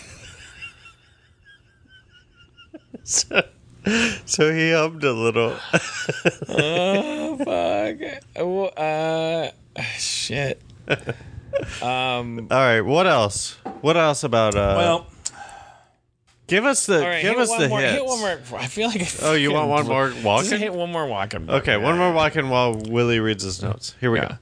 [4.25, 5.55] So he hummed a little.
[6.49, 8.77] Oh fuck.
[8.77, 9.49] Uh,
[9.97, 10.61] shit.
[11.81, 12.47] Um.
[12.51, 12.81] All right.
[12.81, 13.53] What else?
[13.81, 14.53] What else about?
[14.55, 15.07] Uh, Well,
[16.47, 16.99] give us the.
[16.99, 17.93] Right, give hit us one the more, hits.
[17.93, 18.39] Hit one more.
[18.59, 19.01] I feel like.
[19.01, 20.59] I Oh, you want one more Just walking?
[20.59, 21.49] hit one more walking.
[21.49, 23.95] Okay, one more walking while Willie reads his notes.
[23.99, 24.27] Here we Yeah.
[24.27, 24.35] go.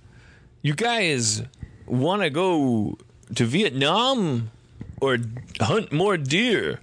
[0.64, 1.44] You guys
[1.88, 2.98] want to go
[3.36, 4.52] to Vietnam
[5.02, 5.18] or
[5.60, 6.80] hunt more deer?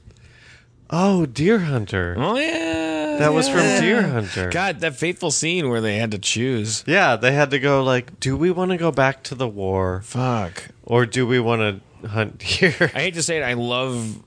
[0.90, 2.14] Oh, Deer Hunter.
[2.18, 3.80] Oh yeah, That was from yeah.
[3.80, 4.50] Deer Hunter.
[4.50, 6.84] God, that fateful scene where they had to choose.
[6.86, 10.02] Yeah, they had to go like, do we want to go back to the war
[10.04, 10.68] Fuck.
[10.82, 12.74] or do we want to hunt deer?
[12.94, 14.22] I hate to say it, I love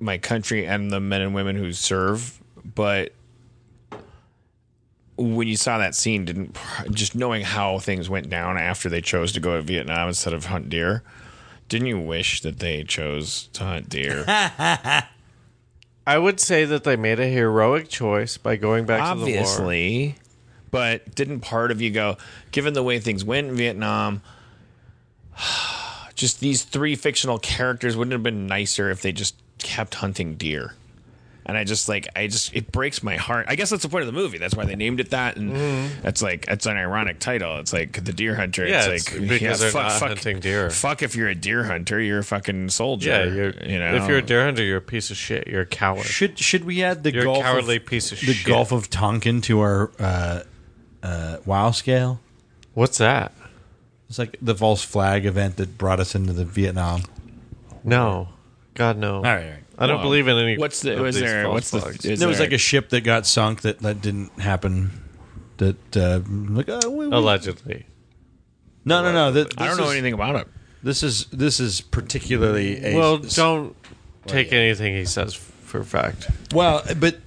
[0.00, 3.12] my country and the men and women who serve, but
[5.22, 6.56] when you saw that scene, didn't
[6.90, 10.46] just knowing how things went down after they chose to go to Vietnam instead of
[10.46, 11.02] hunt deer,
[11.68, 14.24] didn't you wish that they chose to hunt deer?
[16.06, 19.40] I would say that they made a heroic choice by going back to the war.
[19.40, 20.16] Obviously,
[20.70, 22.16] but didn't part of you go,
[22.50, 24.22] given the way things went in Vietnam?
[26.14, 30.74] Just these three fictional characters wouldn't have been nicer if they just kept hunting deer.
[31.44, 33.46] And I just like I just it breaks my heart.
[33.48, 34.38] I guess that's the point of the movie.
[34.38, 37.58] That's why they named it that, and it's like it's an ironic title.
[37.58, 38.66] It's like the deer hunter.
[38.66, 40.70] Yeah, it's it's like because they're not hunting deer.
[40.70, 43.10] Fuck if you're a deer hunter, you're a fucking soldier.
[43.10, 43.94] Yeah, you're, you know.
[43.96, 45.48] if you're a deer hunter, you're a piece of shit.
[45.48, 46.04] You're a coward.
[46.04, 48.46] should should we add the You're a Gulf cowardly of, piece of the shit.
[48.46, 50.42] Gulf of Tonkin to our uh,
[51.02, 52.20] uh, WoW scale?
[52.74, 53.32] What's that?
[54.08, 57.02] It's like the false flag event that brought us into the Vietnam.
[57.82, 58.28] No,
[58.74, 59.16] God no.
[59.16, 59.61] All right, all right.
[59.78, 60.58] I don't Well, believe in any.
[60.58, 61.44] What's the of was these there?
[61.44, 61.80] false What's the?
[61.80, 62.04] flags.
[62.04, 64.90] is there was like a ship that got sunk that that didn't happen.
[65.58, 67.86] that uh, like oh, we- we- Allegedly.
[68.84, 69.32] no no no.
[69.32, 70.48] That, I don't this know is- anything about it.
[70.82, 73.76] This is this is particularly a Well, don't
[74.26, 76.28] take anything he says for fact.
[76.52, 77.18] well, but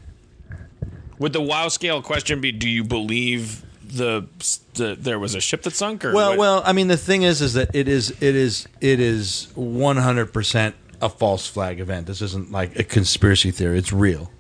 [1.20, 2.52] Would the WoW scale question be?
[2.52, 4.28] Do you believe the,
[4.74, 6.04] the there was a ship that sunk?
[6.04, 6.38] Or Well, what?
[6.38, 9.96] well, I mean, the thing is, is that it is, it is, it is one
[9.98, 10.76] hundred percent
[11.06, 12.08] a false flag event.
[12.08, 14.32] This isn't like a conspiracy theory; it's real.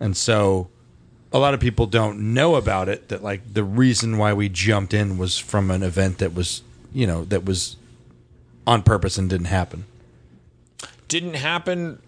[0.00, 0.68] And so,
[1.32, 3.08] a lot of people don't know about it.
[3.08, 7.06] That like the reason why we jumped in was from an event that was, you
[7.06, 7.76] know, that was
[8.66, 9.84] on purpose and didn't happen.
[11.08, 12.00] didn't happen,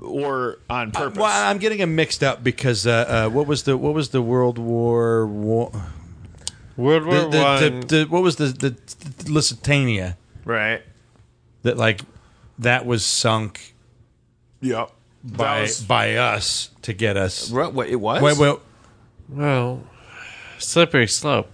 [0.00, 1.18] or on purpose.
[1.18, 4.22] Well, I'm getting them mixed up because uh, uh, what was the what was the
[4.22, 5.70] World War War?
[6.76, 7.80] World War The, the, One.
[7.80, 10.16] the, the, what was the the, the Lusitania?
[10.44, 10.82] right.
[11.64, 12.00] That like
[12.60, 13.74] that was sunk
[14.60, 14.90] Yep.
[15.24, 17.50] by by us to get us.
[17.50, 18.22] what, what it was?
[18.22, 18.58] Wait, wait,
[19.28, 19.82] well,
[20.58, 21.50] slippery slope.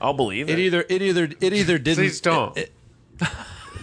[0.00, 0.62] I'll believe it it.
[0.62, 2.04] either it either it either didn't.
[2.04, 2.56] Please don't.
[2.56, 2.72] it-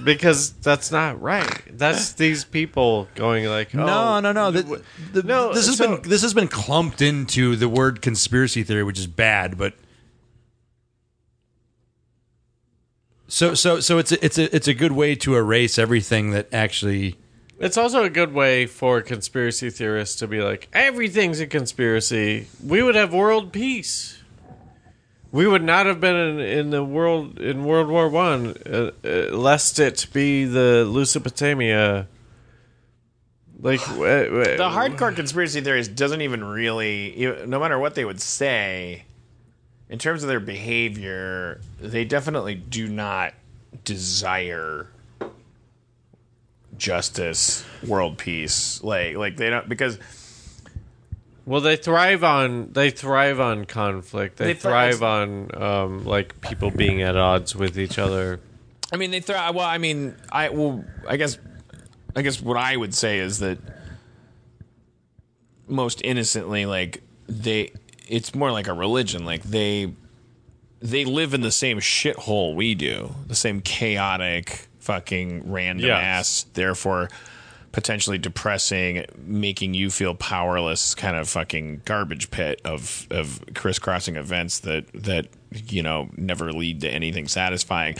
[0.04, 1.62] Because that's not right.
[1.78, 4.52] That's these people going like, oh, no, no, no.
[4.52, 4.84] The,
[5.14, 8.84] the, no, this has so- been this has been clumped into the word conspiracy theory,
[8.84, 9.58] which is bad.
[9.58, 9.76] But
[13.34, 16.54] so so so it's a, it's a it's a good way to erase everything that
[16.54, 17.18] actually.
[17.60, 22.48] It's also a good way for conspiracy theorists to be like, everything's a conspiracy.
[22.64, 24.22] We would have world peace.
[25.32, 29.36] We would not have been in, in the world in World War One, uh, uh,
[29.36, 32.08] lest it be the Lusopotamia.
[33.60, 39.06] Like uh, the hardcore conspiracy theories doesn't even really, no matter what they would say,
[39.94, 43.32] in terms of their behavior, they definitely do not
[43.84, 44.88] desire
[46.76, 48.84] justice, world peace.
[48.84, 50.00] Like, like they don't because
[51.46, 54.38] Well, they thrive on they thrive on conflict.
[54.38, 58.40] They, They thrive- thrive on um, like people being at odds with each other.
[58.92, 59.36] I mean, they throw.
[59.52, 61.38] Well, I mean, I well, I guess,
[62.16, 63.60] I guess what I would say is that
[65.68, 67.74] most innocently, like they,
[68.08, 69.26] it's more like a religion.
[69.26, 69.94] Like they,
[70.82, 76.04] they live in the same shithole we do, the same chaotic, fucking random Yes.
[76.04, 76.46] ass.
[76.54, 77.10] Therefore,
[77.72, 84.60] potentially depressing, making you feel powerless, kind of fucking garbage pit of of crisscrossing events
[84.60, 85.28] that that
[85.68, 87.96] you know never lead to anything satisfying,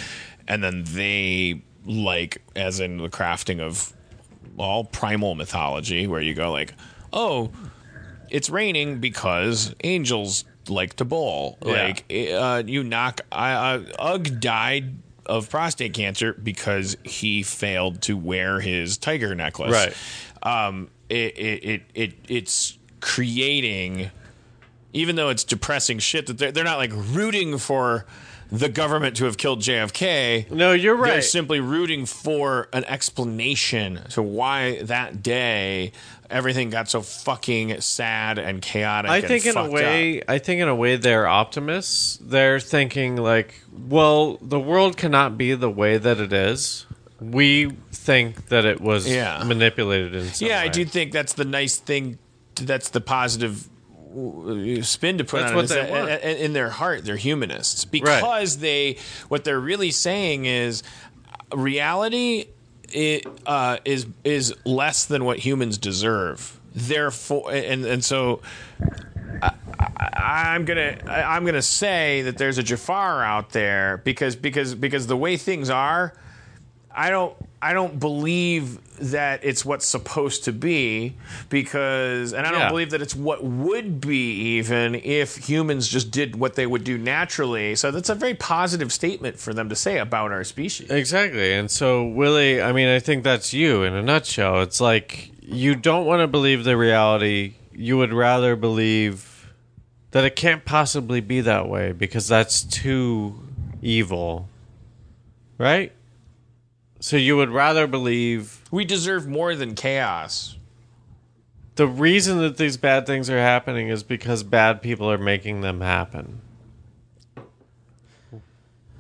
[0.48, 3.94] and then they like as in the crafting of
[4.58, 6.74] all primal mythology, where you go like,
[7.12, 7.50] oh,
[8.34, 11.58] it's raining because angels like to bowl.
[11.62, 13.22] Like uh, you knock.
[13.32, 14.96] Uh, Ugg died
[15.26, 19.72] of prostate cancer because he failed to wear his tiger necklace.
[19.72, 19.96] Right.
[20.44, 20.90] Um.
[21.10, 24.10] It it it, it it's creating.
[24.96, 28.06] Even though it's depressing shit that they're, they're not like rooting for
[28.54, 30.52] the government to have killed JFK.
[30.52, 31.14] No, you're right.
[31.14, 35.92] They're simply rooting for an explanation to why that day
[36.30, 39.10] everything got so fucking sad and chaotic.
[39.10, 40.30] I and think in a way, up.
[40.30, 42.20] I think in a way they're optimists.
[42.22, 46.86] They're thinking like, well, the world cannot be the way that it is.
[47.20, 49.44] We think that it was Yeah.
[49.44, 52.20] manipulated in some Yeah, I do think that's the nice thing.
[52.56, 53.68] That's the positive
[54.84, 55.66] spin to put That's on what it.
[55.66, 56.10] is they that- want.
[56.12, 58.98] and- and in their heart, they're humanists because they
[59.30, 60.84] what they're really saying is
[61.52, 62.46] uh, reality
[62.92, 66.60] it, uh, is is less than what humans deserve.
[66.76, 68.42] Therefore, and and so
[70.16, 75.08] I'm gonna I- I'm gonna say that there's a Jafar out there because because because
[75.08, 76.14] the way things are,
[76.96, 81.16] I don't I don't believe that it's what's supposed to be
[81.50, 82.70] because and I don't Yeah.
[82.70, 86.98] believe that it's what would be even if humans just did what they would do
[86.98, 87.76] naturally.
[87.76, 90.90] So that's a very positive statement for them to say about our species.
[90.92, 91.54] Exactly.
[91.54, 94.62] And so, Willie, I mean, I think that's you in a nutshell.
[94.62, 97.54] It's like you don't want to believe the reality.
[97.74, 99.48] You would rather believe
[100.12, 103.40] that it can't possibly be that way because that's too
[103.82, 104.48] evil.
[105.58, 105.92] Right?
[107.06, 110.56] So you would rather believe We deserve more than chaos.
[111.76, 115.82] the reason that these bad things are happening is because bad people are making them
[115.82, 116.40] happen.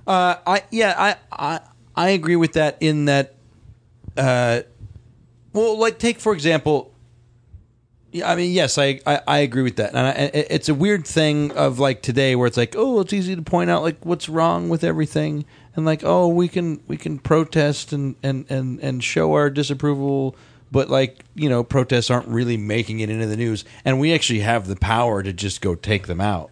[0.06, 1.59] Uh, I yeah, I I
[1.95, 2.75] I agree with that.
[2.82, 3.35] In that,
[4.17, 4.61] uh,
[5.53, 6.91] well, like take for example.
[8.11, 10.75] Yeah, I mean, yes, I, I, I agree with that, and I, it- it's a
[10.75, 14.06] weird thing of like today where it's like, oh, it's easy to point out like
[14.06, 18.79] what's wrong with everything, and like, oh, we can we can protest and and and
[18.79, 20.35] and show our disapproval,
[20.71, 24.39] but like you know, protests aren't really making it into the news, and we actually
[24.39, 26.51] have the power to just go take them out.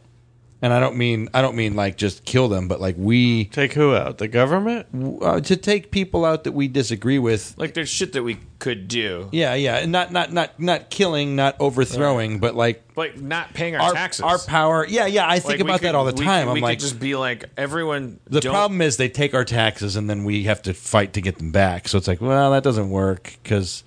[0.64, 3.74] And I don't mean I don't mean like just kill them, but like we Take
[3.74, 4.20] who out?
[4.20, 4.86] The government?
[5.24, 7.56] uh, to take people out that we disagree with.
[7.58, 11.36] Like there's shit that we could do, Yeah, yeah, and not not not not killing,
[11.36, 14.22] not overthrowing, but like like not paying our, our taxes.
[14.22, 14.86] our power.
[14.88, 16.44] Yeah, yeah, I think Like, we about could- that all the we time.
[16.46, 18.20] could- I'm we like, could just be like everyone.
[18.28, 21.22] the don't- problem is they take our taxes and then we have to fight to
[21.22, 21.88] get them back.
[21.88, 23.84] So it's like, well, that doesn't work because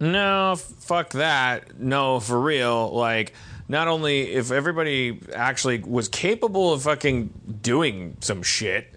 [0.00, 1.78] No, f- fuck that.
[1.78, 2.92] No, for real.
[2.92, 3.32] Like,
[3.68, 7.30] not only if everybody actually was capable of fucking
[7.62, 8.94] doing some shit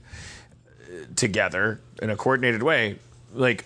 [0.83, 2.97] uh, together in a coordinated way,
[3.33, 3.65] like.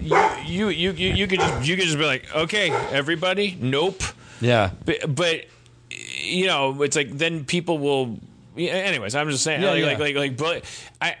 [0.00, 0.16] You,
[0.46, 4.00] you you you you could just, you could just be like okay everybody nope
[4.40, 5.46] yeah, but, but
[5.90, 8.20] you know it's like then people will
[8.56, 9.86] anyways i'm just saying Yeah, like, yeah.
[9.86, 10.64] like like like but
[11.00, 11.16] I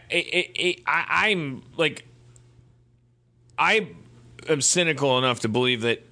[0.86, 2.04] I i'm like
[3.58, 3.88] i
[4.48, 6.06] am cynical enough to believe that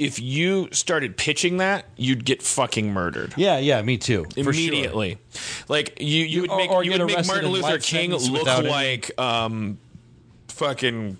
[0.00, 4.24] if you started pitching that you'd get fucking murdered yeah, yeah, me too.
[4.24, 4.50] For sure.
[4.52, 5.18] immediately
[5.68, 9.10] like you you would or- make or you would make martin luther king look like
[9.20, 9.78] um
[10.48, 11.16] fucking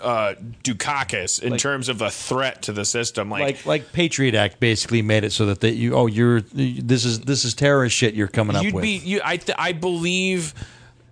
[0.00, 4.60] uh dukakis in terms of a threat to the system like Like like Patriot Act
[4.60, 8.14] basically made it so that they, you oh you're this is this is terrorist shit
[8.14, 8.82] you're coming up you'd with.
[8.82, 10.52] be you i i believe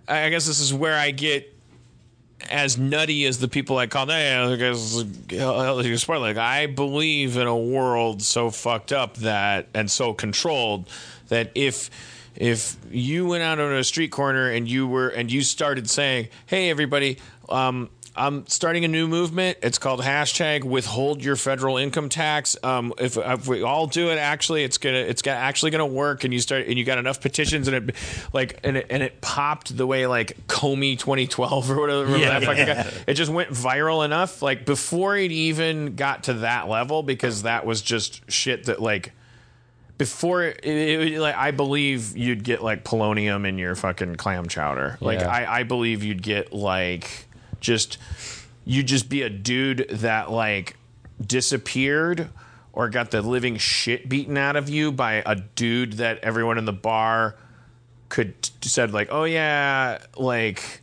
[0.07, 1.51] i guess this is where i get
[2.49, 4.35] as nutty as the people I call hey,
[5.33, 5.73] uh,
[6.21, 10.89] like I believe in a world so fucked up that and so controlled
[11.27, 11.89] that if
[12.35, 16.27] if you went out on a street corner and you were and you started saying,
[16.45, 17.17] "Hey, everybody,
[17.49, 19.57] um, I'm starting a new movement.
[19.61, 22.55] It's called hashtag withhold your federal income tax.
[22.63, 26.23] Um, if, if we all do it, actually, it's gonna it's got actually gonna work.
[26.23, 27.95] And you start and you got enough petitions and it
[28.31, 32.17] like and it and it popped the way like Kony 2012 or whatever.
[32.17, 32.89] fucking guy?
[33.07, 37.65] It just went viral enough like before it even got to that level because that
[37.65, 39.11] was just shit that like
[39.97, 44.47] before it, it, it- like I believe you'd get like polonium in your fucking clam
[44.47, 44.97] chowder.
[45.01, 45.29] Like Yeah.
[45.29, 47.27] I, I believe you'd get like
[47.59, 47.97] just
[48.65, 50.77] you'd just be a dude that like
[51.25, 52.29] disappeared
[52.73, 56.65] or got the living shit beaten out of you by a dude that everyone in
[56.65, 57.35] the bar
[58.09, 60.81] could said like, oh yeah, like.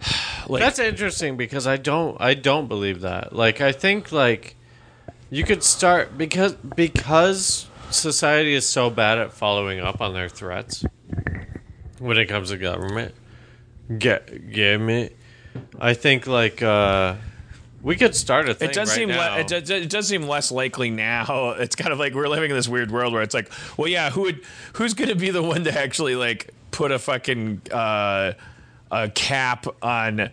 [0.46, 3.34] Like, That's interesting because I don't I don't believe that.
[3.34, 4.56] Like I think like
[5.28, 10.86] you could start because because society is so bad at following up on their threats
[11.98, 13.14] when it comes to government.
[13.98, 15.10] Get give me
[15.80, 17.14] I think like uh
[17.82, 19.34] we could start a thing It does right seem now.
[19.34, 21.54] le- it, does, it does seem less likely now.
[21.58, 24.10] It's kind of like we're living in this weird world where it's like, well, yeah,
[24.10, 24.40] who would
[24.74, 28.32] who's going to be the one to actually like put a fucking uh,
[28.90, 30.30] a cap on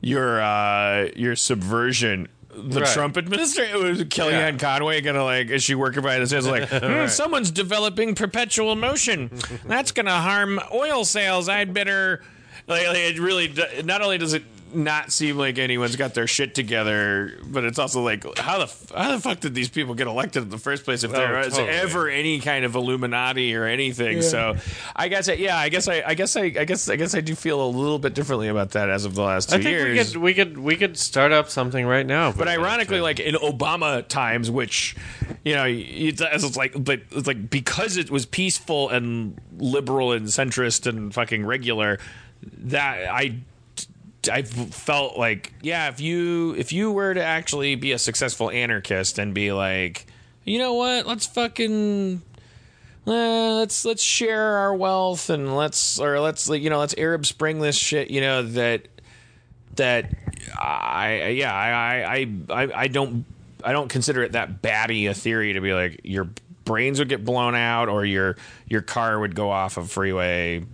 [0.00, 2.28] your uh, your subversion?
[2.52, 2.92] The Right.
[2.94, 4.56] Trump administration was Kellyanne Yeah.
[4.58, 6.30] Conway gonna like is she working by this?
[6.32, 9.30] It's like "Hmm, someone's developing perpetual motion.
[9.66, 11.48] That's gonna harm oil sales.
[11.48, 12.22] I'd better
[12.70, 13.52] like, like it really.
[13.84, 14.42] Not only does it
[14.74, 18.92] not seem like anyone's got their shit together, but it's also like how the f-
[18.94, 21.38] how the fuck did these people get elected in the first place if oh, there
[21.38, 21.68] was totally.
[21.68, 24.22] ever any kind of Illuminati or anything?
[24.22, 24.56] So
[24.94, 27.20] I guess I, yeah, I guess I, I guess I, I guess I guess I
[27.20, 29.70] do feel a little bit differently about that as of the last two I think
[29.70, 30.16] years.
[30.16, 32.32] we could we could we could start up something right now.
[32.32, 34.96] But ironically, like in Obama times, which
[35.44, 40.26] you know, it's, it's like, but it's like because it was peaceful and liberal and
[40.26, 41.98] centrist and fucking regular,
[42.42, 43.38] that I.
[44.30, 49.18] I felt like, yeah, if you if you were to actually be a successful anarchist
[49.18, 50.04] and be like,
[50.44, 52.20] you know what, let's fucking
[53.06, 57.60] uh, let's let's share our wealth and let's or let's you know let's Arab Spring
[57.60, 58.88] this shit, you know that
[59.76, 60.12] that
[60.58, 63.24] I yeah I I I I don't
[63.64, 66.28] I don't consider it that batty a theory to be like your
[66.64, 68.36] brains would get blown out or your
[68.68, 70.64] your car would go off a freeway.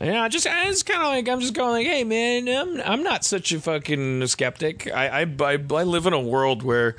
[0.00, 3.24] Yeah, just it's kind of like I'm just going like, hey man, I'm I'm not
[3.24, 4.90] such a fucking skeptic.
[4.92, 6.96] I I I, I live in a world where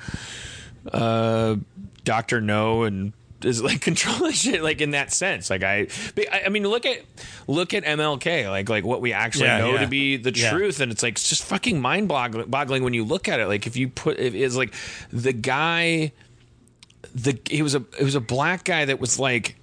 [0.91, 1.55] uh
[2.03, 3.13] Doctor No and
[3.43, 5.49] is like controlling shit like in that sense.
[5.49, 5.87] Like I,
[6.31, 6.99] I I mean, look at
[7.47, 9.79] look at MLK, like like what we actually Yeah, know yeah.
[9.81, 10.51] to be the Yeah.
[10.51, 13.47] truth, and it's like it's just fucking mind boggling when you look at it.
[13.47, 14.73] Like if you put it is like
[15.11, 16.11] the guy,
[17.15, 19.55] the he was a it was a black guy that was like.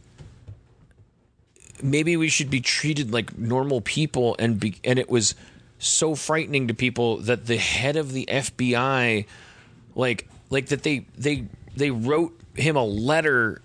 [1.83, 5.35] Maybe we should be treated like normal people, and be, and it was
[5.79, 9.25] so frightening to people that the head of the FBI
[9.95, 13.63] like like that they they they wrote him a letter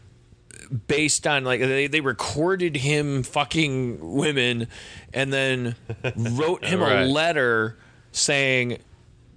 [0.87, 4.67] based on like they, they recorded him fucking women
[5.13, 5.75] and then
[6.15, 7.77] wrote him a letter
[8.11, 8.79] saying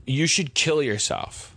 [0.07, 1.55] you should kill yourself.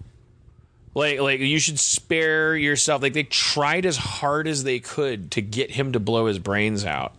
[0.93, 3.01] Like, like you should spare yourself.
[3.01, 6.83] Like they tried as hard as they could to get him to blow his brains
[6.85, 7.13] out,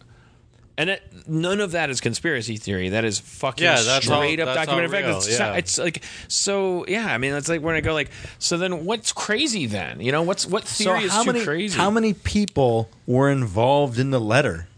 [0.77, 2.91] and it, none of that is conspiracy theory.
[2.91, 5.17] That is fucking Yeah, that's all- straight up that's all documented fact.
[5.27, 5.55] It's, yeah.
[5.55, 6.85] it's like so.
[6.87, 10.01] Yeah, I mean, it's like when I go like, so then what's crazy then?
[10.01, 11.79] You know, what's what So theory is how too many crazy?
[11.79, 14.69] how many people were involved in the letter?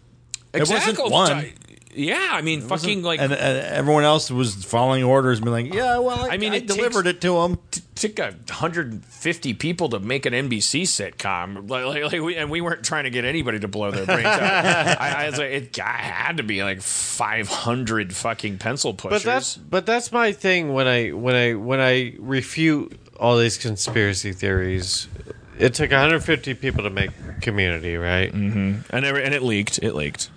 [0.53, 1.51] It wasn't one.
[1.97, 5.75] Yeah, I mean, fucking like and, and everyone else was following orders, and being like,
[5.75, 7.59] "Yeah, well, I, I mean, I it delivered takes- it to him."
[7.95, 12.61] took a 150 people to make an NBC sitcom, like, like, like we, and we
[12.61, 14.43] weren't trying to get anybody to blow their brains out.
[15.01, 19.23] I, I was like, it I had to be like 500 fucking pencil pushers.
[19.23, 23.57] But that's but that's my thing when I when I when I refute all these
[23.59, 25.09] conspiracy theories.
[25.57, 28.33] It took 150 people to make Community, right?
[28.33, 28.81] Mm-hmm.
[28.97, 29.79] and every, and it leaked.
[29.79, 30.31] It leaked.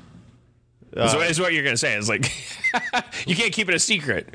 [0.94, 1.96] Is, what, is what you're gonna say.
[1.98, 2.32] It's like
[3.28, 4.30] you can't keep it a secret.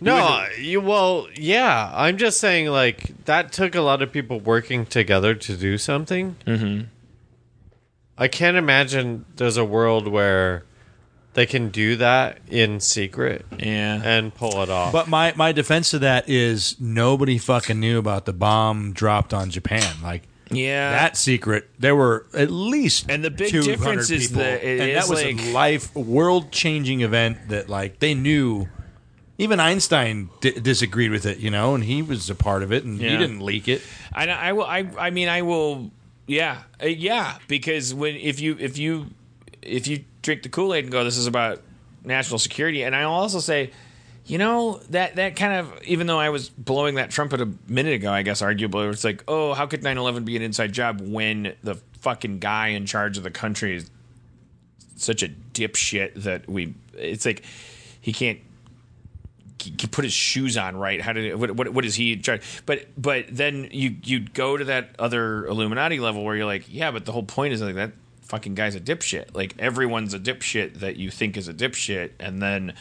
[0.00, 1.90] No, you well, yeah.
[1.92, 6.36] I'm just saying, like that took a lot of people working together to do something.
[6.46, 6.84] Mm-hmm.
[8.16, 10.64] I can't imagine there's a world where
[11.34, 14.00] they can do that in secret Yeah.
[14.02, 14.92] and pull it off.
[14.92, 19.50] But my my defense to that is nobody fucking knew about the bomb dropped on
[19.50, 19.84] Japan.
[20.02, 20.90] Like Yeah.
[20.92, 24.42] that secret, there were at least And the big difference is people.
[24.42, 28.14] that it and is that was like- a life world changing event that like they
[28.14, 28.68] knew.
[29.40, 32.82] Even Einstein di- disagreed with it, you know, and he was a part of it,
[32.82, 33.82] and he didn't leak it.
[34.12, 34.64] I, I will.
[34.64, 35.92] I, I mean, I will.
[36.26, 37.38] Yeah, Uh, yeah.
[37.46, 39.06] Because when if you if you
[39.62, 41.62] if you drink the Kool Aid and go, this is about
[42.04, 43.70] national security, and I'll also say,
[44.28, 47.94] you know that that kind of even though I was blowing that trumpet a minute
[47.94, 51.54] ago, I guess arguably it's like, oh, how could 9-11 be an inside job when
[51.62, 53.90] the fucking guy in charge of the country is
[54.96, 56.74] such a dipshit that we?
[56.94, 57.42] It's like
[58.00, 58.40] he can't
[59.62, 61.00] he put his shoes on right.
[61.00, 62.40] How did what what, what is he trying?
[62.66, 66.90] But but then you you go to that other Illuminati level where you're like, yeah,
[66.90, 67.92] but the whole point is like that
[68.22, 69.34] fucking guy's a dipshit.
[69.34, 72.74] Like everyone's a dipshit that you think is a dipshit, and then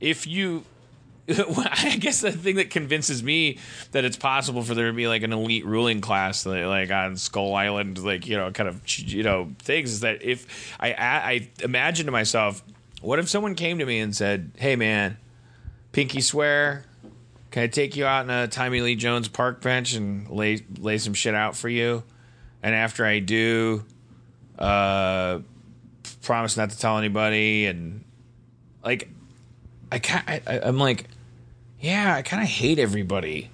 [0.00, 0.64] if you.
[1.28, 3.58] I guess the thing that convinces me
[3.92, 7.54] that it's possible for there to be like an elite ruling class, like on Skull
[7.54, 12.06] Island, like you know, kind of you know things, is that if I I imagine
[12.06, 12.62] to myself,
[13.00, 15.16] what if someone came to me and said, "Hey, man,
[15.92, 16.84] pinky swear.
[17.50, 20.98] Can I take you out on a Tommy Lee Jones park bench and lay lay
[20.98, 22.02] some shit out for you?
[22.62, 23.84] And after I do,
[24.58, 25.38] uh,
[26.22, 27.66] promise not to tell anybody.
[27.66, 28.04] And
[28.84, 29.08] like,
[29.92, 30.28] I can't.
[30.28, 31.04] I- I'm like,
[31.84, 33.50] yeah, I kind of hate everybody.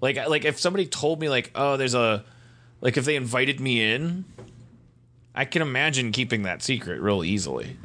[0.00, 2.24] Like, like if somebody told me like, oh, there's a,
[2.80, 4.24] like if they invited me in,
[5.34, 7.76] I can imagine keeping that secret real easily.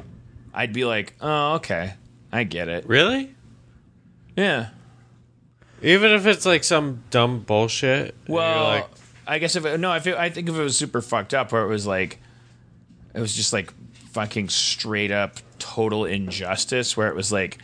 [0.53, 1.93] I'd be like, oh, okay,
[2.31, 2.87] I get it.
[2.87, 3.35] really,
[4.35, 4.69] Yeah.
[5.83, 8.15] even if it's like some dumb bullshit.
[8.27, 8.87] Well, like,
[9.27, 11.51] I guess if it, no, if it, I think if it was super fucked up,
[11.51, 12.19] where it was like,
[13.13, 13.71] it was just like
[14.11, 17.59] fucking straight up total injustice, where it was like,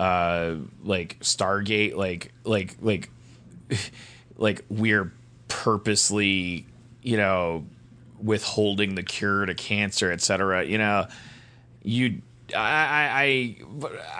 [0.00, 3.10] uh, like Stargate, like like like
[4.36, 5.12] like we're
[5.48, 6.66] purposely,
[7.02, 7.66] you know,
[8.22, 10.64] withholding the cure to cancer, et cetera.
[10.64, 11.06] You know,
[11.82, 12.22] you.
[12.52, 13.56] I, I,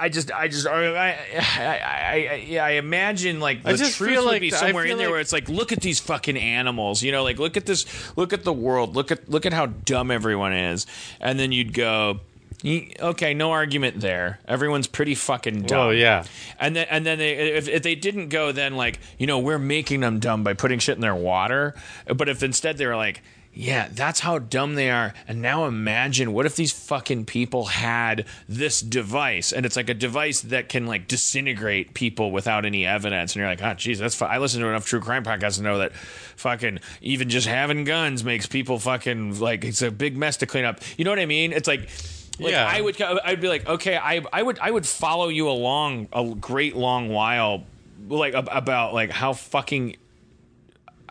[0.05, 4.19] I, just, I just, I, I, I, I, I imagine like the I just truth
[4.19, 7.03] would like- be somewhere in there like- where it's like, look at these fucking animals,
[7.03, 7.87] you know, like look at this,
[8.17, 10.87] look at the world, look at, look at how dumb everyone is,
[11.21, 12.21] and then you'd go, "Ye-
[12.65, 14.41] okay, no argument there.
[14.47, 15.79] Everyone's pretty fucking dumb.
[15.79, 16.25] Oh, yeah.
[16.59, 19.59] And then and then they if, if they didn't go then like you know we're
[19.59, 21.75] making them dumb by putting shit in their water,
[22.15, 23.23] but if instead they were like.
[23.53, 25.13] Yeah, that's how dumb they are.
[25.27, 29.95] And now imagine what if these fucking people had this device and it's like a
[29.95, 33.33] device that can like disintegrate people without any evidence.
[33.33, 34.25] And you're like, ah, oh, geez, that's fu-.
[34.25, 35.93] I listen to enough true crime podcasts to know that
[36.37, 40.65] fucking even just having guns makes people fucking like it's a big mess to clean
[40.65, 40.79] up.
[40.97, 41.53] You know what I mean?
[41.53, 41.89] It's like,
[42.41, 42.69] like Yeah.
[42.69, 46.35] I would I'd be like, okay, I I would I would follow you along a
[46.35, 47.65] great long while,
[48.09, 49.97] like about like how fucking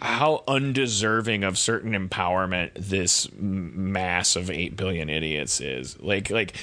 [0.01, 5.99] how undeserving of certain empowerment this mass of eight billion idiots is.
[5.99, 6.55] Like like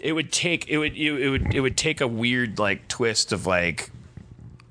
[0.00, 3.46] it would take it would it would it would take a weird like twist of
[3.46, 3.90] like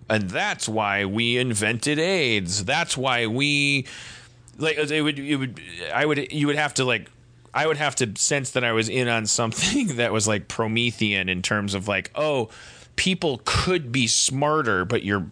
[0.09, 2.66] and that's why we invented AIDS.
[2.66, 3.88] That's why we
[4.58, 5.59] like it would it would
[5.93, 7.09] I would you would have to like
[7.53, 11.30] I would have to sense that I was in on something that was like Promethean
[11.30, 12.49] in terms of like oh
[12.95, 15.27] people could be smarter but you're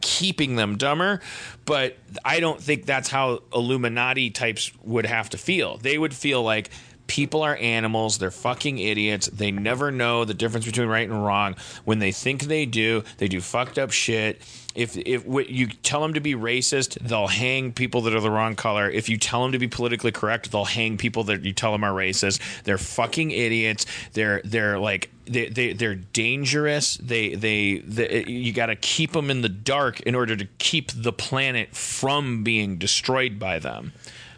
[0.00, 1.20] keeping them dumber
[1.64, 5.78] but I don't think that's how Illuminati types would have to feel.
[5.78, 6.70] They would feel like
[7.06, 8.18] people are animals.
[8.18, 9.26] They're fucking idiots.
[9.26, 11.56] They never know the difference between right and wrong.
[11.84, 14.40] When they think they do, they do fucked up shit.
[14.76, 18.54] If if you tell them to be racist, they'll hang people that are the wrong
[18.54, 18.90] color.
[18.90, 21.82] If you tell them to be politically correct, they'll hang people that you tell them
[21.82, 22.40] are racist.
[22.64, 23.86] They're fucking idiots.
[24.12, 26.98] They're they're like they they they're dangerous.
[26.98, 30.92] They they, they you got to keep them in the dark in order to keep
[30.92, 33.92] the planet from being destroyed by them.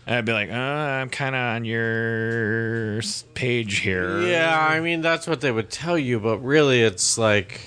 [0.06, 3.02] I'd be like, uh, I'm kind of on your
[3.34, 4.22] page here.
[4.22, 7.60] Yeah, I mean that's what they would tell you, but really it's like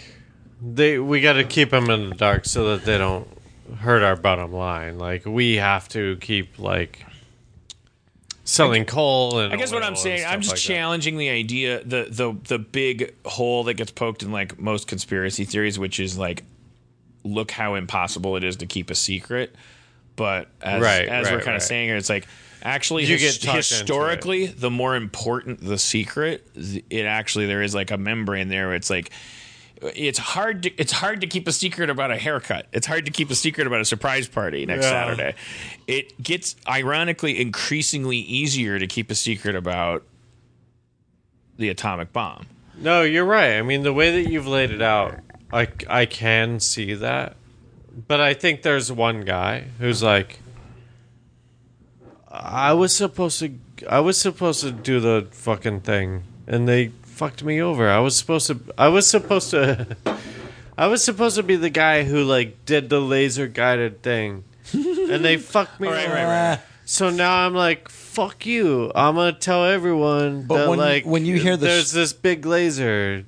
[0.61, 3.27] they we got to keep them in the dark so that they don't
[3.80, 4.98] hurt our bottom line.
[4.98, 7.06] Like we have to keep like
[8.43, 10.73] selling coal and I guess what I'm saying, I'm just like that.
[10.73, 15.45] challenging the idea, the the the big hole that gets poked in like most conspiracy
[15.45, 16.43] theories, which is like,
[17.23, 19.56] look how impossible it is to keep a secret.
[20.15, 22.27] But as Right, as we're right, kind of saying here, it's like
[22.61, 26.45] actually You his- get historically, the more important the secret,
[26.90, 28.67] it actually there is like a membrane there.
[28.67, 29.11] Where it's like.
[29.82, 32.68] It's hard to it's hard to keep a secret about a haircut.
[32.72, 34.92] It's hard to keep a secret about a surprise party next Yeah.
[34.92, 35.35] Saturday.
[35.88, 40.03] It gets ironically increasingly easier to keep a secret about
[41.58, 42.45] the atomic bomb.
[42.77, 43.58] No, you're right.
[43.58, 45.16] I mean, the way that you've laid it out,
[45.51, 47.35] I I can see that,
[48.08, 50.40] but I think there's one guy who's like,
[52.27, 53.51] I was supposed to,
[53.90, 57.88] I was supposed to do the fucking thing, and they fucked me over.
[57.88, 59.95] I was supposed to, I was supposed to,
[60.77, 64.43] I was supposed to be the guy who like did the laser guided thing,
[64.74, 66.16] and they fucked me Right, over.
[66.16, 66.59] right, right.
[66.85, 68.91] So now I'm like, fuck you.
[68.95, 72.11] I'm gonna tell everyone But that when- like when you hear the there's s- this
[72.14, 73.24] big laser.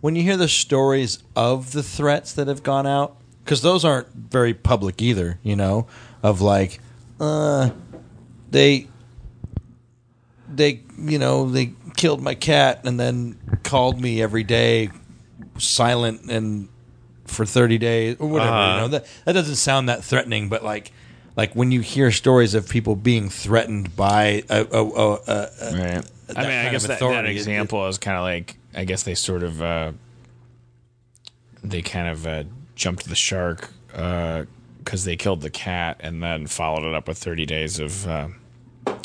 [0.00, 4.08] when you hear the stories of the threats that have gone out, because those aren't
[4.14, 5.86] very public either, you know,
[6.22, 6.80] of like,
[7.20, 7.70] uh,
[8.50, 8.86] they,
[10.48, 14.90] they, you know, they killed my cat and then called me every day,
[15.58, 16.68] silent and
[17.26, 18.50] for thirty days or whatever.
[18.50, 18.74] Uh-huh.
[18.74, 20.92] You know, that that doesn't sound that threatening, but like.
[21.36, 26.10] Like when you hear stories of people being threatened by a, a, a, a, Right.
[26.36, 29.14] I mean, I guess of that, that example is kind of like I guess they
[29.14, 29.92] sort of uh,
[31.62, 32.44] they kind of uh,
[32.74, 37.46] jumped the shark because they killed the cat and then followed it up with 30
[37.46, 38.28] days of uh,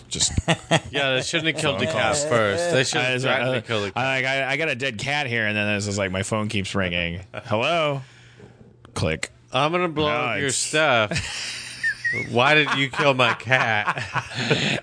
[0.08, 0.32] just
[0.92, 2.72] Yeah, they shouldn't have killed the cat first.
[2.72, 3.98] They should have threatened to kill the cat.
[4.04, 6.24] I, like, I, I got a dead cat here, and then it's just like my
[6.24, 7.22] phone keeps ringing.
[7.46, 8.02] Hello,
[8.94, 9.32] click.
[9.52, 11.60] I'm gonna blow No, up your it's- stuff.
[12.30, 14.04] Why did you kill my cat?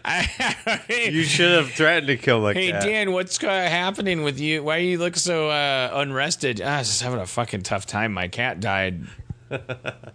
[0.90, 2.62] You should have threatened to kill my cat.
[2.62, 2.82] Hey cat.
[2.82, 4.64] Dan, what's uh, happening with you?
[4.64, 6.60] Why you look so uh, unrested?
[6.60, 8.12] Ah, I was just having a fucking tough time.
[8.12, 9.02] My cat died,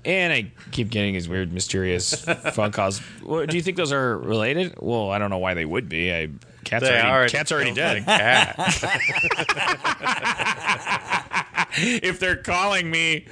[0.06, 2.24] and I keep getting these weird, mysterious
[2.54, 3.00] phone calls.
[3.24, 4.76] What, do you think those are related?
[4.80, 6.14] Well, I don't know why they would be.
[6.14, 6.30] I,
[6.64, 8.06] cats already, already cats already dead.
[8.06, 8.56] cat.
[11.78, 13.26] if they're calling me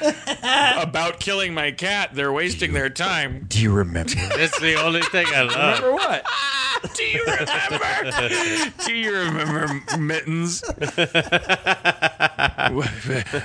[0.78, 3.46] about killing my cat, they're wasting their time.
[3.48, 4.14] Do you remember?
[4.36, 5.78] That's the only thing I love.
[5.78, 6.24] Remember what?
[6.94, 8.28] Do you remember?
[8.84, 10.62] Do you remember mittens?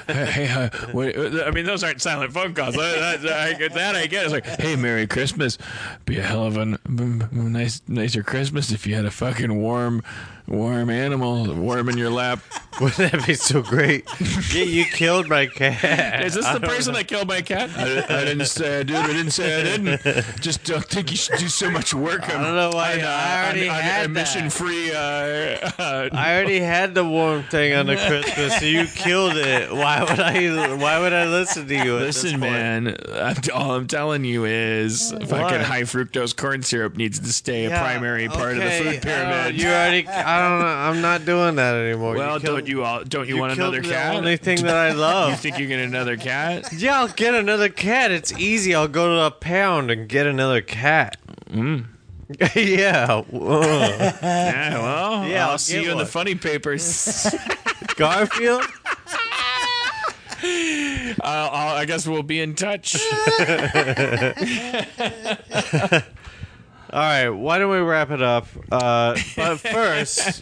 [0.08, 1.16] Hey, uh, what-
[1.48, 2.76] I mean, those aren't silent phone calls.
[2.76, 3.96] That, that- I get that.
[3.96, 4.24] I get.
[4.26, 5.58] It's like, hey, Merry Christmas.
[6.06, 9.12] Be a hell of a n- m- m- nice, nicer Christmas if you had a
[9.12, 10.04] fucking warm,
[10.48, 12.40] warm animal warm in your lap.
[12.82, 14.10] Wouldn't that be so great?
[14.54, 16.24] Yeah, you killed my cat.
[16.26, 17.72] Is this the person that killed my cat?
[17.76, 18.96] I, I didn't say I did.
[18.96, 20.42] I didn't say I didn't.
[20.42, 22.30] Just don't think you should do so much work.
[22.30, 23.00] I don't know why.
[23.00, 24.54] I already on, had emission that.
[24.54, 24.92] free.
[24.92, 29.72] Uh, uh, I already had the warm thing on the Christmas, so you killed it.
[29.72, 30.76] Why would I?
[30.76, 31.96] Why would I listen to you?
[31.96, 32.96] Listen, man.
[33.12, 37.70] I'm, all I'm telling you is, fucking high fructose corn syrup needs to stay a
[37.70, 39.60] primary part of the food pyramid.
[39.60, 40.06] You already.
[40.36, 40.66] I don't know.
[40.68, 42.16] I'm not doing that anymore.
[42.16, 43.04] well, you killed, don't you all?
[43.04, 44.16] Don't you, you want another the cat?
[44.16, 45.30] only thing that I love.
[45.32, 46.72] you think you get another cat?
[46.76, 48.12] yeah, I'll get another cat.
[48.12, 48.74] It's easy.
[48.76, 51.18] I'll go to a pound and get another cat.
[51.50, 51.86] Mm.
[52.56, 52.56] yeah.
[52.56, 57.34] Yeah, well, Yeah, I'll, I'll see you in the funny papers.
[57.96, 58.64] Garfield.
[61.22, 62.96] uh, I guess we'll be in touch.
[66.94, 67.30] All right.
[67.30, 68.48] Why don't we wrap it up?
[68.72, 70.42] Uh, but first,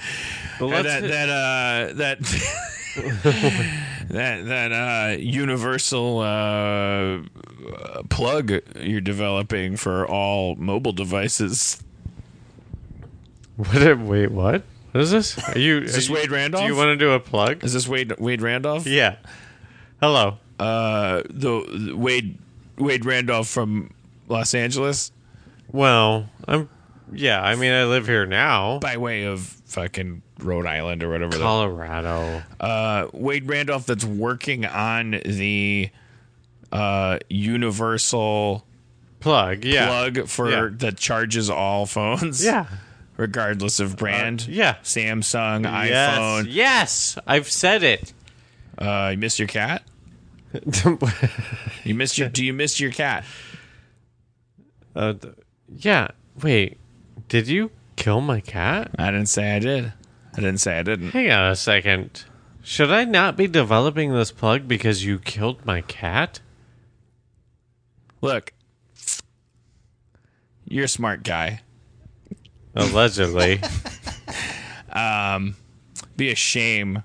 [0.60, 2.20] but that let's that uh, that
[4.10, 11.82] that that uh, universal uh, uh, plug you're developing for all mobile devices.
[13.56, 14.64] What, wait, what?
[14.92, 15.40] What is this?
[15.56, 15.78] Are you?
[15.78, 16.64] Is this are you- Wade Randolph?
[16.64, 17.64] Do you want to do a plug?
[17.64, 18.86] Is this Wade Wade Randolph?
[18.86, 19.16] Yeah.
[20.02, 20.38] Hello.
[20.60, 22.38] Uh, the, the Wade
[22.78, 23.94] Wade Randolph from
[24.28, 25.14] Los Angeles.
[25.72, 26.70] Well, I'm
[27.12, 28.80] Yeah, I mean, I live here now.
[28.80, 31.32] by way of fucking Rhode Island or whatever.
[31.38, 32.44] the Colorado.
[32.60, 35.90] uh, Wade Randolph that's working on the
[36.72, 38.66] uh, universal
[39.20, 39.86] Plug, yeah.
[39.86, 40.70] plug for Yeah.
[40.80, 42.44] that charges all phones.
[42.44, 42.66] Yeah.
[43.18, 44.48] regardless of brand.
[44.48, 44.76] yeah.
[44.84, 46.18] Samsung, Yes.
[46.18, 46.48] iPhone.
[46.50, 48.14] Yes, I've said it.
[48.80, 49.84] Uh, you missed your cat.
[51.84, 52.30] You missed your.
[52.30, 53.24] do you miss your cat?
[54.96, 55.34] Uh, th-
[55.76, 56.10] yeah.
[56.42, 56.78] Wait.
[57.28, 58.92] Did you kill my cat?
[58.98, 59.94] I didn't say I did.
[60.34, 61.12] I didn't say I didn't.
[61.12, 62.26] Hang on a second.
[62.64, 66.40] Should I not be developing this plug because you killed my cat?
[68.22, 68.54] Look,
[70.66, 71.62] you're a smart guy.
[72.76, 73.62] Allegedly.
[74.92, 75.56] Um,
[76.18, 77.04] be a shame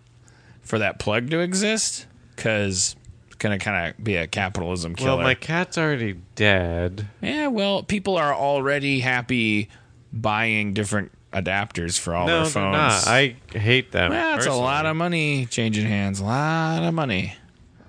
[0.63, 2.97] for that plug to exist because
[3.37, 5.17] it's gonna kind of be a capitalism killer.
[5.17, 7.07] well, my cat's already dead.
[7.21, 9.69] Yeah, well, people are already happy
[10.11, 12.73] buying different adapters for all No, their phones.
[12.73, 13.07] not.
[13.07, 14.11] I hate them.
[14.11, 16.21] well, it's a lot of money changing hands.
[16.21, 17.35] A lot of money.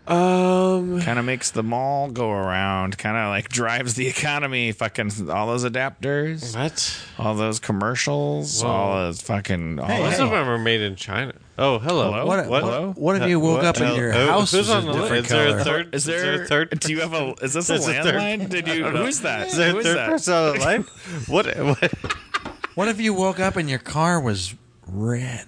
[0.08, 1.02] Um.
[1.02, 2.98] Kind of makes the mall go around.
[2.98, 4.72] Kind of like drives the economy.
[4.72, 6.98] Fucking all those adapters, What?
[7.20, 8.70] all those commercials, Whoa.
[8.70, 9.80] all those fucking.
[9.80, 11.34] All Most that- of them are made in China.
[11.60, 12.12] Oh, hello.
[12.12, 12.26] Hello?
[12.26, 12.64] What, What?
[12.64, 14.94] what, what if you woke up and your Oh, house who's was a on the
[14.94, 15.20] different line?
[15.24, 15.96] Is there a third?
[15.96, 16.80] Is there, a third?
[16.80, 17.34] Do you have a?
[17.42, 18.14] Is this a Is there a third?
[18.16, 18.50] landline?
[18.50, 18.86] Did you?
[18.86, 19.48] Who's that?
[19.48, 20.10] Is there Who a third that?
[20.10, 20.86] person on the line?
[21.28, 21.48] What?
[21.58, 21.94] What?
[22.76, 24.54] What if you woke up and your car was
[24.86, 25.48] red?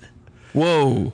[0.53, 1.13] Whoa.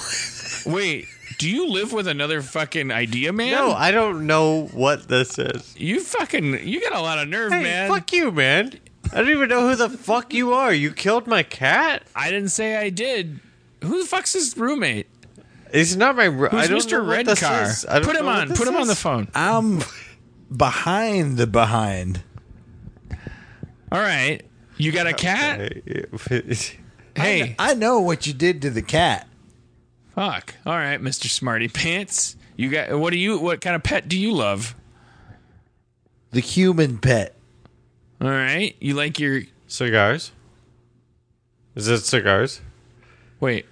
[0.66, 1.08] Wait.
[1.40, 3.52] Do you live with another fucking idea man?
[3.52, 5.74] No, I don't know what this is.
[5.74, 7.88] You fucking you got a lot of nerve, Hey, man.
[7.90, 8.78] fuck you, man.
[9.10, 10.70] I don't even know who the fuck you are.
[10.70, 12.02] You killed my cat.
[12.14, 13.40] I didn't say I did.
[13.82, 15.06] Who the fuck's his roommate?
[15.72, 16.28] He's not my.
[16.28, 16.92] Ro- Who's I don't Mr.
[16.92, 17.62] know what Red this Car?
[17.62, 17.86] is.
[17.88, 18.48] I don't Put him know what on.
[18.48, 19.00] this Put him on the is.
[19.00, 19.28] phone.
[19.34, 19.82] I'm
[20.54, 22.22] behind the behind.
[23.90, 24.42] All right.
[24.76, 25.72] You got a cat?
[27.16, 29.26] Hey, I know what you did to the cat.
[30.20, 30.54] Fuck.
[30.66, 31.28] All right, Mr.
[31.30, 32.36] Smarty Pants.
[32.54, 34.74] You got what do you what kind of pet do you love?
[36.32, 37.34] The human pet.
[38.20, 38.76] All right.
[38.80, 40.32] You like your Cigars?
[41.74, 42.60] Is it cigars?
[43.38, 43.64] Wait.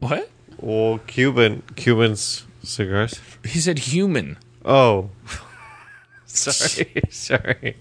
[0.00, 0.28] What?
[0.58, 3.18] Well, Cuban Cubans cigars.
[3.42, 4.36] He said human.
[4.62, 5.08] Oh,
[6.26, 7.76] sorry, sorry.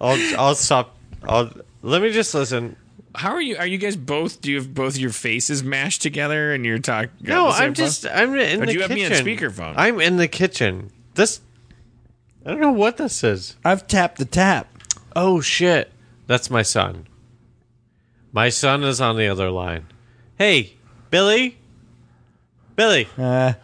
[0.00, 0.96] I'll I'll stop.
[1.28, 2.74] I'll let me just listen.
[3.16, 3.56] How are you?
[3.56, 4.40] Are you guys both?
[4.40, 7.10] Do you have both your faces mashed together and you're talking?
[7.20, 8.60] No, I'm just I'm in the kitchen.
[8.60, 9.74] But the you have me on speakerphone.
[9.76, 10.90] I'm in the kitchen.
[11.14, 11.40] This
[12.44, 13.56] I don't know what this is.
[13.64, 14.68] I've tapped the tap.
[15.16, 15.90] Oh shit.
[16.26, 17.06] That's my son.
[18.32, 19.86] My son is on the other line.
[20.38, 20.74] Hey,
[21.10, 21.56] Billy?
[22.74, 23.54] Billy, Uh,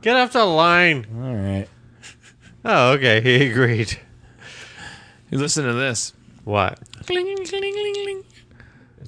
[0.00, 1.06] get off the line.
[1.14, 1.68] all right.
[2.64, 3.20] Oh, okay.
[3.20, 3.98] He agreed.
[5.30, 6.14] You listen to this.
[6.44, 6.78] What?
[7.06, 8.24] Cling, cling, cling,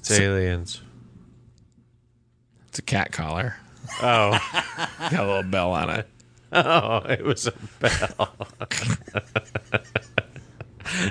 [0.03, 0.83] It's aliens.
[2.67, 3.55] It's a cat collar.
[4.03, 4.37] Oh.
[4.99, 6.09] Got a little bell on it.
[6.53, 8.35] oh, it was a bell.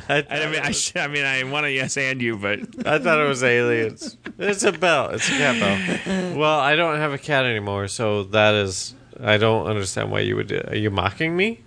[0.10, 3.22] I, I mean, I, I mean, I want to yes and you, but I thought
[3.22, 4.18] it was aliens.
[4.38, 5.12] It's a bell.
[5.12, 5.60] It's a cat
[6.06, 6.38] bell.
[6.38, 8.94] Well, I don't have a cat anymore, so that is.
[9.24, 10.48] I don't understand why you would.
[10.48, 11.62] Do, are you mocking me?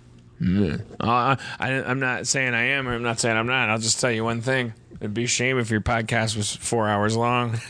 [0.99, 3.69] uh, I, I'm not saying I am, or I'm not saying I'm not.
[3.69, 4.73] I'll just tell you one thing:
[5.05, 7.51] it'd be a shame if your podcast was four hours long.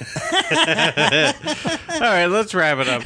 [0.56, 3.04] All right, let's wrap it up.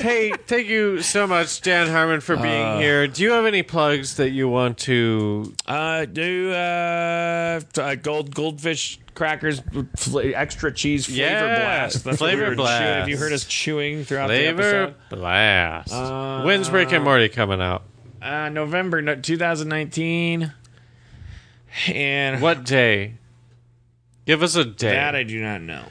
[0.00, 3.06] hey, thank you so much, Dan Harmon, for being here.
[3.06, 5.54] Do you have any plugs that you want to?
[5.66, 9.60] Uh, do uh, uh gold goldfish crackers,
[9.96, 12.04] fl- extra cheese flavor Yeah, blast.
[12.04, 12.80] That's what we flavor blast.
[12.82, 12.98] chewing.
[13.00, 14.94] Have you heard us chewing throughout the Flavor episode?
[15.10, 16.44] blast.
[16.46, 17.82] When's Rick and Morty coming out?
[18.22, 20.52] Uh, November no- 2019.
[21.88, 23.14] And What day?
[24.28, 24.90] Give us a day.
[24.92, 25.84] that I do not know.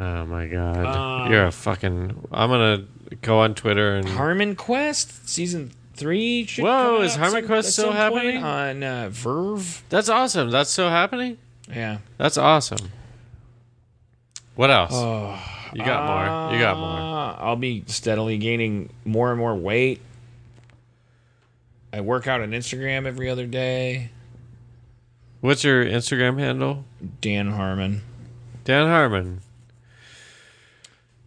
[0.00, 2.26] oh my god, you're a fucking.
[2.32, 2.84] I'm gonna
[3.22, 4.08] go on Twitter and.
[4.08, 6.46] Harmon Quest season three.
[6.46, 8.42] Should Whoa, come is out Harmon some- Quest at still some point happening?
[8.42, 9.82] on uh, VRV?
[9.88, 10.50] That's awesome.
[10.50, 11.38] That's still happening.
[11.72, 11.98] Yeah.
[12.18, 12.90] That's awesome.
[14.56, 14.92] What else?
[15.72, 16.54] you got more.
[16.54, 16.98] You got more.
[16.98, 20.00] Uh, I'll be steadily gaining more and more weight.
[21.92, 24.10] I work out on Instagram every other day.
[25.46, 26.84] What's your Instagram handle?
[27.20, 28.02] Dan Harmon.
[28.64, 29.42] Dan Harmon.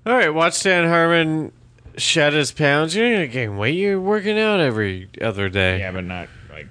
[0.06, 1.54] All right, watch Dan Harmon
[1.96, 2.94] shed his pounds.
[2.94, 3.78] You're gonna gain weight.
[3.78, 5.80] You're working out every other day.
[5.80, 6.68] Yeah, but not like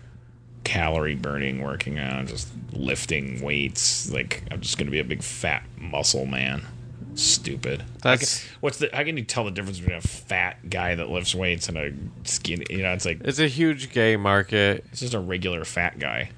[0.65, 4.12] calorie burning working out, just lifting weights.
[4.12, 6.67] Like I'm just gonna be a big fat muscle man.
[7.15, 7.83] Stupid.
[8.02, 8.91] That's What's the?
[8.93, 11.94] How can you tell the difference between a fat guy that lifts weights and a
[12.25, 12.67] skinny?
[12.68, 14.85] You know, it's like it's a huge gay market.
[14.91, 16.33] it's just a regular fat guy.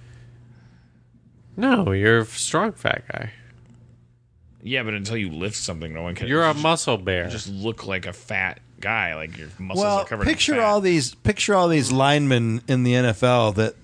[1.60, 3.30] No, you're a strong fat guy.
[4.62, 6.26] Yeah, but until you lift something, no one can.
[6.28, 7.24] You're a just- muscle bear.
[7.24, 9.14] you just look like a fat guy.
[9.14, 10.26] Like your muscles Well, are covered.
[10.26, 10.64] picture in fat.
[10.64, 13.74] all these picture all these linemen in the NFL that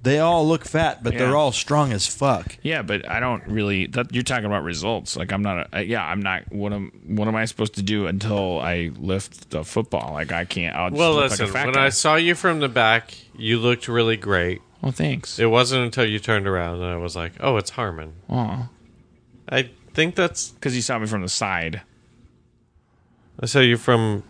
[0.00, 1.18] they all look fat, but Yeah.
[1.18, 2.56] they're all strong as fuck.
[2.62, 3.86] Yeah, but I don't really.
[3.88, 5.16] That, you're talking about results.
[5.16, 5.68] Like I'm not.
[5.72, 6.44] A, yeah, I'm not.
[6.52, 10.12] What am What am I supposed to do until I lift the football?
[10.12, 10.76] Like I can't.
[10.76, 11.46] I'll just well, look listen.
[11.46, 11.86] like a fat when guy.
[11.86, 14.62] I saw you from the back, you looked really great.
[14.82, 15.38] Well, thanks.
[15.38, 18.68] It wasn't until you turned around and I was like, "Oh, it's Harmon." Oh,
[19.48, 20.50] I think that's.
[20.50, 21.82] because you saw me from the side.
[23.40, 24.22] I saw you from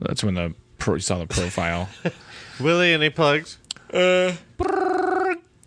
[0.00, 1.88] That's when the pro, you saw the profile.
[2.60, 2.92] Willie.
[2.92, 3.58] Any plugs?
[3.92, 4.32] Uh.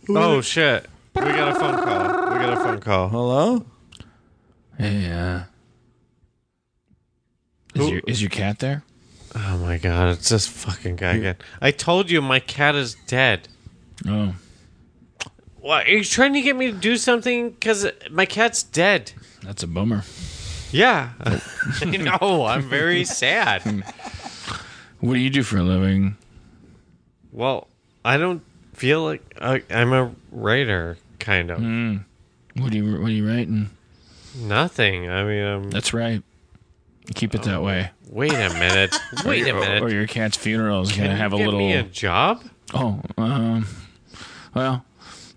[0.09, 0.85] Oh shit!
[1.15, 2.33] We got a phone call.
[2.33, 3.09] We got a phone call.
[3.09, 3.65] Hello?
[4.77, 5.41] hey, uh,
[7.75, 8.83] is your is your cat there?
[9.35, 10.09] Oh my god!
[10.09, 11.35] It's this fucking guy again.
[11.61, 13.47] I told you my cat is dead.
[14.07, 14.35] Oh,
[15.59, 15.87] What?
[15.87, 17.51] Are you trying to get me to do something?
[17.51, 19.11] Because my cat's dead.
[19.43, 20.03] that's a bummer.
[20.71, 21.11] Yeah.
[21.81, 22.45] I know.
[22.45, 23.83] I'm very sad.
[24.99, 26.17] What do you do for a living?
[27.31, 27.67] Well,
[28.03, 28.41] I don't
[28.73, 31.59] feel like I, I'm a writer, kind of.
[31.59, 33.69] What are you What are you writing?
[34.35, 35.07] Nothing.
[35.07, 36.23] I mean, um, That's right.
[37.13, 37.91] Keep it that way.
[38.09, 38.95] wait a minute.
[39.23, 39.91] Wait a Or, minute.
[39.91, 41.59] your cat's funeral is gonna you have a get little.
[41.59, 42.43] me a job?
[42.73, 43.67] Oh, um,
[44.57, 44.85] well,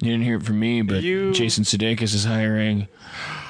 [0.01, 2.89] you didn't hear it from me, but You- Jason Sudeikis is hiring.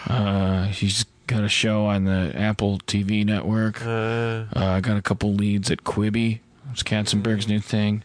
[0.09, 3.85] Uh, he's got a show on the Apple TV network.
[3.85, 6.41] Uh, Uh, I got a couple leads at Quibi.
[6.73, 8.03] It's Katzenberg's new thing.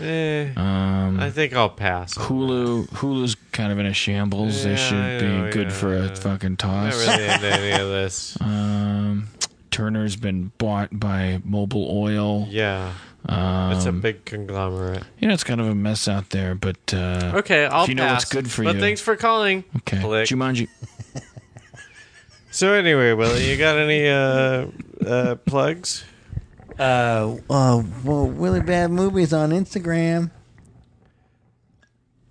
[0.00, 2.14] eh, Um, I think I'll pass.
[2.14, 4.64] Hulu, Hulu's kind of in a shambles.
[4.64, 6.14] Yeah, they should I be good yeah, for a yeah.
[6.14, 7.06] fucking Not toss.
[7.06, 8.36] really into any of this.
[8.40, 9.28] Um,
[9.70, 12.46] Turner's been bought by Mobil Oil.
[12.50, 12.92] Yeah,
[13.26, 15.02] Um, it's a big conglomerate.
[15.18, 17.94] you know, it's kind of a mess out there, but uh, Okay, I'll if you
[17.94, 18.22] know pass.
[18.22, 18.80] what's good for but you.
[18.80, 19.64] thanks for calling.
[19.78, 20.00] okay.
[20.00, 20.28] Click.
[20.28, 20.68] Jumanji.
[22.50, 24.66] So anyway, Willie, you got any uh,
[25.06, 26.04] uh, plugs?
[26.78, 30.30] Uh, uh, well, really bad movies on Instagram.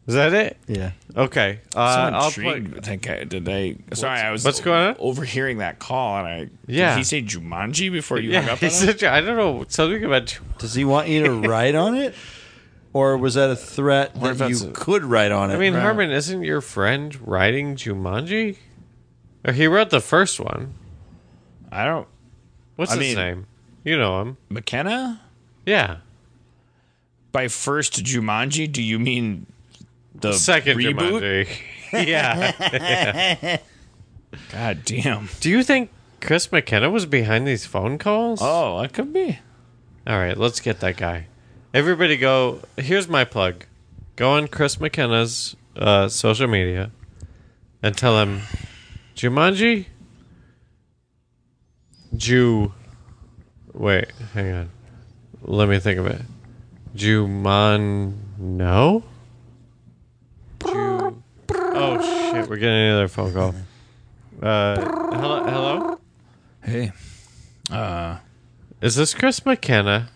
[0.07, 0.55] Is that it?
[0.67, 0.91] Yeah.
[1.17, 1.59] Okay.
[1.73, 2.71] so Uh, I'll intrigued.
[2.71, 2.83] plug.
[2.83, 3.77] I think I, did they?
[3.93, 4.95] Sorry, I was what's going on?
[4.99, 6.91] overhearing that call, and I Yeah.
[6.91, 8.87] Did he say Jumanji before you hung Yeah, up on he's him?
[8.97, 10.39] such don't know something about.
[10.59, 12.15] Does he want you to write on it?
[12.93, 15.55] Or was that a threat What that that's you a- could write on it?
[15.55, 18.57] I mean, Herman, isn't your friend writing Jumanji?
[19.53, 20.73] He wrote the first one.
[21.71, 22.07] I don't.
[22.77, 23.45] What's I his mean- name?
[23.83, 24.37] You know him.
[24.49, 25.21] McKenna.
[25.65, 25.97] Yeah.
[27.33, 29.45] By first Jumanji, do you mean
[30.21, 31.47] the Second reboot?
[31.91, 32.07] Jumanji.
[32.07, 33.57] yeah.
[34.51, 35.29] God damn.
[35.39, 35.89] Do you think
[36.21, 38.39] Chris McKenna was behind these phone calls?
[38.41, 39.39] Oh, that could be.
[40.05, 41.27] All right, let's get that guy.
[41.73, 42.61] Everybody go.
[42.77, 43.65] Here's my plug.
[44.15, 46.91] Go on Chris McKenna's uh, social media
[47.83, 48.41] and tell him
[49.15, 49.85] Jumanji?
[52.15, 52.73] Jew.
[53.73, 54.69] Wait, hang on.
[55.43, 56.21] Let me think of it.
[56.95, 58.13] Juman.
[58.37, 59.03] No?
[60.67, 61.23] Jew.
[61.49, 62.49] Oh, shit.
[62.49, 63.55] We're getting another phone call.
[64.41, 64.75] Uh,
[65.15, 65.43] hello?
[65.45, 65.99] Hello?
[66.63, 66.91] Hey,
[67.71, 68.17] uh,
[68.81, 70.09] Is this Chris McKenna?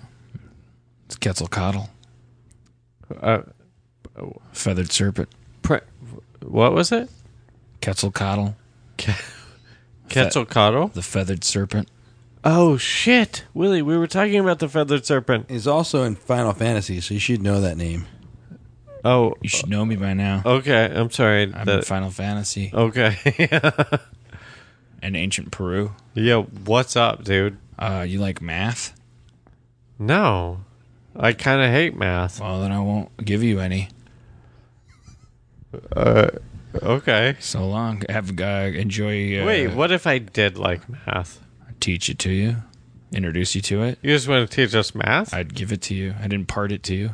[1.06, 1.90] it's Quetzalcoatl,
[3.22, 3.42] Uh,
[4.52, 5.30] feathered serpent.
[5.62, 5.80] pre-
[6.46, 7.10] what was it?
[7.82, 8.56] Quetzalcoatl,
[10.10, 10.94] Quetzalcoatl?
[10.94, 11.90] the feathered serpent.
[12.44, 13.82] Oh shit, Willie!
[13.82, 15.50] We were talking about the feathered serpent.
[15.50, 18.08] He's also in Final Fantasy, so you should know that name.
[19.04, 20.44] Oh, You should know me by now.
[20.46, 20.86] okay.
[20.94, 21.44] I'm sorry.
[21.44, 23.18] I'm in That- Final Fantasy okay.
[25.02, 25.94] and ancient Peru.
[26.14, 27.58] yeah, what's up, dude?
[27.80, 28.94] Uh, you like math?
[29.98, 30.62] No,
[31.16, 32.40] I kind of hate math.
[32.40, 33.90] Well, then I won't give you any.
[36.82, 37.36] Okay.
[37.40, 38.04] So long.
[38.10, 39.42] Have uh, enjoy.
[39.42, 41.40] Uh, Wait, what if I did like math?
[41.68, 42.58] I'd teach it to you.
[43.12, 44.00] Introduce you to it.
[44.02, 45.34] You just want to teach us math?
[45.34, 46.14] I'd give it to you.
[46.22, 47.12] I'd impart it to you.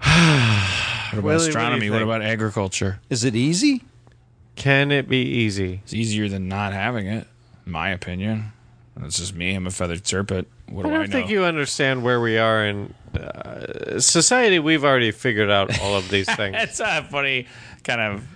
[0.02, 1.90] what about Willie, what do you astronomy?
[1.90, 2.08] What, think?
[2.08, 3.00] about agriculture?
[3.10, 3.82] Is it easy?
[4.56, 5.80] Can it be easy?
[5.84, 7.26] It's easier than not having it,
[7.66, 8.52] in my opinion.
[8.96, 9.54] That's just me.
[9.54, 10.48] I'm a feathered serpent.
[10.68, 11.12] What I do I, don't know?
[11.12, 14.58] think you understand where we are in uh, society.
[14.58, 16.56] We've already figured out all of these things.
[16.58, 17.46] It's a funny
[17.82, 18.28] kind of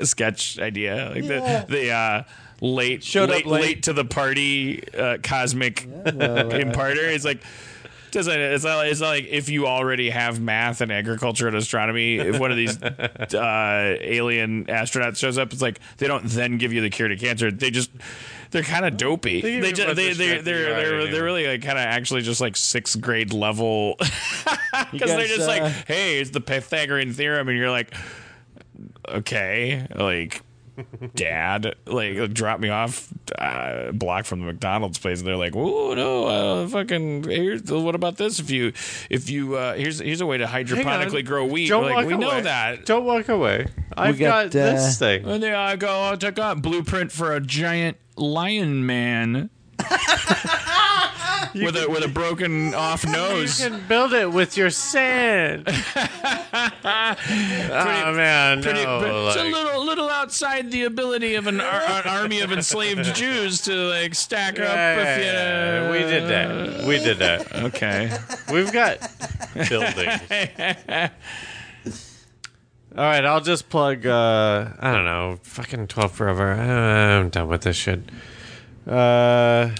[0.00, 2.22] uh, sketch idea, like the the uh,
[2.60, 3.62] late Showed up late, late.
[3.62, 7.06] late to the party uh, cosmic imparter.
[7.06, 7.42] It's like
[8.14, 12.16] doesn't it's not, it's not like if you already have math and agriculture and astronomy
[12.18, 12.82] if one of these
[13.34, 17.16] uh, alien astronauts shows up it's like they don't then give you the cure to
[17.16, 17.50] cancer.
[17.50, 17.90] They just
[18.50, 19.40] they're kind of dopey.
[19.40, 21.10] They they, give you a just, bunch they of they shit they're you they're, already
[21.10, 23.96] they're really like kind of actually just like sixth grade level.
[24.90, 27.94] Because they're just uh, like hey it's the pythagorean theorem and you're like
[29.08, 30.42] okay like
[31.14, 35.54] dad like drop me off uh, a block from the McDonald's place and they're like
[35.54, 38.38] oh no uh, fucking here's what about this?
[38.38, 38.72] If you
[39.10, 41.68] if you uh, here's here's a way to hydroponically grow wheat.
[41.68, 42.86] Don't We're like walk we know that.
[42.86, 43.66] Don't walk away.
[43.96, 45.24] I've got, got, this uh, thing.
[45.26, 49.50] and there I go I took out blueprint for a giant lion man
[51.54, 53.60] with a with a broken off nose.
[53.60, 55.64] You can build it with your sand.
[55.68, 55.74] oh
[58.14, 62.06] man, Pretty- no, but it's a little little outside the ability of an, ar- an
[62.06, 64.66] army of enslaved Jews to like stack up.
[64.74, 66.86] Yeah, you, yeah, yeah, we did that.
[66.86, 67.54] We did that.
[67.54, 68.16] Okay.
[68.52, 68.98] We've got
[69.68, 70.20] buildings.
[72.96, 74.06] All right, I'll just plug.
[74.06, 76.52] Uh, I don't know, fucking twelve forever.
[76.52, 78.00] I'm done with this shit.
[78.86, 79.70] Uh,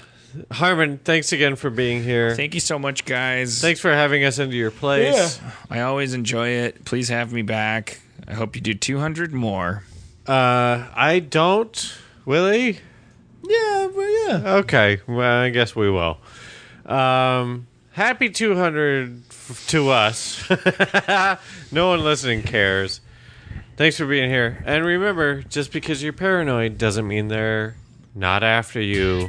[0.50, 2.34] Harmon, thanks again for being here.
[2.34, 3.60] Thank you so much, guys.
[3.60, 5.40] Thanks for having us into your place.
[5.70, 6.84] I always enjoy it.
[6.84, 8.00] Please have me back.
[8.26, 9.84] I hope you do 200 more.
[10.26, 12.80] Uh, I don't, Willie.
[13.42, 14.54] Yeah, well, yeah.
[14.56, 16.18] Okay, well, I guess we will.
[16.86, 20.42] Um, happy 200 f- to us.
[21.72, 23.00] no one listening cares.
[23.76, 24.62] Thanks for being here.
[24.64, 27.76] And remember, just because you're paranoid doesn't mean they're
[28.14, 29.28] not after you.